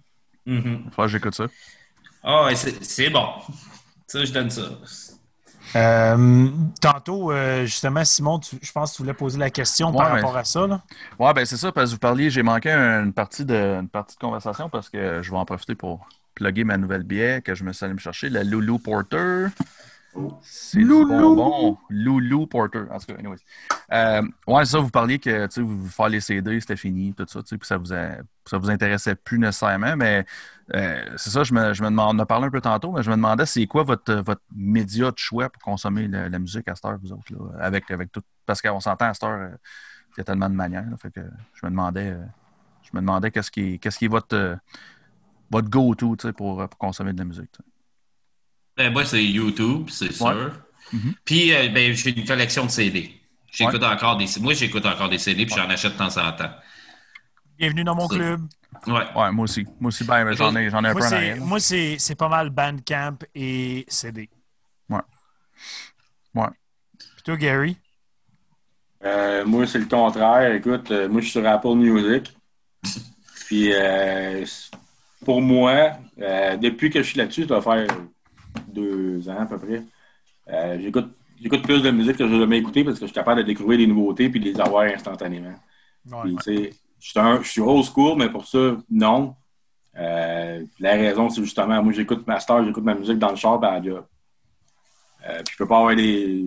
Mhm. 0.48 0.90
Faut 0.96 1.04
que 1.04 1.08
j'écoute 1.10 1.36
ça. 1.36 1.46
Ah 2.24 2.46
ouais, 2.46 2.56
c'est 2.56 2.84
c'est 2.84 3.10
bon. 3.10 3.28
Ça, 4.08 4.24
je 4.26 4.32
donne 4.32 4.50
ça. 4.50 4.64
Euh, 5.76 6.48
tantôt, 6.80 7.32
euh, 7.32 7.66
justement, 7.66 8.06
Simon, 8.06 8.40
tu- 8.40 8.58
je 8.62 8.72
pense 8.72 8.92
que 8.92 8.96
tu 8.98 9.02
voulais 9.04 9.14
poser 9.14 9.38
la 9.38 9.50
question 9.50 9.92
par 9.92 10.08
Ouais, 10.14 10.22
rapport 10.22 10.38
à 10.38 10.44
ça. 10.46 10.66
Là. 10.68 10.82
Ouais, 11.20 11.34
ben 11.34 11.46
c'est 11.46 11.58
ça, 11.58 11.72
parce 11.72 11.90
que 11.90 11.96
vous 11.96 12.00
parliez, 12.00 12.30
j'ai 12.30 12.44
manqué 12.44 12.70
une 12.72 13.12
partie, 13.14 13.44
de, 13.46 13.56
une 13.56 13.90
partie 13.90 14.16
de 14.16 14.20
conversation 14.22 14.70
parce 14.70 14.90
que 14.90 15.22
je 15.22 15.32
vais 15.32 15.38
en 15.38 15.46
profiter 15.46 15.76
pour 15.76 16.08
plugger 16.34 16.64
ma 16.64 16.78
nouvelle 16.78 17.04
bière 17.04 17.44
que 17.44 17.56
je 17.56 17.64
me 17.64 17.74
suis 17.74 17.84
allé 17.86 17.94
me 17.94 18.00
chercher, 18.00 18.30
la 18.30 18.44
Loulou 18.44 18.80
Porter. 18.80 19.48
C'est 20.42 20.80
Loulou. 20.80 21.36
bonbon. 21.36 21.78
Loulou 21.90 22.48
Porter. 22.48 22.84
En 22.90 22.98
tout 23.00 23.08
cas, 23.08 23.16
anyways. 23.20 23.36
Euh, 23.92 24.22
ouais, 24.48 24.64
c'est 24.64 24.72
ça, 24.72 24.80
vous 24.80 24.90
parliez 24.90 25.20
que 25.20 25.46
tu 25.48 25.52
sais, 25.56 25.62
vous 25.62 25.90
faire 25.90 26.08
les 26.08 26.22
CD, 26.22 26.58
c'était 26.62 26.78
fini, 26.78 27.14
tout 27.14 27.26
ça, 27.28 27.42
puis 27.44 27.60
ça 27.64 27.78
vous, 27.78 27.92
a- 27.94 28.16
ça 28.46 28.58
vous 28.58 28.70
intéressait 28.70 29.16
plus 29.16 29.38
nécessairement, 29.40 29.98
mais 29.98 30.26
euh, 30.74 31.14
c'est 31.18 31.30
ça, 31.30 31.44
je 31.44 31.54
me, 31.54 31.74
je 31.74 31.84
me 31.84 31.90
demande, 31.90 32.16
on 32.16 32.20
a 32.20 32.26
parlé 32.26 32.48
un 32.48 32.50
peu 32.50 32.62
tantôt, 32.62 32.92
mais 32.92 33.04
je 33.04 33.10
me 33.10 33.16
demandais 33.16 33.46
c'est 33.46 33.68
quoi 33.68 33.84
votre, 33.84 34.14
votre 34.16 34.42
média 34.56 35.12
de 35.12 35.18
choix 35.18 35.50
pour 35.50 35.62
consommer 35.62 36.08
la, 36.08 36.28
la 36.28 36.40
musique 36.40 36.68
à 36.68 36.76
cette 36.76 36.86
heure, 36.86 36.98
vous 37.02 37.12
autres, 37.12 37.32
là, 37.32 37.64
avec, 37.64 37.90
avec 37.92 38.12
tout, 38.12 38.22
parce 38.46 38.62
qu'on 38.62 38.80
s'entend 38.80 39.06
à 39.06 39.14
cette 39.14 39.24
heure, 39.24 39.40
euh, 39.40 39.56
il 40.16 40.20
y 40.20 40.22
a 40.22 40.24
tellement 40.24 40.50
de 40.50 40.56
manières, 40.56 40.90
là, 40.90 40.98
fait 40.98 41.12
que 41.12 41.22
je 41.54 41.66
me 41.66 41.70
demandais, 41.70 42.12
euh, 42.12 42.24
je 42.84 42.90
me 42.94 43.02
demandais 43.02 43.30
qu'est-ce 43.32 43.52
qui, 43.52 43.80
qu'est-ce 43.80 44.00
qui 44.00 44.06
est 44.06 44.10
votre, 44.10 44.58
votre 45.52 45.70
go-to, 45.70 46.16
pour, 46.36 46.68
pour 46.68 46.78
consommer 46.80 47.14
de 47.14 47.20
la 47.20 47.26
musique. 47.26 47.52
Ben, 48.78 48.92
moi, 48.92 49.06
c'est 49.06 49.24
YouTube, 49.24 49.88
c'est 49.90 50.12
sûr. 50.12 50.52
Mhm. 50.92 51.14
Puis, 51.24 51.54
euh, 51.54 51.70
ben, 51.70 51.94
j'ai 51.94 52.18
une 52.18 52.26
collection 52.26 52.66
de 52.66 52.72
CD. 52.72 53.22
J'écoute 53.52 53.84
encore 53.84 54.18
des 54.18 54.28
Moi, 54.42 54.54
j'écoute 54.54 54.86
encore 54.86 55.10
des 55.10 55.18
CD, 55.18 55.46
puis 55.46 55.56
j'en 55.56 55.70
achète 55.70 55.94
de 55.94 55.98
temps 55.98 56.18
en 56.18 56.32
temps. 56.34 56.52
Bienvenue 57.58 57.84
dans 57.84 57.96
mon 57.96 58.08
club. 58.08 58.42
Ouais. 58.88 58.94
Ouais, 59.16 59.32
moi 59.32 59.44
aussi. 59.44 59.66
Moi 59.80 59.88
aussi, 59.90 60.04
ben, 60.04 60.32
j'en 60.34 60.56
ai, 60.56 60.70
j'en 60.70 60.84
ai 60.84 60.90
un 60.90 60.94
Moi, 60.94 61.10
peu 61.10 61.40
moi, 61.40 61.60
c'est, 61.60 61.98
c'est 62.00 62.16
pas 62.16 62.28
mal 62.28 62.50
Bandcamp 62.50 63.18
et 63.34 63.86
CD. 63.88 64.30
Ouais. 64.90 65.00
Ouais. 66.34 66.48
Puis 66.98 67.24
toi, 67.24 67.38
Gary? 67.38 67.78
Euh, 69.04 69.46
moi, 69.46 69.66
c'est 69.68 69.80
le 69.80 69.86
contraire. 69.86 70.54
Écoute, 70.54 70.92
euh, 70.92 71.08
moi, 71.08 71.22
je 71.22 71.26
suis 71.26 71.40
sur 71.40 71.48
Apple 71.48 71.76
Music. 71.76 72.36
Puis, 73.46 73.72
euh, 73.74 74.46
pour 75.24 75.42
moi, 75.42 75.92
euh, 76.22 76.58
depuis 76.58 76.90
que 76.90 77.02
je 77.02 77.08
suis 77.08 77.18
là-dessus, 77.18 77.44
ça 77.44 77.48
doit 77.48 77.62
faire 77.62 77.88
deux 78.68 79.28
ans 79.30 79.40
à 79.42 79.46
peu 79.46 79.58
près. 79.58 79.84
euh, 80.50 80.78
j'écoute, 80.82 81.16
j'écoute 81.42 81.64
plus 81.64 81.82
de 81.82 81.92
musique 81.92 82.18
que 82.18 82.28
je 82.28 82.34
n'ai 82.34 82.40
jamais 82.40 82.58
écouté 82.58 82.84
parce 82.84 82.96
que 82.96 83.02
je 83.06 83.08
suis 83.08 83.16
capable 83.16 83.42
de 83.42 83.46
découvrir 83.48 83.78
des 83.78 83.88
nouveautés 83.88 84.30
puis 84.30 84.40
de 84.40 84.46
les 84.46 84.60
avoir 84.60 84.84
instantanément. 84.84 85.56
Ouais. 86.06 86.22
Puis, 86.24 86.36
tu 86.38 86.44
sais, 86.44 86.74
je 87.00 87.10
suis 87.10 87.20
un- 87.20 87.42
je 87.42 87.50
suis 87.50 87.62
old 87.62 87.84
school, 87.86 88.18
mais 88.18 88.30
pour 88.30 88.46
ça, 88.46 88.78
non. 88.90 89.36
Euh, 89.98 90.64
la 90.80 90.92
raison, 90.94 91.30
c'est 91.30 91.42
justement, 91.44 91.82
moi, 91.84 91.94
j'écoute 91.94 92.26
ma 92.28 92.40
star, 92.40 92.64
j'écoute 92.66 92.84
ma 92.84 92.96
musique 92.96 93.18
dans 93.20 93.30
le 93.30 93.36
char, 93.38 93.60
ben. 93.60 93.82
Euh, 93.86 94.02
puis 95.44 95.54
je 95.54 95.58
peux 95.58 95.68
pas 95.68 95.78
avoir. 95.78 95.94
Les, 95.94 96.44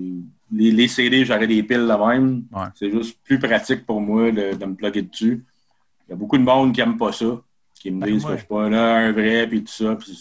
les 0.51 0.89
CD, 0.89 1.25
j'aurais 1.25 1.47
des 1.47 1.63
piles 1.63 1.87
là 1.87 1.99
même. 1.99 2.45
Ouais. 2.53 2.65
C'est 2.75 2.91
juste 2.91 3.19
plus 3.23 3.39
pratique 3.39 3.85
pour 3.85 4.01
moi 4.01 4.31
de, 4.31 4.55
de 4.55 4.65
me 4.65 4.75
plugger 4.75 5.03
dessus. 5.03 5.45
Il 6.07 6.11
y 6.11 6.13
a 6.15 6.17
beaucoup 6.17 6.39
de 6.39 6.43
monde 6.43 6.73
qui 6.73 6.81
n'aime 6.81 6.97
pas 6.97 7.13
ça, 7.13 7.27
qui 7.75 7.91
me 7.91 8.01
Ben, 8.01 8.13
disent 8.13 8.25
que 8.25 8.33
je 8.33 8.37
suis 8.39 8.47
pas 8.47 8.69
là, 8.69 8.97
un 8.97 9.13
vrai, 9.13 9.47
puis 9.47 9.63
tout 9.65 9.73
ça, 9.73 9.95
puis 9.97 10.19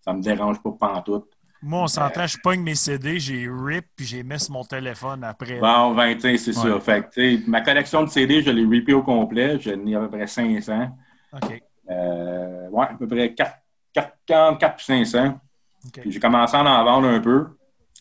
ça 0.00 0.12
me 0.12 0.20
dérange 0.22 0.60
pas 0.62 0.72
pantoute. 0.72 1.30
Moi, 1.62 1.82
on 1.82 1.86
s'entend, 1.86 2.26
je 2.26 2.38
pogne 2.42 2.60
mes 2.60 2.74
CD, 2.74 3.20
j'ai 3.20 3.48
rip, 3.48 3.86
puis 3.94 4.04
j'ai 4.04 4.22
mis 4.22 4.38
sur 4.38 4.52
mon 4.52 4.64
téléphone 4.64 5.22
après. 5.22 5.60
Bon, 5.60 5.92
20 5.92 6.20
c'est 6.20 6.38
ça. 6.38 6.74
Ouais. 6.74 6.80
Fait 6.80 7.02
que, 7.02 7.14
tu 7.14 7.38
sais, 7.38 7.44
ma 7.46 7.60
collection 7.60 8.02
de 8.02 8.10
CD, 8.10 8.42
je 8.42 8.50
l'ai 8.50 8.66
ripé 8.66 8.92
au 8.92 9.02
complet. 9.02 9.58
J'en 9.60 9.86
ai 9.86 9.94
à 9.94 10.00
peu 10.00 10.10
près 10.10 10.26
500. 10.26 10.88
OK. 11.34 11.62
Euh, 11.90 12.68
ouais, 12.68 12.86
à 12.86 12.94
peu 12.98 13.06
près 13.06 13.32
4, 13.32 13.58
4, 13.92 14.58
4 14.58 14.76
puis 14.76 14.84
500. 14.84 15.38
OK. 15.86 16.00
Puis 16.00 16.12
j'ai 16.12 16.20
commencé 16.20 16.56
à 16.56 16.60
en 16.62 16.84
vendre 16.84 17.08
un 17.08 17.20
peu. 17.20 17.46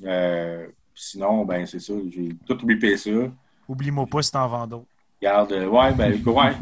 Euh, 0.04 0.68
sinon, 0.96 1.46
ben 1.46 1.66
c'est 1.66 1.80
ça, 1.80 1.94
j'ai 2.12 2.36
tout 2.48 2.58
ripé 2.66 2.98
ça. 2.98 3.12
Oublie-moi 3.68 4.06
pas 4.08 4.22
si 4.22 4.32
t'en 4.32 4.48
vends 4.48 4.68
d'autres. 4.68 4.88
Regarde, 5.22 5.52
euh, 5.52 5.68
ouais, 5.68 5.94
ben 5.94 6.14
ouais. 6.26 6.54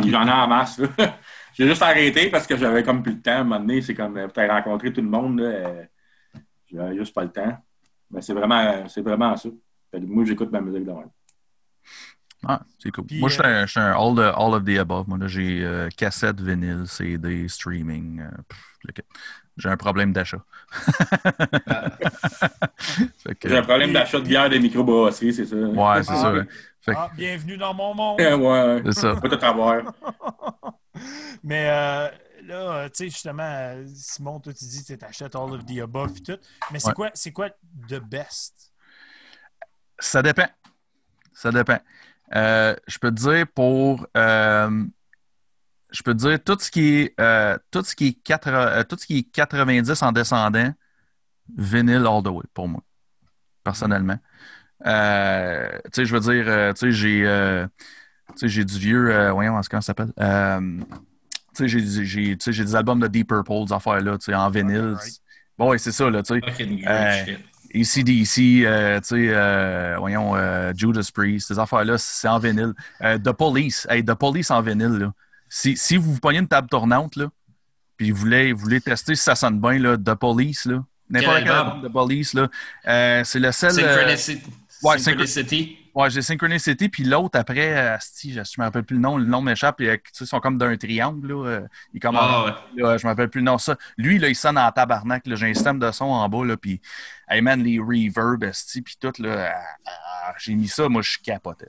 J'en 0.10 0.26
ai 0.26 0.30
en 0.30 0.48
masse. 0.48 0.80
j'ai 1.54 1.68
juste 1.68 1.82
arrêté 1.82 2.28
parce 2.30 2.46
que 2.46 2.56
j'avais 2.56 2.82
comme 2.82 3.02
plus 3.02 3.12
le 3.12 3.20
temps. 3.20 3.30
À 3.30 3.36
un 3.36 3.44
moment 3.44 3.60
donné, 3.60 3.80
c'est 3.80 3.94
comme 3.94 4.16
euh, 4.16 4.26
peut-être 4.26 4.50
rencontrer 4.50 4.92
tout 4.92 5.00
le 5.00 5.08
monde. 5.08 5.38
Là, 5.40 5.46
euh, 5.46 5.84
j'avais 6.72 6.96
juste 6.96 7.14
pas 7.14 7.24
le 7.24 7.30
temps. 7.30 7.56
Mais 8.10 8.20
c'est 8.22 8.32
vraiment, 8.34 8.86
c'est 8.88 9.02
vraiment 9.02 9.36
ça. 9.36 9.48
Fait 9.90 10.00
que 10.00 10.06
moi, 10.06 10.24
j'écoute 10.24 10.50
ma 10.50 10.60
musique 10.60 10.84
de 10.84 10.92
même. 10.92 11.10
Ah, 12.46 12.60
c'est 12.78 12.90
cool. 12.90 13.04
Puis, 13.06 13.18
moi, 13.18 13.28
je 13.28 13.34
suis 13.34 13.42
un, 13.44 13.66
je 13.66 13.70
suis 13.72 13.80
un 13.80 13.92
all, 13.92 14.14
the- 14.14 14.32
all 14.36 14.54
of 14.54 14.64
the 14.64 14.78
above. 14.78 15.08
Moi, 15.08 15.18
là, 15.18 15.26
j'ai 15.26 15.64
euh, 15.64 15.88
cassette, 15.96 16.40
vinyle, 16.40 16.84
CD, 16.86 17.48
streaming. 17.48 18.20
euh, 18.20 18.28
pff, 18.48 19.04
j'ai 19.56 19.68
un 19.68 19.76
problème 19.76 20.12
d'achat. 20.12 20.38
Que- 23.40 23.48
J'ai 23.48 23.56
un 23.58 23.62
problème 23.62 23.92
d'achat 23.92 24.20
de 24.20 24.24
bière 24.26 24.48
de 24.48 24.56
microbrasserie, 24.58 25.34
c'est 25.34 25.44
ça. 25.46 25.56
ouais, 25.56 26.02
c'est 26.02 26.12
Ah, 26.12 26.16
ça. 26.16 26.32
oui. 26.32 26.38
ouais. 26.38 26.46
Fait 26.80 26.92
que- 26.92 26.96
Ah, 26.98 27.10
bienvenue 27.14 27.56
dans 27.56 27.74
mon 27.74 27.92
monde! 27.94 28.18
ouais, 28.20 28.34
ouais. 28.34 28.82
c'est 28.86 29.00
ça. 29.00 29.16
Pas 29.16 29.28
tout 29.28 29.44
avoir. 29.44 29.82
Mais 31.44 31.68
euh, 31.70 32.08
là, 32.48 32.54
euh, 32.84 32.84
tu 32.88 33.04
sais, 33.04 33.10
justement, 33.10 33.76
Simon, 33.94 34.40
toi, 34.40 34.52
tu 34.52 34.64
dis 34.64 34.84
que 34.84 34.94
tu 34.94 35.04
achètes 35.04 35.34
all 35.36 35.52
of 35.54 35.64
the 35.66 35.78
above 35.80 36.16
et 36.16 36.22
tout. 36.22 36.38
Mais 36.72 36.78
c'est 36.80 36.88
Ouais. 36.88 36.94
quoi, 36.94 37.10
c'est 37.14 37.32
quoi 37.32 37.50
the 37.88 38.00
best? 38.00 38.72
Ça 39.98 40.22
dépend. 40.22 40.48
Ça 41.32 41.50
dépend. 41.52 41.78
Euh, 42.34 42.74
je 42.86 42.98
peux 42.98 43.10
te 43.10 43.20
dire 43.20 43.46
pour. 43.54 44.06
euh, 44.16 44.84
je 45.90 46.02
peux 46.02 46.12
te 46.14 46.18
dire 46.18 46.38
tout 46.44 46.58
ce 46.60 46.70
qui 46.70 46.96
est, 46.96 47.14
euh, 47.20 47.56
tout 47.70 47.82
ce 47.82 47.96
qui 47.96 48.08
est, 48.08 48.12
80 48.22 48.66
euh, 48.66 48.84
tout 48.84 48.98
ce 48.98 49.06
qui 49.06 49.18
est 49.18 49.22
90 49.22 50.02
en 50.02 50.12
descendant, 50.12 50.74
vinyle 51.56 52.06
all 52.06 52.22
the 52.22 52.28
way 52.28 52.44
pour 52.52 52.68
moi, 52.68 52.82
personnellement. 53.64 54.18
Tu 54.84 54.90
sais, 54.90 56.04
je 56.04 56.14
veux 56.14 56.20
dire, 56.20 56.74
tu 56.74 56.80
sais, 56.80 56.92
j'ai, 56.92 57.68
tu 58.34 58.38
sais, 58.38 58.48
j'ai 58.48 58.64
du 58.66 58.78
vieux, 58.78 59.30
voyons, 59.30 59.58
comment 59.70 59.80
ça 59.80 59.94
s'appelle? 59.94 60.12
J'ai- 61.66 62.36
des 62.36 62.74
albums 62.76 63.00
de 63.00 63.08
Deep 63.08 63.28
Purple, 63.28 63.66
des 63.66 63.72
affaires-là, 63.72 64.16
en 64.34 64.50
vinyle. 64.50 64.94
right. 64.98 65.20
Bon, 65.56 65.70
ouais, 65.70 65.78
c'est 65.78 65.92
ça, 65.92 66.08
là, 66.08 66.22
tu 66.22 66.34
sais. 66.34 66.40
Good 66.40 66.78
Euh, 66.86 67.24
euh, 68.64 68.98
tu 69.00 69.04
sais, 69.04 69.28
euh, 69.34 69.96
voyons, 69.98 70.36
euh, 70.36 70.72
Judas 70.74 71.06
Priest, 71.12 71.48
ces 71.48 71.58
affaires-là, 71.58 71.98
c'est 71.98 72.28
en 72.28 72.38
vinyle. 72.38 72.72
Euh, 73.02 73.18
The 73.18 73.32
Police, 73.32 73.86
hey, 73.90 74.04
The 74.04 74.14
Police 74.14 74.50
en 74.50 74.62
vinyle, 74.62 74.98
là. 74.98 75.12
Si, 75.48 75.76
si 75.76 75.96
vous 75.96 76.12
vous 76.14 76.20
pognez 76.20 76.38
une 76.38 76.48
table 76.48 76.68
tournante, 76.68 77.16
là, 77.16 77.26
puis 77.96 78.10
vous 78.10 78.18
voulez, 78.18 78.52
vous 78.52 78.60
voulez 78.60 78.80
tester 78.80 79.14
si 79.14 79.22
ça 79.24 79.34
sonne 79.34 79.60
bien, 79.60 79.78
là, 79.78 79.96
The 79.96 80.14
Police, 80.14 80.66
là, 80.66 80.84
n'importe 81.10 81.38
Quel 81.42 81.50
album? 81.50 81.82
de 81.82 81.88
Police, 81.88 82.34
là, 82.34 82.48
euh, 82.86 83.22
c'est 83.24 83.40
le 83.40 83.52
seul... 83.52 83.72
ouais, 84.82 84.98
Synchronicity. 84.98 85.78
Ouais, 85.94 86.10
j'ai 86.10 86.22
Synchronicity, 86.22 86.88
puis 86.88 87.02
l'autre 87.04 87.38
après, 87.38 87.76
euh, 87.76 87.94
asti, 87.96 88.32
je 88.32 88.38
ne 88.38 88.44
me 88.58 88.64
rappelle 88.64 88.84
plus 88.84 88.94
le 88.94 89.00
nom, 89.00 89.16
le 89.16 89.24
nom 89.24 89.40
m'échappe, 89.40 89.80
et, 89.80 89.88
euh, 89.90 89.96
tu 89.96 90.10
sais, 90.12 90.24
ils 90.24 90.28
sont 90.28 90.38
comme 90.38 90.56
d'un 90.56 90.76
triangle, 90.76 91.26
là. 91.26 91.46
euh, 91.46 91.66
comme 92.00 92.16
Ah, 92.16 92.44
ouais. 92.44 92.82
là, 92.82 92.96
je 92.98 93.06
me 93.06 93.10
rappelle 93.10 93.28
plus 93.30 93.40
le 93.40 93.46
nom. 93.46 93.58
Ça. 93.58 93.76
Lui, 93.96 94.18
là, 94.18 94.28
il 94.28 94.36
sonne 94.36 94.58
en 94.58 94.70
tabarnak. 94.70 95.22
J'ai 95.26 95.50
un 95.50 95.54
système 95.54 95.78
de 95.78 95.90
son 95.90 96.04
en 96.04 96.28
bas, 96.28 96.44
là, 96.44 96.56
puis 96.56 96.80
hey 97.28 97.40
man, 97.40 97.62
les 97.62 97.78
reverbs, 97.78 98.52
puis 98.84 98.96
tout, 99.00 99.12
là, 99.18 99.52
ah, 99.86 99.90
ah, 100.28 100.34
j'ai 100.38 100.54
mis 100.54 100.68
ça, 100.68 100.88
moi, 100.88 101.02
je 101.02 101.18
tu 101.18 101.24
sais. 101.24 101.68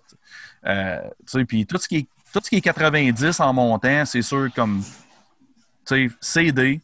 Euh, 0.66 1.02
tu 1.26 1.40
sais, 1.40 1.46
puis 1.46 1.66
tout 1.66 1.78
ce 1.78 1.88
qui 1.88 1.98
est 1.98 2.08
tout 2.32 2.40
ce 2.44 2.50
qui 2.50 2.58
est 2.58 2.62
90 2.62 3.40
en 3.40 3.54
montant, 3.54 4.06
c'est 4.06 4.22
sûr 4.22 4.50
comme 4.54 4.84
tu 5.88 6.10
sais, 6.10 6.16
CD 6.22 6.82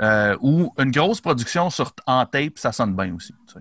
euh, 0.00 0.36
ou 0.40 0.72
une 0.78 0.90
grosse 0.90 1.20
production 1.20 1.70
sur, 1.70 1.92
en 2.06 2.24
tape, 2.26 2.58
ça 2.58 2.72
sonne 2.72 2.94
bien 2.96 3.14
aussi. 3.14 3.34
tu 3.46 3.54
sais. 3.54 3.60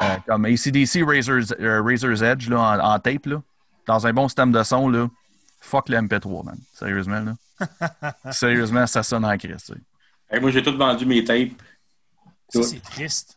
Euh, 0.00 0.04
comme 0.26 0.44
ACDC 0.44 1.02
Razor's, 1.04 1.52
euh, 1.58 1.82
Razor's 1.82 2.22
Edge 2.22 2.48
là, 2.48 2.60
en, 2.60 2.78
en 2.94 2.98
tape, 3.00 3.26
là, 3.26 3.42
dans 3.86 4.06
un 4.06 4.12
bon 4.12 4.28
système 4.28 4.52
de 4.52 4.62
son, 4.62 4.88
là, 4.88 5.08
fuck 5.60 5.88
le 5.88 5.96
MP3, 5.98 6.44
man. 6.44 6.58
Sérieusement, 6.72 7.20
là. 7.20 8.12
Sérieusement, 8.32 8.86
ça 8.86 9.02
sonne 9.02 9.24
en 9.24 9.36
Christ. 9.36 9.74
Hey, 10.30 10.40
moi, 10.40 10.50
j'ai 10.50 10.62
tout 10.62 10.76
vendu 10.76 11.04
mes 11.06 11.24
tapes. 11.24 11.60
Ça, 12.48 12.62
c'est 12.62 12.80
triste. 12.82 13.36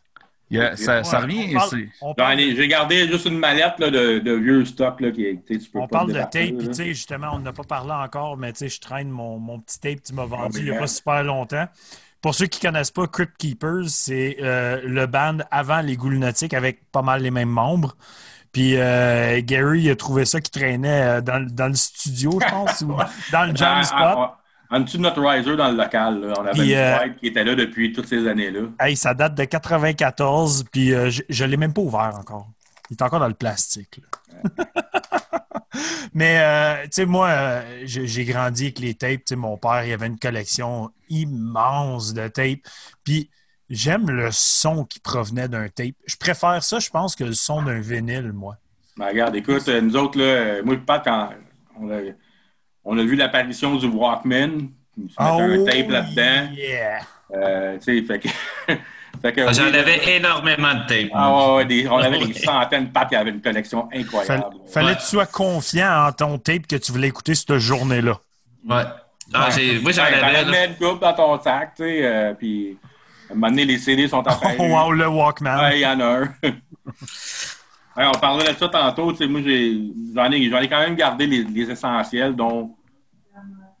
Yeah, 0.50 0.76
ça, 0.76 1.02
ça 1.02 1.16
Ouais, 1.18 1.22
revient. 1.24 1.46
on 1.50 1.58
parle- 1.58 1.70
c'est- 1.70 1.88
on 2.00 2.08
J'en 2.08 2.14
parle- 2.14 2.40
ai- 2.40 2.54
J'ai 2.54 2.68
gardé 2.68 3.08
juste 3.08 3.24
une 3.26 3.38
mallette 3.38 3.78
là, 3.78 3.90
de, 3.90 4.18
de 4.20 4.32
vieux 4.32 4.64
stock 4.64 5.00
là, 5.00 5.10
qui 5.10 5.40
tu 5.46 5.58
peux 5.70 5.78
On 5.80 5.88
pas 5.88 5.98
parle 5.98 6.12
de 6.12 6.18
tape, 6.20 6.30
puis 6.32 6.52
là. 6.52 6.66
tu 6.68 6.74
sais, 6.74 6.86
justement, 6.88 7.30
on 7.32 7.38
n'a 7.40 7.52
pas 7.52 7.64
parlé 7.64 7.90
encore, 7.92 8.36
mais 8.36 8.52
tu 8.52 8.58
sais, 8.60 8.68
je 8.68 8.80
traîne 8.80 9.08
mon, 9.10 9.38
mon 9.38 9.58
petit 9.58 9.80
tape 9.80 9.96
que 9.96 10.06
tu 10.08 10.12
m'as 10.14 10.26
vendu 10.26 10.58
mais 10.58 10.66
il 10.66 10.70
n'y 10.70 10.76
a 10.76 10.78
pas 10.78 10.86
super 10.86 11.24
longtemps. 11.24 11.66
Pour 12.24 12.34
ceux 12.34 12.46
qui 12.46 12.64
ne 12.64 12.70
connaissent 12.72 12.90
pas, 12.90 13.06
Crypt 13.06 13.36
Keepers, 13.36 13.88
c'est 13.88 14.38
euh, 14.40 14.80
le 14.82 15.04
band 15.06 15.36
avant 15.50 15.82
les 15.82 15.94
Goulnatiques 15.94 16.54
avec 16.54 16.90
pas 16.90 17.02
mal 17.02 17.20
les 17.20 17.30
mêmes 17.30 17.50
membres. 17.50 17.98
Puis 18.50 18.76
euh, 18.78 19.42
Gary 19.44 19.90
a 19.90 19.94
trouvé 19.96 20.24
ça 20.24 20.40
qui 20.40 20.50
traînait 20.50 21.02
euh, 21.18 21.20
dans, 21.20 21.38
le- 21.38 21.50
dans 21.50 21.68
le 21.68 21.74
studio, 21.74 22.30
je 22.40 22.48
pense, 22.48 22.80
ou 22.80 22.96
dans 23.32 23.44
le 23.44 23.54
jam 23.54 23.80
En- 23.80 23.82
spot. 23.82 24.00
en- 24.00 24.22
en- 24.22 24.32
En 24.70 24.80
dessous 24.80 24.96
de 24.96 25.02
notre 25.02 25.20
riser 25.20 25.54
dans 25.54 25.70
le 25.70 25.76
local, 25.76 26.18
là, 26.22 26.32
on 26.38 26.46
avait 26.46 26.52
Puis, 26.52 26.72
une 26.72 26.78
euh, 26.78 27.08
qui 27.20 27.26
était 27.26 27.44
là 27.44 27.54
depuis 27.54 27.92
toutes 27.92 28.08
ces 28.08 28.26
années-là. 28.26 28.60
Hey, 28.80 28.96
ça 28.96 29.12
date 29.12 29.34
de 29.34 29.44
94, 29.44 30.64
puis 30.72 30.94
euh, 30.94 31.10
je, 31.10 31.22
je 31.28 31.44
l'ai 31.44 31.58
même 31.58 31.74
pas 31.74 31.82
ouvert 31.82 32.12
encore. 32.18 32.48
Il 32.90 32.94
est 32.94 33.02
encore 33.02 33.20
dans 33.20 33.28
le 33.28 33.34
plastique. 33.34 34.00
Mais, 36.14 36.38
euh, 36.38 36.84
tu 36.84 36.90
sais, 36.92 37.06
moi, 37.06 37.28
euh, 37.28 37.82
j'ai 37.84 38.24
grandi 38.24 38.64
avec 38.64 38.78
les 38.78 38.94
tapes. 38.94 39.32
Mon 39.32 39.56
père, 39.56 39.84
il 39.84 39.92
avait 39.92 40.06
une 40.06 40.18
collection 40.18 40.90
immense 41.08 42.14
de 42.14 42.28
tapes. 42.28 42.60
Puis, 43.02 43.30
j'aime 43.68 44.08
le 44.10 44.28
son 44.30 44.84
qui 44.84 45.00
provenait 45.00 45.48
d'un 45.48 45.68
tape. 45.68 45.94
Je 46.06 46.16
préfère 46.16 46.62
ça, 46.62 46.78
je 46.78 46.90
pense, 46.90 47.16
que 47.16 47.24
le 47.24 47.32
son 47.32 47.62
d'un 47.62 47.80
vinyle, 47.80 48.32
moi. 48.32 48.56
Ben, 48.96 49.08
regarde, 49.08 49.34
écoute, 49.34 49.66
euh, 49.68 49.80
nous 49.80 49.96
autres, 49.96 50.18
là, 50.18 50.62
moi 50.62 50.74
et 50.74 50.78
Pat, 50.78 51.02
quand 51.02 51.30
on 51.80 51.90
a, 51.90 52.00
on 52.84 52.96
a 52.96 53.02
vu 53.02 53.16
l'apparition 53.16 53.74
du 53.74 53.88
Walkman, 53.88 54.68
ils 54.96 55.10
se 55.10 55.20
mettaient 55.20 55.60
un 55.60 55.64
tape 55.64 55.90
là-dedans. 55.90 56.48
Oh, 56.52 56.56
yeah! 56.56 57.00
Euh, 57.32 57.78
tu 57.78 57.98
sais, 57.98 58.02
fait 58.06 58.20
que. 58.20 58.28
fait 59.22 59.32
que 59.32 59.40
Ah, 59.42 59.52
J'en 59.52 59.64
oui, 59.70 59.76
avais 59.76 60.16
énormément 60.16 60.74
de 60.74 60.86
tape. 60.86 61.10
Ah 61.14 61.32
ouais, 61.32 61.54
ouais, 61.56 61.64
des- 61.64 61.88
on 61.88 61.96
avait 61.98 62.18
des 62.26 62.32
centaines 62.38 62.86
de 62.86 62.90
Pat 62.90 63.08
qui 63.08 63.16
avaient 63.16 63.30
une 63.30 63.40
collection 63.40 63.88
incroyable. 63.94 64.44
fallait 64.68 64.88
Ouais. 64.88 64.94
que 64.94 65.00
tu 65.00 65.06
sois 65.06 65.26
confiant 65.26 66.06
en 66.08 66.12
ton 66.12 66.38
tape 66.38 66.66
que 66.66 66.76
tu 66.76 66.92
voulais 66.92 67.08
écouter 67.08 67.34
cette 67.34 67.56
journée-là. 67.58 68.18
Ouais. 68.68 68.82
Ah, 69.32 69.48
j'ai- 69.50 69.78
moi, 69.80 69.92
j'en 69.92 70.02
Ouais, 70.04 70.14
avais. 70.14 70.44
là. 70.44 70.66
une 70.66 70.74
coupe 70.76 71.00
dans 71.00 71.12
ton 71.14 71.40
sac, 71.42 71.74
tu 71.76 71.82
sais, 71.84 72.04
euh, 72.04 72.34
puis 72.34 72.76
à 73.28 73.32
un 73.32 73.34
moment 73.36 73.48
donné, 73.48 73.64
les 73.64 73.78
CD 73.78 74.06
sont 74.06 74.20
apparus. 74.20 74.56
Oh, 74.58 74.64
wow, 74.64 74.92
le 74.92 75.08
Walkman. 75.08 75.58
Ouais, 75.60 75.78
il 75.78 75.80
y 75.80 75.86
en 75.86 75.98
a 76.00 76.04
un. 76.04 76.34
Ouais, 77.96 78.04
on 78.06 78.18
parlait 78.18 78.52
de 78.52 78.58
ça 78.58 78.68
tantôt. 78.68 79.12
tu 79.12 79.26
Moi, 79.28 79.40
j'ai- 79.44 79.78
j'en 80.14 80.30
ai, 80.32 80.50
j'en 80.50 80.58
ai 80.58 80.68
quand 80.68 80.80
même 80.80 80.96
gardé 80.96 81.26
les, 81.28 81.44
les 81.44 81.70
essentiels, 81.70 82.34
dont, 82.34 82.74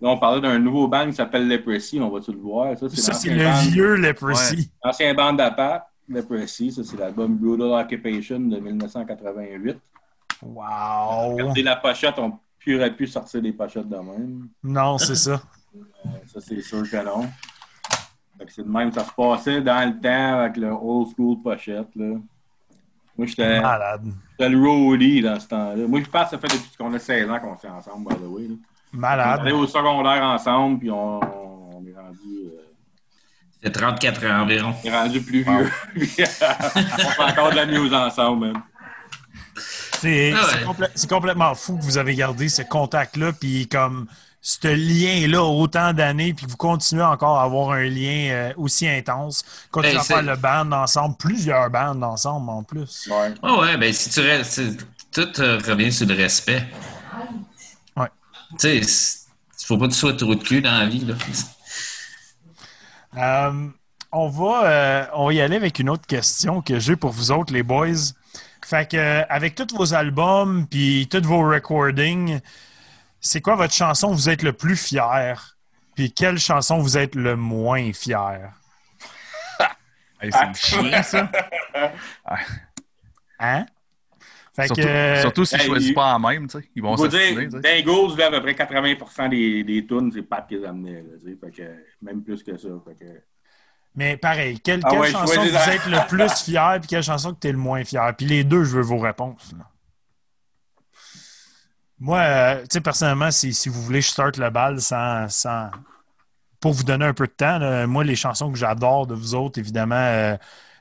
dont 0.04 0.10
on 0.12 0.18
parlait 0.18 0.42
d'un 0.42 0.58
nouveau 0.58 0.86
band 0.86 1.06
qui 1.06 1.14
s'appelle 1.14 1.48
Leprosy. 1.48 1.98
On 1.98 2.10
va-tu 2.10 2.30
le 2.32 2.38
voir? 2.38 2.76
Ça, 2.78 2.88
Ça, 2.90 3.12
c'est 3.14 3.30
le 3.30 3.42
band- 3.42 3.60
vieux 3.70 3.94
Leprosy. 3.96 4.70
L'ancien 4.84 5.14
band 5.14 5.32
d'Apat, 5.32 5.88
Leprosy. 6.08 6.70
Ça, 6.72 6.82
c'est 6.84 6.98
l'album 6.98 7.34
Brutal 7.36 7.72
Occupation 7.72 8.38
de 8.38 8.58
1988. 8.60 9.78
Wow! 10.42 11.32
Regardez 11.36 11.62
la 11.62 11.76
pochette, 11.76 12.14
on 12.18 12.38
n'aurait 12.66 12.94
pu 12.94 13.06
sortir 13.06 13.40
des 13.40 13.52
pochettes 13.52 13.88
de 13.88 13.96
même. 13.96 14.48
Non, 14.62 14.98
c'est 14.98 15.14
ça. 15.16 15.40
Euh, 16.06 16.08
Ça, 16.32 16.40
c'est 16.40 16.60
sûr 16.60 16.88
que 16.88 17.04
non. 17.04 17.26
C'est 18.46 18.62
de 18.62 18.68
même, 18.70 18.92
ça 18.92 19.04
se 19.04 19.10
passait 19.16 19.60
dans 19.60 19.88
le 19.88 19.98
temps 20.00 20.38
avec 20.40 20.56
le 20.58 20.68
old 20.70 21.08
school 21.16 21.42
pochette. 21.42 21.88
Là. 21.96 22.14
Moi, 23.16 23.26
j'étais 23.26 23.60
Malade. 23.60 24.04
j'étais 24.32 24.50
le 24.50 24.58
roadie 24.60 25.20
dans 25.22 25.40
ce 25.40 25.48
temps-là. 25.48 25.86
Moi, 25.88 26.00
je 26.04 26.08
pense 26.10 26.24
que 26.24 26.30
ça 26.30 26.38
fait 26.38 26.46
depuis 26.48 26.76
qu'on 26.78 26.92
a 26.94 26.98
16 27.00 27.28
ans 27.28 27.40
qu'on 27.40 27.56
fait 27.56 27.68
ensemble, 27.68 28.08
by 28.08 28.14
the 28.20 28.28
way. 28.28 28.42
là. 28.48 28.54
On 28.94 28.98
est 28.98 29.00
Malade. 29.00 29.52
au 29.52 29.66
secondaire 29.66 30.22
ensemble, 30.22 30.78
puis 30.78 30.90
on, 30.90 31.20
on 31.20 31.84
est 31.86 31.94
rendu, 31.96 32.46
euh, 32.46 32.62
C'est 33.62 33.72
34 33.72 34.24
ans 34.26 34.42
environ. 34.42 34.74
on 34.82 34.86
est 34.88 34.92
rendu 34.96 35.20
plus 35.20 35.42
vieux. 35.42 35.70
On 35.96 36.00
fait 36.06 37.22
encore 37.32 37.50
de 37.50 37.56
la 37.56 37.66
news 37.66 37.92
ensemble, 37.92 38.46
même. 38.46 38.62
C'est 39.56 40.32
Ah 40.36 40.40
ouais. 40.42 40.48
c'est 40.52 40.64
complè- 40.64 40.90
c'est 40.94 41.10
complètement 41.10 41.54
fou 41.54 41.76
que 41.78 41.82
vous 41.82 41.98
avez 41.98 42.14
gardé 42.14 42.48
ce 42.48 42.62
contact-là, 42.62 43.32
puis 43.32 43.66
comme 43.68 44.06
ce 44.40 44.68
lien-là 44.68 45.42
autant 45.42 45.92
d'années, 45.94 46.34
puis 46.34 46.44
que 46.44 46.50
vous 46.50 46.56
continuez 46.58 47.02
encore 47.02 47.38
à 47.38 47.44
avoir 47.44 47.70
un 47.70 47.84
lien 47.84 48.28
euh, 48.30 48.52
aussi 48.58 48.86
intense. 48.86 49.42
Continuez 49.70 49.94
Ben, 49.94 50.00
à 50.00 50.04
faire 50.04 50.22
le 50.22 50.36
band 50.36 50.70
ensemble, 50.72 51.16
plusieurs 51.18 51.70
bands 51.70 52.00
ensemble 52.02 52.50
en 52.50 52.62
plus. 52.62 53.08
Ouais. 53.10 53.32
Ah 53.42 53.58
ouais, 53.60 53.76
ben 53.78 53.92
si 53.92 54.10
tu 54.10 54.20
restes. 54.20 54.60
Tout 55.12 55.40
euh, 55.40 55.58
revient 55.66 55.90
sur 55.92 56.06
le 56.08 56.14
respect. 56.14 56.64
Tu 58.58 58.82
sais, 58.82 59.24
faut 59.66 59.78
pas 59.78 59.86
que 59.86 59.92
tu 59.92 59.98
sois 59.98 60.12
trop 60.14 60.34
de 60.34 60.42
cul 60.42 60.60
dans 60.60 60.78
la 60.78 60.86
vie. 60.86 61.04
Là. 61.04 61.14
Euh, 63.16 63.68
on, 64.12 64.28
va, 64.28 64.64
euh, 64.64 65.06
on 65.14 65.26
va 65.26 65.32
y 65.32 65.40
aller 65.40 65.56
avec 65.56 65.78
une 65.78 65.88
autre 65.88 66.06
question 66.06 66.62
que 66.62 66.78
j'ai 66.78 66.96
pour 66.96 67.10
vous 67.10 67.30
autres, 67.30 67.52
les 67.52 67.62
boys. 67.62 68.12
Fait 68.64 68.90
que, 68.90 68.96
euh, 68.96 69.24
avec 69.28 69.54
tous 69.54 69.74
vos 69.76 69.94
albums 69.94 70.66
puis 70.66 71.08
tous 71.10 71.22
vos 71.22 71.48
recordings, 71.48 72.40
c'est 73.20 73.40
quoi 73.40 73.56
votre 73.56 73.74
chanson 73.74 74.10
que 74.10 74.14
vous 74.14 74.28
êtes 74.28 74.42
le 74.42 74.52
plus 74.52 74.76
fier? 74.76 75.56
Puis 75.94 76.12
quelle 76.12 76.38
chanson 76.38 76.78
vous 76.78 76.98
êtes 76.98 77.14
le 77.14 77.36
moins 77.36 77.92
fier? 77.92 78.50
Hey, 80.20 80.30
c'est 80.32 80.54
chiant, 80.54 81.02
ça. 81.02 81.30
Hein? 83.38 83.66
Fait 84.54 84.66
Surtout, 84.66 84.82
que, 84.82 84.86
euh, 84.86 85.20
surtout 85.20 85.44
s'ils 85.44 85.60
hey, 85.60 85.66
choisissent 85.66 85.88
il- 85.88 85.94
pas 85.94 86.14
en 86.14 86.18
même, 86.20 86.46
tu 86.46 86.58
sais. 86.60 86.68
Ils 86.76 86.82
vont 86.82 86.96
Faut 86.96 87.10
s'assiner, 87.10 87.48
là, 87.48 88.26
à 88.26 88.30
peu 88.30 88.40
près 88.42 88.54
80% 88.54 89.28
des, 89.28 89.64
des 89.64 89.84
tunes, 89.84 90.12
c'est 90.12 90.22
Pat 90.22 90.46
qui 90.48 90.54
les 90.56 90.64
amenait. 90.64 91.02
Là, 91.02 91.08
tu 91.20 91.28
sais. 91.30 91.36
fait 91.40 91.50
que, 91.50 91.84
même 92.02 92.22
plus 92.22 92.42
que 92.42 92.56
ça. 92.56 92.68
Fait 92.86 92.94
que, 93.04 93.10
mais 93.96 94.16
pareil, 94.16 94.60
quelle, 94.60 94.80
Ah 94.84 94.90
quelle 94.90 95.00
ouais, 95.00 95.10
chanson 95.10 95.40
que 95.42 95.48
vous 95.48 95.70
êtes 95.70 95.86
le 95.86 96.08
plus 96.08 96.32
fier 96.44 96.78
puis 96.80 96.88
quelle 96.88 97.02
chanson 97.02 97.32
que 97.34 97.40
tu 97.40 97.48
es 97.48 97.52
le 97.52 97.58
moins 97.58 97.82
fier? 97.84 98.14
Puis 98.16 98.26
les 98.26 98.44
deux, 98.44 98.62
je 98.64 98.76
veux 98.76 98.82
vos 98.82 98.98
réponses. 98.98 99.52
là. 99.58 99.64
Moi, 102.00 102.18
euh, 102.18 102.60
tu 102.62 102.66
sais, 102.72 102.80
personnellement, 102.80 103.30
si, 103.30 103.54
si 103.54 103.68
vous 103.68 103.80
voulez, 103.82 104.00
je 104.02 104.08
starte 104.08 104.36
le 104.36 104.50
bal 104.50 104.80
sans, 104.80 105.28
sans- 105.28 105.70
Pour 106.60 106.72
vous 106.72 106.82
donner 106.84 107.04
un 107.06 107.14
peu 107.14 107.26
de 107.26 107.32
temps, 107.32 107.58
là, 107.58 107.86
moi, 107.86 108.04
les 108.04 108.16
chansons 108.16 108.50
que 108.50 108.58
j'adore 108.58 109.06
de 109.06 109.14
vous 109.14 109.34
autres, 109.34 109.58
évidemment, 109.58 109.94
euh, 109.96 110.36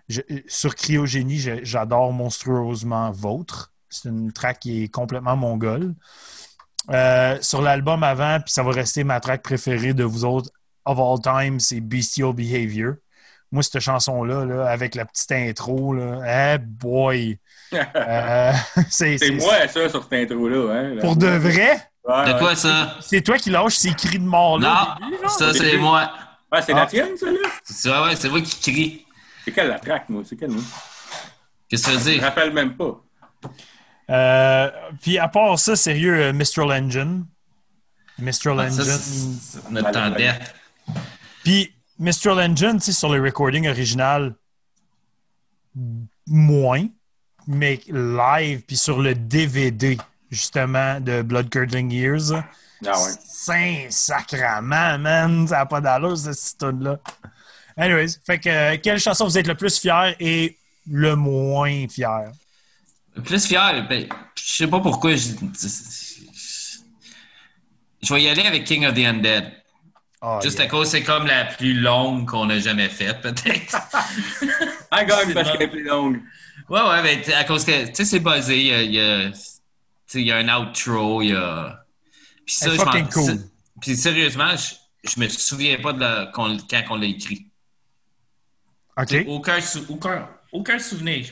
je- 0.09 0.21
sur 0.47 0.75
Cryogénie, 0.75 1.39
j'adore 1.63 2.11
monstrueusement 2.13 3.11
Vôtre. 3.11 3.71
C'est 3.89 4.09
une 4.09 4.31
track 4.33 4.59
qui 4.59 4.83
est 4.83 4.87
complètement 4.87 5.35
mongole. 5.35 5.93
Euh, 6.89 7.37
sur 7.41 7.61
l'album 7.61 8.03
avant, 8.03 8.39
puis 8.41 8.51
ça 8.51 8.61
va 8.63 8.71
rester 8.71 9.03
ma 9.03 9.19
track 9.19 9.41
préférée 9.41 9.93
de 9.93 10.03
vous 10.03 10.25
autres 10.25 10.49
of 10.85 10.99
all 10.99 11.21
time, 11.21 11.59
c'est 11.59 11.79
Bestial 11.79 12.33
Behavior. 12.33 12.95
Moi, 13.53 13.63
cette 13.63 13.79
chanson-là, 13.79 14.43
là, 14.45 14.65
avec 14.69 14.95
la 14.95 15.05
petite 15.05 15.31
intro, 15.31 15.93
là, 15.93 16.55
eh 16.55 16.57
boy! 16.57 17.39
Euh, 17.95 18.51
c'est 18.91 19.17
moi, 19.31 19.67
ça, 19.67 19.89
sur 19.89 20.03
cette 20.03 20.13
intro-là. 20.13 20.73
Hein, 20.75 20.97
Pour 21.01 21.15
de 21.15 21.25
vrai? 21.25 21.89
Ouais, 22.07 22.25
De 22.27 22.33
ouais. 22.33 22.39
quoi 22.39 22.55
ça? 22.55 22.97
C'est 23.01 23.21
toi 23.21 23.37
qui 23.39 23.49
lâches 23.49 23.77
ces 23.77 23.93
cris 23.95 24.19
de 24.19 24.23
mort-là? 24.23 24.97
Non, 25.01 25.07
début, 25.09 25.21
genre? 25.23 25.31
ça 25.31 25.53
c'est 25.53 25.77
moi. 25.77 26.11
Ouais, 26.51 26.61
c'est 26.61 26.73
Ah. 26.73 26.81
la 26.81 26.85
tienne, 26.85 27.17
ça, 27.17 27.25
là? 27.31 27.37
C'est 27.63 27.89
ouais, 27.89 27.99
ouais, 28.03 28.15
c'est 28.15 28.29
moi 28.29 28.41
qui 28.41 28.59
crie. 28.59 29.05
C'est 29.45 29.51
quelle 29.51 29.67
la 29.69 29.79
track, 29.79 30.09
moi? 30.09 30.23
C'est 30.25 30.35
quelle, 30.35 30.51
moi? 30.51 30.63
Qu'est-ce 31.69 31.83
que 31.83 31.89
tu 31.91 31.97
veux 31.97 32.03
Je 32.03 32.09
me 32.09 32.13
dire? 32.15 32.23
rappelle 32.23 32.53
même 32.53 32.75
pas. 32.75 33.01
Euh, 34.09 34.71
puis 35.01 35.17
à 35.17 35.27
part 35.27 35.57
ça, 35.59 35.75
sérieux, 35.75 36.15
euh, 36.21 36.33
Mistral 36.33 36.71
Engine. 36.71 37.25
Mistral 38.19 38.59
Ah, 38.59 38.69
ça, 38.69 38.81
Engine. 38.83 38.93
c'est- 38.97 39.59
c'est 39.61 39.71
notre 39.71 39.91
temps 39.91 40.09
d'être. 40.11 40.53
Puis 41.43 41.73
Mistral 41.99 42.39
Engine, 42.39 42.73
tu 42.77 42.85
sais, 42.85 42.91
sur 42.91 43.09
le 43.13 43.21
recording 43.21 43.67
original, 43.67 44.35
moins, 46.27 46.85
mais 47.47 47.79
live, 47.87 48.61
puis 48.65 48.77
sur 48.77 49.01
le 49.01 49.15
DVD, 49.15 49.97
justement, 50.29 50.99
de 50.99 51.21
Blood 51.21 51.49
Curdling 51.49 51.91
Years, 51.91 52.31
Ah 52.85 52.91
ouais. 53.01 53.11
Saint 53.25 53.85
sacrament, 53.89 54.97
man! 54.99 55.47
Ça 55.47 55.59
n'a 55.59 55.65
pas 55.65 55.79
d'allure, 55.79 56.17
cette 56.17 56.57
tune-là. 56.57 56.99
Anyways, 57.77 58.19
fait 58.25 58.39
que 58.39 58.49
euh, 58.49 58.77
quelle 58.81 58.99
chanson 58.99 59.25
vous 59.25 59.37
êtes 59.37 59.47
le 59.47 59.55
plus 59.55 59.79
fier 59.79 60.15
et 60.19 60.57
le 60.89 61.15
moins 61.15 61.87
fier? 61.87 62.31
Le 63.15 63.21
plus 63.21 63.45
fier, 63.45 63.85
ben, 63.87 64.07
je 64.35 64.43
sais 64.53 64.67
pas 64.67 64.79
pourquoi. 64.79 65.15
Je, 65.15 65.29
je 68.01 68.13
vais 68.13 68.21
y 68.23 68.27
aller 68.29 68.43
avec 68.43 68.65
King 68.65 68.85
of 68.85 68.93
the 68.93 68.99
Undead. 69.05 69.51
Ah, 70.21 70.39
Juste 70.41 70.57
yeah. 70.57 70.67
à 70.67 70.69
cause, 70.69 70.89
c'est 70.89 71.03
comme 71.03 71.25
la 71.27 71.45
plus 71.45 71.73
longue 71.73 72.29
qu'on 72.29 72.49
a 72.49 72.57
jamais 72.59 72.89
faite, 72.89 73.21
peut-être. 73.21 73.75
Ah, 74.91 75.03
gagne 75.03 75.27
C'est 75.27 75.33
parce 75.33 75.51
qu'elle 75.51 75.63
est 75.63 75.67
plus 75.67 75.83
longue. 75.83 76.21
ouais, 76.69 76.81
ouais, 76.81 77.03
mais 77.03 77.23
sais, 77.23 77.33
à 77.33 77.43
cause 77.43 77.65
que, 77.65 77.87
tu 77.87 77.95
sais, 77.95 78.05
c'est 78.05 78.19
buzzé. 78.19 78.57
Il 78.59 78.67
y 78.67 78.73
a, 78.73 78.81
il 78.83 78.93
y 78.93 78.99
a- 79.01 79.31
tu 79.31 79.37
sais, 80.07 80.21
il 80.21 80.27
y 80.27 80.31
a 80.31 80.37
un 80.37 80.61
outro, 80.61 81.21
il 81.21 81.29
y 81.29 81.35
a. 81.35 81.83
Puis 82.45 82.55
ça, 82.55 82.69
je 82.71 83.13
cool. 83.13 83.39
Puis 83.81 83.97
sérieusement, 83.97 84.55
je, 84.55 84.75
je 85.09 85.19
me 85.19 85.27
souviens 85.27 85.77
pas 85.79 85.91
de 85.93 85.99
la- 85.99 86.25
qu'on- 86.33 86.57
quand 86.69 86.83
on 86.91 86.95
l'a 86.95 87.07
écrit. 87.07 87.47
OK. 88.97 89.25
Aucun, 89.27 89.59
sou- 89.61 89.85
aucun, 89.89 90.27
aucun 90.51 90.79
souvenir 90.79 91.27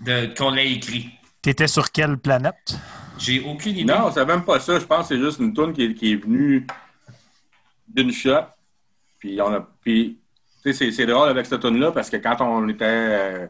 de 0.00 0.34
qu'on 0.36 0.50
l'a 0.50 0.62
écrit. 0.62 1.10
T'étais 1.40 1.66
sur 1.68 1.90
quelle 1.92 2.18
planète? 2.18 2.76
J'ai 3.18 3.40
aucune 3.40 3.76
idée. 3.76 3.84
Non, 3.92 4.10
c'est 4.12 4.24
même 4.24 4.44
pas 4.44 4.58
ça. 4.60 4.78
Je 4.78 4.84
pense 4.84 5.08
que 5.08 5.14
c'est 5.14 5.20
juste 5.22 5.38
une 5.38 5.54
tune 5.54 5.72
qui, 5.72 5.84
est- 5.84 5.94
qui 5.94 6.12
est 6.12 6.16
venue 6.16 6.66
d'une 7.88 8.12
shot. 8.12 8.44
Puis 9.18 9.40
on 9.40 9.52
a. 9.54 9.66
Puis, 9.82 10.18
tu 10.62 10.72
sais, 10.72 10.78
c'est- 10.78 10.92
c'est 10.92 11.06
drôle 11.06 11.28
avec 11.28 11.46
cette 11.46 11.60
tune 11.60 11.78
là 11.78 11.92
parce 11.92 12.10
que 12.10 12.16
quand 12.16 12.36
on 12.40 12.68
était 12.68 12.84
euh, 12.86 13.46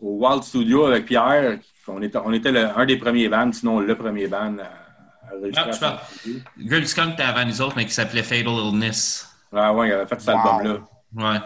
au 0.00 0.18
Wild 0.26 0.42
Studio 0.42 0.86
avec 0.86 1.06
Pierre, 1.06 1.58
on 1.88 2.02
était, 2.02 2.18
on 2.18 2.32
était 2.32 2.52
le- 2.52 2.76
un 2.76 2.84
des 2.84 2.96
premiers 2.96 3.28
bands, 3.28 3.52
sinon 3.52 3.80
le 3.80 3.94
premier 3.96 4.26
band 4.26 4.56
à, 4.58 5.34
enregistrer 5.34 5.64
Ah, 5.64 5.68
à 5.68 5.72
tu 5.72 5.80
parles. 5.80 5.98
son 6.10 6.18
studio. 6.18 6.40
Girl 6.58 6.86
Skunk 6.86 7.12
était 7.14 7.22
avant 7.22 7.44
nous 7.44 7.60
autres, 7.62 7.76
mais 7.76 7.86
qui 7.86 7.92
s'appelait 7.92 8.22
Fatal 8.22 8.48
Illness. 8.48 9.30
Ah 9.54 9.72
ouais, 9.72 9.88
il 9.88 9.92
avait 9.92 10.06
fait 10.06 10.20
cet 10.20 10.34
Wow. 10.34 10.40
album-là. 10.48 11.32
Ouais. 11.32 11.38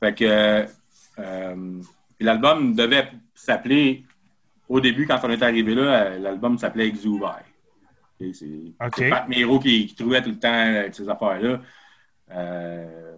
Fait 0.00 0.14
que 0.14 0.66
euh, 1.18 1.80
l'album 2.20 2.74
devait 2.74 3.08
s'appeler 3.34 4.04
au 4.68 4.80
début, 4.80 5.06
quand 5.06 5.18
on 5.22 5.30
est 5.30 5.42
arrivé 5.42 5.74
là, 5.74 5.82
euh, 5.82 6.18
l'album 6.18 6.58
s'appelait 6.58 6.88
Exuvi. 6.88 7.24
Et 8.20 8.32
C'est 8.32 8.72
Pat 9.10 9.28
Miro 9.28 9.58
qui, 9.58 9.86
qui 9.86 9.94
trouvait 9.94 10.22
tout 10.22 10.30
le 10.30 10.38
temps 10.38 10.48
euh, 10.52 10.88
ces 10.92 11.08
affaires-là. 11.08 11.60
Euh, 12.32 13.16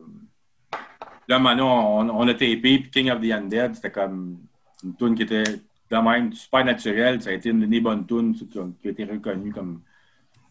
là, 1.28 1.38
maintenant, 1.38 2.00
on, 2.00 2.08
on 2.10 2.28
a 2.28 2.32
tapé, 2.34 2.56
puis 2.56 2.90
King 2.90 3.10
of 3.10 3.20
the 3.20 3.30
Undead, 3.32 3.74
c'était 3.74 3.90
comme 3.90 4.38
une 4.84 4.94
tune 4.96 5.14
qui 5.14 5.22
était 5.22 5.44
de 5.44 5.96
même 5.96 6.32
super 6.32 6.64
naturelle. 6.64 7.22
Ça 7.22 7.30
a 7.30 7.32
été 7.32 7.50
une 7.50 7.66
des 7.66 7.80
bonnes 7.80 8.06
tunes 8.06 8.34
qui, 8.34 8.58
a- 8.58 8.90
été 8.90 9.04
reconnue 9.04 9.52
comme, 9.52 9.80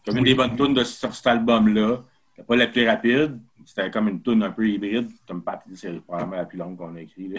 comme 0.04 0.16
une 0.18 0.24
des 0.24 0.34
bonnes 0.34 0.56
tunes 0.56 0.74
de 0.74 0.82
sur 0.84 1.14
cet 1.14 1.26
album-là. 1.28 2.02
C'était 2.30 2.46
pas 2.46 2.56
la 2.56 2.66
plus 2.66 2.86
rapide. 2.88 3.38
C'était 3.68 3.90
comme 3.90 4.08
une 4.08 4.22
tune 4.22 4.42
un 4.42 4.50
peu 4.50 4.66
hybride. 4.66 5.10
Comme 5.26 5.42
Pat 5.42 5.60
dit, 5.68 5.76
c'est 5.76 6.00
probablement 6.00 6.36
la 6.36 6.46
plus 6.46 6.56
longue 6.56 6.78
qu'on 6.78 6.94
a 6.96 7.00
écrite. 7.02 7.36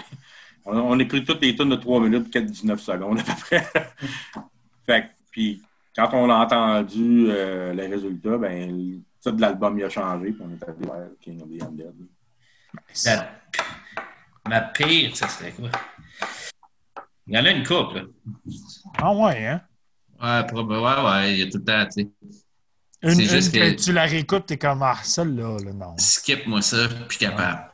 On, 0.63 0.77
a- 0.77 0.82
on 0.82 0.99
écrit 0.99 1.23
toutes 1.23 1.41
les 1.41 1.55
tunes 1.55 1.69
de 1.69 1.75
3 1.75 1.99
minutes, 2.01 2.32
4-19 2.32 2.77
secondes 2.77 3.19
à 3.19 3.23
peu 3.23 3.32
près. 3.41 3.65
fait 4.86 5.01
que, 5.01 5.07
puis 5.32 5.63
quand 5.95 6.09
on 6.13 6.30
a 6.30 6.36
entendu 6.36 7.25
euh, 7.30 7.73
les 7.73 7.88
résultats, 7.88 8.38
ben, 8.38 8.69
le 8.69 8.99
titre 9.19 9.32
de 9.32 9.41
l'album 9.41 9.82
a 9.82 9.89
changé, 9.89 10.32
puis 10.32 10.43
on 10.43 10.51
est 10.51 10.63
allé 10.69 10.86
vers 10.86 11.09
King 11.19 11.41
of 11.41 11.49
the 11.49 11.63
Undead. 11.63 11.95
La- 13.05 13.32
ma 14.47 14.61
pire, 14.61 15.15
ça 15.17 15.27
serait 15.27 15.51
quoi? 15.53 15.69
Il 17.25 17.36
y 17.36 17.39
en 17.39 17.45
a 17.45 17.49
une 17.51 17.65
couple. 17.65 18.07
Ah 18.99 19.15
ouais, 19.15 19.47
hein? 19.47 19.61
Ouais, 20.21 20.53
ouais, 20.53 21.03
ouais, 21.05 21.34
il 21.34 21.39
y 21.39 21.41
a 21.43 21.49
tout 21.49 21.57
le 21.57 21.63
temps, 21.63 21.86
tu 21.86 22.03
sais. 22.03 22.09
Une, 23.02 23.20
juste 23.20 23.54
que 23.54 23.72
que- 23.72 23.82
tu 23.82 23.93
la 23.93 24.04
réécoutes, 24.06 24.45
t'es 24.47 24.58
comme, 24.58 24.84
ah, 24.84 24.97
celle-là, 25.04 25.58
là, 25.64 25.72
non. 25.74 25.95
Skip-moi 25.97 26.62
ça, 26.62 26.88
plus 27.08 27.18
capable. 27.18 27.66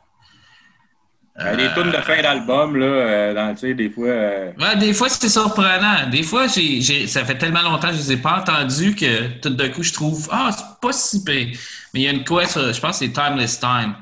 Euh, 1.38 1.54
les 1.54 1.68
tunes 1.74 1.90
de 1.92 2.00
fin 2.00 2.22
d'album, 2.22 2.76
là, 2.76 2.86
euh, 2.86 3.34
dans, 3.34 3.52
tu 3.54 3.60
sais, 3.60 3.74
des 3.74 3.90
fois. 3.90 4.06
euh, 4.08 4.52
Ouais, 4.58 4.74
des 4.76 4.94
fois, 4.94 5.08
c'est 5.10 5.28
surprenant. 5.28 6.08
Des 6.08 6.22
fois, 6.22 6.46
j'ai, 6.46 6.80
j'ai- 6.80 7.06
ça 7.06 7.26
fait 7.26 7.36
tellement 7.36 7.60
longtemps 7.60 7.88
que 7.88 7.94
je 7.94 7.98
ne 7.98 8.02
les 8.04 8.12
ai 8.12 8.16
pas 8.16 8.40
entendus 8.40 8.94
que 8.94 9.38
tout 9.40 9.50
d'un 9.50 9.68
coup, 9.68 9.82
je 9.82 9.92
trouve 9.92 10.28
Ah, 10.32 10.50
c'est 10.56 10.64
pas 10.80 10.92
si 10.94 11.22
pire. 11.24 11.58
Mais 11.92 12.00
il 12.00 12.02
y 12.04 12.08
a 12.08 12.12
une 12.12 12.24
quoi 12.24 12.46
sur, 12.46 12.72
je 12.72 12.80
pense 12.80 12.98
que 12.98 13.06
c'est 13.06 13.12
Timeless 13.12 13.60
Time, 13.60 13.94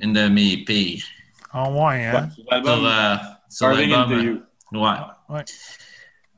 une 0.00 0.14
de 0.14 0.26
mes 0.28 0.56
pires. 0.64 1.04
Ah 1.52 1.70
ouais, 1.70 2.06
hein? 2.06 2.28
ouais, 2.28 2.34
sur 2.34 2.44
l'album 2.50 2.90
Sur, 3.48 3.66
euh, 3.68 3.74
l'album, 3.86 4.12
euh. 4.72 4.78
Ouais. 4.80 4.90
Ouais. 5.28 5.44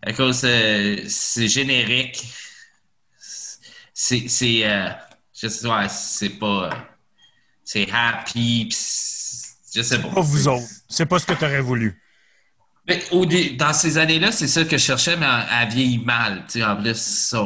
À 0.02 0.12
cause, 0.12 0.42
euh, 0.44 0.96
c'est 1.08 1.48
générique. 1.48 2.24
C'est, 3.98 4.28
c'est, 4.28 4.60
euh, 4.70 4.90
je 5.32 5.48
sais, 5.48 5.66
ouais, 5.66 5.88
c'est 5.88 6.28
pas, 6.38 6.70
euh, 6.70 6.70
c'est 7.64 7.90
happy, 7.90 8.66
pis 8.66 8.76
je 9.74 9.80
sais 9.80 9.98
pas. 10.02 10.10
Pas 10.10 10.20
vous 10.20 10.48
autres. 10.48 10.66
C'est 10.86 11.06
pas 11.06 11.18
ce 11.18 11.24
que 11.24 11.32
t'aurais 11.32 11.62
voulu. 11.62 11.98
Mais 12.86 13.02
au 13.10 13.24
dé- 13.24 13.52
dans 13.52 13.72
ces 13.72 13.96
années-là, 13.96 14.32
c'est 14.32 14.48
ça 14.48 14.64
que 14.64 14.76
je 14.76 14.82
cherchais, 14.84 15.16
mais 15.16 15.26
elle, 15.50 15.68
vieillit 15.70 16.04
mal. 16.04 16.44
Tu 16.46 16.58
sais, 16.58 16.64
en 16.64 16.76
plus, 16.76 16.94
ça. 16.94 17.42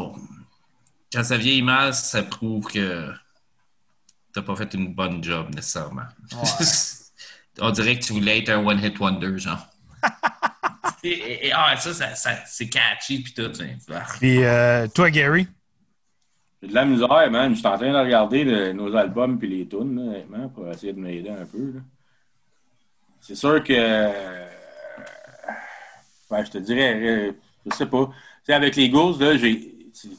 Quand 1.12 1.22
ça 1.22 1.36
vieillit 1.36 1.62
mal, 1.62 1.94
ça 1.94 2.24
prouve 2.24 2.66
que 2.66 3.12
t'as 4.34 4.42
pas 4.42 4.56
fait 4.56 4.74
une 4.74 4.92
bonne 4.92 5.22
job 5.22 5.54
nécessairement. 5.54 6.06
On 7.60 7.70
dirait 7.70 7.96
que 7.96 8.04
tu 8.04 8.12
voulais 8.12 8.38
être 8.38 8.48
un 8.48 8.66
one-hit 8.66 8.98
wonder, 8.98 9.38
genre. 9.38 9.68
et, 11.04 11.10
et- 11.10 11.46
et- 11.46 11.52
ah, 11.52 11.76
ça, 11.76 11.94
ça, 11.94 12.16
ça- 12.16 12.44
c'est 12.44 12.68
catchy 12.68 13.22
puis 13.22 13.34
tout. 13.34 13.52
Puis 14.18 14.44
euh, 14.44 14.88
toi, 14.88 15.10
Gary? 15.12 15.46
J'ai 16.62 16.68
de 16.68 16.74
la 16.74 16.84
misère, 16.84 17.30
man. 17.30 17.54
Je 17.54 17.58
suis 17.58 17.66
en 17.66 17.76
train 17.78 17.92
de 17.92 17.96
regarder 17.98 18.72
nos 18.74 18.94
albums 18.94 19.38
puis 19.38 19.48
les 19.48 19.66
tunes, 19.66 20.24
là, 20.30 20.48
pour 20.48 20.68
essayer 20.68 20.92
de 20.92 21.00
m'aider 21.00 21.30
un 21.30 21.46
peu. 21.46 21.74
C'est 23.20 23.34
sûr 23.34 23.62
que. 23.64 23.72
euh, 23.72 24.46
je 26.44 26.50
te 26.50 26.58
dirais, 26.58 26.94
euh, 27.02 27.32
je 27.66 27.74
sais 27.74 27.86
pas. 27.86 28.10
Avec 28.48 28.74
les 28.76 28.88
Ghouls, 28.88 29.18
là, 29.20 29.34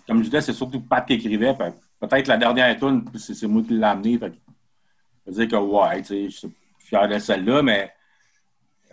Comme 0.08 0.20
je 0.20 0.24
disais, 0.26 0.42
c'est 0.42 0.54
surtout 0.54 0.80
Pat 0.82 1.06
qui 1.06 1.14
écrivait. 1.14 1.54
Pe- 1.54 1.74
Peut-être 2.00 2.28
la 2.28 2.38
dernière 2.38 2.78
tune, 2.80 3.06
c'est 3.16 3.46
moi 3.48 3.62
qui 3.62 3.74
l'ai 3.74 3.84
amené. 3.84 4.18
Fait 4.18 4.32
que 4.32 4.36
je 5.28 5.32
veux 5.32 5.46
dire 5.46 5.60
que, 5.60 5.64
ouais, 5.64 6.04
je 6.04 6.30
suis 6.30 6.52
fier 6.80 7.08
de 7.08 7.20
celle-là, 7.20 7.62
mais 7.62 7.92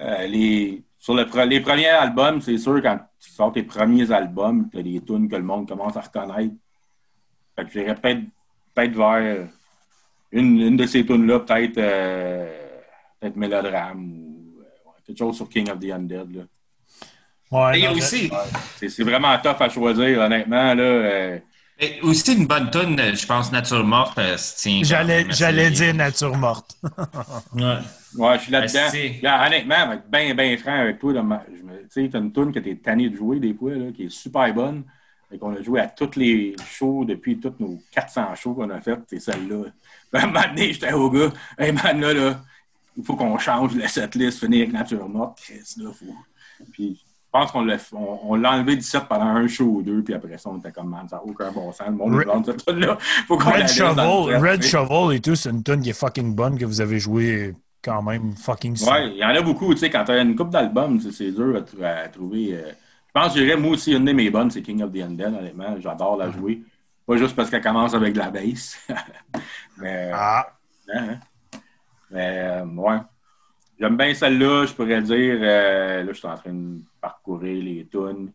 euh, 0.01 0.27
les, 0.27 0.83
sur 0.99 1.15
les 1.15 1.25
premiers 1.61 1.89
albums, 1.89 2.41
c'est 2.41 2.59
sûr, 2.59 2.83
quand 2.83 2.99
tu 3.19 3.31
sors 3.31 3.53
tes 3.53 3.63
premiers 3.63 4.11
albums, 4.11 4.69
tu 4.71 4.79
as 4.79 4.83
des 4.83 5.01
tunes 5.01 5.29
que 5.29 5.37
le 5.37 5.43
monde 5.43 5.67
commence 5.69 5.97
à 5.97 6.01
reconnaître. 6.03 6.55
Fait 7.59 7.65
que 7.65 7.73
j'irais 7.73 7.95
peut-être 7.97 8.21
peut 8.75 8.89
vers 8.89 9.49
une, 10.31 10.61
une 10.61 10.77
de 10.77 10.87
ces 10.87 11.05
tunes-là, 11.05 11.41
peut-être 11.41 11.79
euh, 11.79 12.47
peut-être 13.19 13.35
Mélodrame 13.35 14.13
ou 14.13 14.61
euh, 14.61 14.63
ouais, 14.87 14.95
quelque 15.05 15.19
chose 15.19 15.37
sur 15.37 15.49
King 15.49 15.69
of 15.69 15.81
the 15.81 15.91
Undead. 15.91 16.37
Là. 16.37 16.43
Ouais, 17.51 17.81
Et 17.81 17.85
non, 17.85 17.95
aussi, 17.95 18.31
C'est 18.77 18.89
c'est 18.89 19.03
vraiment 19.03 19.37
tough 19.39 19.61
à 19.61 19.69
choisir, 19.69 20.21
honnêtement. 20.21 20.75
Là, 20.75 20.83
euh, 20.83 21.39
mais 21.81 22.01
aussi 22.03 22.35
une 22.37 22.47
bonne 22.47 22.71
tune, 22.71 23.01
je 23.15 23.27
pense, 23.27 23.51
Nature 23.51 23.85
Morte, 23.85 24.19
euh. 24.19 24.37
J'allais, 24.83 25.71
dire 25.71 25.95
nature 25.95 26.37
morte. 26.37 26.77
Ouais. 27.55 27.79
ouais, 28.17 28.39
je 28.39 28.43
suis 28.43 28.53
là-dedans. 28.53 29.21
Là, 29.23 29.47
honnêtement, 29.47 30.01
bien, 30.11 30.35
bien 30.35 30.57
franc 30.59 30.81
avec 30.81 30.99
toi, 30.99 31.13
tu 31.13 31.23
sais, 31.91 32.09
t'as 32.11 32.19
une 32.19 32.33
tune 32.33 32.53
que 32.53 32.59
t'es 32.59 32.77
tanné 32.77 33.09
de 33.09 33.17
jouer 33.17 33.39
des 33.41 33.55
fois, 33.55 33.75
là, 33.75 33.93
qui 33.93 34.05
est 34.05 34.11
super 34.11 34.53
bonne. 34.53 34.85
Et 35.31 35.39
qu'on 35.39 35.55
a 35.55 35.61
joué 35.63 35.81
à 35.81 35.87
tous 35.89 36.17
les 36.17 36.57
shows 36.67 37.05
depuis 37.05 37.39
tous 37.39 37.53
nos 37.59 37.79
400 37.93 38.35
shows 38.35 38.55
qu'on 38.55 38.71
a 38.71 38.81
fait, 38.81 38.99
c'est 39.09 39.21
celle-là. 39.21 39.65
Ben, 40.13 40.33
un 40.57 40.73
j'étais 40.73 40.93
au 40.95 41.11
gars, 41.11 41.31
hey 41.59 41.71
man, 41.73 42.01
là, 42.01 42.15
là, 42.15 42.41
il 42.97 43.05
faut 43.05 43.15
qu'on 43.15 43.39
change 43.39 43.77
la 43.77 43.89
setlist, 43.89 44.41
finir 44.41 44.63
avec 44.63 44.73
Nature 44.73 45.09
Morte, 45.09 45.39
Chris, 45.43 45.75
là, 45.77 45.91
faut. 45.93 46.15
Puis, 46.73 46.99
je 47.05 47.31
pense 47.31 47.53
qu'on 47.53 47.63
l'a, 47.63 47.77
on, 47.93 48.19
on 48.25 48.35
l'a 48.37 48.53
enlevé 48.53 48.75
17 48.77 49.03
pendant 49.07 49.27
un 49.27 49.47
show 49.47 49.67
ou 49.67 49.83
deux, 49.83 50.03
puis 50.03 50.15
après 50.15 50.39
ça, 50.39 50.49
on 50.49 50.57
était 50.59 50.73
comme, 50.73 50.89
man, 50.89 51.07
ça 51.09 51.17
n'a 51.17 51.25
aucun 51.25 51.53
bon 51.53 51.71
sens, 51.73 51.87
le 51.89 51.93
monde 51.95 52.13
nous 52.13 52.19
Red- 52.19 52.27
cette. 52.47 52.99
Faut 53.27 53.37
qu'on 53.37 53.51
la 53.51 53.57
Red 53.59 53.69
Shovel, 53.69 54.37
Red. 54.51 54.63
Shovel 54.63 55.17
et 55.17 55.21
tout, 55.21 55.35
c'est 55.35 55.51
une 55.51 55.63
tune 55.63 55.83
qui 55.83 55.91
est 55.91 55.99
fucking 56.01 56.35
bonne 56.35 56.59
que 56.59 56.65
vous 56.65 56.81
avez 56.81 56.99
joué 56.99 57.55
quand 57.85 58.03
même 58.03 58.35
fucking. 58.35 58.75
Ouais, 58.91 59.11
il 59.11 59.19
y 59.19 59.25
en 59.25 59.29
a 59.29 59.43
beaucoup, 59.43 59.75
tu 59.75 59.81
sais, 59.81 59.91
quand 59.91 60.05
tu 60.05 60.13
as 60.13 60.23
une 60.23 60.35
coupe 60.35 60.51
d'albums, 60.51 60.99
c'est- 61.01 61.31
dur 61.33 61.63
à 61.85 62.09
trouver. 62.09 62.55
euh. 62.55 62.73
Je 63.19 63.25
pense 63.25 63.35
que 63.35 63.41
je 63.41 63.45
dirais, 63.47 63.57
moi 63.57 63.73
aussi, 63.73 63.93
une 63.93 64.05
de 64.05 64.13
mes 64.13 64.31
bonnes, 64.31 64.49
c'est 64.49 64.63
King 64.63 64.81
of 64.81 64.93
the 64.93 64.99
Undead, 65.03 65.35
honnêtement. 65.35 65.77
J'adore 65.81 66.17
la 66.17 66.31
jouer. 66.31 66.63
Pas 67.05 67.17
juste 67.17 67.35
parce 67.35 67.51
qu'elle 67.51 67.63
commence 67.63 67.93
avec 67.93 68.13
de 68.13 68.19
la 68.19 68.31
bass. 68.31 68.79
mais, 69.79 70.11
Ah, 70.15 70.47
hein, 70.95 71.09
hein. 71.11 71.19
mais 72.13 72.39
euh, 72.45 72.65
ouais. 72.65 72.99
J'aime 73.81 73.97
bien 73.97 74.15
celle-là, 74.15 74.67
je 74.67 74.73
pourrais 74.73 75.03
dire. 75.03 75.39
euh, 75.41 76.05
là, 76.05 76.13
je 76.13 76.17
suis 76.17 76.29
en 76.29 76.37
train 76.37 76.53
de 76.53 76.81
parcourir 77.01 77.61
les 77.65 77.89
tunes. 77.91 78.31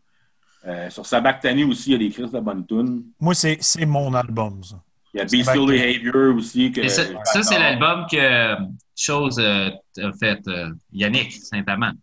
Euh, 0.66 0.90
sur 0.90 1.06
Sabactani 1.06 1.64
aussi, 1.64 1.90
il 1.90 1.92
y 1.92 1.94
a 1.94 1.98
des 1.98 2.10
crises 2.10 2.32
de 2.32 2.40
bonnes 2.40 2.66
tunes. 2.66 3.04
moi, 3.18 3.34
c'est 3.34 3.56
c'est 3.62 3.86
mon 3.86 4.12
album, 4.12 4.62
ça. 4.62 4.82
Il 5.14 5.18
y 5.18 5.20
a 5.20 5.24
Bestial. 5.24 5.64
Behavior 5.66 6.36
aussi. 6.36 6.72
Que, 6.72 6.88
ça, 6.88 7.04
ça, 7.24 7.42
c'est 7.42 7.58
l'album 7.58 8.04
que 8.10 8.54
chose 8.94 9.38
euh, 9.38 9.70
a 9.96 10.12
fait 10.12 10.40
euh, 10.48 10.70
Yannick 10.92 11.32
Saint-Amand. 11.32 11.94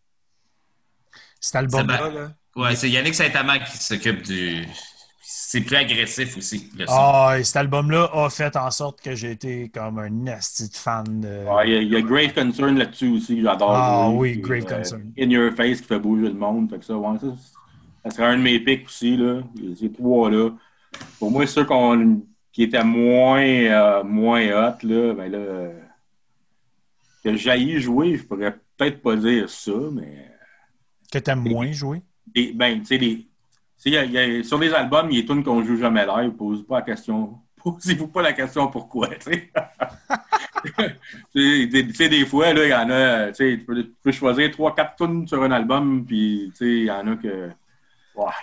Cet 1.40 1.56
album-là, 1.58 2.10
là. 2.10 2.32
Ouais, 2.56 2.76
c'est 2.76 2.90
Yannick 2.90 3.16
Saint-Amand 3.16 3.60
qui 3.60 3.78
s'occupe 3.78 4.22
du. 4.24 4.66
C'est 5.24 5.62
plus 5.62 5.76
agressif 5.76 6.38
aussi, 6.38 6.70
le 6.78 6.86
son. 6.86 6.94
Ah, 6.96 7.36
et 7.38 7.44
cet 7.44 7.58
album-là 7.58 8.10
a 8.14 8.30
fait 8.30 8.56
en 8.56 8.72
sorte 8.72 9.02
que 9.02 9.16
j'ai 9.16 9.32
été 9.32 9.70
comme 9.70 10.00
un 10.00 10.10
nasty 10.10 10.70
fan 10.74 11.22
de. 11.22 11.46
Ouais, 11.46 11.68
il 11.70 11.74
y 11.74 11.78
a- 11.78 11.82
il 11.82 11.92
y, 11.92 11.96
a 11.98 12.02
Grave 12.02 12.34
Concern 12.34 12.78
là-dessus 12.78 13.10
aussi, 13.10 13.42
j'adore. 13.42 13.72
Ah 13.74 14.10
oui, 14.10 14.34
Puis, 14.34 14.42
Grave 14.42 14.66
euh, 14.72 14.78
Concern. 14.78 15.12
In 15.20 15.30
Your 15.30 15.54
Face 15.54 15.82
qui 15.82 15.88
fait 15.88 16.00
bouger 16.00 16.28
le 16.28 16.34
monde. 16.34 16.70
Fait 16.70 16.80
que 16.80 16.86
ça, 16.86 16.96
ouais, 16.96 17.20
ça, 17.20 17.28
ça 18.06 18.12
serait 18.12 18.28
un 18.28 18.38
de 18.38 18.42
mes 18.44 18.60
picks 18.60 18.86
aussi. 18.86 19.18
Là. 19.18 19.42
Ces 19.80 19.92
trois-là. 19.92 20.52
Pour 21.20 21.32
moi, 21.32 21.46
ceux 21.48 21.66
qu'on, 21.66 22.22
qui 22.52 22.64
étaient 22.64 22.84
moins, 22.84 23.42
euh, 23.42 24.04
moins 24.04 24.42
hot, 24.48 24.78
là, 24.84 25.14
ben 25.14 25.32
là, 25.32 25.70
que 27.24 27.36
j'ai 27.36 27.80
jouer, 27.80 28.18
je 28.18 28.24
pourrais 28.24 28.56
peut-être 28.78 29.02
pas 29.02 29.16
dire 29.16 29.50
ça, 29.50 29.72
mais. 29.94 30.32
Que 31.12 31.20
t'aimes 31.20 31.48
moins 31.48 31.72
jouer? 31.72 32.02
Des- 32.28 32.54
ben, 32.54 32.84
y 33.94 33.98
a- 33.98 34.06
y 34.06 34.18
a- 34.18 34.44
sur 34.44 34.60
les 34.60 34.74
albums, 34.74 35.10
il 35.10 35.16
y 35.16 35.20
a 35.20 35.22
des 35.22 35.28
tunes 35.28 35.44
qu'on 35.44 35.64
joue 35.64 35.78
jamais 35.78 36.06
live. 36.06 36.32
Pose 36.32 36.66
pas 36.66 36.76
la 36.78 36.82
question. 36.84 37.40
Posez-vous 37.64 38.08
pas 38.08 38.22
la 38.22 38.34
question 38.34 38.68
pourquoi, 38.68 39.08
tu 39.20 39.32
sais. 39.32 39.52
Des- 41.34 41.84
fois, 42.26 42.54
là, 42.54 42.66
il 42.66 42.70
y 42.70 42.74
en 42.74 42.90
a, 42.90 43.32
tu 43.32 43.64
peux, 43.66 43.84
tu 43.84 43.94
peux 44.04 44.12
choisir 44.12 44.50
3-4 44.50 44.96
tunes 44.98 45.28
sur 45.28 45.42
un 45.44 45.52
album, 45.52 46.06
puis, 46.06 46.52
il 46.60 46.84
y 46.86 46.92
en 46.92 47.08
a 47.08 47.16
que, 47.16 47.50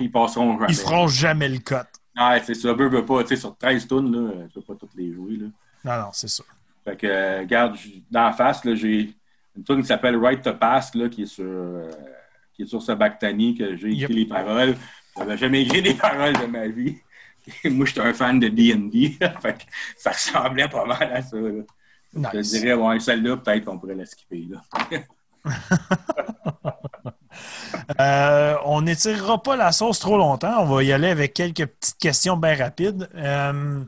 ils 0.00 0.10
passeront 0.10 0.58
jamais. 0.58 0.72
Ils 0.72 0.76
feront 0.76 1.08
jamais 1.08 1.48
le 1.48 1.58
cut. 1.58 1.74
Ouais, 2.16 2.42
c'est 2.44 2.54
ça, 2.54 2.74
pas, 3.02 3.22
tu 3.22 3.28
sais, 3.28 3.36
sur 3.36 3.56
13 3.56 3.86
tunes, 3.86 4.12
là, 4.12 4.32
tu 4.48 4.54
peux 4.60 4.62
pas 4.62 4.74
toutes 4.74 4.94
les 4.96 5.12
jouer, 5.12 5.36
là. 5.36 5.46
Non, 5.84 6.02
non, 6.06 6.08
c'est 6.12 6.28
ça. 6.28 6.42
Fait 6.84 6.96
que, 6.96 7.06
euh, 7.06 7.40
regarde, 7.40 7.76
dans 8.10 8.24
la 8.24 8.32
face, 8.32 8.64
là, 8.64 8.74
j'ai 8.74 9.14
une 9.56 9.64
tune 9.64 9.80
qui 9.82 9.86
s'appelle 9.86 10.16
Right 10.16 10.42
to 10.42 10.54
Pass, 10.54 10.94
là, 10.94 11.08
qui 11.08 11.22
est 11.22 11.26
sur, 11.26 11.44
euh, 11.44 11.90
qui 12.58 12.64
est 12.64 12.66
sur 12.66 12.82
ce 12.82 12.92
Bactani, 12.92 13.54
que 13.56 13.76
j'ai 13.76 13.92
écrit 13.94 14.00
Yep. 14.00 14.10
les 14.14 14.26
paroles. 14.26 14.76
J'avais 15.16 15.38
jamais 15.38 15.62
écrit 15.62 15.82
des 15.82 15.94
paroles 16.06 16.34
de 16.34 16.46
ma 16.46 16.68
vie. 16.68 16.98
Moi, 17.64 17.86
j'étais 17.86 18.00
un 18.02 18.12
fan 18.12 18.40
de 18.40 18.48
D&D. 18.48 19.18
ça 19.96 20.10
ressemblait 20.10 20.68
pas 20.68 20.84
mal 20.84 21.12
à 21.12 21.22
ça, 21.22 21.36
là. 21.38 21.62
Je 22.14 22.38
Nice. 22.38 22.50
dirais, 22.50 22.74
ouais, 22.74 23.00
celle-là, 23.00 23.36
peut-être 23.38 23.64
qu'on 23.64 23.78
pourrait 23.78 23.94
la 23.94 24.06
skipper, 24.06 24.48
là. 24.50 24.62
Euh, 28.00 28.56
on 28.64 28.82
n'étirera 28.82 29.42
pas 29.42 29.56
la 29.56 29.72
sauce 29.72 29.98
trop 30.00 30.18
longtemps. 30.18 30.62
On 30.62 30.66
va 30.66 30.82
y 30.82 30.92
aller 30.92 31.08
avec 31.08 31.34
quelques 31.34 31.66
petites 31.66 31.98
questions 31.98 32.36
bien 32.36 32.54
rapides. 32.56 33.08
Euh, 33.14 33.82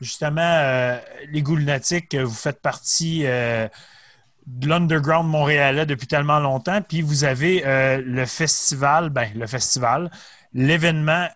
justement, 0.00 0.40
euh, 0.40 0.98
les 1.30 1.42
Ghouls 1.42 1.58
Lunatiques, 1.60 2.14
vous 2.14 2.34
faites 2.34 2.60
partie 2.60 3.24
de 4.46 4.68
l'underground 4.68 5.28
montréalais 5.28 5.86
depuis 5.86 6.06
tellement 6.06 6.40
longtemps. 6.40 6.80
Puis 6.82 7.02
vous 7.02 7.24
avez 7.24 7.66
euh, 7.66 8.02
le 8.04 8.26
festival, 8.26 9.10
ben, 9.10 9.28
le 9.34 9.46
festival, 9.46 10.10
l'événement 10.52 11.26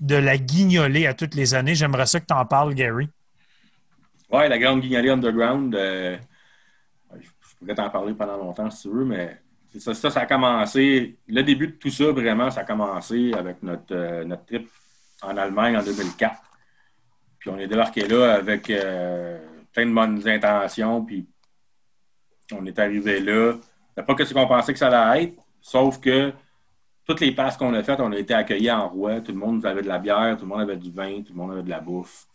de 0.00 0.16
la 0.16 0.38
guignolée 0.38 1.06
à 1.06 1.14
toutes 1.14 1.34
les 1.34 1.54
années. 1.54 1.74
J'aimerais 1.74 2.06
ça 2.06 2.20
que 2.20 2.26
tu 2.26 2.34
en 2.34 2.44
parles, 2.46 2.74
Gary. 2.74 3.08
Ouais, 4.30 4.48
la 4.48 4.58
Grande 4.58 4.80
Guignolée 4.80 5.10
Underground, 5.10 5.74
euh, 5.74 6.16
je 7.18 7.28
pourrais 7.58 7.74
t'en 7.74 7.90
parler 7.90 8.14
pendant 8.14 8.36
longtemps 8.36 8.70
si 8.70 8.82
tu 8.82 8.94
veux, 8.94 9.04
mais 9.04 9.40
ça, 9.78 9.94
ça, 9.94 10.20
a 10.20 10.26
commencé. 10.26 11.18
Le 11.28 11.42
début 11.42 11.68
de 11.68 11.72
tout 11.72 11.90
ça, 11.90 12.10
vraiment, 12.12 12.50
ça 12.50 12.60
a 12.60 12.64
commencé 12.64 13.32
avec 13.34 13.62
notre, 13.62 13.94
euh, 13.94 14.24
notre 14.24 14.46
trip 14.46 14.68
en 15.22 15.36
Allemagne 15.36 15.76
en 15.76 15.82
2004. 15.82 16.34
Puis 17.38 17.50
on 17.50 17.58
est 17.58 17.66
débarqué 17.66 18.06
là 18.06 18.34
avec 18.34 18.66
plein 19.72 19.86
de 19.86 19.94
bonnes 19.94 20.28
intentions, 20.28 21.04
puis 21.04 21.26
on 22.52 22.64
est 22.66 22.78
arrivé 22.78 23.20
là. 23.20 23.54
C'est 23.96 24.04
pas 24.06 24.14
que 24.14 24.24
ce 24.24 24.32
qu'on 24.34 24.46
pensait 24.46 24.72
que 24.72 24.78
ça 24.78 24.88
allait 24.88 25.24
être, 25.24 25.34
sauf 25.60 26.00
que 26.00 26.32
toutes 27.06 27.20
les 27.20 27.32
passes 27.32 27.56
qu'on 27.56 27.74
a 27.74 27.82
faites, 27.82 28.00
on 28.00 28.12
a 28.12 28.16
été 28.18 28.34
accueillis 28.34 28.70
en 28.70 28.88
roi. 28.88 29.20
Tout 29.20 29.32
le 29.32 29.38
monde 29.38 29.64
avait 29.66 29.82
de 29.82 29.88
la 29.88 29.98
bière, 29.98 30.36
tout 30.36 30.44
le 30.44 30.48
monde 30.48 30.60
avait 30.62 30.76
du 30.76 30.90
vin, 30.90 31.22
tout 31.22 31.32
le 31.32 31.38
monde 31.38 31.52
avait 31.52 31.62
de 31.62 31.70
la 31.70 31.80
bouffe. 31.80 32.26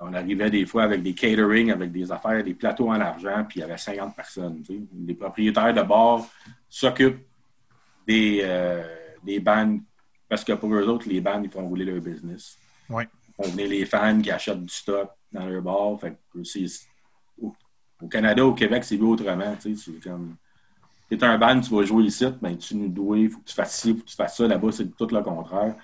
On 0.00 0.12
arrivait 0.14 0.50
des 0.50 0.64
fois 0.66 0.84
avec 0.84 1.02
des 1.02 1.12
catering, 1.14 1.72
avec 1.72 1.90
des 1.90 2.10
affaires, 2.12 2.42
des 2.44 2.54
plateaux 2.54 2.88
en 2.88 3.00
argent, 3.00 3.44
puis 3.48 3.58
il 3.58 3.60
y 3.60 3.64
avait 3.64 3.76
50 3.78 4.14
personnes. 4.14 4.62
tu 4.62 4.74
sais. 4.74 4.80
Les 5.06 5.14
propriétaires 5.14 5.74
de 5.74 5.82
bars 5.82 6.24
s'occupent 6.68 7.26
des, 8.06 8.40
euh, 8.42 8.82
des 9.24 9.40
bandes, 9.40 9.80
parce 10.28 10.44
que 10.44 10.52
pour 10.52 10.72
eux 10.74 10.86
autres, 10.88 11.08
les 11.08 11.20
bandes, 11.20 11.44
ils 11.44 11.50
font 11.50 11.66
rouler 11.66 11.84
leur 11.84 12.00
business. 12.00 12.56
Font 13.36 13.50
venir 13.50 13.68
les 13.68 13.84
fans 13.86 14.20
qui 14.20 14.30
achètent 14.30 14.64
du 14.64 14.72
stock 14.72 15.10
dans 15.32 15.46
leur 15.46 15.62
bar. 15.62 15.98
Fait 16.00 16.16
que 16.32 16.42
c'est- 16.44 16.87
au, 18.02 18.06
Canada, 18.08 18.44
au 18.44 18.54
Québec, 18.54 18.84
c'est 18.84 18.96
vu 18.96 19.04
autrement. 19.04 19.54
tu 19.60 19.74
sais. 19.76 19.90
C'est 20.02 20.08
comme. 20.08 20.34
T'es 21.08 21.24
un 21.24 21.38
band, 21.38 21.58
tu 21.60 21.74
vas 21.74 21.82
jouer 21.84 22.04
ici, 22.04 22.26
ben, 22.42 22.56
tu 22.58 22.76
nous 22.76 22.88
dois, 22.88 23.16
il 23.18 23.30
faut 23.30 23.38
que 23.38 23.46
tu 23.46 23.54
fasses 23.54 23.80
ci, 23.80 23.90
il 23.90 23.96
faut 23.96 24.04
que 24.04 24.08
tu 24.10 24.14
fasses 24.16 24.36
ça. 24.36 24.46
Là-bas, 24.46 24.72
c'est 24.72 24.94
tout 24.94 25.08
le 25.10 25.22
contraire. 25.22 25.74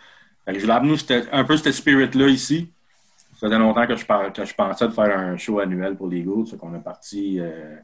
Fait 0.45 0.53
que 0.53 0.59
je 0.59 0.97
c'était 0.99 1.25
un 1.33 1.45
peu 1.45 1.57
ce 1.57 1.73
spirit-là 1.73 2.29
ici. 2.29 2.71
Ça 3.41 3.47
faisait 3.49 3.59
longtemps 3.59 3.87
que 3.87 3.97
je, 3.97 4.05
par- 4.05 4.31
que 4.33 4.45
je 4.45 4.55
pensais 4.55 4.87
de 4.87 4.93
faire 4.93 5.19
un 5.19 5.37
show 5.39 5.59
annuel 5.61 5.97
pour 5.97 6.09
les 6.09 6.19
Eagles. 6.19 6.47
Fait 6.47 6.57
qu'on 6.59 6.75
a 6.75 6.79
parti. 6.79 7.41
euh, 7.41 7.77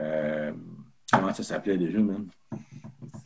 euh, 0.00 0.52
comment 1.12 1.32
ça 1.34 1.42
s'appelait 1.42 1.76
déjà, 1.76 1.98
même? 1.98 2.28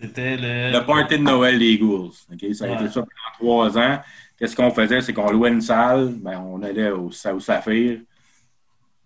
C'était 0.00 0.36
le. 0.36 0.78
Le 0.78 0.84
party 0.84 1.18
de 1.18 1.22
Noël 1.22 1.58
des. 1.58 1.80
OK? 1.80 2.54
Ça 2.54 2.64
a 2.64 2.68
Ouais. 2.68 2.74
été 2.74 2.88
ça 2.88 2.94
pendant 3.00 3.34
trois 3.38 3.78
ans. 3.78 4.00
Qu'est-ce 4.36 4.56
qu'on 4.56 4.70
faisait? 4.70 5.00
C'est 5.00 5.12
qu'on 5.14 5.30
louait 5.30 5.50
une 5.50 5.62
salle. 5.62 6.14
Ben, 6.20 6.40
on 6.40 6.60
allait 6.62 6.90
au, 6.90 7.06
au 7.10 7.40
Saphir. 7.40 8.00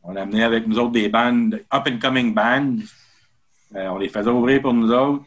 On 0.02 0.16
amenait 0.16 0.42
avec 0.44 0.66
nous 0.66 0.78
autres 0.78 0.92
des 0.92 1.08
bandes, 1.08 1.62
up-and-coming 1.72 2.34
bands. 2.34 2.76
Euh, 3.76 3.88
on 3.88 3.98
les 3.98 4.08
faisait 4.08 4.30
ouvrir 4.30 4.62
pour 4.62 4.72
nous 4.72 4.90
autres. 4.90 5.24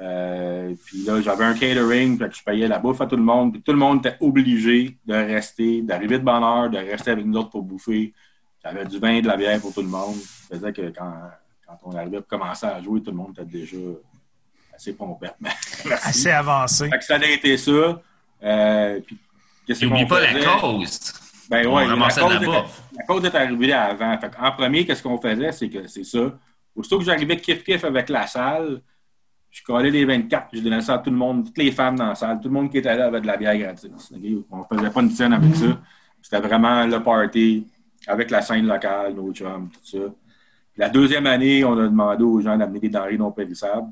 Euh, 0.00 0.72
puis 0.86 1.04
là, 1.04 1.20
j'avais 1.20 1.44
un 1.44 1.54
catering, 1.54 2.18
que 2.18 2.30
je 2.32 2.42
payais 2.42 2.68
la 2.68 2.78
bouffe 2.78 3.00
à 3.00 3.06
tout 3.06 3.16
le 3.16 3.22
monde. 3.22 3.52
Puis 3.52 3.62
tout 3.62 3.72
le 3.72 3.78
monde 3.78 3.98
était 4.06 4.16
obligé 4.20 4.96
de 5.04 5.14
rester, 5.14 5.82
d'arriver 5.82 6.18
de 6.18 6.24
bonne 6.24 6.44
heure, 6.44 6.70
de 6.70 6.78
rester 6.78 7.10
avec 7.10 7.26
nous 7.26 7.36
autres 7.38 7.50
pour 7.50 7.62
bouffer. 7.62 8.12
J'avais 8.62 8.84
du 8.84 8.98
vin 8.98 9.14
et 9.14 9.22
de 9.22 9.26
la 9.28 9.36
bière 9.36 9.60
pour 9.60 9.74
tout 9.74 9.82
le 9.82 9.88
monde. 9.88 10.14
Ça 10.16 10.56
faisait 10.56 10.72
que 10.72 10.90
quand, 10.96 11.14
quand 11.66 11.78
on 11.84 11.96
arrivait 11.96 12.18
pour 12.18 12.28
commencer 12.28 12.66
à 12.66 12.80
jouer, 12.80 13.02
tout 13.02 13.10
le 13.10 13.16
monde 13.16 13.32
était 13.32 13.44
déjà 13.44 13.76
assez 14.74 14.92
pompette. 14.92 15.34
Assez 16.04 16.30
avancé. 16.30 16.88
Fait 16.88 16.98
que 16.98 17.04
ça 17.04 17.16
a 17.16 17.24
été 17.26 17.56
ça. 17.58 18.00
Euh, 18.44 19.00
puis, 19.04 19.18
qu'est-ce 19.66 19.84
N'oublie 19.84 20.02
qu'on 20.02 20.08
pas 20.08 20.26
faisait? 20.26 20.40
la 20.40 20.60
cause. 20.60 21.12
Ben 21.50 21.66
ouais, 21.66 21.86
la 21.86 21.96
la 21.96 23.04
cause 23.06 23.24
est 23.24 23.34
arrivée 23.34 23.72
avant. 23.72 24.18
Fait 24.18 24.30
en 24.38 24.52
premier, 24.52 24.84
qu'est-ce 24.84 25.02
qu'on 25.02 25.18
faisait? 25.18 25.52
C'est 25.52 25.68
que 25.68 25.86
c'est 25.86 26.04
ça. 26.04 26.38
Aussitôt 26.76 26.98
que 26.98 27.04
j'arrivais 27.04 27.36
kiff-kiff 27.36 27.84
avec 27.84 28.08
la 28.08 28.26
salle, 28.26 28.82
je 29.50 29.62
collais 29.62 29.90
les 29.90 30.04
24, 30.04 30.48
je 30.52 30.60
donnais 30.60 30.80
ça 30.80 30.94
à 30.94 30.98
tout 30.98 31.10
le 31.10 31.16
monde, 31.16 31.46
toutes 31.46 31.58
les 31.58 31.72
femmes 31.72 31.96
dans 31.96 32.08
la 32.08 32.14
salle, 32.14 32.38
tout 32.40 32.48
le 32.48 32.54
monde 32.54 32.70
qui 32.70 32.78
était 32.78 32.94
là 32.94 33.06
avait 33.06 33.20
de 33.20 33.26
la 33.26 33.36
bière 33.36 33.56
gratis. 33.56 33.90
On 34.50 34.58
ne 34.58 34.64
faisait 34.78 34.90
pas 34.90 35.00
une 35.00 35.10
scène 35.10 35.32
avec 35.32 35.54
ça. 35.56 35.80
C'était 36.20 36.40
vraiment 36.40 36.86
le 36.86 37.02
party 37.02 37.66
avec 38.06 38.30
la 38.30 38.42
scène 38.42 38.66
locale, 38.66 39.14
nos 39.14 39.32
chums, 39.32 39.70
tout 39.70 39.98
ça. 39.98 40.04
La 40.76 40.88
deuxième 40.88 41.26
année, 41.26 41.64
on 41.64 41.76
a 41.78 41.88
demandé 41.88 42.22
aux 42.22 42.40
gens 42.40 42.56
d'amener 42.56 42.78
des 42.78 42.88
denrées 42.88 43.18
non 43.18 43.32
périssables. 43.32 43.90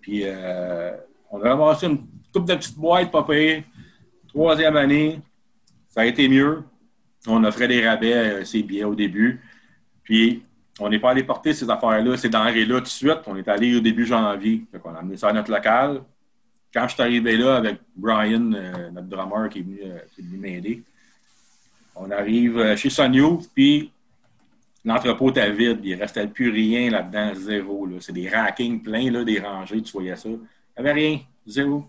Puis, 0.00 0.22
euh, 0.24 0.92
on 1.30 1.42
a 1.42 1.50
ramassé 1.50 1.86
une 1.86 2.06
coupe 2.32 2.46
de 2.46 2.54
petites 2.54 2.78
boîtes, 2.78 3.10
pas. 3.10 3.26
Troisième 4.28 4.76
année, 4.76 5.20
ça 5.94 6.00
a 6.00 6.06
été 6.06 6.28
mieux. 6.28 6.64
On 7.28 7.44
offrait 7.44 7.68
des 7.68 7.86
rabais 7.86 8.14
à 8.14 8.44
ces 8.44 8.64
billets 8.64 8.82
au 8.82 8.96
début. 8.96 9.40
Puis, 10.02 10.42
on 10.80 10.88
n'est 10.88 10.98
pas 10.98 11.12
allé 11.12 11.22
porter 11.22 11.54
ces 11.54 11.70
affaires-là, 11.70 12.16
ces 12.16 12.28
denrées-là 12.28 12.78
tout 12.78 12.82
de 12.82 12.88
suite. 12.88 13.20
On 13.28 13.36
est 13.36 13.46
allé 13.46 13.76
au 13.76 13.80
début 13.80 14.04
janvier. 14.04 14.64
Qu'on 14.82 14.92
a 14.92 14.98
amené 14.98 15.16
ça 15.16 15.28
à 15.28 15.32
notre 15.32 15.52
local. 15.52 16.02
Quand 16.72 16.88
je 16.88 16.94
suis 16.94 17.02
arrivé 17.02 17.36
là 17.36 17.58
avec 17.58 17.78
Brian, 17.94 18.52
euh, 18.54 18.90
notre 18.90 19.06
drummer 19.06 19.48
qui 19.48 19.60
est 19.60 19.62
venu, 19.62 19.78
euh, 19.84 19.98
qui 20.12 20.20
est 20.20 20.24
venu 20.24 20.38
m'aider, 20.38 20.82
on 21.94 22.10
arrive 22.10 22.58
euh, 22.58 22.76
chez 22.76 22.88
Youth, 23.12 23.48
puis 23.54 23.92
l'entrepôt 24.84 25.30
était 25.30 25.52
vide. 25.52 25.78
Il 25.84 25.94
ne 25.94 26.00
restait 26.00 26.26
plus 26.26 26.50
rien 26.50 26.90
là-dedans, 26.90 27.36
zéro. 27.36 27.88
C'est 28.00 28.12
des 28.12 28.28
rackings 28.28 28.82
pleins, 28.82 29.12
là, 29.12 29.22
des 29.22 29.38
rangées, 29.38 29.80
tu 29.80 29.92
voyais 29.92 30.16
ça. 30.16 30.28
Il 30.28 30.32
n'y 30.82 30.90
avait 30.90 30.92
rien, 30.92 31.20
zéro. 31.46 31.84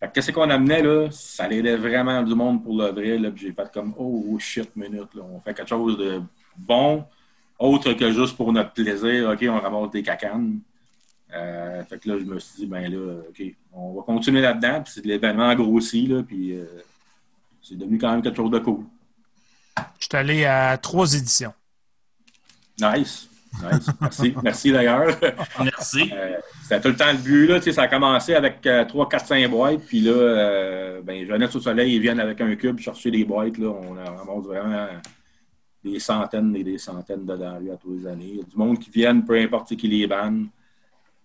Fait 0.00 0.08
que 0.08 0.12
qu'est-ce 0.12 0.32
qu'on 0.32 0.50
amenait 0.50 0.82
là? 0.82 1.08
Ça 1.10 1.50
aidait 1.50 1.76
vraiment 1.76 2.22
du 2.22 2.34
monde 2.34 2.62
pour 2.62 2.76
le 2.76 2.90
vrai. 2.90 3.18
Là, 3.18 3.30
puis 3.30 3.46
j'ai 3.46 3.52
fait 3.52 3.70
comme 3.72 3.94
oh 3.96 4.36
shit 4.38 4.74
minute. 4.76 5.14
Là. 5.14 5.22
On 5.22 5.40
fait 5.40 5.54
quelque 5.54 5.68
chose 5.68 5.96
de 5.98 6.20
bon, 6.56 7.04
autre 7.58 7.92
que 7.92 8.12
juste 8.12 8.36
pour 8.36 8.52
notre 8.52 8.72
plaisir. 8.72 9.30
OK, 9.30 9.44
on 9.48 9.60
ramasse 9.60 9.90
des 9.90 10.02
cacanes. 10.02 10.60
Euh, 11.32 11.82
fait 11.84 11.98
que 11.98 12.08
là, 12.08 12.18
je 12.18 12.24
me 12.24 12.38
suis 12.38 12.56
dit, 12.60 12.66
ben 12.66 12.90
là, 12.92 13.20
OK, 13.28 13.42
on 13.72 13.94
va 13.94 14.02
continuer 14.02 14.40
là-dedans. 14.40 14.82
Puis 14.82 14.94
c'est 14.94 15.02
de 15.02 15.08
l'événement 15.08 15.54
grossi, 15.54 16.06
là, 16.06 16.22
puis 16.22 16.52
euh, 16.52 16.64
c'est 17.62 17.76
devenu 17.76 17.98
quand 17.98 18.12
même 18.12 18.22
quelque 18.22 18.36
chose 18.36 18.50
de 18.50 18.58
cool. 18.58 18.84
Je 19.98 20.04
suis 20.04 20.16
allé 20.16 20.44
à 20.44 20.76
trois 20.78 21.12
éditions. 21.14 21.52
Nice. 22.80 23.28
Nice. 23.62 23.86
Merci. 24.00 24.34
Merci 24.42 24.72
d'ailleurs. 24.72 25.18
Merci. 25.58 26.10
Euh, 26.12 26.38
C'était 26.66 26.80
tout 26.80 26.88
le 26.88 26.96
temps 26.96 27.12
le 27.12 27.18
but. 27.18 27.46
Là, 27.46 27.60
ça 27.60 27.82
a 27.82 27.88
commencé 27.88 28.34
avec 28.34 28.66
euh, 28.66 28.86
3, 28.86 29.06
4, 29.08 29.26
5 29.26 29.50
boîtes. 29.50 29.80
Puis 29.86 30.00
là, 30.00 30.12
euh, 30.12 31.02
ben, 31.02 31.26
Jeunesse 31.26 31.54
au 31.54 31.60
Soleil, 31.60 31.94
ils 31.94 32.00
viennent 32.00 32.20
avec 32.20 32.40
un 32.40 32.56
cube 32.56 32.78
chercher 32.80 33.10
des 33.10 33.24
boîtes. 33.24 33.58
Là. 33.58 33.68
On 33.68 33.96
a- 33.98 34.10
ramasse 34.10 34.44
vraiment 34.46 34.86
des 35.84 35.98
centaines 35.98 36.56
et 36.56 36.64
des 36.64 36.78
centaines 36.78 37.26
de 37.26 37.32
rue 37.34 37.70
à 37.70 37.76
tous 37.76 37.94
les 37.98 38.06
années. 38.06 38.28
Il 38.30 38.36
y 38.36 38.40
a 38.40 38.44
du 38.44 38.56
monde 38.56 38.78
qui 38.78 38.88
viennent, 38.90 39.24
peu 39.26 39.34
importe 39.38 39.76
qui 39.76 39.88
les 39.88 40.06
banne. 40.06 40.46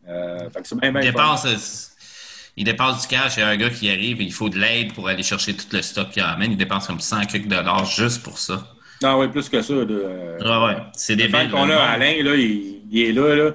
Euh, 0.08 0.50
fait 0.50 0.62
que 0.62 0.68
c'est 0.68 0.78
bien, 0.80 0.92
bien 0.92 1.02
Il 1.02 1.06
fun. 1.06 1.12
dépense, 1.12 1.46
euh, 1.46 2.54
il 2.58 2.64
dépense 2.66 3.02
du 3.04 3.08
cash. 3.08 3.38
Il 3.38 3.40
y 3.40 3.44
a 3.44 3.48
un 3.48 3.56
gars 3.56 3.70
qui 3.70 3.90
arrive 3.90 4.20
et 4.20 4.26
il 4.26 4.34
faut 4.34 4.50
de 4.50 4.58
l'aide 4.60 4.94
pour 4.94 5.08
aller 5.08 5.24
chercher 5.24 5.56
tout 5.56 5.68
le 5.72 5.82
stock 5.82 6.10
qu'il 6.10 6.22
amène. 6.22 6.52
Il 6.52 6.58
dépense 6.58 6.88
comme 6.88 7.00
100 7.00 7.22
quelques 7.28 7.48
dollars 7.48 7.86
juste 7.86 8.24
pour 8.24 8.38
ça. 8.38 8.68
Non, 9.02 9.18
oui, 9.22 9.30
plus 9.30 9.48
que 9.48 9.62
ça. 9.62 9.74
De, 9.74 10.04
euh, 10.06 10.66
Ouais. 10.68 10.76
C'est 10.94 11.16
des 11.16 11.30
qu'on 11.30 11.70
a, 11.70 11.76
Alain, 11.78 12.22
là, 12.24 12.36
il, 12.36 12.82
il 12.92 13.00
est 13.02 13.14
là, 13.14 13.34
là. 13.36 13.52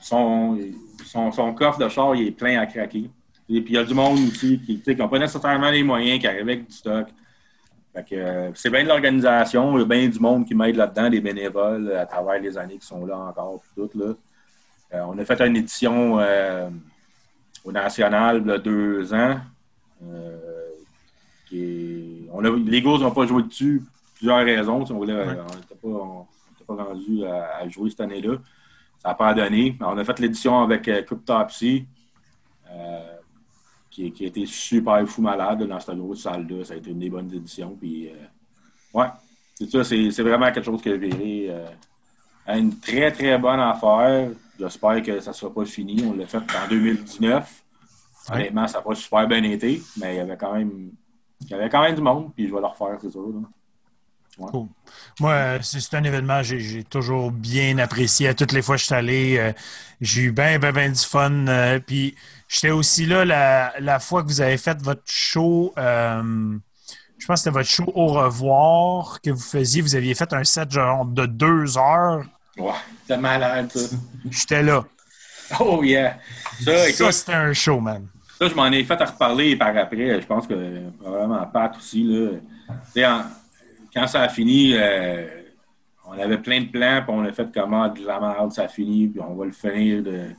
Son, 0.00 0.58
son, 1.04 1.30
son 1.32 1.52
coffre 1.54 1.78
de 1.78 1.88
char, 1.88 2.14
il 2.14 2.28
est 2.28 2.30
plein 2.30 2.58
à 2.60 2.66
craquer. 2.66 3.10
Et 3.48 3.60
puis, 3.62 3.72
il 3.72 3.76
y 3.76 3.78
a 3.78 3.84
du 3.84 3.94
monde 3.94 4.18
aussi 4.28 4.60
qui 4.60 4.82
n'ont 4.96 5.08
pas 5.08 5.18
nécessairement 5.18 5.70
les 5.70 5.82
moyens, 5.82 6.20
qui 6.20 6.26
arrivent 6.26 6.42
avec 6.42 6.66
du 6.66 6.72
stock. 6.72 7.06
Euh, 8.12 8.50
c'est 8.54 8.70
bien 8.70 8.84
de 8.84 8.88
l'organisation. 8.88 9.76
Il 9.76 9.80
y 9.80 9.82
a 9.82 9.84
bien 9.84 10.08
du 10.08 10.18
monde 10.20 10.46
qui 10.46 10.54
m'aide 10.54 10.76
là-dedans, 10.76 11.10
des 11.10 11.20
bénévoles 11.20 11.92
à 11.92 12.06
travers 12.06 12.40
les 12.40 12.56
années 12.56 12.78
qui 12.78 12.86
sont 12.86 13.04
là 13.04 13.18
encore. 13.18 13.60
Tout, 13.74 13.90
là. 13.96 14.14
Euh, 14.94 15.02
on 15.08 15.18
a 15.18 15.24
fait 15.24 15.40
une 15.42 15.56
édition 15.56 16.18
euh, 16.20 16.68
au 17.64 17.72
National 17.72 18.40
il 18.44 18.48
y 18.48 18.52
a 18.52 18.58
deux 18.58 19.12
ans. 19.12 19.40
Qui 21.48 21.62
est- 21.62 22.28
on 22.32 22.44
a, 22.44 22.50
les 22.56 22.78
Eagles 22.78 23.00
n'ont 23.00 23.10
pas 23.10 23.26
joué 23.26 23.42
dessus 23.42 23.82
plusieurs 24.16 24.44
raisons. 24.44 24.86
Si 24.86 24.92
on 24.92 25.04
n'était 25.04 25.14
pas, 25.82 25.88
on 25.88 26.26
pas 26.66 26.84
rendu 26.84 27.24
à, 27.26 27.56
à 27.62 27.68
jouer 27.68 27.90
cette 27.90 28.00
année-là. 28.02 28.36
Ça 29.00 29.08
n'a 29.08 29.14
pas 29.14 29.34
donné. 29.34 29.76
On 29.80 29.96
a 29.96 30.04
fait 30.04 30.18
l'édition 30.18 30.62
avec 30.62 30.86
euh, 30.88 31.02
Cryptopsy, 31.02 31.86
euh, 32.70 33.16
qui, 33.90 34.12
qui 34.12 34.24
a 34.24 34.28
été 34.28 34.46
super 34.46 35.06
fou 35.08 35.22
malade 35.22 35.66
dans 35.66 35.80
cette 35.80 35.96
grosse 35.96 36.22
salle-là. 36.22 36.64
Ça 36.64 36.74
a 36.74 36.76
été 36.76 36.90
une 36.90 36.98
des 36.98 37.10
bonnes 37.10 37.32
éditions. 37.32 37.76
Puis, 37.80 38.08
euh, 38.08 38.14
ouais, 38.94 39.08
c'est 39.54 39.70
ça. 39.70 39.82
C'est, 39.84 40.22
vraiment 40.22 40.52
quelque 40.52 40.64
chose 40.64 40.82
que 40.82 40.90
je 40.90 40.96
verrai. 40.96 41.46
euh, 41.50 41.66
à 42.46 42.58
une 42.58 42.78
très, 42.78 43.10
très 43.12 43.38
bonne 43.38 43.60
affaire. 43.60 44.30
J'espère 44.58 45.02
que 45.02 45.20
ça 45.20 45.30
ne 45.30 45.34
sera 45.34 45.52
pas 45.52 45.64
fini. 45.64 46.04
On 46.04 46.14
l'a 46.14 46.26
fait 46.26 46.38
en 46.38 46.68
2019. 46.68 47.62
Ouais. 48.28 48.34
Honnêtement, 48.34 48.66
ça 48.66 48.78
n'a 48.78 48.84
pas 48.84 48.94
super 48.94 49.26
bien 49.26 49.42
été, 49.44 49.80
mais 49.98 50.14
il 50.14 50.16
y 50.18 50.20
avait 50.20 50.36
quand 50.36 50.54
même, 50.54 50.90
il 51.40 51.48
y 51.48 51.54
avait 51.54 51.68
quand 51.68 51.82
même 51.82 51.94
du 51.94 52.02
monde, 52.02 52.32
puis 52.34 52.48
je 52.48 52.54
vais 52.54 52.60
le 52.60 52.66
refaire, 52.66 52.98
c'est 53.00 53.10
sûr. 53.10 53.28
là. 53.28 53.40
Cool. 54.48 54.68
Moi, 55.20 55.32
euh, 55.32 55.58
c'est 55.62 55.94
un 55.94 56.04
événement 56.04 56.38
que 56.38 56.58
j'ai- 56.58 56.84
toujours 56.84 57.30
bien 57.30 57.78
apprécié. 57.78 58.28
À 58.28 58.34
toutes 58.34 58.52
les 58.52 58.62
fois 58.62 58.76
que 58.76 58.80
je 58.80 58.86
suis 58.86 58.94
allé, 58.94 59.36
euh, 59.38 59.52
j'ai 60.00 60.22
eu 60.22 60.32
bien, 60.32 60.58
bien, 60.58 60.72
bien 60.72 60.88
du 60.90 60.98
fun. 60.98 61.46
euh, 61.48 61.78
puis 61.80 62.14
j'étais 62.48 62.70
aussi 62.70 63.06
là 63.06 63.24
la, 63.24 63.72
la 63.80 63.98
fois 64.00 64.22
que 64.22 64.28
vous 64.28 64.40
avez 64.40 64.56
fait 64.58 64.80
votre 64.82 65.02
show. 65.06 65.72
euh, 65.78 66.56
je 67.18 67.26
pense 67.26 67.40
que 67.40 67.44
c'était 67.44 67.50
votre 67.50 67.68
show 67.68 67.92
au 67.94 68.06
revoir 68.06 69.20
que 69.20 69.30
vous 69.30 69.38
faisiez. 69.42 69.82
Vous 69.82 69.94
aviez 69.94 70.14
fait 70.14 70.32
un 70.32 70.42
set 70.44 70.70
genre 70.70 71.04
de 71.04 71.26
deux 71.26 71.76
heures. 71.76 72.24
Ouais, 72.56 72.72
c'est 73.06 73.18
malade, 73.18 73.70
ça. 73.72 73.80
J'étais 74.30 74.62
là. 74.62 74.84
Oh 75.58 75.82
yeah! 75.82 76.18
Ça, 76.64 76.90
Ça, 76.92 77.12
c'était 77.12 77.34
un 77.34 77.52
show, 77.52 77.80
man. 77.80 78.06
ça, 78.38 78.48
je 78.48 78.54
m'en 78.54 78.66
ai 78.70 78.84
fait 78.84 79.00
à 79.00 79.04
reparler 79.04 79.56
par 79.56 79.76
après. 79.76 80.20
Je 80.20 80.26
pense 80.26 80.46
que 80.46 80.88
probablement 80.98 81.44
Pat 81.46 81.76
aussi. 81.76 82.04
Là. 82.94 83.26
Quand 83.92 84.06
ça 84.06 84.22
a 84.22 84.28
fini, 84.28 84.72
euh, 84.74 85.26
on 86.06 86.12
avait 86.12 86.38
plein 86.38 86.60
de 86.60 86.66
plans, 86.66 87.02
puis 87.04 87.14
on 87.16 87.24
a 87.24 87.32
fait 87.32 87.48
comment 87.52 87.88
de 87.88 88.04
la 88.04 88.20
merde, 88.20 88.52
ça 88.52 88.64
a 88.64 88.68
fini, 88.68 89.08
puis 89.08 89.20
on 89.20 89.34
va 89.34 89.44
le 89.44 89.52
finir 89.52 90.02
de, 90.02 90.10
de 90.10 90.34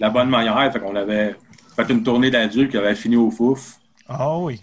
la 0.00 0.10
bonne 0.10 0.28
manière. 0.28 0.72
Fait 0.72 0.80
qu'on 0.80 0.96
avait 0.96 1.36
fait 1.76 1.90
une 1.90 2.02
tournée 2.02 2.30
d'adultes 2.30 2.70
qui 2.70 2.76
avait 2.76 2.94
fini 2.94 3.16
au 3.16 3.30
fouf. 3.30 3.78
Ah 4.08 4.38
oui. 4.38 4.60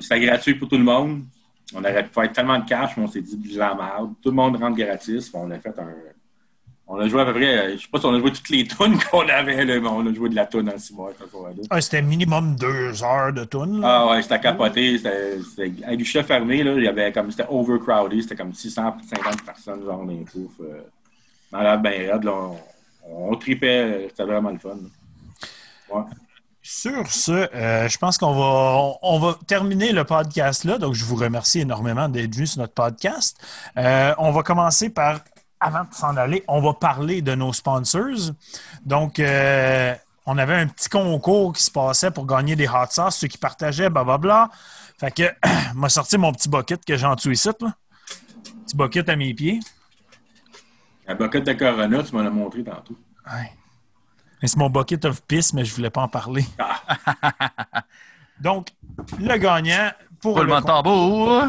C'était 0.00 0.20
gratuit 0.20 0.54
pour 0.54 0.68
tout 0.68 0.78
le 0.78 0.84
monde. 0.84 1.24
On 1.74 1.80
aurait 1.80 2.04
pu 2.04 2.10
faire 2.10 2.32
tellement 2.32 2.58
de 2.58 2.64
cash, 2.64 2.96
mais 2.96 3.04
on 3.04 3.08
s'est 3.08 3.20
dit 3.20 3.36
de 3.36 3.58
la 3.58 3.74
merde. 3.74 4.14
Tout 4.22 4.30
le 4.30 4.36
monde 4.36 4.56
rentre 4.56 4.76
gratis. 4.76 5.30
On 5.34 5.50
a 5.50 5.58
fait 5.58 5.78
un. 5.78 5.94
On 6.90 6.98
a 6.98 7.06
joué 7.06 7.20
à 7.20 7.26
peu 7.26 7.34
près. 7.34 7.76
Je 7.76 7.82
sais 7.82 7.88
pas 7.92 8.00
si 8.00 8.06
on 8.06 8.14
a 8.14 8.18
joué 8.18 8.32
toutes 8.32 8.48
les 8.48 8.66
tunes 8.66 8.98
qu'on 9.10 9.28
avait, 9.28 9.64
là, 9.64 9.78
mais 9.78 9.88
on 9.88 10.06
a 10.06 10.12
joué 10.14 10.30
de 10.30 10.34
la 10.34 10.46
tune 10.46 10.62
dans 10.62 10.78
six 10.78 10.94
mois. 10.94 11.12
Ah, 11.68 11.80
c'était 11.80 12.00
minimum 12.00 12.56
deux 12.56 13.02
heures 13.04 13.32
de 13.32 13.44
tune. 13.44 13.80
là. 13.80 13.88
Ah 13.88 14.10
ouais, 14.10 14.22
c'était 14.22 14.40
capoté. 14.40 14.96
C'était 14.98 15.72
avec 15.84 16.04
chef 16.06 16.26
fermé, 16.26 16.62
là, 16.62 16.72
il 16.76 16.84
y 16.84 16.88
avait 16.88 17.12
comme 17.12 17.30
c'était 17.30 17.46
overcrowded, 17.48 18.22
c'était 18.22 18.36
comme 18.36 18.54
650 18.54 19.44
personnes 19.44 19.84
genre 19.84 19.98
dans 19.98 20.04
les. 20.04 20.24
Euh, 20.60 20.80
malade 21.52 21.82
ben 21.82 22.10
raide, 22.10 22.24
là, 22.24 22.32
on, 22.32 23.32
on 23.32 23.36
tripait, 23.36 24.06
c'était 24.08 24.24
vraiment 24.24 24.50
le 24.50 24.58
fun. 24.58 24.76
Ouais. 25.90 26.02
Sur 26.62 27.10
ce, 27.10 27.32
euh, 27.32 27.88
je 27.88 27.96
pense 27.96 28.18
qu'on 28.18 28.34
va, 28.34 28.98
on 29.00 29.18
va 29.18 29.38
terminer 29.46 29.92
le 29.92 30.04
podcast 30.04 30.64
là. 30.64 30.76
Donc, 30.76 30.92
je 30.92 31.02
vous 31.04 31.16
remercie 31.16 31.60
énormément 31.60 32.10
d'être 32.10 32.34
venu 32.34 32.46
sur 32.46 32.60
notre 32.60 32.74
podcast. 32.74 33.38
Euh, 33.78 34.14
on 34.18 34.32
va 34.32 34.42
commencer 34.42 34.90
par, 34.90 35.20
avant 35.60 35.84
de 35.84 35.92
s'en 35.94 36.16
aller, 36.16 36.44
on 36.48 36.60
va 36.60 36.74
parler 36.74 37.22
de 37.22 37.34
nos 37.34 37.52
sponsors. 37.52 38.32
Donc, 38.84 39.18
euh, 39.18 39.94
on 40.26 40.36
avait 40.38 40.54
un 40.54 40.66
petit 40.66 40.88
concours 40.88 41.52
qui 41.54 41.62
se 41.62 41.70
passait 41.70 42.10
pour 42.10 42.26
gagner 42.26 42.54
des 42.56 42.68
hot 42.68 42.86
sauce, 42.90 43.16
ceux 43.16 43.28
qui 43.28 43.38
partageaient, 43.38 43.90
blablabla. 43.90 44.50
Fait 44.98 45.10
que, 45.10 45.22
m'a 45.74 45.88
sorti 45.88 46.18
mon 46.18 46.32
petit 46.32 46.48
bucket 46.48 46.84
que 46.84 46.96
j'ai 46.96 47.06
en 47.06 47.14
dessous 47.14 47.30
ici, 47.30 47.48
là. 47.60 47.74
Petit 48.64 48.76
bucket 48.76 49.08
à 49.08 49.16
mes 49.16 49.32
pieds. 49.34 49.60
La 51.06 51.14
bucket 51.14 51.44
de 51.44 51.52
Corona, 51.54 52.02
tu 52.02 52.14
m'en 52.14 52.20
as 52.20 52.30
montré 52.30 52.62
tantôt. 52.62 52.98
Ouais. 53.26 53.50
Mais 54.42 54.48
C'est 54.48 54.58
mon 54.58 54.68
bucket 54.68 55.04
of 55.06 55.22
piss, 55.22 55.54
mais 55.54 55.64
je 55.64 55.74
voulais 55.74 55.90
pas 55.90 56.02
en 56.02 56.08
parler. 56.08 56.44
Donc, 58.40 58.68
le 59.18 59.36
gagnant 59.36 59.90
pour 60.20 60.36
le 60.36 60.42
Roulement 60.42 60.60
de 60.60 60.66
tambour. 60.66 61.42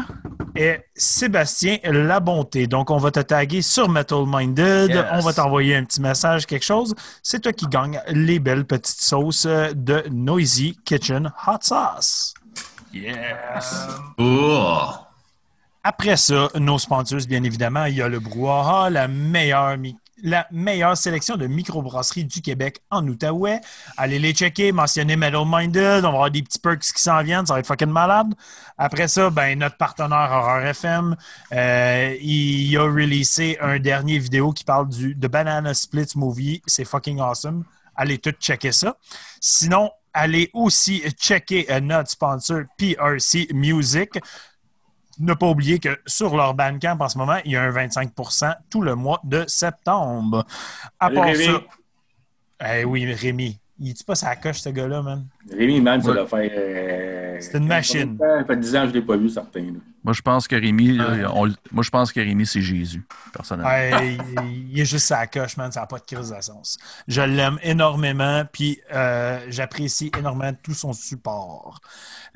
Est 0.60 0.84
Sébastien 0.94 1.78
Labonté. 1.84 2.66
Donc, 2.66 2.90
on 2.90 2.98
va 2.98 3.10
te 3.10 3.20
taguer 3.20 3.62
sur 3.62 3.88
Metal 3.88 4.24
Minded. 4.26 4.90
Yes. 4.90 5.04
On 5.12 5.20
va 5.20 5.32
t'envoyer 5.32 5.76
un 5.76 5.84
petit 5.84 6.00
message, 6.00 6.46
quelque 6.46 6.64
chose. 6.64 6.94
C'est 7.22 7.40
toi 7.40 7.52
qui 7.52 7.66
gagne 7.66 8.00
les 8.08 8.38
belles 8.38 8.64
petites 8.64 9.00
sauces 9.00 9.46
de 9.46 10.04
Noisy 10.10 10.78
Kitchen 10.84 11.32
Hot 11.46 11.58
Sauce. 11.62 12.34
Yes. 12.92 13.86
Oh! 14.18 14.78
Après 15.82 16.16
ça, 16.16 16.48
nos 16.56 16.78
sponsors, 16.78 17.20
bien 17.26 17.42
évidemment, 17.42 17.86
il 17.86 17.96
y 17.96 18.02
a 18.02 18.08
le 18.08 18.20
Brouhaha, 18.20 18.90
la 18.90 19.08
meilleure, 19.08 19.78
mi- 19.78 19.96
la 20.22 20.46
meilleure 20.50 20.96
sélection 20.96 21.36
de 21.36 21.46
microbrasseries 21.46 22.24
du 22.24 22.40
Québec 22.40 22.80
en 22.90 23.06
Outaouais. 23.06 23.60
Allez 23.96 24.18
les 24.18 24.32
checker, 24.32 24.72
mentionnez 24.72 25.16
Metal 25.16 25.44
Minded, 25.46 26.04
on 26.04 26.08
va 26.08 26.08
avoir 26.08 26.30
des 26.30 26.42
petits 26.42 26.58
perks 26.58 26.80
qui 26.80 27.02
s'en 27.02 27.22
viennent, 27.22 27.46
ça 27.46 27.54
va 27.54 27.60
être 27.60 27.66
fucking 27.66 27.88
malade. 27.88 28.34
Après 28.78 29.08
ça, 29.08 29.30
ben, 29.30 29.58
notre 29.58 29.76
partenaire 29.76 30.30
Horror 30.32 30.60
FM, 30.60 31.16
euh, 31.52 32.16
il 32.20 32.76
a 32.76 32.82
releasé 32.82 33.58
un 33.60 33.78
dernier 33.78 34.18
vidéo 34.18 34.52
qui 34.52 34.64
parle 34.64 34.88
du 34.88 35.14
Banana 35.14 35.74
Splits 35.74 36.12
Movie. 36.16 36.62
C'est 36.66 36.84
fucking 36.84 37.20
awesome. 37.20 37.64
Allez 37.94 38.18
tout 38.18 38.32
checker 38.40 38.72
ça. 38.72 38.96
Sinon, 39.40 39.90
allez 40.12 40.50
aussi 40.52 41.02
checker 41.18 41.66
euh, 41.70 41.80
notre 41.80 42.10
sponsor 42.10 42.62
PRC 42.76 43.48
Music. 43.52 44.18
Ne 45.20 45.34
pas 45.34 45.46
oublier 45.48 45.78
que 45.78 46.00
sur 46.06 46.34
leur 46.36 46.54
Bandcamp 46.54 46.96
en 46.98 47.08
ce 47.08 47.18
moment, 47.18 47.36
il 47.44 47.52
y 47.52 47.56
a 47.56 47.62
un 47.62 47.70
25% 47.70 48.54
tout 48.70 48.80
le 48.82 48.94
mois 48.94 49.20
de 49.22 49.44
septembre. 49.46 50.46
À 50.98 51.10
part 51.10 51.26
Rémi. 51.26 51.44
ça. 51.44 51.60
Eh 52.78 52.84
oui, 52.84 53.12
Rémi. 53.12 53.58
Il 53.82 53.90
est 53.90 54.04
pas 54.06 54.14
sa 54.14 54.36
coche, 54.36 54.60
ce 54.60 54.68
gars-là, 54.68 55.00
man? 55.00 55.26
Rémi, 55.50 55.80
man, 55.80 56.02
ça 56.02 56.08
Ouais. 56.10 56.14
doit 56.16 56.26
faire. 56.26 56.50
euh, 56.52 57.36
C'est 57.40 57.56
une 57.56 57.66
machine. 57.66 58.18
Ça 58.20 58.44
fait 58.44 58.56
10 58.58 58.76
ans 58.76 58.80
que 58.82 58.86
je 58.88 58.92
ne 58.92 59.00
l'ai 59.00 59.06
pas 59.06 59.16
vu, 59.16 59.30
certains. 59.30 59.60
là. 59.62 59.78
Moi, 60.04 60.12
je 60.12 60.20
pense 60.22 60.46
que 60.48 60.54
Rémi, 60.56 60.96
là, 60.96 61.08
Ouais. 61.10 61.24
on- 61.34 61.54
moi, 61.72 61.82
je 61.82 61.88
pense 61.90 62.12
que 62.12 62.20
Rémi, 62.20 62.44
c'est 62.46 62.60
Jésus, 62.60 63.02
personnellement. 63.32 63.70
Ouais, 63.70 64.16
il, 64.42 64.68
il 64.72 64.80
est 64.80 64.84
juste 64.84 65.06
sa 65.06 65.26
coche, 65.26 65.56
man. 65.56 65.72
Ça 65.72 65.80
n'a 65.80 65.86
pas 65.86 65.98
de 65.98 66.04
crise 66.04 66.30
de 66.34 66.40
sens. 66.42 66.78
Je 67.08 67.22
l'aime 67.22 67.58
énormément, 67.62 68.44
puis 68.52 68.80
euh, 68.92 69.38
j'apprécie 69.48 70.10
énormément 70.18 70.52
tout 70.62 70.74
son 70.74 70.92
support. 70.92 71.80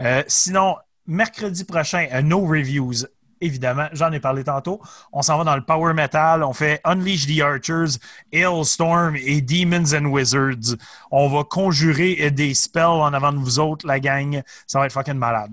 Euh, 0.00 0.22
sinon, 0.26 0.76
mercredi 1.06 1.64
prochain, 1.64 2.06
euh, 2.12 2.22
No 2.22 2.40
Reviews. 2.40 3.06
Évidemment, 3.40 3.88
j'en 3.92 4.12
ai 4.12 4.20
parlé 4.20 4.44
tantôt. 4.44 4.80
On 5.12 5.20
s'en 5.20 5.36
va 5.36 5.44
dans 5.44 5.56
le 5.56 5.64
Power 5.64 5.92
Metal. 5.92 6.42
On 6.42 6.52
fait 6.52 6.80
Unleash 6.84 7.26
the 7.26 7.40
Archers, 7.40 7.98
Hailstorm 8.32 9.16
et 9.16 9.42
Demons 9.42 9.94
and 9.94 10.06
Wizards. 10.06 10.76
On 11.10 11.28
va 11.28 11.44
conjurer 11.44 12.18
euh, 12.20 12.30
des 12.30 12.54
spells 12.54 12.84
en 12.84 13.12
avant 13.12 13.32
de 13.32 13.38
vous 13.38 13.58
autres, 13.58 13.86
la 13.86 14.00
gang. 14.00 14.42
Ça 14.66 14.78
va 14.78 14.86
être 14.86 14.92
fucking 14.92 15.14
malade. 15.14 15.50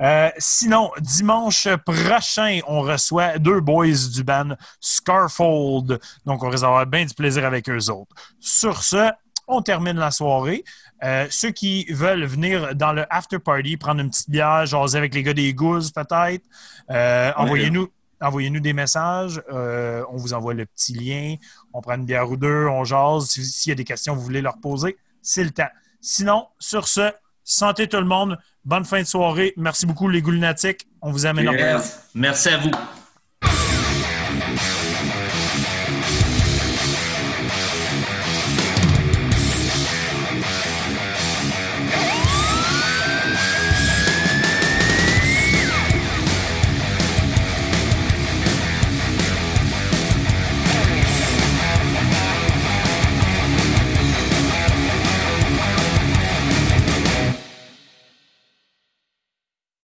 Euh, 0.00 0.28
sinon, 0.38 0.90
dimanche 1.00 1.68
prochain, 1.86 2.60
on 2.66 2.82
reçoit 2.82 3.38
deux 3.38 3.60
boys 3.60 4.08
du 4.12 4.24
band 4.24 4.56
Scarfold. 4.80 6.00
Donc, 6.26 6.42
on 6.42 6.48
risque 6.48 6.62
d'avoir 6.62 6.84
bien 6.86 7.04
du 7.04 7.14
plaisir 7.14 7.44
avec 7.44 7.68
eux 7.70 7.90
autres. 7.90 8.14
Sur 8.40 8.82
ce, 8.82 9.10
on 9.46 9.62
termine 9.62 9.96
la 9.96 10.10
soirée. 10.10 10.64
Euh, 11.04 11.26
ceux 11.30 11.50
qui 11.50 11.84
veulent 11.92 12.24
venir 12.24 12.74
dans 12.74 12.92
le 12.92 13.04
after 13.10 13.38
party, 13.38 13.76
prendre 13.76 14.00
une 14.00 14.08
petite 14.10 14.30
bière, 14.30 14.64
jaser 14.64 14.96
avec 14.98 15.14
les 15.14 15.22
gars 15.22 15.34
des 15.34 15.52
gousses 15.52 15.90
peut-être, 15.90 16.44
euh, 16.90 17.32
envoyez-nous. 17.36 17.88
Envoyez-nous 18.20 18.60
des 18.60 18.72
messages, 18.72 19.42
euh, 19.52 20.02
on 20.10 20.16
vous 20.16 20.32
envoie 20.32 20.54
le 20.54 20.64
petit 20.64 20.94
lien, 20.94 21.34
on 21.74 21.82
prend 21.82 21.94
une 21.96 22.06
bière 22.06 22.30
ou 22.30 22.38
deux, 22.38 22.66
on 22.68 22.82
jase. 22.84 23.26
Si- 23.26 23.44
S'il 23.44 23.70
y 23.70 23.72
a 23.72 23.74
des 23.74 23.84
questions 23.84 24.14
que 24.14 24.18
vous 24.18 24.24
voulez 24.24 24.40
leur 24.40 24.56
poser, 24.58 24.96
c'est 25.20 25.44
le 25.44 25.50
temps. 25.50 25.68
Sinon, 26.00 26.46
sur 26.58 26.88
ce, 26.88 27.10
santé 27.42 27.86
tout 27.86 27.98
le 27.98 28.04
monde, 28.06 28.38
bonne 28.64 28.86
fin 28.86 29.00
de 29.02 29.06
soirée. 29.06 29.52
Merci 29.58 29.84
beaucoup 29.84 30.08
les 30.08 30.22
goulnatiques. 30.22 30.86
On 31.02 31.10
vous 31.10 31.26
amène 31.26 31.44
Yes. 31.52 32.08
Merci 32.14 32.48
à 32.48 32.56
vous. 32.58 32.70